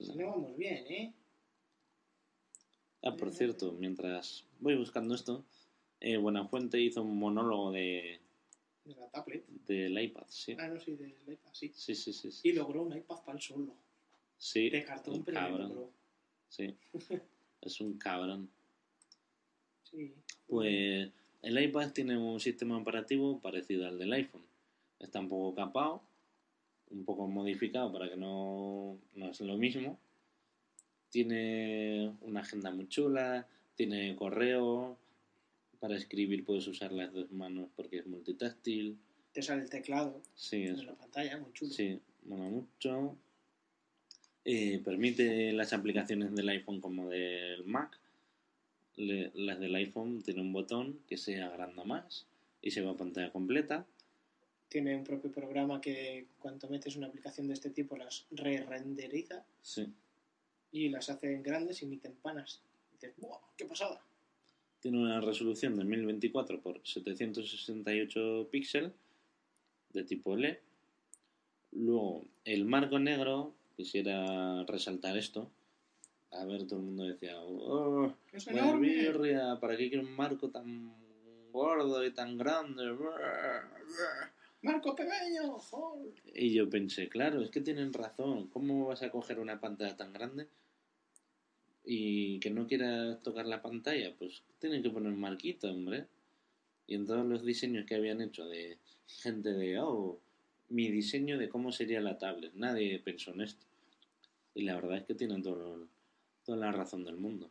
Si 0.00 0.16
no 0.16 0.26
vamos 0.26 0.56
bien, 0.56 0.84
¿eh? 0.88 1.14
Ah, 3.04 3.14
por 3.16 3.32
cierto, 3.32 3.70
mientras 3.72 4.44
voy 4.58 4.76
buscando 4.76 5.14
esto, 5.14 5.44
eh, 6.00 6.16
Buenafuente 6.16 6.80
hizo 6.80 7.02
un 7.02 7.16
monólogo 7.16 7.70
de 7.70 8.21
De 8.84 8.94
la 8.96 9.08
tablet. 9.08 9.46
del 9.66 9.98
iPad, 9.98 10.24
sí. 10.28 10.56
Ah, 10.58 10.68
no, 10.68 10.80
sí, 10.80 10.96
del 10.96 11.14
iPad, 11.26 11.50
sí. 11.52 11.70
Sí, 11.74 11.94
sí, 11.94 12.12
sí. 12.12 12.32
Sí, 12.32 12.48
Y 12.48 12.52
logró 12.52 12.82
un 12.82 12.96
iPad 12.96 13.20
para 13.24 13.38
el 13.38 13.42
solo. 13.42 13.74
sí 14.36 14.70
De 14.70 14.84
cartón, 14.84 15.22
pero 15.24 15.48
lo 15.50 15.58
logró. 15.58 15.90
Sí. 16.48 16.74
Es 17.60 17.80
un 17.80 17.96
cabrón. 17.96 18.50
Sí. 19.84 20.12
Pues 20.48 21.08
el 21.42 21.62
iPad 21.62 21.92
tiene 21.92 22.16
un 22.18 22.40
sistema 22.40 22.76
operativo 22.76 23.38
parecido 23.38 23.86
al 23.86 23.98
del 24.00 24.12
iPhone. 24.12 24.42
Está 24.98 25.20
un 25.20 25.28
poco 25.28 25.54
capado, 25.54 26.02
un 26.90 27.04
poco 27.04 27.28
modificado 27.28 27.92
para 27.92 28.08
que 28.08 28.16
no, 28.16 28.98
no 29.14 29.30
es 29.30 29.40
lo 29.40 29.56
mismo. 29.56 29.96
Tiene 31.10 32.12
una 32.22 32.40
agenda 32.40 32.72
muy 32.72 32.88
chula, 32.88 33.46
tiene 33.76 34.16
correo, 34.16 34.96
para 35.82 35.96
escribir 35.96 36.44
puedes 36.44 36.64
usar 36.68 36.92
las 36.92 37.12
dos 37.12 37.32
manos 37.32 37.68
porque 37.74 37.98
es 37.98 38.06
multitáctil. 38.06 38.96
Te 39.32 39.42
sale 39.42 39.62
el 39.62 39.68
teclado 39.68 40.22
Sí, 40.36 40.62
en 40.62 40.86
la 40.86 40.94
pantalla, 40.94 41.38
muy 41.38 41.52
chulo. 41.52 41.72
Sí, 41.72 41.98
mola 42.24 42.44
mucho. 42.44 43.16
Eh, 44.44 44.80
permite 44.84 45.52
las 45.52 45.72
aplicaciones 45.72 46.32
del 46.36 46.48
iPhone 46.50 46.80
como 46.80 47.08
del 47.08 47.64
Mac. 47.64 47.98
Le- 48.94 49.32
las 49.34 49.58
del 49.58 49.74
iPhone 49.74 50.22
tienen 50.22 50.46
un 50.46 50.52
botón 50.52 51.00
que 51.08 51.16
se 51.16 51.42
agranda 51.42 51.82
más 51.82 52.26
y 52.60 52.70
se 52.70 52.80
va 52.82 52.92
a 52.92 52.96
pantalla 52.96 53.32
completa. 53.32 53.84
Tiene 54.68 54.94
un 54.96 55.02
propio 55.02 55.32
programa 55.32 55.80
que 55.80 56.26
cuando 56.38 56.68
metes 56.68 56.94
una 56.94 57.08
aplicación 57.08 57.48
de 57.48 57.54
este 57.54 57.70
tipo 57.70 57.96
las 57.96 58.24
re-renderiza 58.30 59.44
Sí. 59.62 59.92
y 60.70 60.90
las 60.90 61.10
hace 61.10 61.38
grandes 61.42 61.82
y 61.82 61.86
emiten 61.86 62.14
panas. 62.22 62.60
Y 62.92 62.94
dices, 62.94 63.14
¡wow! 63.18 63.38
¡Qué 63.56 63.64
pasada! 63.64 64.00
Tiene 64.82 64.98
una 64.98 65.20
resolución 65.20 65.76
de 65.76 65.84
1024 65.84 66.60
por 66.60 66.80
768 66.84 68.48
píxeles 68.50 68.90
de 69.92 70.02
tipo 70.02 70.36
LED. 70.36 70.58
Luego, 71.70 72.24
el 72.44 72.64
marco 72.64 72.98
negro, 72.98 73.54
quisiera 73.76 74.64
resaltar 74.64 75.16
esto. 75.16 75.48
A 76.32 76.44
ver, 76.46 76.66
todo 76.66 76.80
el 76.80 76.86
mundo 76.86 77.04
decía, 77.04 77.40
"Oh, 77.40 78.12
¡Es 78.32 78.44
birria, 78.80 79.56
¿para 79.60 79.76
qué 79.76 79.88
quiero 79.88 80.04
un 80.04 80.16
marco 80.16 80.50
tan 80.50 80.92
gordo 81.52 82.04
y 82.04 82.10
tan 82.10 82.36
grande? 82.36 82.82
¡Marco 84.62 84.96
pequeño! 84.96 85.58
Y 86.34 86.54
yo 86.54 86.68
pensé, 86.68 87.08
claro, 87.08 87.40
es 87.40 87.50
que 87.50 87.60
tienen 87.60 87.92
razón. 87.92 88.48
¿Cómo 88.48 88.88
vas 88.88 89.02
a 89.02 89.10
coger 89.10 89.38
una 89.38 89.60
pantalla 89.60 89.96
tan 89.96 90.12
grande 90.12 90.48
y 91.84 92.38
que 92.40 92.50
no 92.50 92.66
quieras 92.66 93.22
tocar 93.22 93.46
la 93.46 93.62
pantalla? 93.62 94.14
Pues 94.18 94.42
tienen 94.58 94.82
que 94.82 94.90
poner 94.90 95.12
un 95.12 95.20
marquito, 95.20 95.70
hombre. 95.70 96.06
Y 96.86 96.94
en 96.94 97.06
todos 97.06 97.26
los 97.26 97.44
diseños 97.44 97.86
que 97.86 97.94
habían 97.94 98.20
hecho 98.20 98.46
de 98.46 98.78
gente 99.06 99.52
de, 99.52 99.78
oh, 99.78 100.18
mi 100.68 100.90
diseño 100.90 101.38
de 101.38 101.48
cómo 101.48 101.72
sería 101.72 102.00
la 102.00 102.18
tablet. 102.18 102.52
Nadie 102.54 102.98
pensó 102.98 103.32
en 103.32 103.42
esto. 103.42 103.66
Y 104.54 104.62
la 104.62 104.74
verdad 104.74 104.98
es 104.98 105.04
que 105.04 105.14
tienen 105.14 105.42
todo, 105.42 105.86
toda 106.44 106.58
la 106.58 106.72
razón 106.72 107.04
del 107.04 107.16
mundo. 107.16 107.50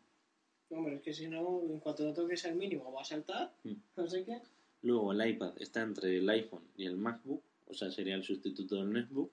Hombre, 0.69 0.95
es 0.95 1.01
que 1.01 1.13
si 1.13 1.27
no, 1.27 1.61
en 1.69 1.79
cuanto 1.79 2.05
lo 2.05 2.13
toques 2.13 2.45
al 2.45 2.55
mínimo 2.55 2.91
va 2.91 3.01
a 3.01 3.05
saltar. 3.05 3.53
Mm. 3.63 3.73
No 3.95 4.05
qué. 4.07 4.41
Luego 4.83 5.11
el 5.11 5.29
iPad 5.29 5.53
está 5.59 5.81
entre 5.81 6.17
el 6.17 6.29
iPhone 6.29 6.63
y 6.75 6.85
el 6.85 6.97
MacBook, 6.97 7.43
o 7.67 7.73
sea, 7.73 7.91
sería 7.91 8.15
el 8.15 8.23
sustituto 8.23 8.77
del 8.77 8.91
netbook. 8.91 9.31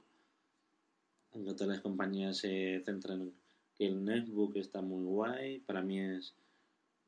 Aunque 1.33 1.53
todas 1.55 1.69
las 1.69 1.81
compañías 1.81 2.39
se 2.39 2.83
centran 2.85 3.21
en 3.21 3.33
que 3.79 3.87
el 3.87 4.05
netbook 4.05 4.57
está 4.57 4.83
muy 4.83 5.05
guay, 5.05 5.61
para 5.61 5.81
mí 5.83 6.01
es 6.01 6.35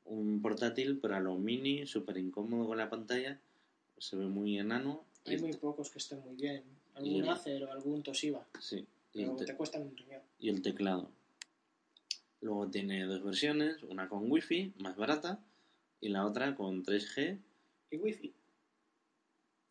un 0.05 0.41
portátil, 0.41 0.99
pero 1.01 1.17
a 1.17 1.21
lo 1.21 1.37
mini, 1.37 1.87
súper 1.87 2.17
incómodo 2.19 2.67
con 2.69 2.79
la 2.79 2.89
pantalla, 2.89 3.41
se 3.99 4.17
ve 4.17 4.27
muy 4.27 4.59
enano. 4.59 5.05
Hay 5.27 5.37
muy 5.39 5.53
pocos 5.55 5.91
que 5.91 5.99
estén 5.99 6.21
muy 6.21 6.37
bien. 6.37 6.63
Algún 6.95 7.29
Acer 7.29 7.65
o 7.65 7.73
algún 7.73 8.03
Toshiba. 8.03 8.47
sí, 8.61 8.87
y 9.13 9.23
Pero 9.25 9.37
te- 9.37 9.45
te 9.47 9.57
cuestan 9.57 9.83
un 9.83 9.97
riñón. 9.97 10.23
y 10.39 10.49
el 10.49 10.63
teclado. 10.63 11.11
Luego 12.41 12.71
tiene 12.71 13.05
dos 13.05 13.23
versiones, 13.23 13.83
una 13.83 14.09
con 14.09 14.31
Wi-Fi, 14.31 14.75
más 14.79 14.97
barata, 14.97 15.45
y 16.01 16.09
la 16.09 16.25
otra 16.25 16.55
con 16.55 16.83
3G, 16.85 17.39
Y 17.91 17.97
Wi-Fi. 17.99 18.33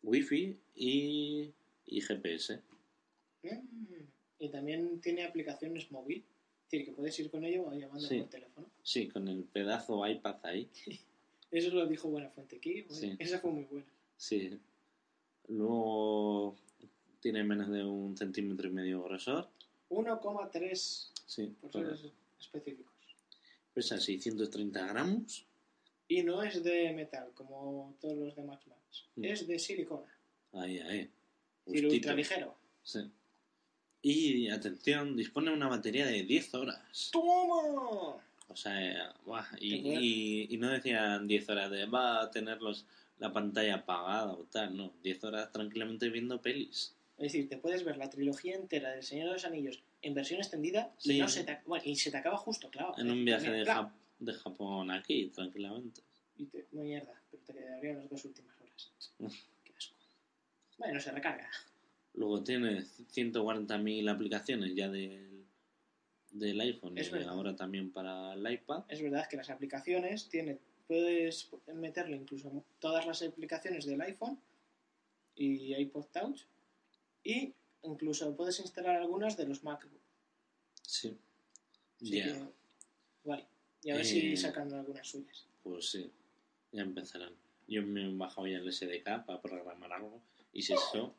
Wi-Fi 0.02 0.58
y, 0.76 1.52
y 1.86 2.00
GPS. 2.00 2.60
Mm. 3.42 4.04
Y 4.38 4.48
también 4.50 5.00
tiene 5.00 5.24
aplicaciones 5.24 5.90
móvil. 5.90 6.24
Es 6.70 6.78
decir, 6.78 6.86
que 6.86 6.92
puedes 6.92 7.18
ir 7.18 7.30
con 7.32 7.44
ello 7.44 7.66
o 7.66 7.74
llamando 7.74 8.06
Sí. 8.06 8.18
por 8.20 8.28
teléfono. 8.28 8.70
Sí, 8.84 9.08
con 9.08 9.26
el 9.26 9.42
pedazo 9.42 10.06
iPad 10.06 10.36
ahí. 10.44 10.68
Eso 11.50 11.70
lo 11.70 11.84
dijo 11.84 12.08
Buenafuente 12.08 12.56
aquí. 12.58 12.82
Bueno, 12.82 12.94
Sí. 12.94 13.16
Esa 13.18 13.40
fue 13.40 13.50
muy 13.50 13.64
buena. 13.64 13.86
Sí. 14.16 14.56
Luego 15.48 16.54
tiene 17.18 17.42
menos 17.42 17.70
de 17.70 17.84
un 17.84 18.16
centímetro 18.16 18.68
y 18.68 18.70
medio 18.72 19.02
grosor. 19.02 19.48
1,3 19.88 21.10
Sí. 21.26 21.52
por 21.60 21.72
ser 21.72 21.98
específicos. 22.38 22.94
Pesa 23.74 23.98
630 23.98 24.86
gramos. 24.86 25.44
Y 26.06 26.22
no 26.22 26.40
es 26.44 26.62
de 26.62 26.92
metal, 26.92 27.32
como 27.34 27.96
todos 28.00 28.16
los 28.16 28.36
de 28.36 28.44
Max 28.44 28.64
Max. 28.68 29.06
Mm. 29.16 29.24
Es 29.24 29.46
de 29.48 29.58
silicona. 29.58 30.06
Ahí, 30.52 30.78
ahí. 30.78 31.10
Y 31.66 31.78
lo 31.80 31.88
Justito. 31.88 31.94
ultra 31.94 32.14
ligero. 32.14 32.56
Sí. 32.84 33.00
Y 34.02 34.48
atención, 34.48 35.14
dispone 35.16 35.50
de 35.50 35.56
una 35.56 35.68
batería 35.68 36.06
de 36.06 36.22
10 36.22 36.54
horas. 36.54 37.10
¡Toma! 37.12 38.16
O 38.48 38.56
sea, 38.56 39.14
buah, 39.24 39.44
y, 39.60 40.56
no 40.58 40.68
decían 40.70 41.26
10 41.28 41.48
horas 41.50 41.70
de 41.70 41.86
va 41.86 42.22
a 42.22 42.30
tenerlos 42.30 42.86
la 43.18 43.32
pantalla 43.32 43.76
apagada 43.76 44.32
o 44.32 44.44
tal, 44.50 44.76
no. 44.76 44.92
10 45.02 45.22
horas 45.24 45.52
tranquilamente 45.52 46.08
viendo 46.08 46.40
pelis. 46.40 46.94
Es 47.18 47.32
decir, 47.32 47.48
te 47.50 47.58
puedes 47.58 47.84
ver 47.84 47.98
la 47.98 48.08
trilogía 48.08 48.54
entera 48.56 48.90
del 48.92 49.02
Señor 49.02 49.26
de 49.28 49.32
los 49.34 49.44
Anillos 49.44 49.82
en 50.00 50.14
versión 50.14 50.40
extendida 50.40 50.90
Sí. 50.96 51.16
y, 51.16 51.20
no 51.20 51.28
se 51.28 51.44
te, 51.44 51.58
bueno, 51.66 51.84
y 51.86 51.94
se 51.96 52.10
te 52.10 52.16
acaba 52.16 52.38
justo, 52.38 52.70
claro. 52.70 52.94
En 52.98 53.10
un 53.10 53.22
viaje 53.24 53.50
de, 53.50 53.64
Claro. 53.64 53.82
Jap- 53.82 53.92
de 54.20 54.32
Japón 54.32 54.90
aquí, 54.90 55.26
tranquilamente. 55.26 56.00
Y 56.38 56.46
te, 56.46 56.66
no 56.72 56.82
mierda, 56.82 57.12
pero 57.30 57.42
te 57.44 57.52
quedarían 57.52 57.98
las 57.98 58.08
dos 58.08 58.24
últimas 58.24 58.56
horas. 58.62 58.90
Qué 59.64 59.72
asco. 59.76 59.94
Bueno, 60.78 60.98
se 60.98 61.12
recarga. 61.12 61.50
Luego 62.14 62.42
tiene 62.42 62.82
140.000 62.82 64.10
aplicaciones 64.10 64.74
ya 64.74 64.88
del, 64.88 65.46
del 66.30 66.60
iPhone 66.60 66.98
Es 66.98 67.08
y 67.08 67.12
verdad. 67.12 67.30
ahora 67.30 67.56
también 67.56 67.90
para 67.92 68.34
el 68.34 68.52
iPad. 68.52 68.84
Es 68.88 69.02
verdad 69.02 69.28
que 69.28 69.36
las 69.36 69.50
aplicaciones 69.50 70.28
tiene, 70.28 70.58
puedes 70.86 71.50
meterle 71.74 72.16
incluso 72.16 72.64
todas 72.78 73.06
las 73.06 73.22
aplicaciones 73.22 73.86
del 73.86 74.00
iPhone 74.02 74.38
y 75.36 75.74
iPod 75.74 76.06
Touch 76.12 76.42
y 77.24 77.54
incluso 77.82 78.36
puedes 78.36 78.58
instalar 78.60 78.96
algunas 78.96 79.36
de 79.36 79.46
los 79.46 79.62
MacBook. 79.62 80.00
Sí. 80.82 81.16
Ya, 82.00 82.48
guay. 83.24 83.44
Y 83.82 83.90
a 83.90 83.94
ver 83.94 84.02
Eh, 84.02 84.04
si 84.08 84.36
sacan 84.36 84.72
algunas 84.72 85.06
suyas. 85.06 85.46
pues 85.62 85.90
sí, 85.90 86.10
ya 86.72 86.82
empezarán. 86.82 87.32
Yo 87.68 87.82
me 87.82 88.04
he 88.04 88.14
bajado 88.16 88.46
ya 88.48 88.58
el 88.58 88.72
SDK 88.72 89.24
para 89.24 89.40
programar 89.40 89.92
algo 89.92 90.20
y 90.52 90.62
si 90.62 90.72
eso, 90.72 91.14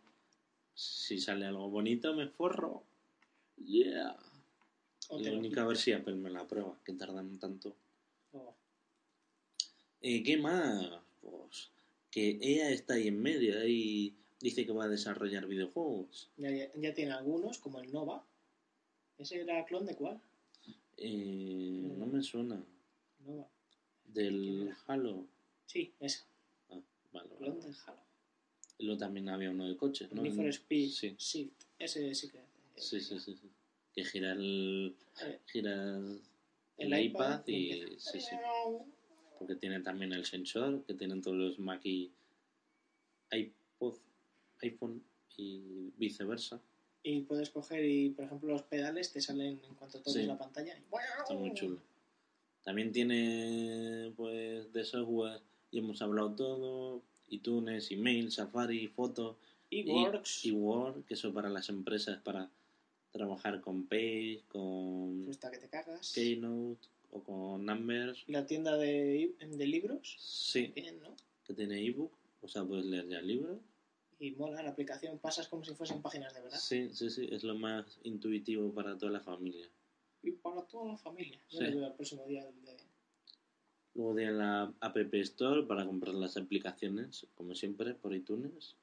si 0.81 1.19
sale 1.19 1.45
algo 1.45 1.69
bonito 1.69 2.13
me 2.15 2.27
forro. 2.27 2.83
Yeah. 3.57 4.17
O 5.09 5.19
La 5.19 5.31
única 5.33 5.61
a 5.61 5.67
ver 5.67 5.77
si 5.77 5.91
Apple 5.91 6.15
me 6.15 6.29
la 6.31 6.47
prueba, 6.47 6.75
que 6.83 6.93
tardan 6.93 7.37
tanto. 7.37 7.75
Oh, 8.33 8.53
Eh, 10.01 10.23
¿Qué 10.23 10.37
más? 10.37 10.89
Pues 11.21 11.69
que 12.09 12.39
EA 12.41 12.71
está 12.71 12.95
ahí 12.95 13.07
en 13.09 13.21
medio 13.21 13.65
y 13.67 14.15
dice 14.39 14.65
que 14.65 14.71
va 14.71 14.85
a 14.85 14.89
desarrollar 14.89 15.45
videojuegos. 15.47 16.29
Ya, 16.37 16.49
ya, 16.49 16.71
ya 16.75 16.93
tiene 16.93 17.11
algunos, 17.11 17.59
como 17.59 17.79
el 17.79 17.91
Nova. 17.91 18.25
¿Ese 19.19 19.41
era 19.41 19.63
clon 19.65 19.85
de 19.85 19.95
cuál? 19.95 20.19
Eh, 20.97 21.81
Mm. 21.83 21.99
no 21.99 22.05
me 22.07 22.23
suena. 22.23 22.63
Nova. 23.25 23.47
Del 24.05 24.73
Halo. 24.87 25.25
Sí, 25.67 25.93
ese. 25.99 26.23
Ah, 26.69 26.79
vale, 27.13 27.27
vale, 27.29 27.35
Clon 27.37 27.59
vale. 27.59 27.61
del 27.67 27.75
Halo. 27.85 27.99
Luego 28.81 28.97
también 28.99 29.29
había 29.29 29.51
uno 29.51 29.67
de 29.67 29.75
coches, 29.77 30.11
¿no? 30.11 30.21
Need 30.21 30.33
for 30.35 30.47
Speed. 30.47 30.89
Sí, 30.89 31.15
Shift. 31.17 31.51
Ese 31.79 32.13
sí 32.15 32.29
que. 32.29 32.39
sí, 32.75 32.99
sí, 32.99 33.19
sí, 33.19 33.35
sí. 33.35 33.49
Que 33.93 34.03
gira 34.05 34.31
el, 34.33 34.95
Eh, 35.23 35.39
gira 35.47 35.73
el, 35.97 36.21
el 36.77 36.87
iPad 37.05 37.39
iPad 37.39 37.47
y 37.47 37.53
y... 37.73 37.99
Sí, 37.99 38.19
sí. 38.21 38.35
Porque 39.37 39.55
tiene 39.55 39.79
también 39.81 40.13
el 40.13 40.25
sensor 40.25 40.83
que 40.85 40.93
tienen 40.93 41.21
todos 41.21 41.37
los 41.37 41.59
Mac 41.59 41.81
y 41.85 42.11
iPod, 43.31 43.95
iPhone 44.61 45.03
y 45.37 45.91
viceversa. 45.97 46.59
Y 47.03 47.21
puedes 47.21 47.49
coger 47.49 47.83
y, 47.83 48.09
por 48.11 48.25
ejemplo, 48.25 48.49
los 48.49 48.61
pedales 48.63 49.11
te 49.11 49.21
salen 49.21 49.59
en 49.67 49.75
cuanto 49.75 49.97
toques 49.99 50.13
Sí. 50.13 50.23
la 50.27 50.37
pantalla. 50.37 50.77
y- 50.77 50.83
Está 51.19 51.33
muy 51.33 51.53
chulo. 51.53 51.79
También 52.63 52.91
tiene, 52.91 54.13
pues, 54.15 54.71
de 54.71 54.83
software, 54.85 55.41
y 55.71 55.79
hemos 55.79 55.99
hablado 56.03 56.35
todo, 56.35 57.01
iTunes, 57.31 57.91
email, 57.91 58.31
Safari, 58.31 58.87
foto, 58.87 59.37
Y 59.69 59.89
y, 59.89 59.91
Works. 59.91 60.45
y 60.45 60.51
Word, 60.51 61.05
que 61.05 61.15
eso 61.15 61.33
para 61.33 61.49
las 61.49 61.69
empresas, 61.69 62.21
para 62.21 62.49
trabajar 63.11 63.61
con 63.61 63.87
Page, 63.87 64.43
con 64.47 65.27
Está 65.29 65.49
que 65.51 65.57
te 65.57 65.69
cagas. 65.69 66.11
Keynote 66.13 66.87
o 67.11 67.23
con 67.23 67.65
Numbers. 67.65 68.23
La 68.27 68.45
tienda 68.45 68.77
de, 68.77 69.33
de 69.39 69.67
libros. 69.67 70.15
Sí, 70.19 70.73
que 71.45 71.53
tiene 71.53 71.85
ebook, 71.85 72.11
o 72.41 72.47
sea, 72.47 72.63
puedes 72.63 72.85
leer 72.85 73.07
ya 73.07 73.19
el 73.19 73.27
libro. 73.27 73.59
Y 74.19 74.31
mola 74.31 74.61
la 74.61 74.69
aplicación. 74.69 75.17
Pasas 75.17 75.47
como 75.47 75.63
si 75.65 75.73
fuesen 75.73 76.01
páginas 76.01 76.33
de 76.33 76.41
verdad. 76.41 76.59
Sí, 76.59 76.89
sí, 76.93 77.09
sí, 77.09 77.27
es 77.31 77.43
lo 77.43 77.55
más 77.55 77.99
intuitivo 78.03 78.71
para 78.71 78.97
toda 78.97 79.11
la 79.11 79.19
familia. 79.19 79.67
Y 80.21 80.31
para 80.31 80.61
toda 80.67 80.91
la 80.91 80.97
familia. 80.97 81.41
Sí. 81.49 81.57
lo 81.59 81.77
veo 81.77 81.87
el 81.87 81.93
próximo 81.93 82.25
día 82.27 82.45
de... 82.45 82.77
Luego 83.93 84.15
tiene 84.15 84.31
la 84.33 84.73
App 84.79 84.97
Store 85.13 85.63
para 85.63 85.85
comprar 85.85 86.15
las 86.15 86.37
aplicaciones, 86.37 87.27
como 87.35 87.55
siempre, 87.55 87.93
por 87.93 88.13
iTunes. 88.13 88.75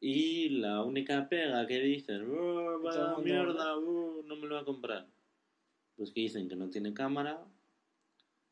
Y 0.00 0.50
la 0.50 0.82
única 0.82 1.28
pega 1.28 1.66
que 1.66 1.80
dicen, 1.80 2.30
"Oh, 2.30 2.80
vaya 2.80 3.16
mierda, 3.18 3.78
uh, 3.78 4.22
no 4.24 4.36
me 4.36 4.46
lo 4.46 4.56
va 4.56 4.60
a 4.60 4.64
comprar. 4.64 5.06
Pues 5.96 6.10
que 6.10 6.20
dicen 6.20 6.48
que 6.48 6.56
no 6.56 6.68
tiene 6.68 6.92
cámara, 6.92 7.46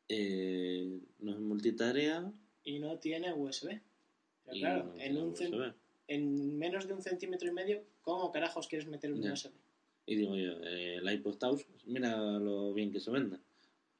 eh, 0.09 0.99
no 1.19 1.31
es 1.31 1.39
multitarea 1.39 2.31
Y 2.63 2.79
no 2.79 2.97
tiene 2.97 3.33
USB. 3.33 3.81
Pero 4.45 4.57
claro, 4.57 4.83
no 4.85 5.01
en, 5.01 5.17
un 5.17 5.31
USB. 5.31 5.73
en 6.07 6.57
menos 6.57 6.87
de 6.87 6.93
un 6.93 7.01
centímetro 7.01 7.47
y 7.47 7.51
medio, 7.51 7.83
¿cómo 8.01 8.31
carajos 8.31 8.67
quieres 8.67 8.87
meter 8.87 9.11
un. 9.11 9.19
USB? 9.29 9.51
Y 10.05 10.15
digo 10.15 10.35
yo, 10.35 10.61
eh, 10.63 10.95
el 10.95 11.11
iPod 11.11 11.37
Touch, 11.37 11.63
pues 11.65 11.85
mira 11.85 12.17
lo 12.39 12.73
bien 12.73 12.91
que 12.91 12.99
se 12.99 13.11
vende. 13.11 13.37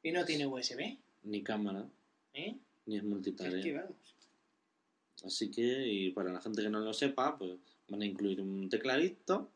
Y 0.01 0.11
no 0.11 0.25
tiene 0.25 0.47
USB. 0.47 0.97
Ni 1.23 1.41
cámara, 1.43 1.87
¿Eh? 2.33 2.57
ni 2.85 2.97
es 2.97 3.03
multitarea. 3.03 3.87
Así 5.23 5.49
que, 5.51 5.87
y 5.87 6.11
para 6.11 6.33
la 6.33 6.41
gente 6.41 6.61
que 6.61 6.69
no 6.69 6.79
lo 6.81 6.93
sepa, 6.93 7.37
pues 7.37 7.57
van 7.87 8.01
a 8.01 8.05
incluir 8.05 8.41
un 8.41 8.67
tecladito 8.69 9.49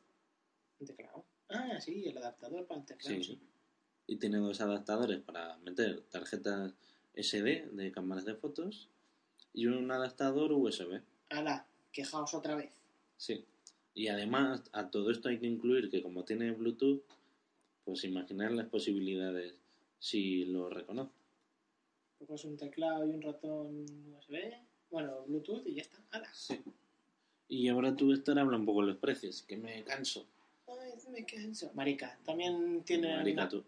Un 0.79 0.87
teclado. 0.87 1.25
Ah, 1.49 1.79
sí, 1.81 2.05
el 2.05 2.17
adaptador 2.17 2.65
para 2.65 2.79
el 2.81 2.85
teclado. 2.85 3.15
Sí. 3.17 3.23
Sí. 3.23 3.39
y 4.07 4.15
tiene 4.17 4.37
dos 4.37 4.61
adaptadores 4.61 5.19
para 5.19 5.57
meter 5.57 6.01
tarjetas 6.09 6.73
SD 7.15 7.69
de 7.73 7.91
cámaras 7.91 8.23
de 8.25 8.35
fotos 8.35 8.87
y 9.53 9.65
un 9.65 9.91
adaptador 9.91 10.53
USB. 10.53 11.01
Ala, 11.29 11.65
quejaos 11.91 12.33
otra 12.33 12.55
vez. 12.55 12.71
Sí. 13.17 13.43
Y 13.93 14.07
además 14.07 14.63
a 14.71 14.89
todo 14.91 15.09
esto 15.11 15.27
hay 15.27 15.39
que 15.39 15.47
incluir 15.47 15.89
que 15.89 16.01
como 16.01 16.23
tiene 16.23 16.51
Bluetooth, 16.51 17.01
pues 17.83 18.03
imaginar 18.03 18.51
las 18.51 18.67
posibilidades 18.67 19.55
si 19.99 20.45
lo 20.45 20.69
reconoce. 20.69 21.11
Coges 22.19 22.45
un 22.45 22.57
teclado 22.57 23.05
y 23.05 23.11
un 23.11 23.21
ratón 23.21 23.85
USB. 24.17 24.53
Bueno, 24.89 25.23
Bluetooth 25.27 25.65
y 25.67 25.75
ya 25.75 25.81
está. 25.83 25.99
Ala. 26.11 26.29
Sí. 26.33 26.59
Y 27.49 27.67
ahora 27.69 27.95
tú, 27.95 28.11
Héctor, 28.11 28.39
habla 28.39 28.57
un 28.57 28.65
poco 28.65 28.81
de 28.81 28.87
los 28.87 28.97
precios, 28.97 29.43
que 29.43 29.55
me 29.57 29.83
canso. 29.83 30.25
Ay, 30.67 30.93
me 31.11 31.25
canso. 31.25 31.71
Marica, 31.73 32.17
también 32.25 32.83
tiene. 32.83 33.15
Marica, 33.15 33.41
una- 33.41 33.49
tú. 33.49 33.63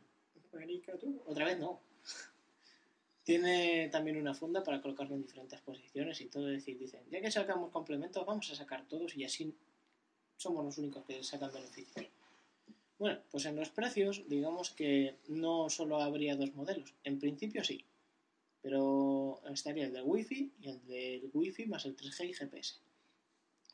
Marica, 0.54 0.98
tú. 0.98 1.22
Otra 1.28 1.46
vez 1.46 1.60
no. 1.60 1.80
Tiene 3.24 3.90
también 3.90 4.18
una 4.18 4.34
funda 4.34 4.64
para 4.64 4.82
colocarlo 4.82 5.16
en 5.16 5.22
diferentes 5.22 5.62
posiciones 5.62 6.20
y 6.22 6.26
todo. 6.26 6.48
Es 6.50 6.56
decir, 6.56 6.80
dicen, 6.80 7.02
ya 7.12 7.22
que 7.22 7.30
sacamos 7.30 7.72
complementos, 7.72 8.26
vamos 8.26 8.50
a 8.52 8.56
sacar 8.56 8.88
todos 8.88 9.16
y 9.16 9.24
así 9.24 9.54
somos 10.38 10.66
los 10.66 10.78
únicos 10.80 11.06
que 11.06 11.24
sacan 11.24 11.52
beneficios. 11.54 12.08
Bueno, 12.98 13.20
pues 13.32 13.46
en 13.46 13.56
los 13.56 13.70
precios, 13.70 14.24
digamos 14.28 14.72
que 14.72 15.16
no 15.28 15.70
solo 15.70 16.02
habría 16.02 16.36
dos 16.36 16.54
modelos. 16.56 16.94
En 17.04 17.20
principio 17.20 17.64
sí. 17.64 17.86
Pero 18.62 19.42
estaría 19.50 19.86
el 19.86 19.94
del 19.94 20.04
Wi-Fi 20.04 20.52
y 20.62 20.70
el 20.70 20.86
del 20.86 21.30
Wi-Fi 21.34 21.66
más 21.68 21.86
el 21.86 21.96
3G 21.96 22.30
y 22.30 22.34
GPS. 22.34 22.76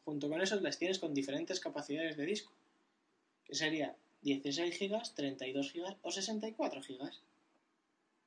Junto 0.04 0.30
con 0.30 0.42
esos 0.42 0.62
las 0.62 0.78
tienes 0.78 1.00
con 1.00 1.14
diferentes 1.14 1.60
capacidades 1.60 2.16
de 2.18 2.26
disco. 2.26 2.52
Que 3.46 3.56
sería 3.56 3.96
16 4.22 4.80
GB, 4.80 5.02
32 5.16 5.74
GB 5.74 5.96
o 6.02 6.12
64 6.12 6.82
GB. 6.82 7.12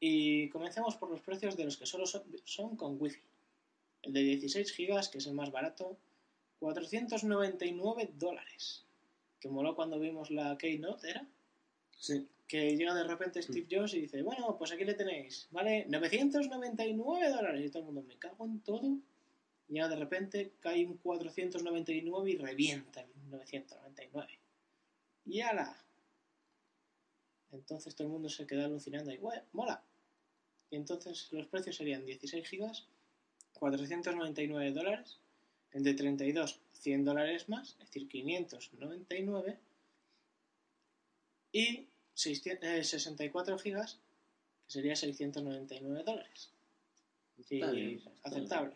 Y 0.00 0.48
comencemos 0.50 0.96
por 0.96 1.10
los 1.10 1.20
precios 1.20 1.56
de 1.56 1.64
los 1.64 1.76
que 1.76 1.86
solo 1.86 2.04
son, 2.06 2.76
con 2.76 3.00
Wi-Fi. 3.00 3.20
El 4.02 4.12
de 4.12 4.22
16 4.22 4.76
GB, 4.76 5.10
que 5.10 5.18
es 5.18 5.26
el 5.26 5.34
más 5.34 5.50
barato, 5.50 5.96
499 6.60 8.10
dólares. 8.14 8.84
Que 9.40 9.48
moló 9.48 9.74
cuando 9.74 9.98
vimos 9.98 10.30
la 10.30 10.56
Keynote, 10.58 11.10
¿era? 11.10 11.26
Sí. 11.98 12.26
Que 12.46 12.76
llega 12.76 12.94
de 12.94 13.04
repente 13.04 13.42
Steve 13.42 13.66
Jobs 13.70 13.92
y 13.94 14.00
dice, 14.00 14.22
bueno, 14.22 14.56
pues 14.56 14.72
aquí 14.72 14.84
le 14.84 14.94
tenéis, 14.94 15.48
¿vale? 15.50 15.84
999 15.88 17.28
dólares. 17.28 17.66
Y 17.66 17.68
todo 17.68 17.80
el 17.80 17.86
mundo, 17.86 18.02
me 18.02 18.16
cago 18.16 18.46
en 18.46 18.60
todo. 18.60 18.96
Y 19.68 19.74
llega 19.74 19.88
de 19.88 19.96
repente, 19.96 20.52
cae 20.60 20.86
un 20.86 20.96
499 20.96 22.30
y 22.30 22.36
revienta 22.36 23.02
el 23.02 23.10
999. 23.30 24.38
Y 25.26 25.40
ala. 25.40 25.76
Entonces 27.52 27.94
todo 27.94 28.06
el 28.06 28.12
mundo 28.12 28.28
se 28.30 28.46
queda 28.46 28.64
alucinando 28.64 29.12
y, 29.12 29.18
"Guau, 29.18 29.42
mola. 29.52 29.82
Y 30.70 30.76
entonces 30.76 31.28
los 31.32 31.46
precios 31.46 31.76
serían 31.76 32.04
16 32.06 32.46
gigas, 32.48 32.86
499 33.54 34.72
dólares. 34.72 35.18
El 35.72 35.82
de 35.82 35.94
32, 35.94 36.60
100 36.72 37.04
dólares 37.04 37.48
más, 37.48 37.70
es 37.72 37.78
decir, 37.78 38.08
599. 38.08 39.58
Y 41.52 41.87
600 42.22 42.68
eh, 42.68 42.82
64 42.82 43.58
gigas, 43.58 43.98
que 44.66 44.72
sería 44.72 44.96
699 44.96 46.02
dólares. 46.02 46.50
Bien, 47.48 47.96
está 47.96 48.10
aceptable. 48.24 48.74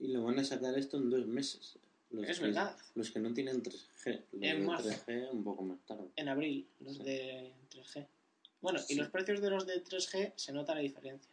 Y 0.00 0.08
lo 0.08 0.24
van 0.24 0.40
a 0.40 0.44
sacar 0.44 0.76
esto 0.76 0.96
en 0.96 1.10
dos 1.10 1.24
meses. 1.28 1.78
Los 2.10 2.28
Es 2.28 2.40
que- 2.40 2.46
verdad. 2.46 2.76
Los 2.96 3.12
que 3.12 3.20
no 3.20 3.32
tienen 3.32 3.62
3G. 3.62 4.24
Los 4.32 4.42
En 4.42 4.60
de 4.60 4.66
marzo. 4.66 4.88
3G 4.88 5.30
un 5.30 5.44
poco 5.44 5.62
más 5.62 5.78
tarde. 5.86 6.08
En 6.16 6.28
abril, 6.28 6.66
los 6.80 6.96
Sí. 6.96 7.04
de 7.04 7.52
3G. 7.70 8.08
Bueno, 8.60 8.80
Sí. 8.80 8.94
y 8.94 8.96
los 8.96 9.08
precios 9.08 9.40
de 9.40 9.50
los 9.50 9.64
de 9.64 9.80
3G 9.84 10.32
se 10.34 10.52
nota 10.52 10.74
la 10.74 10.80
diferencia. 10.80 11.30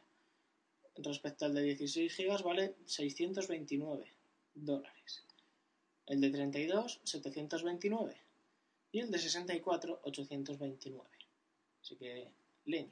Respecto 0.98 1.46
al 1.46 1.56
de 1.56 1.64
16 1.64 2.14
gigas 2.14 2.44
vale 2.44 2.76
629 2.86 4.06
dólares. 4.54 5.24
El 6.06 6.22
de 6.22 6.30
32, 6.30 7.00
729. 7.04 8.16
Y 8.92 9.00
el 9.00 9.12
de 9.12 9.20
64, 9.20 10.02
829. 10.04 11.10
Así 11.82 11.96
que, 11.96 12.32
leña. 12.66 12.92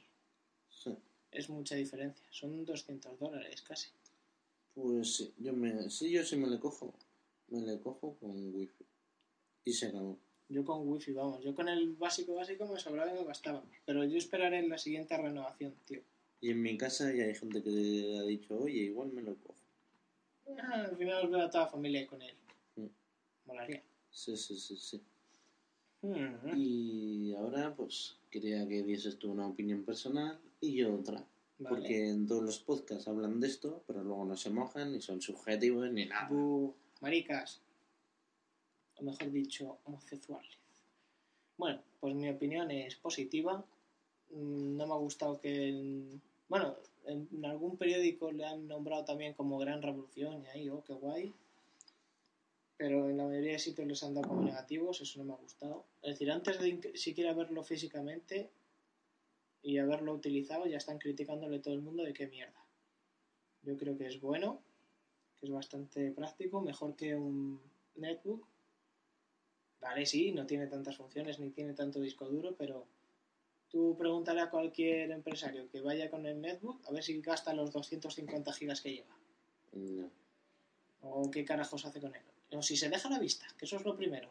Sí. 0.70 0.96
Es 1.32 1.50
mucha 1.50 1.76
diferencia. 1.76 2.26
Son 2.30 2.66
200 2.66 3.20
dólares 3.20 3.62
casi. 3.62 3.90
Pues 4.76 5.16
sí, 5.16 5.34
yo 5.40 5.54
me, 5.54 5.90
sí, 5.90 6.12
yo 6.12 6.24
sí 6.24 6.36
me 6.36 6.48
le 6.48 6.60
cojo. 6.60 6.94
Me 7.48 7.62
le 7.62 7.80
cojo 7.80 8.16
con 8.20 8.54
wifi. 8.54 8.86
Y 9.66 9.74
se 9.74 9.88
acabó. 9.88 10.20
Yo 10.50 10.64
con 10.64 10.88
wifi, 10.88 11.14
vamos. 11.14 11.44
Yo 11.44 11.56
con 11.56 11.68
el 11.68 11.94
básico 11.96 12.36
básico 12.36 12.68
me 12.68 12.80
sobraba 12.80 13.12
y 13.12 13.16
me 13.16 13.24
bastaba. 13.24 13.64
Pero 13.86 14.04
yo 14.04 14.18
esperaré 14.18 14.60
en 14.60 14.70
la 14.70 14.78
siguiente 14.78 15.18
renovación, 15.18 15.74
tío. 15.86 16.02
Y 16.40 16.52
en 16.52 16.62
mi 16.62 16.78
casa 16.78 17.12
ya 17.12 17.24
hay 17.24 17.34
gente 17.34 17.64
que 17.64 18.18
ha 18.20 18.24
dicho, 18.24 18.58
oye, 18.60 18.82
igual 18.82 19.12
me 19.12 19.24
lo 19.24 19.36
cojo. 19.38 19.56
Ah, 20.60 20.86
al 20.90 20.98
final 20.98 21.26
os 21.26 21.32
veo 21.32 21.42
a 21.42 21.50
toda 21.50 21.66
la 21.66 21.70
familia 21.72 22.08
con 22.08 22.22
él. 22.22 22.36
Mm. 22.76 22.86
Molaría. 23.46 23.84
Sí, 24.12 24.38
sí, 24.38 24.58
sí, 24.58 24.78
sí. 24.78 25.02
Y 26.56 27.34
ahora, 27.34 27.74
pues, 27.76 28.18
quería 28.30 28.68
que 28.68 28.84
dieses 28.84 29.18
tú 29.18 29.32
una 29.32 29.48
opinión 29.48 29.84
personal 29.84 30.40
y 30.62 30.76
yo 30.76 30.94
otra. 30.96 31.24
Vale. 31.60 31.76
Porque 31.76 32.10
en 32.10 32.28
todos 32.28 32.44
los 32.44 32.60
podcasts 32.60 33.08
hablan 33.08 33.40
de 33.40 33.48
esto, 33.48 33.84
pero 33.88 34.04
luego 34.04 34.26
no 34.26 34.38
se 34.38 34.50
mojan, 34.52 34.92
ni 34.94 35.02
son 35.02 35.22
subjetivos, 35.22 35.92
ni 35.92 36.06
nada. 36.06 36.30
Maricas. 37.02 37.62
O 38.98 39.04
mejor 39.04 39.32
dicho, 39.32 39.78
homosexuales. 39.86 40.52
Bueno, 41.58 41.82
pues 42.00 42.14
mi 42.16 42.30
opinión 42.30 42.70
es 42.72 42.96
positiva. 42.96 43.66
Mm, 44.32 44.78
No 44.78 44.88
me 44.88 44.94
ha 44.94 44.98
gustado 44.98 45.40
que... 45.42 45.70
en- 45.70 46.22
Bueno, 46.48 46.76
en 47.06 47.28
en 47.34 47.46
algún 47.46 47.78
periódico 47.78 48.32
le 48.32 48.46
han 48.46 48.68
nombrado 48.68 49.06
también 49.06 49.34
como 49.34 49.58
gran 49.58 49.82
revolución 49.82 50.44
y 50.44 50.48
ahí, 50.48 50.70
oh, 50.70 50.84
qué 50.86 50.94
guay. 50.94 51.34
Pero 52.78 53.10
en 53.10 53.18
la 53.18 53.26
mayoría 53.26 53.54
de 53.54 53.60
sitios 53.60 53.88
les 53.88 54.04
han 54.04 54.14
dado 54.14 54.28
como 54.28 54.44
negativos, 54.44 55.02
eso 55.02 55.20
no 55.20 55.26
me 55.26 55.34
ha 55.34 55.38
gustado. 55.38 55.86
Es 56.04 56.12
decir, 56.12 56.32
antes 56.32 56.60
de 56.60 56.92
siquiera 56.96 57.34
verlo 57.34 57.64
físicamente 57.64 58.52
y 59.64 59.80
haberlo 59.80 60.14
utilizado, 60.14 60.68
ya 60.68 60.78
están 60.78 61.00
criticándole 61.00 61.60
todo 61.60 61.74
el 61.74 61.82
mundo 61.82 62.04
de 62.04 62.14
qué 62.14 62.28
mierda. 62.28 62.64
Yo 63.64 63.76
creo 63.78 63.98
que 63.98 64.06
es 64.06 64.22
bueno, 64.22 64.62
que 65.40 65.48
es 65.48 65.52
bastante 65.52 66.12
práctico, 66.12 66.62
mejor 66.62 66.96
que 66.96 67.16
un 67.16 67.60
netbook. 67.96 68.48
Vale, 69.82 70.06
sí, 70.06 70.32
no 70.32 70.46
tiene 70.46 70.68
tantas 70.68 70.98
funciones 70.98 71.40
ni 71.40 71.50
tiene 71.50 71.74
tanto 71.74 72.00
disco 72.00 72.30
duro, 72.30 72.56
pero 72.56 72.86
tú 73.70 73.96
pregúntale 73.98 74.42
a 74.42 74.50
cualquier 74.50 75.12
empresario 75.12 75.68
que 75.70 75.82
vaya 75.82 76.10
con 76.10 76.26
el 76.26 76.40
netbook 76.40 76.88
a 76.88 76.92
ver 76.92 77.04
si 77.04 77.20
gasta 77.22 77.54
los 77.54 77.72
250 77.72 78.54
gigas 78.54 78.82
que 78.82 78.94
lleva. 78.94 79.18
No. 79.74 80.10
O 81.02 81.30
qué 81.30 81.44
carajos 81.44 81.86
hace 81.86 82.00
con 82.00 82.16
él. 82.16 82.24
O 82.52 82.62
si 82.62 82.78
se 82.78 82.90
deja 82.90 83.10
la 83.10 83.20
vista, 83.20 83.46
que 83.58 83.66
eso 83.66 83.78
es 83.78 83.84
lo 83.84 83.96
primero. 83.96 84.30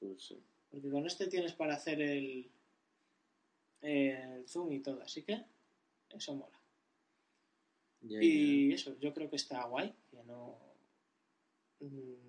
Pues 0.00 0.22
sí. 0.22 0.38
Porque 0.70 0.90
con 0.90 1.06
este 1.06 1.26
tienes 1.28 1.52
para 1.54 1.74
hacer 1.74 2.00
el, 2.00 2.50
el 3.80 4.46
zoom 4.48 4.72
y 4.72 4.80
todo, 4.80 5.02
así 5.02 5.22
que 5.22 5.42
eso 6.14 6.34
mola. 6.34 6.58
Ya, 8.02 8.22
Y 8.22 8.72
eso, 8.72 8.98
yo 9.00 9.14
creo 9.14 9.30
que 9.30 9.36
está 9.36 9.64
guay, 9.64 9.94
que 10.10 10.22
no. 10.24 10.58
mm, 11.80 12.26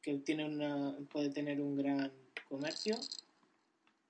que 0.00 0.18
tiene 0.18 0.44
una, 0.44 0.96
puede 1.10 1.30
tener 1.30 1.60
un 1.60 1.76
gran 1.76 2.12
comercio, 2.48 2.96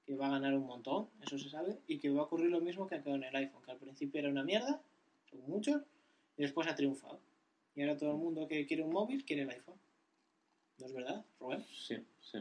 que 0.07 0.15
va 0.17 0.27
a 0.27 0.31
ganar 0.31 0.55
un 0.55 0.67
montón, 0.67 1.09
eso 1.21 1.39
se 1.39 1.51
sabe, 1.51 1.79
y 1.87 1.99
que 1.99 2.11
va 2.11 2.21
a 2.21 2.25
ocurrir 2.25 2.51
lo 2.51 2.61
mismo 2.61 2.87
que 2.87 3.03
con 3.03 3.23
el 3.23 3.37
iPhone, 3.37 3.63
que 3.63 3.71
al 3.71 3.79
principio 3.79 4.21
era 4.21 4.31
una 4.31 4.43
mierda, 4.43 4.81
según 5.29 5.51
muchos, 5.51 5.83
y 6.37 6.43
después 6.43 6.67
ha 6.67 6.75
triunfado. 6.75 7.21
Y 7.75 7.83
ahora 7.83 7.97
todo 7.97 8.13
el 8.13 8.19
mundo 8.19 8.47
que 8.47 8.67
quiere 8.67 8.83
un 8.83 8.93
móvil 8.93 9.25
quiere 9.25 9.43
el 9.43 9.51
iPhone. 9.51 9.81
¿No 10.79 10.87
es 10.87 10.93
verdad, 10.93 11.25
Rubén? 11.39 11.65
Sí, 11.73 11.97
sí. 12.21 12.39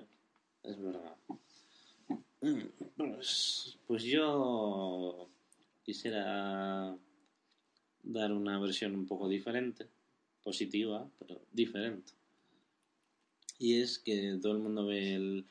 Es 0.63 0.81
verdad. 0.81 1.15
Pues, 2.97 3.77
pues 3.87 4.03
yo 4.03 5.29
quisiera 5.83 6.97
dar 8.03 8.31
una 8.31 8.59
versión 8.59 8.95
un 8.95 9.05
poco 9.05 9.29
diferente, 9.29 9.87
positiva, 10.43 11.09
pero 11.19 11.41
diferente. 11.51 12.13
Y 13.59 13.79
es 13.79 13.99
que 13.99 14.39
todo 14.41 14.53
el 14.53 14.59
mundo 14.59 14.87
ve 14.87 15.13
el, 15.13 15.45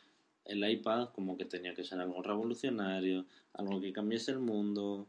el 0.45 0.69
iPad 0.69 1.11
como 1.11 1.37
que 1.37 1.45
tenía 1.45 1.75
que 1.75 1.85
ser 1.85 2.01
algo 2.01 2.23
revolucionario, 2.23 3.27
algo 3.53 3.81
que 3.81 3.93
cambiase 3.93 4.33
el 4.33 4.41
mundo. 4.41 5.07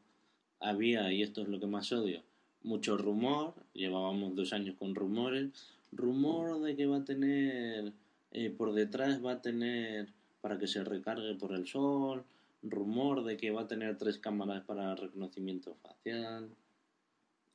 Había, 0.59 1.11
y 1.11 1.23
esto 1.23 1.41
es 1.41 1.47
lo 1.47 1.59
que 1.59 1.65
más 1.65 1.91
odio, 1.91 2.23
mucho 2.63 2.97
rumor, 2.97 3.53
llevábamos 3.73 4.35
dos 4.35 4.53
años 4.53 4.75
con 4.77 4.95
rumores, 4.95 5.49
rumor 5.91 6.61
de 6.61 6.75
que 6.75 6.85
va 6.85 6.97
a 6.97 7.05
tener, 7.05 7.91
eh, 8.31 8.49
por 8.49 8.73
detrás 8.73 9.23
va 9.23 9.33
a 9.33 9.41
tener 9.41 10.07
para 10.41 10.57
que 10.57 10.67
se 10.67 10.83
recargue 10.83 11.35
por 11.35 11.53
el 11.53 11.67
sol, 11.67 12.23
rumor 12.63 13.23
de 13.23 13.37
que 13.37 13.51
va 13.51 13.61
a 13.61 13.67
tener 13.67 13.97
tres 13.97 14.17
cámaras 14.19 14.63
para 14.63 14.95
reconocimiento 14.95 15.75
facial. 15.81 16.49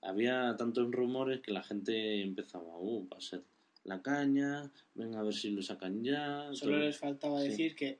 Había 0.03 0.57
tantos 0.57 0.91
rumores 0.91 1.41
que 1.41 1.53
la 1.53 1.63
gente 1.63 2.23
empezaba, 2.23 2.77
uh, 2.79 3.09
va 3.09 3.17
a 3.17 3.21
ser 3.21 3.43
la 3.85 4.03
caña, 4.03 4.71
venga 4.95 5.21
a 5.21 5.23
ver 5.23 5.35
si 5.35 5.51
lo 5.51 5.63
sacan 5.63 6.03
ya. 6.05 6.49
Solo 6.53 6.73
todo- 6.73 6.81
les 6.85 6.99
faltaba 6.99 7.41
Sí. 7.41 7.49
decir 7.49 7.75
que, 7.75 7.99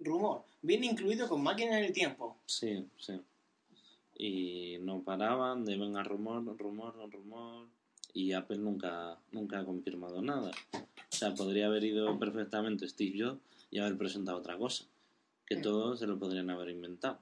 rumor, 0.00 0.42
viene 0.62 0.86
incluido 0.86 1.28
con 1.28 1.42
máquina 1.42 1.76
del 1.76 1.92
tiempo. 1.92 2.36
Sí, 2.46 2.84
sí. 2.98 3.20
Y 4.16 4.76
no 4.80 5.02
paraban 5.02 5.64
de 5.64 5.76
venga 5.76 6.02
rumor, 6.02 6.44
rumor, 6.58 6.94
rumor. 7.10 7.66
Y 8.14 8.32
Apple 8.32 8.58
nunca, 8.58 9.18
nunca 9.32 9.60
ha 9.60 9.64
confirmado 9.64 10.20
nada. 10.22 10.50
O 10.74 11.14
sea, 11.16 11.34
podría 11.34 11.66
haber 11.66 11.84
ido 11.84 12.18
perfectamente 12.18 12.88
Steve 12.88 13.18
Jobs 13.18 13.40
y 13.70 13.78
haber 13.78 13.96
presentado 13.96 14.38
otra 14.38 14.58
cosa. 14.58 14.84
Que 15.46 15.56
Mm. 15.56 15.62
todos 15.62 15.98
se 15.98 16.06
lo 16.06 16.18
podrían 16.18 16.50
haber 16.50 16.68
inventado. 16.70 17.18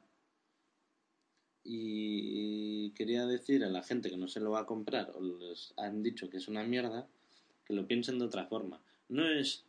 Y 1.62 2.90
quería 2.92 3.26
decir 3.26 3.64
a 3.64 3.68
la 3.68 3.82
gente 3.82 4.10
que 4.10 4.16
no 4.16 4.28
se 4.28 4.40
lo 4.40 4.50
va 4.52 4.60
a 4.60 4.66
comprar 4.66 5.12
o 5.14 5.20
les 5.20 5.72
han 5.76 6.02
dicho 6.02 6.30
que 6.30 6.38
es 6.38 6.48
una 6.48 6.64
mierda, 6.64 7.06
que 7.64 7.74
lo 7.74 7.86
piensen 7.86 8.18
de 8.18 8.24
otra 8.24 8.46
forma. 8.46 8.80
No 9.08 9.28
es 9.28 9.64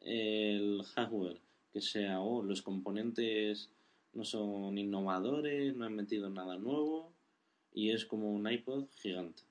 el 0.00 0.82
hardware 0.94 1.40
que 1.72 1.80
sea, 1.80 2.20
oh, 2.20 2.42
los 2.42 2.62
componentes 2.62 3.68
no 4.16 4.24
son 4.24 4.78
innovadores, 4.78 5.76
no 5.76 5.84
han 5.84 5.94
metido 5.94 6.30
nada 6.30 6.56
nuevo 6.56 7.12
y 7.72 7.90
es 7.90 8.04
como 8.06 8.32
un 8.32 8.50
iPod 8.50 8.86
gigante. 8.96 9.42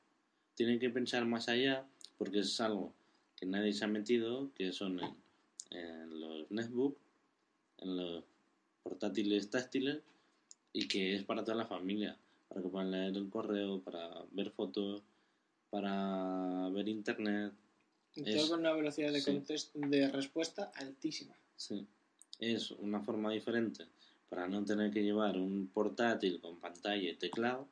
Tienen 0.55 0.79
que 0.79 0.89
pensar 0.89 1.25
más 1.25 1.47
allá 1.49 1.85
porque 2.17 2.39
es 2.39 2.59
algo 2.59 2.93
que 3.35 3.45
nadie 3.45 3.73
se 3.73 3.85
ha 3.85 3.87
metido, 3.87 4.51
que 4.55 4.71
son 4.71 4.99
en, 4.99 5.15
en 5.77 6.19
los 6.19 6.49
netbook, 6.49 6.97
en 7.79 7.97
los 7.97 8.23
portátiles 8.81 9.49
táctiles 9.49 10.01
y 10.73 10.87
que 10.87 11.15
es 11.15 11.23
para 11.23 11.43
toda 11.43 11.57
la 11.57 11.65
familia, 11.67 12.17
para 12.47 12.61
que 12.61 12.69
puedan 12.69 12.91
leer 12.91 13.15
el 13.15 13.29
correo, 13.29 13.81
para 13.81 14.23
ver 14.31 14.49
fotos, 14.51 15.03
para 15.69 16.69
ver 16.69 16.87
internet. 16.87 17.53
Y 18.15 18.23
Es- 18.29 18.35
todo 18.37 18.49
con 18.49 18.59
una 18.61 18.73
velocidad 18.73 19.11
de, 19.11 19.21
sí. 19.21 19.69
de 19.75 20.09
respuesta 20.09 20.71
altísima. 20.75 21.35
Sí, 21.55 21.85
es 22.39 22.71
una 22.71 23.01
forma 23.01 23.31
diferente 23.31 23.85
para 24.29 24.47
no 24.47 24.63
tener 24.65 24.91
que 24.91 25.03
llevar 25.03 25.37
un 25.37 25.67
portátil 25.67 26.39
con 26.41 26.59
pantalla 26.59 27.09
y 27.09 27.15
teclado 27.15 27.67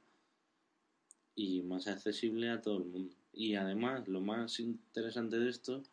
y 1.36 1.62
más 1.62 1.88
accesible 1.88 2.50
a 2.50 2.62
todo 2.62 2.78
el 2.78 2.86
mundo. 2.86 3.16
Y 3.34 3.56
además, 3.56 4.08
lo 4.08 4.22
más 4.22 4.60
interesante 4.60 5.40
de 5.40 5.50
esto, 5.50 5.84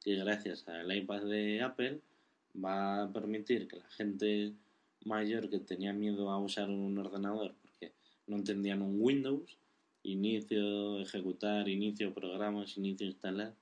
que 0.00 0.14
gracias 0.16 0.66
al 0.68 0.94
iPad 0.94 1.24
de 1.24 1.62
Apple 1.62 2.00
va 2.56 3.02
a 3.02 3.12
permitir 3.12 3.68
que 3.68 3.76
la 3.76 3.90
gente 3.90 4.52
mayor 5.04 5.48
que 5.50 5.58
tenía 5.58 5.92
miedo 5.92 6.30
a 6.30 6.38
usar 6.38 6.70
un 6.70 6.96
ordenador 6.98 7.54
porque 7.62 7.92
no 8.26 8.36
entendían 8.36 8.82
un 8.82 9.00
Windows, 9.00 9.56
inicio, 10.02 11.00
ejecutar, 11.00 11.68
inicio 11.68 12.14
programas, 12.14 12.76
inicio 12.76 13.06
instalar, 13.06 13.54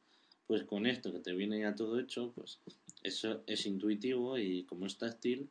pues 0.46 0.62
con 0.64 0.86
esto 0.86 1.12
que 1.12 1.18
te 1.18 1.32
viene 1.32 1.60
ya 1.60 1.74
todo 1.74 1.98
hecho, 1.98 2.32
pues 2.34 2.60
eso 3.02 3.42
es 3.46 3.66
intuitivo 3.66 4.38
y 4.38 4.64
como 4.64 4.86
es 4.86 4.96
táctil 4.96 5.48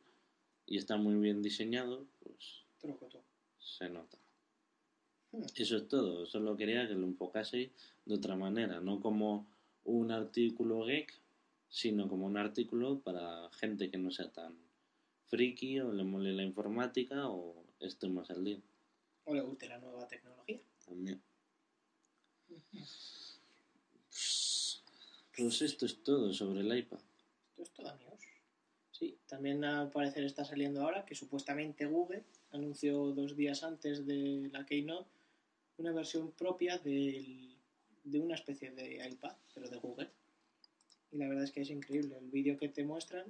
y 0.66 0.78
está 0.78 0.96
muy 0.96 1.14
bien 1.16 1.42
diseñado, 1.42 2.06
pues 2.20 2.64
se 3.58 3.88
nota. 3.88 4.18
Hmm. 5.32 5.42
Eso 5.54 5.76
es 5.76 5.88
todo, 5.88 6.26
solo 6.26 6.56
quería 6.56 6.86
que 6.86 6.94
lo 6.94 7.06
enfocaseis 7.06 7.70
de 8.04 8.14
otra 8.14 8.36
manera, 8.36 8.80
no 8.80 9.00
como 9.00 9.46
un 9.84 10.10
artículo 10.10 10.84
geek, 10.84 11.12
sino 11.68 12.08
como 12.08 12.26
un 12.26 12.36
artículo 12.36 13.00
para 13.00 13.50
gente 13.50 13.90
que 13.90 13.98
no 13.98 14.10
sea 14.10 14.30
tan 14.32 14.56
friki 15.26 15.80
o 15.80 15.92
le 15.92 16.04
mole 16.04 16.32
la 16.32 16.42
informática 16.42 17.28
o 17.28 17.64
esté 17.80 18.08
más 18.08 18.30
al 18.30 18.44
día 18.44 18.60
O 19.24 19.34
le 19.34 19.40
guste 19.40 19.68
la 19.68 19.78
nueva 19.78 20.06
tecnología. 20.06 20.60
también. 20.84 21.20
Pues, 22.48 23.32
pues 25.36 25.62
esto 25.62 25.86
es 25.86 26.02
todo 26.02 26.32
sobre 26.32 26.60
el 26.60 26.78
iPad. 26.78 27.00
Esto 27.50 27.62
es 27.62 27.70
todo, 27.72 27.88
amigos. 27.88 28.15
Sí, 28.98 29.18
también 29.26 29.62
al 29.64 29.90
parecer 29.90 30.24
está 30.24 30.44
saliendo 30.44 30.80
ahora 30.82 31.04
que 31.04 31.14
supuestamente 31.14 31.84
Google 31.84 32.24
anunció 32.52 33.12
dos 33.12 33.36
días 33.36 33.62
antes 33.62 34.06
de 34.06 34.48
la 34.52 34.64
Keynote 34.64 35.08
una 35.78 35.92
versión 35.92 36.32
propia 36.32 36.78
del- 36.78 37.54
de 38.04 38.18
una 38.20 38.36
especie 38.36 38.70
de 38.70 39.06
iPad, 39.06 39.34
pero 39.54 39.68
de 39.68 39.76
Google. 39.76 40.08
Y 41.12 41.18
la 41.18 41.28
verdad 41.28 41.44
es 41.44 41.50
que 41.52 41.60
es 41.60 41.68
increíble. 41.70 42.16
El 42.16 42.30
vídeo 42.30 42.56
que 42.56 42.68
te 42.68 42.84
muestran 42.84 43.26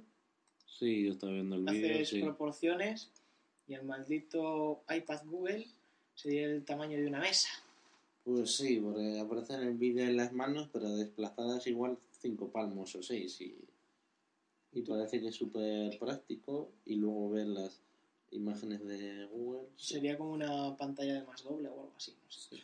Sí, 0.65 1.05
yo 1.05 1.13
estaba 1.13 1.33
viendo 1.33 1.55
el 1.57 1.63
vídeo, 1.65 1.95
haces 1.95 2.09
sí. 2.09 2.21
proporciones 2.21 3.09
y 3.67 3.73
el 3.73 3.83
maldito 3.83 4.83
iPad 4.89 5.25
Google 5.25 5.67
sería 6.13 6.45
el 6.45 6.63
tamaño 6.63 6.97
de 6.97 7.07
una 7.07 7.19
mesa. 7.19 7.49
Pues 8.23 8.55
sí, 8.55 8.79
porque 8.79 9.19
aparecen 9.19 9.61
en 9.61 9.67
el 9.69 9.73
vídeo 9.77 10.05
en 10.05 10.15
las 10.17 10.31
manos, 10.31 10.69
pero 10.71 10.95
desplazadas 10.95 11.65
igual 11.67 11.97
cinco 12.21 12.51
palmos 12.51 12.95
o 12.95 13.01
seis. 13.03 13.41
Y, 13.41 13.55
y 14.71 14.81
parece 14.81 15.19
que 15.19 15.27
es 15.29 15.35
súper 15.35 15.97
práctico. 15.99 16.71
Y 16.85 16.95
luego 16.95 17.29
ver 17.31 17.47
las 17.47 17.79
imágenes 18.31 18.83
de 18.85 19.25
Google. 19.25 19.67
Sería 19.77 20.17
como 20.17 20.31
una 20.33 20.75
pantalla 20.77 21.13
de 21.15 21.23
más 21.23 21.43
doble 21.43 21.69
o 21.69 21.81
algo 21.81 21.93
así. 21.95 22.11
No 22.23 22.29
sé. 22.31 22.55
Sí. 22.57 22.63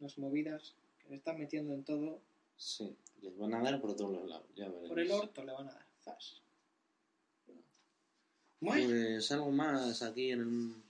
Unas 0.00 0.18
movidas 0.18 0.74
que 1.00 1.08
le 1.10 1.16
están 1.16 1.38
metiendo 1.38 1.72
en 1.74 1.84
todo. 1.84 2.20
Sí, 2.56 2.94
les 3.22 3.36
van 3.36 3.54
a 3.54 3.62
dar 3.62 3.80
por 3.80 3.96
todos 3.96 4.12
los 4.12 4.28
lados, 4.28 4.46
ya 4.54 4.66
veremos. 4.68 4.88
Por 4.88 5.00
el 5.00 5.10
orto 5.10 5.44
le 5.44 5.52
van 5.52 5.68
a 5.68 5.72
dar. 5.72 5.86
Zas. 6.02 6.40
Bueno, 8.60 8.86
Pues 8.88 9.30
algo 9.32 9.50
más 9.50 10.02
aquí 10.02 10.30
en, 10.30 10.82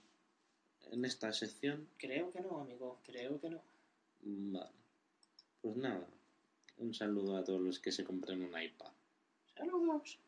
en 0.91 1.05
esta 1.05 1.31
sección. 1.33 1.87
creo 1.97 2.31
que 2.31 2.41
no, 2.41 2.59
amigo. 2.61 2.99
Creo 3.05 3.39
que 3.39 3.49
no. 3.49 3.61
Vale. 4.21 4.69
Pues 5.61 5.75
nada, 5.77 6.07
un 6.77 6.93
saludo 6.93 7.37
a 7.37 7.43
todos 7.43 7.61
los 7.61 7.79
que 7.79 7.91
se 7.91 8.03
compren 8.03 8.41
un 8.43 8.61
iPad. 8.61 8.91
Saludos. 9.55 10.19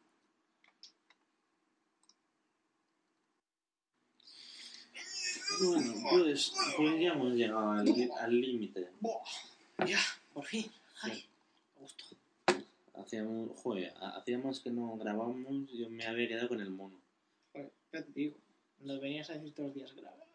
Bueno, 5.63 5.93
pues, 6.09 6.53
pues 6.75 7.01
ya 7.01 7.13
hemos 7.13 7.33
llegado 7.33 7.71
al 7.71 8.41
límite. 8.41 8.87
Ya, 9.85 9.99
por 10.33 10.45
fin. 10.45 10.71
Ay, 11.01 11.25
gusto. 11.79 12.03
Hacíamos, 12.95 13.51
joder, 13.61 13.93
hacíamos 13.99 14.59
que 14.59 14.71
no 14.71 14.97
grabábamos, 14.97 15.71
yo 15.71 15.89
me 15.89 16.05
había 16.05 16.27
quedado 16.27 16.49
con 16.49 16.61
el 16.61 16.71
mono. 16.71 16.99
Joder, 17.53 17.71
ya 17.93 18.01
te 18.03 18.11
digo. 18.11 18.35
Nos 18.79 19.01
venías 19.01 19.29
a 19.29 19.33
decir 19.33 19.53
todos 19.53 19.69
los 19.69 19.75
días 19.75 19.95
grabar, 19.95 20.27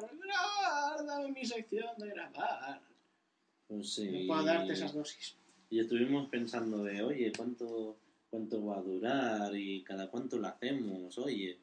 grabar, 0.00 1.06
dame 1.06 1.32
mi 1.32 1.44
sección 1.44 1.96
de 1.98 2.08
grabar. 2.08 2.80
Pues 3.68 3.94
sí. 3.94 4.10
No 4.10 4.26
puedo 4.26 4.44
darte 4.44 4.72
esas 4.72 4.92
dosis. 4.92 5.36
Y 5.70 5.80
estuvimos 5.80 6.28
pensando 6.28 6.82
de, 6.84 7.02
oye, 7.02 7.32
¿cuánto, 7.36 7.96
cuánto 8.30 8.64
va 8.64 8.78
a 8.78 8.82
durar? 8.82 9.56
Y 9.56 9.82
cada 9.82 10.08
cuánto 10.08 10.38
lo 10.38 10.48
hacemos, 10.48 11.18
oye. 11.18 11.58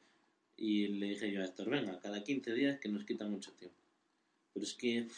Y 0.63 0.87
le 0.87 1.07
dije 1.07 1.29
yo 1.29 1.41
a 1.41 1.45
Héctor, 1.45 1.69
venga, 1.69 1.99
cada 1.99 2.23
15 2.23 2.53
días 2.53 2.79
que 2.79 2.87
nos 2.87 3.03
quita 3.03 3.27
mucho 3.27 3.51
tiempo. 3.51 3.75
Pero 4.53 4.65
es 4.65 4.73
que 4.73 5.09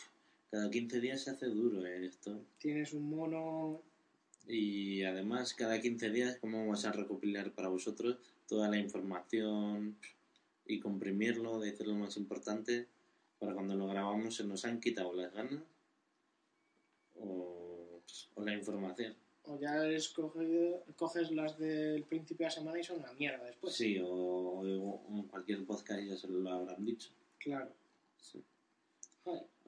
cada 0.50 0.72
15 0.72 1.00
días 1.00 1.22
se 1.22 1.30
hace 1.30 1.46
duro 1.46 1.86
¿eh, 1.86 2.04
esto. 2.04 2.42
Tienes 2.58 2.94
un 2.94 3.08
mono. 3.12 3.84
Y 4.48 5.04
además, 5.04 5.54
cada 5.54 5.80
15 5.80 6.10
días, 6.10 6.38
¿cómo 6.42 6.62
vamos 6.62 6.84
a 6.86 6.92
recopilar 6.92 7.52
para 7.54 7.68
vosotros 7.68 8.18
toda 8.48 8.70
la 8.70 8.80
información 8.80 9.96
y 10.66 10.80
comprimirlo, 10.80 11.60
decir 11.60 11.86
lo 11.86 11.94
más 11.94 12.18
importante? 12.18 12.88
Para 13.38 13.54
cuando 13.54 13.76
lo 13.76 13.88
grabamos 13.88 14.34
se 14.34 14.46
nos 14.46 14.66
han 14.66 14.80
quitado 14.80 15.14
las 15.14 15.32
ganas 15.32 15.62
o, 17.14 18.02
o 18.34 18.44
la 18.44 18.52
información. 18.56 19.14
O 19.48 19.60
ya 19.60 19.86
escoge- 19.88 20.82
coges 20.96 21.32
las 21.32 21.58
del 21.60 22.04
principio 22.04 22.46
de 22.46 22.50
la 22.50 22.56
semana 22.56 22.80
y 22.80 22.84
son 22.84 23.00
una 23.00 23.14
mierda 23.14 23.44
después. 23.46 23.74
Sí, 23.74 24.00
o, 24.00 24.08
o 24.10 24.66
en 24.66 25.24
cualquier 25.28 25.66
podcast 25.66 26.02
ya 26.02 26.16
se 26.18 26.28
lo 26.28 26.50
habrán 26.50 26.84
dicho. 26.86 27.10
Claro. 27.40 27.72
Sí. 28.18 28.44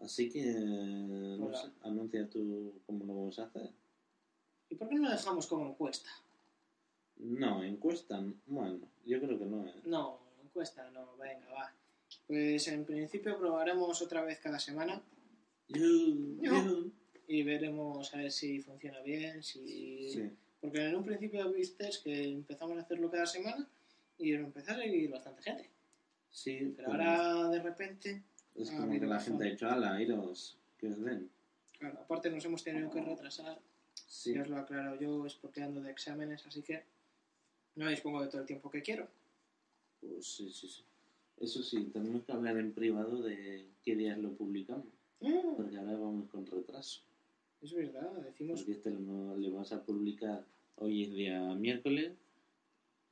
Así 0.01 0.29
que, 0.29 0.43
no 0.45 1.47
Hola. 1.47 1.57
sé, 1.61 1.67
anuncia 1.83 2.29
tú 2.29 2.73
cómo 2.85 3.05
lo 3.05 3.15
vamos 3.15 3.39
a 3.39 3.43
hacer. 3.45 3.71
¿Y 4.69 4.75
por 4.75 4.89
qué 4.89 4.95
no 4.95 5.03
lo 5.03 5.09
dejamos 5.11 5.47
como 5.47 5.67
encuesta? 5.67 6.09
No, 7.17 7.63
encuesta, 7.63 8.23
bueno, 8.45 8.79
yo 9.05 9.19
creo 9.19 9.39
que 9.39 9.45
no. 9.45 9.65
¿eh? 9.65 9.73
No, 9.85 10.19
encuesta 10.43 10.89
no, 10.91 11.15
venga, 11.17 11.47
va. 11.51 11.73
Pues 12.27 12.67
en 12.67 12.85
principio 12.85 13.37
probaremos 13.39 14.01
otra 14.01 14.23
vez 14.23 14.39
cada 14.39 14.59
semana 14.59 15.01
Yu, 15.69 16.37
No. 16.41 16.91
Y 17.27 17.43
veremos 17.43 18.13
a 18.13 18.17
ver 18.17 18.31
si 18.31 18.61
funciona 18.61 18.99
bien, 19.01 19.43
si... 19.43 20.09
Sí. 20.09 20.29
Porque 20.61 20.85
en 20.85 20.95
un 20.95 21.05
principio 21.05 21.51
viste 21.51 21.89
que 22.03 22.23
empezamos 22.29 22.77
a 22.77 22.81
hacerlo 22.81 23.11
cada 23.11 23.25
semana 23.27 23.67
y 24.17 24.33
empezó 24.33 24.71
a 24.71 24.75
seguir 24.75 25.09
bastante 25.11 25.41
gente. 25.43 25.69
Sí, 26.31 26.73
Pero 26.75 26.89
pero 26.91 27.03
ahora 27.03 27.49
de 27.49 27.61
repente, 27.61 28.23
es 28.55 28.71
como 28.71 28.91
que 28.99 29.05
la 29.05 29.19
gente 29.19 29.43
ha 29.47 29.51
dicho, 29.51 29.69
ala, 29.69 30.01
iros, 30.01 30.57
que 30.79 30.87
os 30.87 30.99
den. 31.03 31.29
claro, 31.77 31.99
aparte 31.99 32.29
nos 32.31 32.43
hemos 32.45 32.63
tenido 32.63 32.89
que 32.89 33.01
retrasar, 33.01 33.59
Sí, 33.93 34.33
ya 34.33 34.41
os 34.41 34.49
lo 34.49 34.57
aclaro 34.57 34.99
yo, 34.99 35.25
expropiando 35.25 35.81
de 35.81 35.91
exámenes, 35.91 36.45
así 36.45 36.61
que 36.61 36.83
no 37.75 37.87
dispongo 37.89 38.21
de 38.23 38.27
todo 38.29 38.41
el 38.41 38.47
tiempo 38.47 38.69
que 38.71 38.81
quiero. 38.81 39.07
pues 40.01 40.25
sí, 40.25 40.51
sí, 40.51 40.67
sí. 40.67 40.83
Eso 41.39 41.61
sí, 41.61 41.85
tenemos 41.93 42.23
que 42.23 42.31
hablar 42.31 42.57
en 42.57 42.71
privado 42.73 43.21
de 43.21 43.67
qué 43.83 43.95
días 43.95 44.17
lo 44.17 44.31
publicamos, 44.33 44.87
Mm, 45.19 45.55
porque 45.55 45.77
ahora 45.77 45.93
vamos 45.93 46.29
con 46.29 46.45
retraso. 46.45 47.01
Es 47.61 47.73
verdad, 47.73 48.11
decimos 48.23 48.59
Porque 48.61 48.73
este 48.73 48.91
lo, 48.91 49.35
le 49.37 49.49
vamos 49.49 49.71
a 49.71 49.83
publicar 49.83 50.45
hoy 50.75 51.03
es 51.03 51.11
día 51.13 51.41
miércoles, 51.55 52.13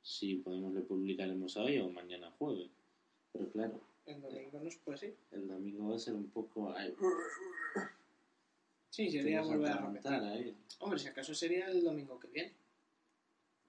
si 0.02 0.36
podemos 0.36 0.72
le 0.74 0.82
publicaremos 0.82 1.56
hoy 1.56 1.78
o 1.78 1.88
mañana 1.90 2.30
jueves. 2.32 2.70
Pero 3.32 3.50
claro, 3.50 3.80
el 4.06 4.20
domingo 4.22 4.60
no 4.60 4.70
se 4.70 4.78
puede 4.78 4.98
ser. 4.98 5.16
el 5.32 5.48
domingo 5.48 5.88
va 5.90 5.96
a 5.96 5.98
ser 5.98 6.14
un 6.14 6.30
poco... 6.30 6.72
ay, 6.72 6.94
Sí, 8.90 9.10
sería 9.10 9.40
vas 9.40 9.48
volver 9.48 9.72
a 9.72 9.86
repetir. 9.86 10.12
ahí. 10.12 10.56
Hombre, 10.78 10.98
si 10.98 11.08
acaso 11.08 11.34
sería 11.34 11.66
el 11.68 11.84
domingo 11.84 12.18
que 12.18 12.28
viene. 12.28 12.54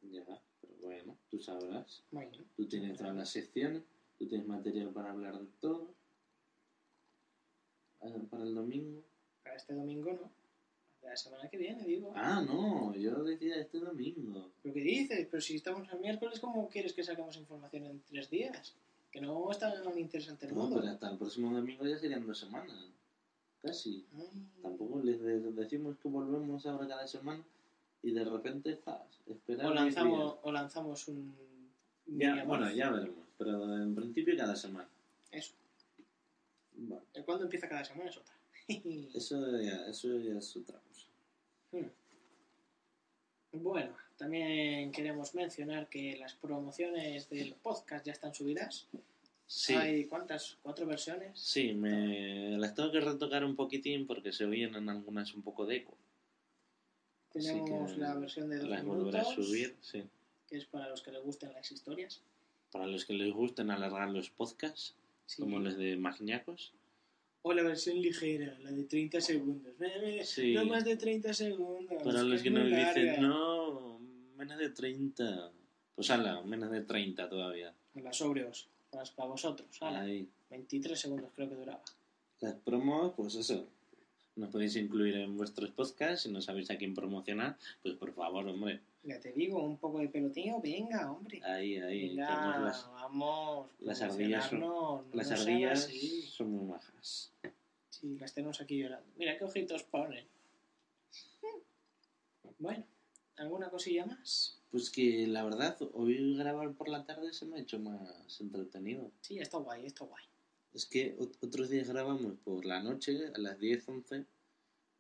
Ya, 0.02 0.24
pero 0.62 0.74
bueno, 0.80 1.18
tú 1.30 1.40
sabrás. 1.40 2.04
Bueno, 2.12 2.32
Tú 2.56 2.66
tienes 2.68 2.98
todas 2.98 3.14
las 3.16 3.30
secciones, 3.30 3.84
tú 4.18 4.26
tienes 4.28 4.48
material 4.48 4.90
para 4.94 5.12
hablar 5.12 5.38
de 5.38 5.48
todo. 5.60 5.94
Ah, 8.00 8.08
Para 8.30 8.44
el 8.44 8.54
domingo. 8.56 9.04
para 9.44 9.56
este 9.58 9.74
domingo 9.74 10.14
no. 10.14 10.32
La 11.04 11.16
semana 11.16 11.48
que 11.50 11.58
viene, 11.58 11.84
digo. 11.86 12.12
Ah, 12.16 12.42
no, 12.46 12.94
yo 12.96 13.24
decía 13.24 13.56
este 13.58 13.80
domingo. 13.80 14.52
¿Pero 14.62 14.74
qué 14.74 14.82
dices? 14.82 15.28
Pero 15.32 15.42
si 15.42 15.56
estamos 15.56 15.88
el 15.92 16.00
miércoles, 16.00 16.40
¿cómo 16.40 16.68
quieres 16.70 16.94
que 16.94 17.04
saquemos 17.04 17.38
información 17.38 17.86
en 17.86 18.02
tres 18.02 18.30
días? 18.30 18.76
Que 19.12 19.22
no 19.22 19.50
está 19.52 19.82
tan 19.82 19.98
interesante 19.98 20.46
el 20.48 20.54
No, 20.54 20.62
mundo. 20.64 20.78
pero 20.82 20.92
hasta 20.92 21.10
el 21.10 21.18
próximo 21.18 21.54
domingo 21.54 21.86
ya 21.86 21.98
serían 21.98 22.28
dos 22.28 22.38
semanas. 22.40 22.76
Casi. 23.62 24.06
Ay, 24.18 24.46
Tampoco 24.62 25.00
les 25.02 25.20
de- 25.22 25.52
decimos 25.54 25.98
que 25.98 26.08
volvemos 26.10 26.66
ahora 26.66 26.88
cada 26.88 27.08
semana 27.08 27.44
y 28.04 28.12
de 28.12 28.24
repente, 28.26 28.76
zas, 28.84 29.20
esperar. 29.28 29.66
O 29.68 29.74
lanzamos, 29.74 30.36
o 30.44 30.52
lanzamos 30.52 31.08
un... 31.08 31.34
Ya, 32.06 32.44
bueno, 32.44 32.70
ya 32.72 32.90
veremos. 32.92 33.26
Pero 33.38 33.76
en 33.82 33.96
principio 33.96 34.36
cada 34.38 34.56
semana. 34.56 34.90
Eso. 35.32 35.54
Vale. 36.76 37.02
Cuándo 37.26 37.46
empieza 37.46 37.68
cada 37.70 37.84
semana 37.84 38.10
es 38.10 38.18
otra. 38.18 38.34
Eso 39.14 39.62
ya, 39.62 39.88
eso 39.88 40.18
ya 40.20 40.38
es 40.38 40.56
otra 40.58 40.80
cosa. 40.80 41.08
Bueno, 43.54 43.96
también 44.18 44.92
queremos 44.92 45.34
mencionar 45.34 45.88
que 45.90 46.18
las 46.18 46.34
promociones 46.36 47.30
del 47.30 47.56
podcast 47.56 48.06
ya 48.06 48.12
están 48.12 48.34
subidas. 48.34 48.88
Sí. 49.48 49.74
Hay 49.74 50.06
cuántas, 50.06 50.58
cuatro 50.62 50.86
versiones. 50.86 51.40
Sí, 51.40 51.74
me 51.74 52.58
las 52.58 52.76
tengo 52.76 52.92
que 52.92 53.00
retocar 53.00 53.46
un 53.46 53.56
poquitín 53.56 54.06
porque 54.06 54.34
se 54.34 54.44
oyen 54.46 54.76
en 54.76 54.90
algunas 54.90 55.34
un 55.34 55.42
poco 55.42 55.66
de 55.66 55.78
eco. 55.78 55.98
Tenemos 57.32 57.98
la 57.98 58.16
versión 58.16 58.50
de 58.50 58.58
dos 58.58 58.70
Las 58.70 58.84
minutos, 58.84 59.04
volveré 59.06 59.20
a 59.20 59.24
subir, 59.24 59.76
sí. 59.82 60.04
que 60.48 60.58
es 60.58 60.66
para 60.66 60.90
los 60.90 61.02
que 61.02 61.12
les 61.12 61.24
gusten 61.24 61.54
las 61.54 61.72
historias. 61.72 62.22
Para 62.72 62.88
los 62.88 63.06
que 63.06 63.14
les 63.14 63.34
gusten 63.34 63.72
alargar 63.72 64.10
los 64.10 64.30
podcasts, 64.30 64.96
Sí. 65.26 65.42
como 65.42 65.60
los 65.60 65.78
de 65.78 65.96
Magniacos. 65.98 66.74
O 67.48 67.54
la 67.54 67.64
versión 67.64 68.02
ligera, 68.02 68.58
la 68.60 68.72
de 68.72 68.84
30 68.84 69.22
segundos. 69.22 69.74
Sí. 70.24 70.54
No 70.54 70.66
más 70.66 70.84
de 70.84 70.98
30 70.98 71.34
segundos. 71.34 72.04
Para 72.04 72.22
los 72.24 72.42
que 72.42 72.50
nos 72.50 72.66
dicen, 72.68 73.22
no, 73.22 74.00
menos 74.36 74.58
de 74.58 74.70
30. 74.70 75.52
Pues 75.96 76.10
ala, 76.10 76.42
menos 76.42 76.70
de 76.70 76.82
30 76.82 77.30
todavía. 77.30 77.74
Las 77.96 78.18
sobrios, 78.18 78.68
para, 78.92 79.06
para 79.16 79.30
vosotros. 79.30 79.70
ala, 79.82 80.02
Ahí. 80.02 80.28
23 80.50 81.00
segundos 81.00 81.32
creo 81.34 81.48
que 81.48 81.56
duraba. 81.56 81.82
Las 82.42 82.56
promos, 82.56 83.14
pues 83.16 83.36
eso. 83.36 83.66
Nos 84.36 84.50
podéis 84.50 84.76
incluir 84.76 85.16
en 85.16 85.38
vuestros 85.38 85.72
podcasts. 85.72 86.24
Si 86.24 86.30
no 86.30 86.42
sabéis 86.42 86.70
a 86.70 86.78
quién 86.78 86.94
promocionar, 86.94 87.58
pues 87.82 87.96
por 87.96 88.14
favor, 88.14 88.46
hombre. 88.46 88.82
Ya 89.08 89.22
te 89.22 89.32
digo, 89.32 89.64
un 89.64 89.78
poco 89.78 90.00
de 90.00 90.10
peloteo, 90.10 90.60
venga, 90.60 91.10
hombre. 91.10 91.42
Ahí, 91.42 91.78
ahí. 91.78 92.10
venga, 92.10 92.60
las, 92.60 92.86
vamos. 92.92 93.70
las 93.80 94.02
ardillas 94.02 94.50
son- 94.50 94.60
no 94.60 95.06
las 95.14 95.32
ardillas 95.32 95.90
son 96.30 96.52
muy 96.52 96.66
majas. 96.66 97.32
Sí, 97.90 98.18
las 98.20 98.34
tenemos 98.34 98.60
aquí 98.60 98.78
llorando. 98.78 99.08
Mira 99.16 99.38
qué 99.38 99.46
ojitos 99.46 99.84
ponen. 99.84 100.28
Bueno, 102.60 102.84
¿alguna 103.38 103.70
cosilla 103.70 104.06
más? 104.06 104.62
Pues 104.72 104.90
que 104.90 105.26
la 105.26 105.46
verdad, 105.46 105.78
hoy 105.94 106.36
grabar 106.38 106.74
por 106.74 106.90
la 106.90 107.06
tarde 107.06 107.32
se 107.32 107.46
me 107.46 107.56
ha 107.58 107.62
hecho 107.62 107.80
más 107.80 108.42
entretenido. 108.42 109.10
Sí, 109.22 109.40
está 109.40 109.58
guay, 109.58 109.86
está 109.86 110.04
guay. 110.04 110.26
Es 110.74 110.86
que 110.86 111.16
ot- 111.18 111.38
otros 111.42 111.70
días 111.70 111.88
grabamos 111.90 112.34
por 112.44 112.66
la 112.66 112.84
noche, 112.84 113.28
a 113.34 113.38
las 113.40 113.58
10, 113.58 113.88
11, 113.88 114.26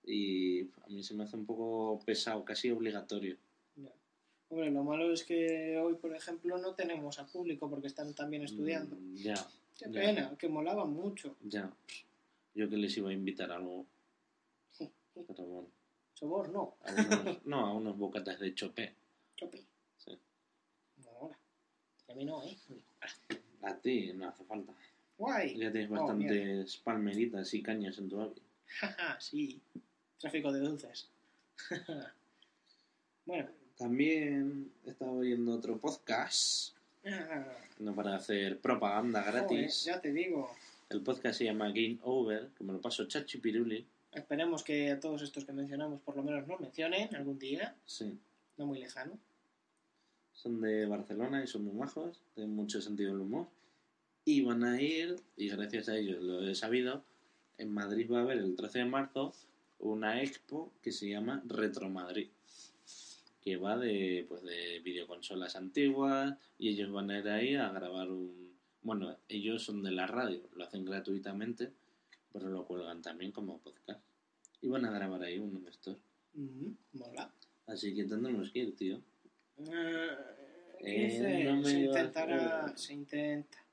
y 0.05 0.61
a 0.63 0.87
mí 0.87 1.03
se 1.03 1.13
me 1.13 1.25
hace 1.25 1.35
un 1.35 1.45
poco 1.45 1.99
pesado, 2.05 2.45
casi 2.45 2.71
obligatorio. 2.71 3.37
Hombre, 4.49 4.71
lo 4.71 4.83
malo 4.83 5.11
es 5.11 5.23
que 5.23 5.77
hoy, 5.77 5.95
por 5.95 6.15
ejemplo, 6.15 6.57
no 6.57 6.73
tenemos 6.73 7.19
a 7.19 7.25
público 7.25 7.69
porque 7.69 7.87
están 7.87 8.13
también 8.13 8.43
estudiando. 8.43 8.95
Mm, 8.95 9.15
Ya, 9.15 9.35
Qué 9.77 9.85
ya. 9.85 9.91
pena, 9.91 10.37
que 10.37 10.47
molaba 10.47 10.85
mucho. 10.85 11.35
ya. 11.43 11.71
Yo 12.55 12.67
que 12.69 12.77
les 12.77 12.95
iba 12.97 13.09
a 13.09 13.13
invitar 13.13 13.51
a 13.51 13.55
algo. 13.57 13.85
Pero 15.13 15.43
bueno, 15.45 15.67
Sobor, 16.13 16.49
no. 16.49 16.75
a 16.83 16.91
unos, 16.93 17.45
no, 17.45 17.65
a 17.65 17.73
unos 17.73 17.97
bocatas 17.97 18.39
de 18.39 18.53
chopé. 18.55 18.93
Chope. 19.35 19.63
Sí. 19.97 20.17
No, 21.03 21.09
ahora. 21.11 21.37
A 22.09 22.13
mí 22.15 22.23
no, 22.25 22.41
¿eh? 22.43 22.57
A 23.63 23.75
ti 23.75 24.13
no 24.13 24.29
hace 24.29 24.43
falta. 24.45 24.73
Guay. 25.17 25.57
Ya 25.57 25.71
tienes 25.71 25.89
Oh, 25.91 25.95
bastantes 25.95 26.77
palmeritas 26.77 27.53
y 27.53 27.61
cañas 27.61 27.97
en 27.97 28.09
tu 28.09 28.21
ave. 28.21 28.35
Jaja, 28.67 29.19
sí. 29.19 29.59
Tráfico 30.19 30.51
de 30.51 30.59
dulces. 30.61 31.09
bueno. 33.25 33.49
También 33.77 34.71
he 34.85 34.89
estado 34.89 35.11
oyendo 35.13 35.53
otro 35.55 35.77
podcast, 35.77 36.75
Ah, 37.05 37.45
no 37.79 37.95
para 37.95 38.15
hacer 38.15 38.59
propaganda 38.59 39.21
joder, 39.21 39.35
gratis. 39.35 39.85
ya 39.85 40.01
te 40.01 40.11
digo. 40.11 40.51
El 40.89 41.01
podcast 41.01 41.37
se 41.37 41.45
llama 41.45 41.67
Game 41.69 41.99
Over, 42.03 42.49
que 42.57 42.63
me 42.63 42.73
lo 42.73 42.81
paso 42.81 43.05
Chachi 43.07 43.37
Piruli. 43.37 43.85
Esperemos 44.11 44.63
que 44.63 44.91
a 44.91 44.99
todos 44.99 45.21
estos 45.21 45.45
que 45.45 45.53
mencionamos 45.53 46.01
por 46.01 46.15
lo 46.17 46.23
menos 46.23 46.47
nos 46.47 46.59
mencionen 46.59 47.15
algún 47.15 47.37
día, 47.39 47.75
Sí. 47.85 48.17
no 48.57 48.65
muy 48.65 48.79
lejano. 48.79 49.17
Son 50.33 50.59
de 50.59 50.85
Barcelona 50.85 51.43
y 51.43 51.47
son 51.47 51.65
muy 51.65 51.73
majos, 51.73 52.19
tienen 52.35 52.55
mucho 52.55 52.81
sentido 52.81 53.11
del 53.11 53.21
humor. 53.21 53.47
Y 54.25 54.41
van 54.41 54.63
a 54.63 54.81
ir, 54.81 55.15
y 55.37 55.49
gracias 55.49 55.87
a 55.89 55.95
ellos 55.97 56.21
lo 56.21 56.45
he 56.47 56.55
sabido, 56.55 57.03
en 57.57 57.71
Madrid 57.73 58.09
va 58.11 58.19
a 58.19 58.21
haber 58.23 58.39
el 58.39 58.55
13 58.55 58.79
de 58.79 58.85
marzo 58.85 59.33
una 59.79 60.21
expo 60.21 60.71
que 60.81 60.91
se 60.91 61.07
llama 61.09 61.41
Retro 61.45 61.89
Madrid. 61.89 62.27
Que 63.47 63.55
va 63.55 63.77
de, 63.77 64.25
pues, 64.27 64.43
de 64.43 64.81
videoconsolas 64.81 65.55
antiguas 65.55 66.35
y 66.59 66.67
ellos 66.67 66.91
van 66.91 67.09
a 67.09 67.19
ir 67.19 67.29
ahí 67.29 67.55
a 67.55 67.69
grabar 67.69 68.11
un... 68.11 68.53
Bueno, 68.81 69.15
ellos 69.29 69.63
son 69.63 69.81
de 69.83 69.91
la 69.91 70.05
radio, 70.05 70.41
lo 70.53 70.65
hacen 70.65 70.83
gratuitamente, 70.83 71.71
pero 72.33 72.49
lo 72.49 72.65
cuelgan 72.65 73.01
también 73.01 73.31
como 73.31 73.59
podcast. 73.59 74.01
Y 74.61 74.67
van 74.67 74.83
a 74.83 74.91
grabar 74.91 75.23
ahí 75.23 75.39
un 75.39 75.65
store. 75.69 75.97
Mm, 76.33 76.71
mola. 76.91 77.31
Así 77.67 77.95
que 77.95 78.03
tendremos 78.03 78.51
que 78.51 78.59
ir, 78.59 78.75
tío. 78.75 79.01
Eh, 79.59 80.09
Eh, 80.81 81.43
no 81.45 81.63
se 81.63 81.79
intentará, 81.79 82.77
se 82.77 82.93
intenta. 82.95 83.63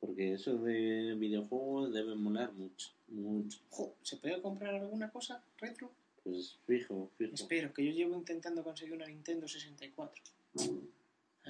Porque 0.00 0.32
eso 0.32 0.56
de 0.56 1.14
videojuegos 1.18 1.92
debe 1.92 2.14
molar 2.14 2.54
mucho, 2.54 2.88
mucho. 3.08 3.58
¿Se 4.00 4.16
puede 4.16 4.40
comprar 4.40 4.76
alguna 4.76 5.10
cosa 5.10 5.44
retro? 5.58 5.92
Pues 6.24 6.58
fijo, 6.66 7.10
fijo. 7.16 7.34
Espero, 7.34 7.72
que 7.72 7.84
yo 7.84 7.92
llevo 7.92 8.14
intentando 8.14 8.62
conseguir 8.62 8.94
una 8.94 9.06
Nintendo 9.06 9.48
64. 9.48 10.22
Ay, 10.58 10.80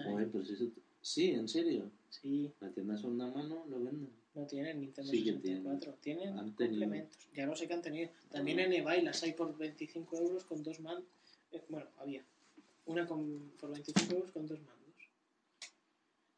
Joder, 0.05 0.29
pues 0.31 0.51
eso... 0.51 0.67
Sí, 1.03 1.31
en 1.31 1.49
serio. 1.49 1.91
sí, 2.11 2.53
La 2.61 2.71
tienda 2.71 2.97
segunda 2.97 3.27
mano 3.27 3.65
lo 3.69 3.79
venden. 3.83 4.11
no 4.35 4.47
tienen 4.47 4.81
Nintendo 4.81 5.11
Sí 5.11 5.25
que 5.25 5.33
64. 5.33 5.95
Tienen 6.01 6.35
tenido. 6.35 6.45
complementos. 6.45 7.29
Ya 7.35 7.47
no 7.47 7.57
sé 7.57 7.67
qué 7.67 7.75
han 7.75 7.83
tenido. 7.83 8.11
También 8.31 8.59
en 8.61 8.73
eBay 8.75 9.03
las 9.03 9.23
hay 9.23 9.33
por 9.33 9.57
25 9.57 10.17
euros 10.19 10.45
con 10.45 10.63
dos 10.63 10.79
mandos. 10.81 11.05
bueno, 11.69 11.89
había. 11.99 12.23
Una 12.87 13.07
con, 13.07 13.51
por 13.59 13.71
25 13.73 14.15
euros 14.15 14.31
con 14.31 14.47
dos 14.47 14.59
mandos. 14.61 14.77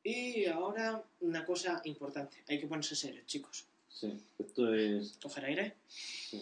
Y 0.04 0.46
ahora 0.46 1.04
una 1.20 1.44
cosa 1.44 1.80
importante. 1.84 2.38
Hay 2.48 2.60
que 2.60 2.66
ponerse 2.66 2.94
serios, 2.96 3.26
chicos. 3.26 3.66
Sí, 3.88 4.12
esto 4.38 4.72
es... 4.74 5.18
Coger 5.22 5.44
aire. 5.44 5.74
Sí. 5.88 6.40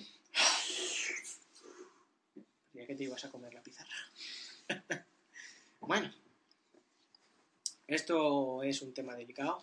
Que 2.90 2.96
te 2.96 3.04
ibas 3.04 3.24
a 3.24 3.30
comer 3.30 3.54
la 3.54 3.62
pizarra. 3.62 3.94
bueno. 5.80 6.12
Esto 7.86 8.64
es 8.64 8.82
un 8.82 8.92
tema 8.92 9.14
delicado. 9.14 9.62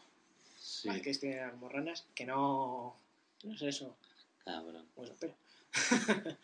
Sí, 0.58 0.88
que 1.02 1.14
tiene 1.16 1.42
almorranas. 1.42 2.06
Que 2.16 2.26
no... 2.26 2.98
No 3.44 3.54
es 3.54 3.62
eso. 3.64 3.98
cabrón. 4.46 4.88
Bueno, 4.96 5.12
espera. 5.12 5.36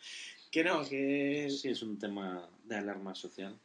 que 0.50 0.62
no, 0.62 0.86
que 0.86 1.48
Sí, 1.48 1.70
es 1.70 1.80
un 1.80 1.98
tema 1.98 2.50
de 2.64 2.76
alarma 2.76 3.14
social. 3.14 3.58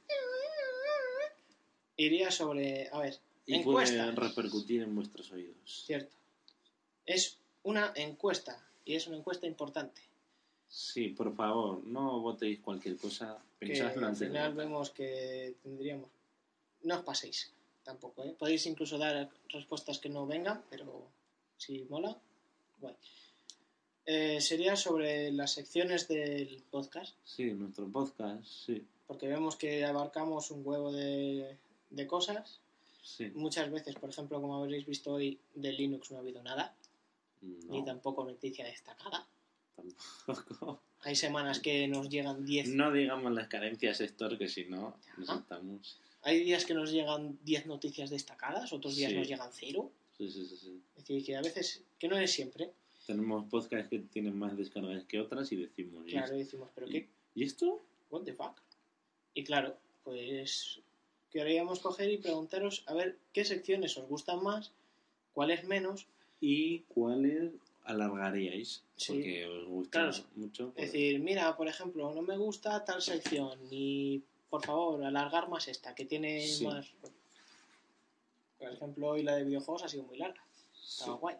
iría 1.98 2.32
sobre... 2.32 2.88
A 2.94 3.00
ver, 3.00 3.20
Y 3.46 3.62
puede 3.66 3.86
encuesta. 3.90 4.12
repercutir 4.12 4.84
en 4.84 4.96
vuestros 4.96 5.30
oídos. 5.34 5.84
Cierto. 5.86 6.16
Es 7.06 7.38
una 7.64 7.91
encuesta. 7.98 8.66
Y 8.86 8.96
es 8.96 9.08
una 9.08 9.18
encuesta 9.18 9.46
importante. 9.46 10.09
Sí, 10.70 11.10
por 11.10 11.36
favor, 11.36 11.84
no 11.86 12.20
votéis 12.22 12.60
cualquier 12.60 12.96
cosa. 12.98 13.38
que 13.60 13.68
Pensadlo 13.68 14.08
al 14.08 14.16
final 14.16 14.54
vemos 14.54 14.91
que 14.91 15.56
tendríamos. 15.64 16.08
No 16.84 16.96
os 16.96 17.04
paséis 17.04 17.52
tampoco, 17.84 18.24
¿eh? 18.24 18.36
Podéis 18.38 18.66
incluso 18.68 18.98
dar 18.98 19.30
respuestas 19.50 19.98
que 20.00 20.10
no 20.10 20.28
vengan, 20.28 20.64
pero 20.70 21.08
si 21.58 21.86
mola, 21.90 22.16
guay. 22.80 22.96
Eh, 24.06 24.40
sería 24.41 24.76
sobre 24.76 25.32
las 25.32 25.52
secciones 25.52 26.08
del 26.08 26.64
podcast, 26.72 27.16
Sí, 27.24 27.46
nuestro 27.52 27.88
podcast, 27.88 28.46
sí. 28.46 28.86
porque 29.08 29.28
vemos 29.28 29.56
que 29.56 29.84
abarcamos 29.86 30.52
un 30.52 30.62
huevo 30.66 30.91
de, 30.91 31.58
de 31.90 32.08
cosas. 32.08 32.60
Sí. 33.04 33.32
Muchas 33.34 33.72
veces, 33.72 33.96
por 33.96 34.10
ejemplo, 34.12 34.40
como 34.40 34.56
habréis 34.56 34.86
visto 34.86 35.14
hoy, 35.14 35.40
de 35.56 35.74
Linux 35.74 36.12
no 36.12 36.18
ha 36.18 36.22
habido 36.22 36.41
nada, 36.44 36.74
ni 37.41 37.84
tampoco 37.84 38.24
noticia 38.24 38.66
destacada. 38.66 39.26
Tampoco. 39.81 40.81
Hay 41.01 41.15
semanas 41.15 41.60
que 41.60 41.88
nos 41.88 42.10
llegan 42.10 42.45
10 42.45 42.69
No 42.76 42.91
digamos 42.91 43.31
las 43.31 43.47
carencias, 43.47 44.01
Héctor, 44.01 44.38
que 44.38 44.47
si 44.49 44.65
no, 44.65 44.97
nos 45.18 45.30
Ajá. 45.30 45.39
estamos. 45.39 45.99
Hay 46.23 46.43
días 46.43 46.65
que 46.65 46.73
nos 46.73 46.91
llegan 46.91 47.39
10 47.43 47.68
noticias 47.68 48.10
destacadas, 48.10 48.73
otros 48.73 48.95
días 48.97 49.11
Sí. 49.11 49.18
nos 49.18 49.27
llegan 49.27 49.49
cero. 49.53 49.91
Sí, 50.18 50.30
sí, 50.30 50.45
sí, 50.45 50.57
sí. 50.57 50.81
Es 50.97 51.06
decir, 51.06 51.26
que 51.26 51.35
a 51.38 51.41
veces, 51.41 51.84
que 51.97 52.07
no 52.10 52.18
es 52.18 52.31
siempre, 52.31 52.72
Tenemos 53.07 53.49
podcasts 53.49 53.89
que 53.89 53.97
tienen 53.99 54.38
más 54.38 54.56
descargas 54.56 55.03
que 55.06 55.19
otras 55.19 55.51
y 55.51 55.56
decimos, 55.56 56.03
¿y, 56.06 56.11
claro, 56.11 56.35
decimos, 56.38 56.69
pero 56.76 56.85
qué, 56.88 57.07
¿y 57.34 57.43
esto? 57.43 57.81
what 58.11 58.22
the 58.23 58.34
fuck. 58.34 58.61
Y 59.34 59.43
claro, 59.43 59.77
pues 60.03 60.80
queríamos 61.31 61.80
coger 61.80 62.11
y 62.11 62.18
preguntaros 62.18 62.84
a 62.85 62.93
ver 62.93 63.18
qué 63.34 63.45
secciones 63.45 63.97
os 63.97 64.07
gustan 64.07 64.43
más, 64.43 64.73
cuáles 65.34 65.64
menos. 65.64 66.06
¿Y 66.41 66.80
cuáles 66.81 67.51
alargaríais? 67.90 68.84
Sí. 68.95 69.14
Porque 69.14 69.45
os 69.48 69.68
gusta 69.68 70.10
Claro. 70.10 70.24
mucho. 70.36 70.68
Es 70.70 70.74
pues, 70.74 70.91
decir, 70.91 71.20
mira, 71.20 71.56
por 71.57 71.68
ejemplo, 71.68 72.14
no 72.14 72.22
me 72.22 72.38
gusta 72.38 72.84
tal 72.86 73.02
sección, 73.02 73.60
y 73.72 74.22
por 74.49 74.66
favor, 74.66 75.03
alargar 75.03 75.49
más 75.49 75.68
esta, 75.68 75.94
que 75.95 76.06
tiene 76.06 76.41
Sí. 76.48 76.66
más. 76.66 76.91
Por 78.57 78.72
ejemplo, 78.74 79.10
hoy 79.10 79.24
la 79.24 79.36
de 79.36 79.45
videojuegos 79.45 79.84
ha 79.84 79.88
sido 79.90 80.03
muy 80.03 80.18
larga, 80.18 80.41
sí. 80.74 80.99
estaba 81.02 81.18
guay. 81.18 81.36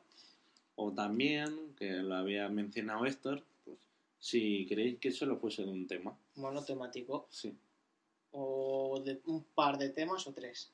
O 0.76 0.92
también, 0.94 1.76
que 1.78 1.92
lo 1.92 2.16
había 2.16 2.48
mencionado 2.48 3.06
Héctor, 3.06 3.44
pues 3.66 3.78
si 4.20 4.66
queréis 4.66 4.98
que 5.00 5.12
solo 5.12 5.38
fuese 5.38 5.64
de 5.64 5.70
un 5.72 5.88
tema. 5.88 6.18
Monotemático, 6.36 7.28
Sí. 7.30 7.54
o 8.32 9.02
de 9.04 9.20
un 9.26 9.44
par 9.44 9.78
de 9.78 9.90
temas 9.90 10.26
o 10.28 10.34
tres. 10.34 10.72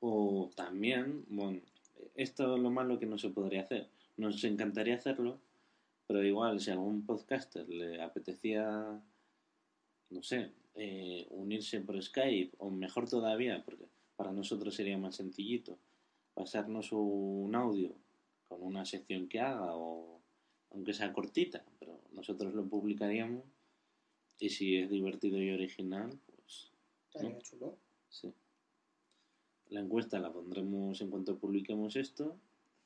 O 0.00 0.48
también, 0.54 1.24
bueno, 1.28 1.60
esto 2.14 2.54
es 2.54 2.60
lo 2.62 2.70
malo 2.70 3.00
que 3.00 3.06
no 3.06 3.18
se 3.18 3.30
podría 3.30 3.62
hacer. 3.62 3.88
Nos 4.18 4.44
encantaría 4.44 4.96
hacerlo, 4.96 5.40
pero 6.06 6.22
igual 6.22 6.60
si 6.60 6.70
a 6.70 6.74
algún 6.74 7.06
podcaster 7.06 7.66
le 7.68 8.02
apetecía, 8.02 9.00
no 10.10 10.22
sé, 10.22 10.52
eh, 10.74 11.26
unirse 11.30 11.80
por 11.80 12.00
Skype, 12.02 12.54
o 12.58 12.70
mejor 12.70 13.08
todavía, 13.08 13.64
porque 13.64 13.86
para 14.16 14.30
nosotros 14.32 14.74
sería 14.74 14.98
más 14.98 15.16
sencillito, 15.16 15.78
pasarnos 16.34 16.92
un 16.92 17.54
audio 17.54 17.94
con 18.48 18.62
una 18.62 18.84
sección 18.84 19.26
que 19.28 19.40
haga, 19.40 19.74
o 19.74 20.20
aunque 20.70 20.92
sea 20.92 21.14
cortita, 21.14 21.64
pero 21.78 21.98
nosotros 22.12 22.52
lo 22.52 22.68
publicaríamos, 22.68 23.44
y 24.38 24.50
si 24.50 24.76
es 24.76 24.90
divertido 24.90 25.40
y 25.40 25.50
original, 25.50 26.18
pues 26.26 26.72
Estaría 27.08 27.30
¿No? 27.30 27.40
chulo. 27.40 27.78
Sí. 28.08 28.32
La 29.70 29.80
encuesta 29.80 30.18
la 30.18 30.32
pondremos 30.32 31.00
en 31.00 31.10
cuanto 31.10 31.38
publiquemos 31.38 31.96
esto. 31.96 32.38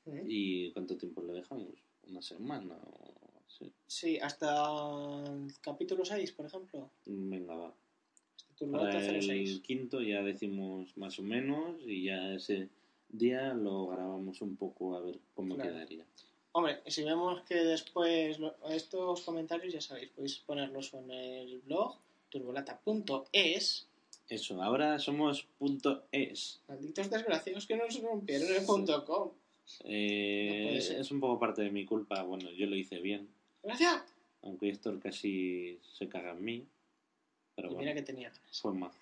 ¿Eh? 0.06 0.24
¿Y 0.26 0.70
cuánto 0.72 0.96
tiempo 0.96 1.22
le 1.22 1.32
dejamos? 1.34 1.68
¿Una 2.08 2.22
semana? 2.22 2.76
O... 2.76 3.12
Sí. 3.48 3.70
Sí, 3.86 4.18
hasta 4.18 5.24
el 5.26 5.52
capítulo 5.60 6.04
6, 6.04 6.32
por 6.32 6.46
ejemplo. 6.46 6.90
Venga, 7.06 7.54
va. 7.54 7.68
Hasta 7.68 8.54
Turbulenta 8.56 8.92
Para 8.98 9.06
el 9.08 9.22
06. 9.22 9.60
quinto 9.60 10.00
ya 10.00 10.22
decimos 10.22 10.96
más 10.96 11.18
o 11.18 11.22
menos 11.22 11.76
y 11.86 12.04
ya 12.04 12.32
ese 12.34 12.68
día 13.10 13.52
lo 13.54 13.88
grabamos 13.88 14.40
un 14.40 14.56
poco 14.56 14.96
a 14.96 15.00
ver 15.00 15.18
cómo 15.34 15.54
Claro. 15.54 15.70
quedaría. 15.70 16.04
Hombre, 16.52 16.80
si 16.86 17.02
vemos 17.04 17.42
que 17.42 17.54
después 17.56 18.38
lo- 18.38 18.54
estos 18.70 19.22
comentarios, 19.22 19.72
ya 19.72 19.80
sabéis, 19.80 20.10
podéis 20.10 20.38
ponerlos 20.40 20.92
en 20.94 21.10
el 21.10 21.60
blog 21.60 21.96
turbolata.es. 22.30 23.86
Eso, 24.28 24.62
ahora 24.62 24.98
somos 24.98 25.42
punto 25.58 26.04
.es. 26.12 26.60
Malditos 26.68 27.10
desgraciados 27.10 27.66
que 27.66 27.76
nos 27.76 28.00
rompieron 28.00 28.48
el 28.54 28.64
punto 28.64 29.04
.com. 29.04 29.30
Eh, 29.84 30.78
No 30.94 31.00
es 31.00 31.10
un 31.10 31.20
poco 31.20 31.38
parte 31.38 31.62
de 31.62 31.70
mi 31.70 31.84
culpa. 31.84 32.22
Bueno, 32.22 32.50
yo 32.52 32.66
lo 32.66 32.76
hice 32.76 33.00
bien, 33.00 33.28
Gracias. 33.62 34.02
aunque 34.42 34.68
Héctor 34.68 34.98
casi 35.00 35.78
se 35.96 36.08
caga 36.08 36.32
en 36.32 36.44
mí. 36.44 36.66
Pero 37.54 37.68
Y 37.68 37.74
bueno, 37.74 37.80
mira 37.90 37.94
que 37.94 38.02
tenía 38.02 38.30
ganas. 38.30 38.60
fue 38.60 38.72
más. 38.74 38.94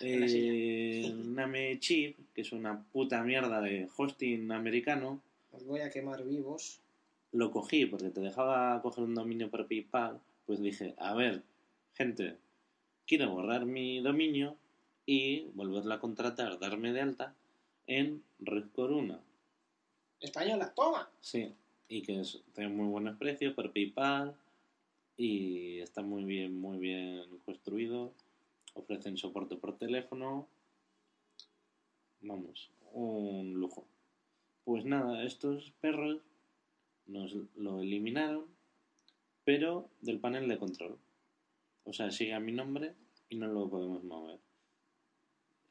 Eh, 0.00 1.12
Namecheap, 1.24 2.16
que 2.34 2.40
es 2.42 2.52
una 2.52 2.82
puta 2.92 3.22
mierda 3.22 3.60
de 3.60 3.88
hosting 3.96 4.50
americano, 4.52 5.22
Os 5.52 5.64
voy 5.64 5.80
a 5.80 5.90
quemar 5.90 6.24
vivos. 6.24 6.80
lo 7.32 7.50
cogí 7.50 7.86
porque 7.86 8.10
te 8.10 8.20
dejaba 8.20 8.80
coger 8.82 9.04
un 9.04 9.14
dominio 9.14 9.50
por 9.50 9.66
PayPal. 9.66 10.20
Pues 10.46 10.60
dije, 10.60 10.94
a 10.98 11.14
ver, 11.14 11.42
gente, 11.94 12.36
quiero 13.06 13.30
borrar 13.30 13.66
mi 13.66 14.00
dominio 14.00 14.56
y 15.06 15.42
volverla 15.54 15.96
a 15.96 16.00
contratar, 16.00 16.58
darme 16.58 16.92
de 16.92 17.00
alta 17.00 17.34
en 17.86 18.22
Red 18.40 18.64
Corona. 18.74 19.20
Española, 20.20 20.72
toma. 20.74 21.08
Sí, 21.20 21.54
y 21.88 22.02
que 22.02 22.20
es, 22.20 22.40
tiene 22.54 22.70
muy 22.70 22.86
buenos 22.86 23.16
precios 23.18 23.54
por 23.54 23.72
PayPal 23.72 24.34
y 25.16 25.78
está 25.80 26.02
muy 26.02 26.24
bien, 26.24 26.60
muy 26.60 26.78
bien 26.78 27.24
construido. 27.44 28.12
Ofrecen 28.74 29.16
soporte 29.16 29.56
por 29.56 29.76
teléfono. 29.76 30.46
Vamos, 32.20 32.70
un 32.92 33.54
lujo. 33.54 33.86
Pues 34.64 34.84
nada, 34.84 35.24
estos 35.24 35.72
perros 35.80 36.20
nos 37.06 37.34
lo 37.56 37.80
eliminaron, 37.80 38.44
pero 39.44 39.88
del 40.00 40.20
panel 40.20 40.48
de 40.48 40.58
control. 40.58 40.98
O 41.84 41.92
sea, 41.92 42.10
sigue 42.10 42.34
a 42.34 42.40
mi 42.40 42.52
nombre 42.52 42.94
y 43.30 43.36
no 43.36 43.46
lo 43.48 43.68
podemos 43.68 44.04
mover. 44.04 44.38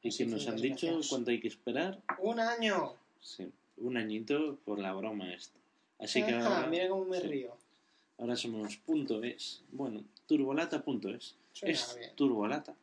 Y 0.02 0.16
que 0.16 0.26
nos 0.26 0.46
han 0.48 0.56
dicho 0.56 1.00
cuánto 1.08 1.30
hay 1.30 1.40
que 1.40 1.48
esperar, 1.48 2.02
Un 2.18 2.40
año. 2.40 2.94
Sí, 3.20 3.50
un 3.80 3.96
añito 3.96 4.58
por 4.64 4.78
la 4.78 4.92
broma 4.92 5.32
esta. 5.32 5.58
Así 5.98 6.22
que 6.24 6.32
Ajá, 6.32 6.56
ahora, 6.58 6.68
mira 6.68 6.88
cómo 6.88 7.04
me 7.04 7.20
sí. 7.20 7.26
río. 7.26 7.56
ahora 8.18 8.36
somos 8.36 8.76
punto 8.76 9.22
es. 9.22 9.62
Bueno, 9.72 10.04
turbolata.es. 10.26 11.34
Suena 11.52 11.72
Es 11.74 11.96
bien. 11.98 12.14
turbolata. 12.16 12.74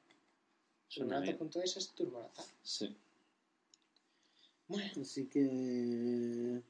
Turbolata.es 0.94 1.78
es 1.78 1.90
turbolata. 1.92 2.44
Sí. 2.64 2.96
Bueno, 4.68 4.92
Así 5.02 5.26
que. 5.28 6.62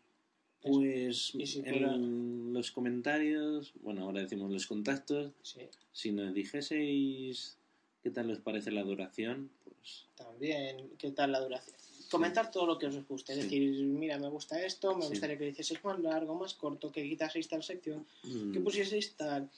Pues 0.61 1.31
Y 1.35 1.45
si 1.45 1.59
en 1.59 1.65
fuera- 1.65 1.95
los 1.95 2.71
comentarios, 2.71 3.71
bueno, 3.83 4.03
ahora 4.03 4.21
decimos 4.21 4.49
los 4.51 4.65
contactos, 4.65 5.31
sí, 5.43 5.61
si 5.91 6.11
nos 6.11 6.33
dijeseis 6.33 7.57
qué 8.01 8.09
tal 8.09 8.31
os 8.31 8.39
parece 8.39 8.71
la 8.71 8.81
duración, 8.81 9.51
pues 9.63 10.05
también, 10.15 10.89
¿qué 10.97 11.11
tal 11.11 11.33
la 11.33 11.39
duración? 11.39 11.75
Comentar 12.09 12.51
todo 12.51 12.65
lo 12.65 12.77
que 12.77 12.87
os 12.87 13.07
guste, 13.07 13.33
es 13.33 13.39
decir, 13.43 13.83
mira, 13.83 14.17
me 14.17 14.29
gusta 14.29 14.63
esto, 14.63 14.95
me 14.95 15.07
gustaría 15.07 15.37
que 15.37 15.45
lo 15.45 15.49
hicieseis 15.51 15.83
más 15.83 15.99
largo, 15.99 16.35
más 16.35 16.53
corto, 16.53 16.91
que 16.91 17.03
quitaseis 17.03 17.47
tal 17.47 17.63
sección, 17.63 18.05
mm, 18.23 18.51
que 18.53 18.59
pusieseis 18.59 19.15
tal. 19.15 19.49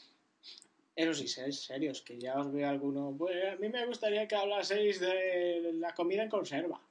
Eso 0.96 1.14
sí, 1.14 1.28
seréis 1.28 1.60
serios, 1.60 2.02
que 2.02 2.18
ya 2.18 2.40
os 2.40 2.52
veo 2.52 2.68
alguno. 2.68 3.14
Pues 3.18 3.36
a 3.54 3.56
mí 3.58 3.70
me 3.70 3.86
gustaría 3.86 4.28
que 4.28 4.36
hablaseis 4.36 5.00
de 5.00 5.74
la 5.74 5.94
comida 5.94 6.24
en 6.24 6.30
conserva. 6.30 6.82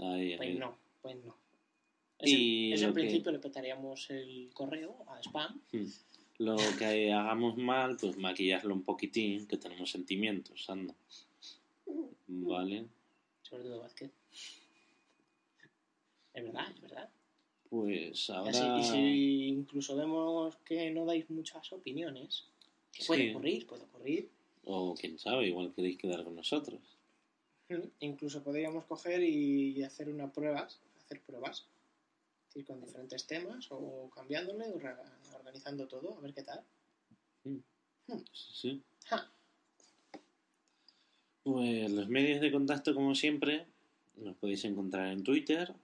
ahí, 0.00 0.36
Pues 0.36 0.58
no, 0.58 0.76
pues 1.02 1.16
no. 1.24 1.36
Ese, 2.18 2.30
Y 2.36 2.72
ese 2.72 2.84
lo 2.84 2.88
en 2.88 2.94
que- 2.94 3.00
principio 3.02 3.32
le 3.32 3.38
petaríamos 3.38 4.08
el 4.10 4.50
correo 4.54 5.04
a 5.08 5.20
spam. 5.22 5.60
Mm. 5.72 5.84
Lo 6.38 6.56
que 6.78 7.12
hagamos 7.12 7.56
mal, 7.58 7.96
pues 8.00 8.16
maquillarlo 8.16 8.74
un 8.74 8.82
poquitín, 8.82 9.46
que 9.46 9.56
tenemos 9.58 9.90
sentimientos, 9.90 10.68
anda. 10.70 10.94
Vale, 12.26 12.86
Sobre 13.42 13.64
todo 13.64 13.80
Vázquez. 13.80 14.10
Es 16.34 16.44
verdad, 16.44 16.70
es 16.74 16.80
verdad. 16.80 17.08
pues 17.70 18.28
Y 18.28 18.32
ahora... 18.32 18.50
así- 18.50 18.80
Y 18.80 18.84
si 18.92 19.48
incluso 19.48 19.96
vemos 19.96 20.56
que 20.64 20.90
no 20.90 21.04
dais 21.04 21.28
muchas 21.30 21.72
opiniones, 21.72 22.44
que 22.92 23.02
Sí. 23.02 23.06
puede 23.08 23.30
ocurrir, 23.30 23.66
puede 23.66 23.82
ocurrir. 23.84 24.28
O 24.64 24.94
quién 24.94 25.18
sabe, 25.18 25.48
igual 25.48 25.72
queréis 25.74 25.98
quedar 25.98 26.22
con 26.24 26.36
nosotros. 26.36 26.80
Incluso 28.00 28.42
podríamos 28.42 28.84
coger 28.84 29.22
y 29.22 29.82
hacer 29.82 30.08
una 30.08 30.30
prueba, 30.32 30.68
hacer 31.04 31.20
pruebas, 31.22 31.60
es 31.60 32.54
decir, 32.54 32.66
con 32.66 32.80
diferentes 32.84 33.26
temas 33.26 33.66
o 33.70 34.08
cambiándole 34.14 34.66
o 34.68 34.80
organizando 35.36 35.88
todo, 35.88 36.16
a 36.16 36.20
ver 36.20 36.32
qué 36.34 36.42
tal. 36.42 36.62
Sí. 38.32 38.82
Ja. 39.06 39.30
Pues 41.42 41.90
los 41.90 42.08
medios 42.08 42.40
de 42.40 42.52
contacto, 42.52 42.94
como 42.94 43.14
siempre, 43.14 43.66
los 44.16 44.36
podéis 44.36 44.64
encontrar 44.64 45.08
en 45.12 45.22
Twitter, 45.24 45.74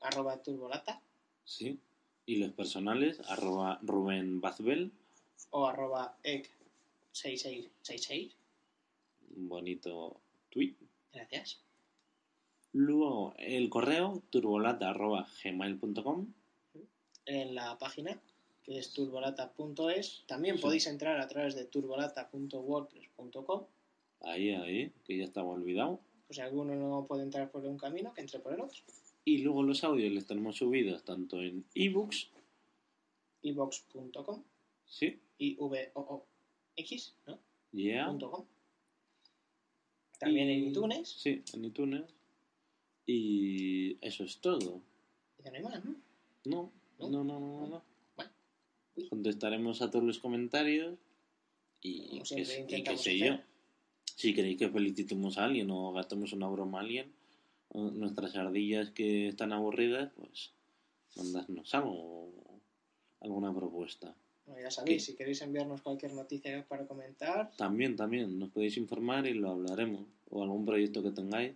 Arroba 0.00 0.40
turbolata 0.42 1.00
sí. 1.44 1.78
Y 2.26 2.36
los 2.36 2.52
personales, 2.52 3.20
arroba 3.28 3.78
Rubén 3.82 4.40
Bazbel, 4.40 4.92
o 5.50 5.66
arroba 5.66 6.16
ec6666. 6.22 8.32
un 9.36 9.48
bonito 9.48 10.20
tweet. 10.50 10.74
Gracias. 11.12 11.60
Luego 12.72 13.34
el 13.38 13.68
correo, 13.70 14.22
turbolata 14.30 14.90
arroba 14.90 15.26
gmail.com. 15.42 16.32
En 17.24 17.54
la 17.54 17.78
página 17.78 18.20
que 18.62 18.78
es 18.78 18.92
turbolata.es. 18.92 20.24
También 20.26 20.56
Sí. 20.56 20.62
podéis 20.62 20.86
entrar 20.86 21.18
a 21.20 21.26
través 21.28 21.54
de 21.54 21.64
turbolata.wordpress.com. 21.64 23.64
Ahí, 24.20 24.50
ahí, 24.50 24.92
que 25.06 25.16
ya 25.16 25.24
estaba 25.24 25.48
olvidado. 25.48 26.00
Pues 26.26 26.36
si 26.36 26.42
alguno 26.42 26.74
no 26.74 27.06
puede 27.06 27.22
entrar 27.22 27.50
por 27.50 27.64
un 27.64 27.78
camino, 27.78 28.12
que 28.12 28.20
entre 28.20 28.40
por 28.40 28.52
el 28.52 28.60
otro. 28.60 28.78
Y 29.24 29.38
luego 29.38 29.62
los 29.62 29.84
audios 29.84 30.12
los 30.12 30.26
tenemos 30.26 30.56
subidos 30.56 31.04
tanto 31.04 31.42
en 31.42 31.64
ebooks, 31.74 32.30
ibox.com 33.42 34.42
sí, 34.86 35.18
y 35.38 35.56
v 35.56 35.90
o 35.94 36.00
o 36.00 36.26
x 36.76 37.14
¿no? 37.26 37.38
yeah. 37.72 38.06
Com. 38.18 38.46
También 40.18 40.48
en 40.48 40.68
iTunes. 40.68 41.08
Sí, 41.08 41.42
en 41.52 41.64
iTunes. 41.64 42.02
Y 43.06 43.96
eso 44.04 44.24
es 44.24 44.38
todo. 44.38 44.82
Ya 45.44 45.50
no 45.50 45.56
hay 45.56 45.62
más, 45.62 45.84
¿no? 45.84 45.94
No, 46.44 46.72
¿No? 46.98 47.08
no, 47.08 47.24
no, 47.24 47.40
no, 47.40 47.66
no. 47.68 47.82
Bueno. 48.16 48.30
Contestaremos 49.08 49.80
a 49.80 49.90
todos 49.90 50.04
los 50.04 50.18
comentarios 50.18 50.98
y, 51.80 52.20
que, 52.22 52.66
y 52.68 52.82
que 52.82 52.96
sé 52.96 53.18
yo. 53.18 53.38
Si 54.16 54.34
queréis 54.34 54.58
que 54.58 54.68
felicitemos 54.68 55.38
a 55.38 55.44
alguien 55.44 55.70
o 55.70 55.92
gastemos 55.92 56.32
una 56.32 56.48
broma 56.48 56.78
a 56.78 56.80
alguien, 56.82 57.12
nuestras 57.74 58.34
ardillas 58.36 58.90
que 58.90 59.28
están 59.28 59.52
aburridas, 59.52 60.10
pues 60.16 60.52
mandadnos 61.16 61.74
algo, 61.74 62.30
alguna 63.20 63.54
propuesta. 63.54 64.14
Bueno, 64.46 64.62
ya 64.62 64.70
sabéis, 64.70 65.04
¿Qué? 65.04 65.12
si 65.12 65.16
queréis 65.16 65.42
enviarnos 65.42 65.82
cualquier 65.82 66.14
noticia 66.14 66.64
para 66.66 66.86
comentar, 66.86 67.50
También, 67.56 67.96
también, 67.96 68.38
nos 68.38 68.50
podéis 68.50 68.76
informar 68.78 69.26
y 69.26 69.34
lo 69.34 69.50
hablaremos. 69.50 70.06
O 70.30 70.42
algún 70.42 70.64
proyecto 70.64 71.02
que 71.02 71.10
tengáis, 71.10 71.54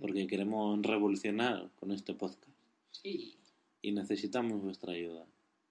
porque 0.00 0.26
queremos 0.26 0.80
revolucionar 0.82 1.68
con 1.80 1.90
este 1.92 2.14
podcast 2.14 2.48
sí. 2.92 3.36
y 3.82 3.92
necesitamos 3.92 4.62
vuestra 4.62 4.92
ayuda. 4.92 5.26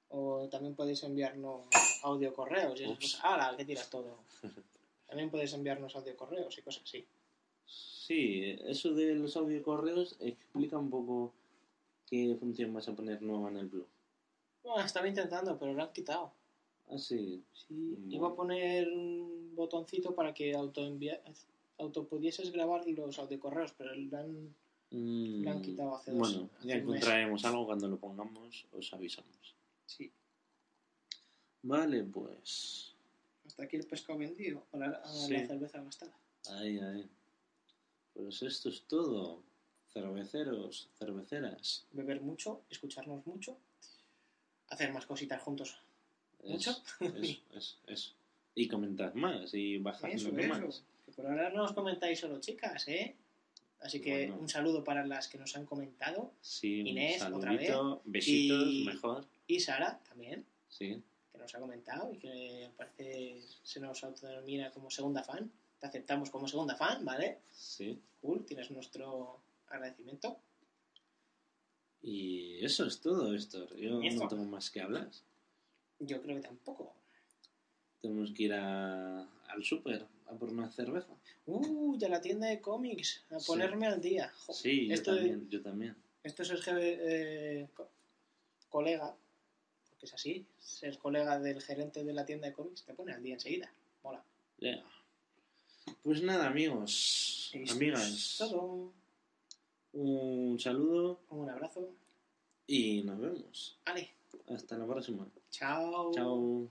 O 0.09 0.47
también 0.49 0.75
podéis 0.75 1.03
enviarnos 1.03 1.65
audio 2.03 2.33
correos 2.33 2.79
y 2.79 2.83
esas 2.83 2.95
Ups. 2.97 3.13
cosas. 3.13 3.21
¡Hala! 3.23 3.57
que 3.57 3.65
tiras 3.65 3.89
todo! 3.89 4.17
También 5.07 5.29
podéis 5.29 5.53
enviarnos 5.53 5.95
audio 5.95 6.15
correos 6.17 6.57
y 6.57 6.61
cosas 6.61 6.83
así. 6.83 7.05
Sí, 7.65 8.55
eso 8.65 8.93
de 8.93 9.15
los 9.15 9.35
audio 9.35 9.61
correos 9.63 10.15
explica 10.19 10.77
un 10.77 10.89
poco 10.89 11.33
qué 12.07 12.35
función 12.39 12.73
vas 12.73 12.87
a 12.87 12.95
poner 12.95 13.21
nueva 13.21 13.49
en 13.49 13.57
el 13.57 13.67
blog. 13.67 13.87
Bueno, 14.63 14.83
estaba 14.85 15.07
intentando, 15.07 15.57
pero 15.57 15.73
lo 15.73 15.83
han 15.83 15.91
quitado. 15.93 16.31
Ah, 16.89 16.97
sí. 16.97 17.43
Sí, 17.53 17.73
Bueno. 17.97 18.15
iba 18.15 18.27
a 18.29 18.35
poner 18.35 18.87
un 18.89 19.55
botoncito 19.55 20.13
para 20.13 20.33
que 20.33 20.53
auto, 20.53 20.81
auto 21.79 22.07
pudieses 22.07 22.51
grabar 22.51 22.85
los 22.87 23.17
audiocorreos, 23.19 23.73
pero 23.77 23.95
lo 23.95 24.17
han, 24.17 24.53
Mm, 24.91 25.43
lo 25.43 25.49
han 25.51 25.61
quitado 25.63 25.95
hace 25.95 26.11
dos 26.11 26.19
Bueno, 26.19 26.49
ya 26.61 26.75
mes. 26.75 26.83
encontraremos 26.83 27.43
algo 27.43 27.65
cuando 27.65 27.87
lo 27.87 27.97
pongamos, 27.97 28.65
os 28.71 28.93
avisamos. 28.93 29.55
Sí. 29.87 30.11
Vale, 31.63 32.03
pues. 32.03 32.93
Hasta 33.47 33.63
aquí 33.63 33.77
el 33.77 33.87
pescado 33.87 34.19
vendido, 34.19 34.63
o 34.71 34.77
la, 34.77 35.01
o 35.03 35.07
Sí. 35.07 35.33
la 35.33 35.47
cerveza 35.47 35.81
gastada. 35.81 36.13
Ahí, 36.51 36.77
ahí. 36.77 37.09
Pues 38.15 38.41
esto 38.41 38.69
es 38.69 38.81
todo. 38.87 39.43
Cerveceros, 39.93 40.89
cerveceras. 40.97 41.85
Beber 41.91 42.21
mucho, 42.21 42.61
escucharnos 42.69 43.25
mucho, 43.27 43.57
hacer 44.69 44.91
más 44.91 45.05
cositas 45.05 45.41
juntos. 45.41 45.77
Es- 46.43 46.49
¿Mucho? 46.51 46.71
Eso, 46.99 47.39
eso, 47.53 47.77
eso. 47.87 48.11
Y 48.55 48.67
comentad 48.67 49.13
más 49.13 49.53
y 49.53 49.77
bajad 49.77 50.09
Eso, 50.09 50.31
lo 50.31 50.39
eso. 50.39 50.49
más. 50.65 50.83
Que 51.05 51.11
por 51.11 51.27
ahora 51.27 51.49
no 51.51 51.63
os 51.63 51.73
comentáis 51.73 52.19
solo 52.19 52.39
chicas, 52.39 52.87
¿eh? 52.87 53.15
Así 53.81 54.01
que 54.01 54.27
Bueno. 54.27 54.41
un 54.41 54.49
saludo 54.49 54.83
para 54.83 55.05
las 55.05 55.27
que 55.27 55.37
nos 55.37 55.55
han 55.55 55.65
comentado. 55.65 56.31
Sí, 56.41 56.81
un 56.81 56.87
Inés, 56.87 57.21
otra 57.21 57.51
saludito, 57.51 58.01
besitos, 58.05 58.67
Y- 58.67 58.85
mejor. 58.85 59.25
Y 59.47 59.59
Sara 59.59 59.99
también, 60.09 60.45
Sí. 60.69 61.01
que 61.31 61.37
nos 61.37 61.53
ha 61.53 61.59
comentado 61.59 62.11
y 62.13 62.17
que 62.17 62.69
parece 62.75 63.41
se 63.63 63.79
nos 63.79 64.03
autodenomina 64.03 64.71
como 64.71 64.89
segunda 64.89 65.23
fan. 65.23 65.51
Te 65.79 65.87
aceptamos 65.87 66.29
como 66.29 66.47
segunda 66.47 66.75
fan, 66.75 67.03
¿vale? 67.05 67.39
Sí. 67.51 67.99
Cool, 68.21 68.45
tienes 68.45 68.71
nuestro 68.71 69.41
agradecimiento. 69.67 70.39
Y 72.01 72.63
eso 72.63 72.85
es 72.85 72.99
todo, 73.01 73.33
Héctor. 73.33 73.75
Yo 73.75 74.01
Eso. 74.01 74.23
no 74.23 74.27
tengo 74.27 74.45
más 74.45 74.69
que 74.69 74.81
hablar. 74.81 75.09
Yo 75.99 76.21
creo 76.21 76.35
que 76.37 76.43
tampoco. 76.47 76.93
Tenemos 78.01 78.31
que 78.31 78.43
ir 78.43 78.53
a- 78.53 79.21
al 79.47 79.63
súper 79.63 80.05
a 80.27 80.33
por 80.33 80.49
una 80.49 80.69
cerveza. 80.69 81.13
Uh, 81.45 81.97
ya 81.97 82.09
la 82.09 82.21
tienda 82.21 82.47
de 82.47 82.61
cómics, 82.61 83.23
a 83.31 83.39
Sí. 83.39 83.47
ponerme 83.47 83.87
al 83.87 84.01
día. 84.01 84.31
Jo, 84.45 84.53
Sí, 84.53 84.87
yo 84.87 84.93
esto, 84.93 85.15
también, 85.15 85.49
yo 85.49 85.61
también. 85.61 85.95
esto 86.23 86.43
es 86.43 86.47
ser 86.49 86.77
eh, 86.79 87.67
co- 87.73 87.89
colega, 88.69 89.15
porque 89.89 90.05
es 90.05 90.13
así, 90.13 90.45
ser 90.59 90.97
colega 90.99 91.39
del 91.39 91.61
gerente 91.61 92.03
de 92.03 92.13
la 92.13 92.25
tienda 92.25 92.47
de 92.47 92.53
cómics 92.53 92.83
te 92.83 92.93
pone 92.93 93.13
al 93.13 93.23
día 93.23 93.35
enseguida. 93.35 93.71
Mola. 94.03 94.23
Ya. 94.59 94.83
Pues 96.05 96.21
nada, 96.21 96.45
amigos, 96.47 97.49
Esto 97.51 97.73
amigas, 97.73 98.35
todo. 98.37 98.91
un 99.93 100.59
saludo 100.59 101.19
Un 101.31 101.49
abrazo. 101.49 101.89
y 102.67 103.01
nos 103.01 103.19
vemos. 103.19 103.79
Ale, 103.85 104.11
Hasta 104.47 104.77
la 104.77 104.85
próxima. 104.85 105.27
chao. 105.49 106.11
Chao. 106.13 106.69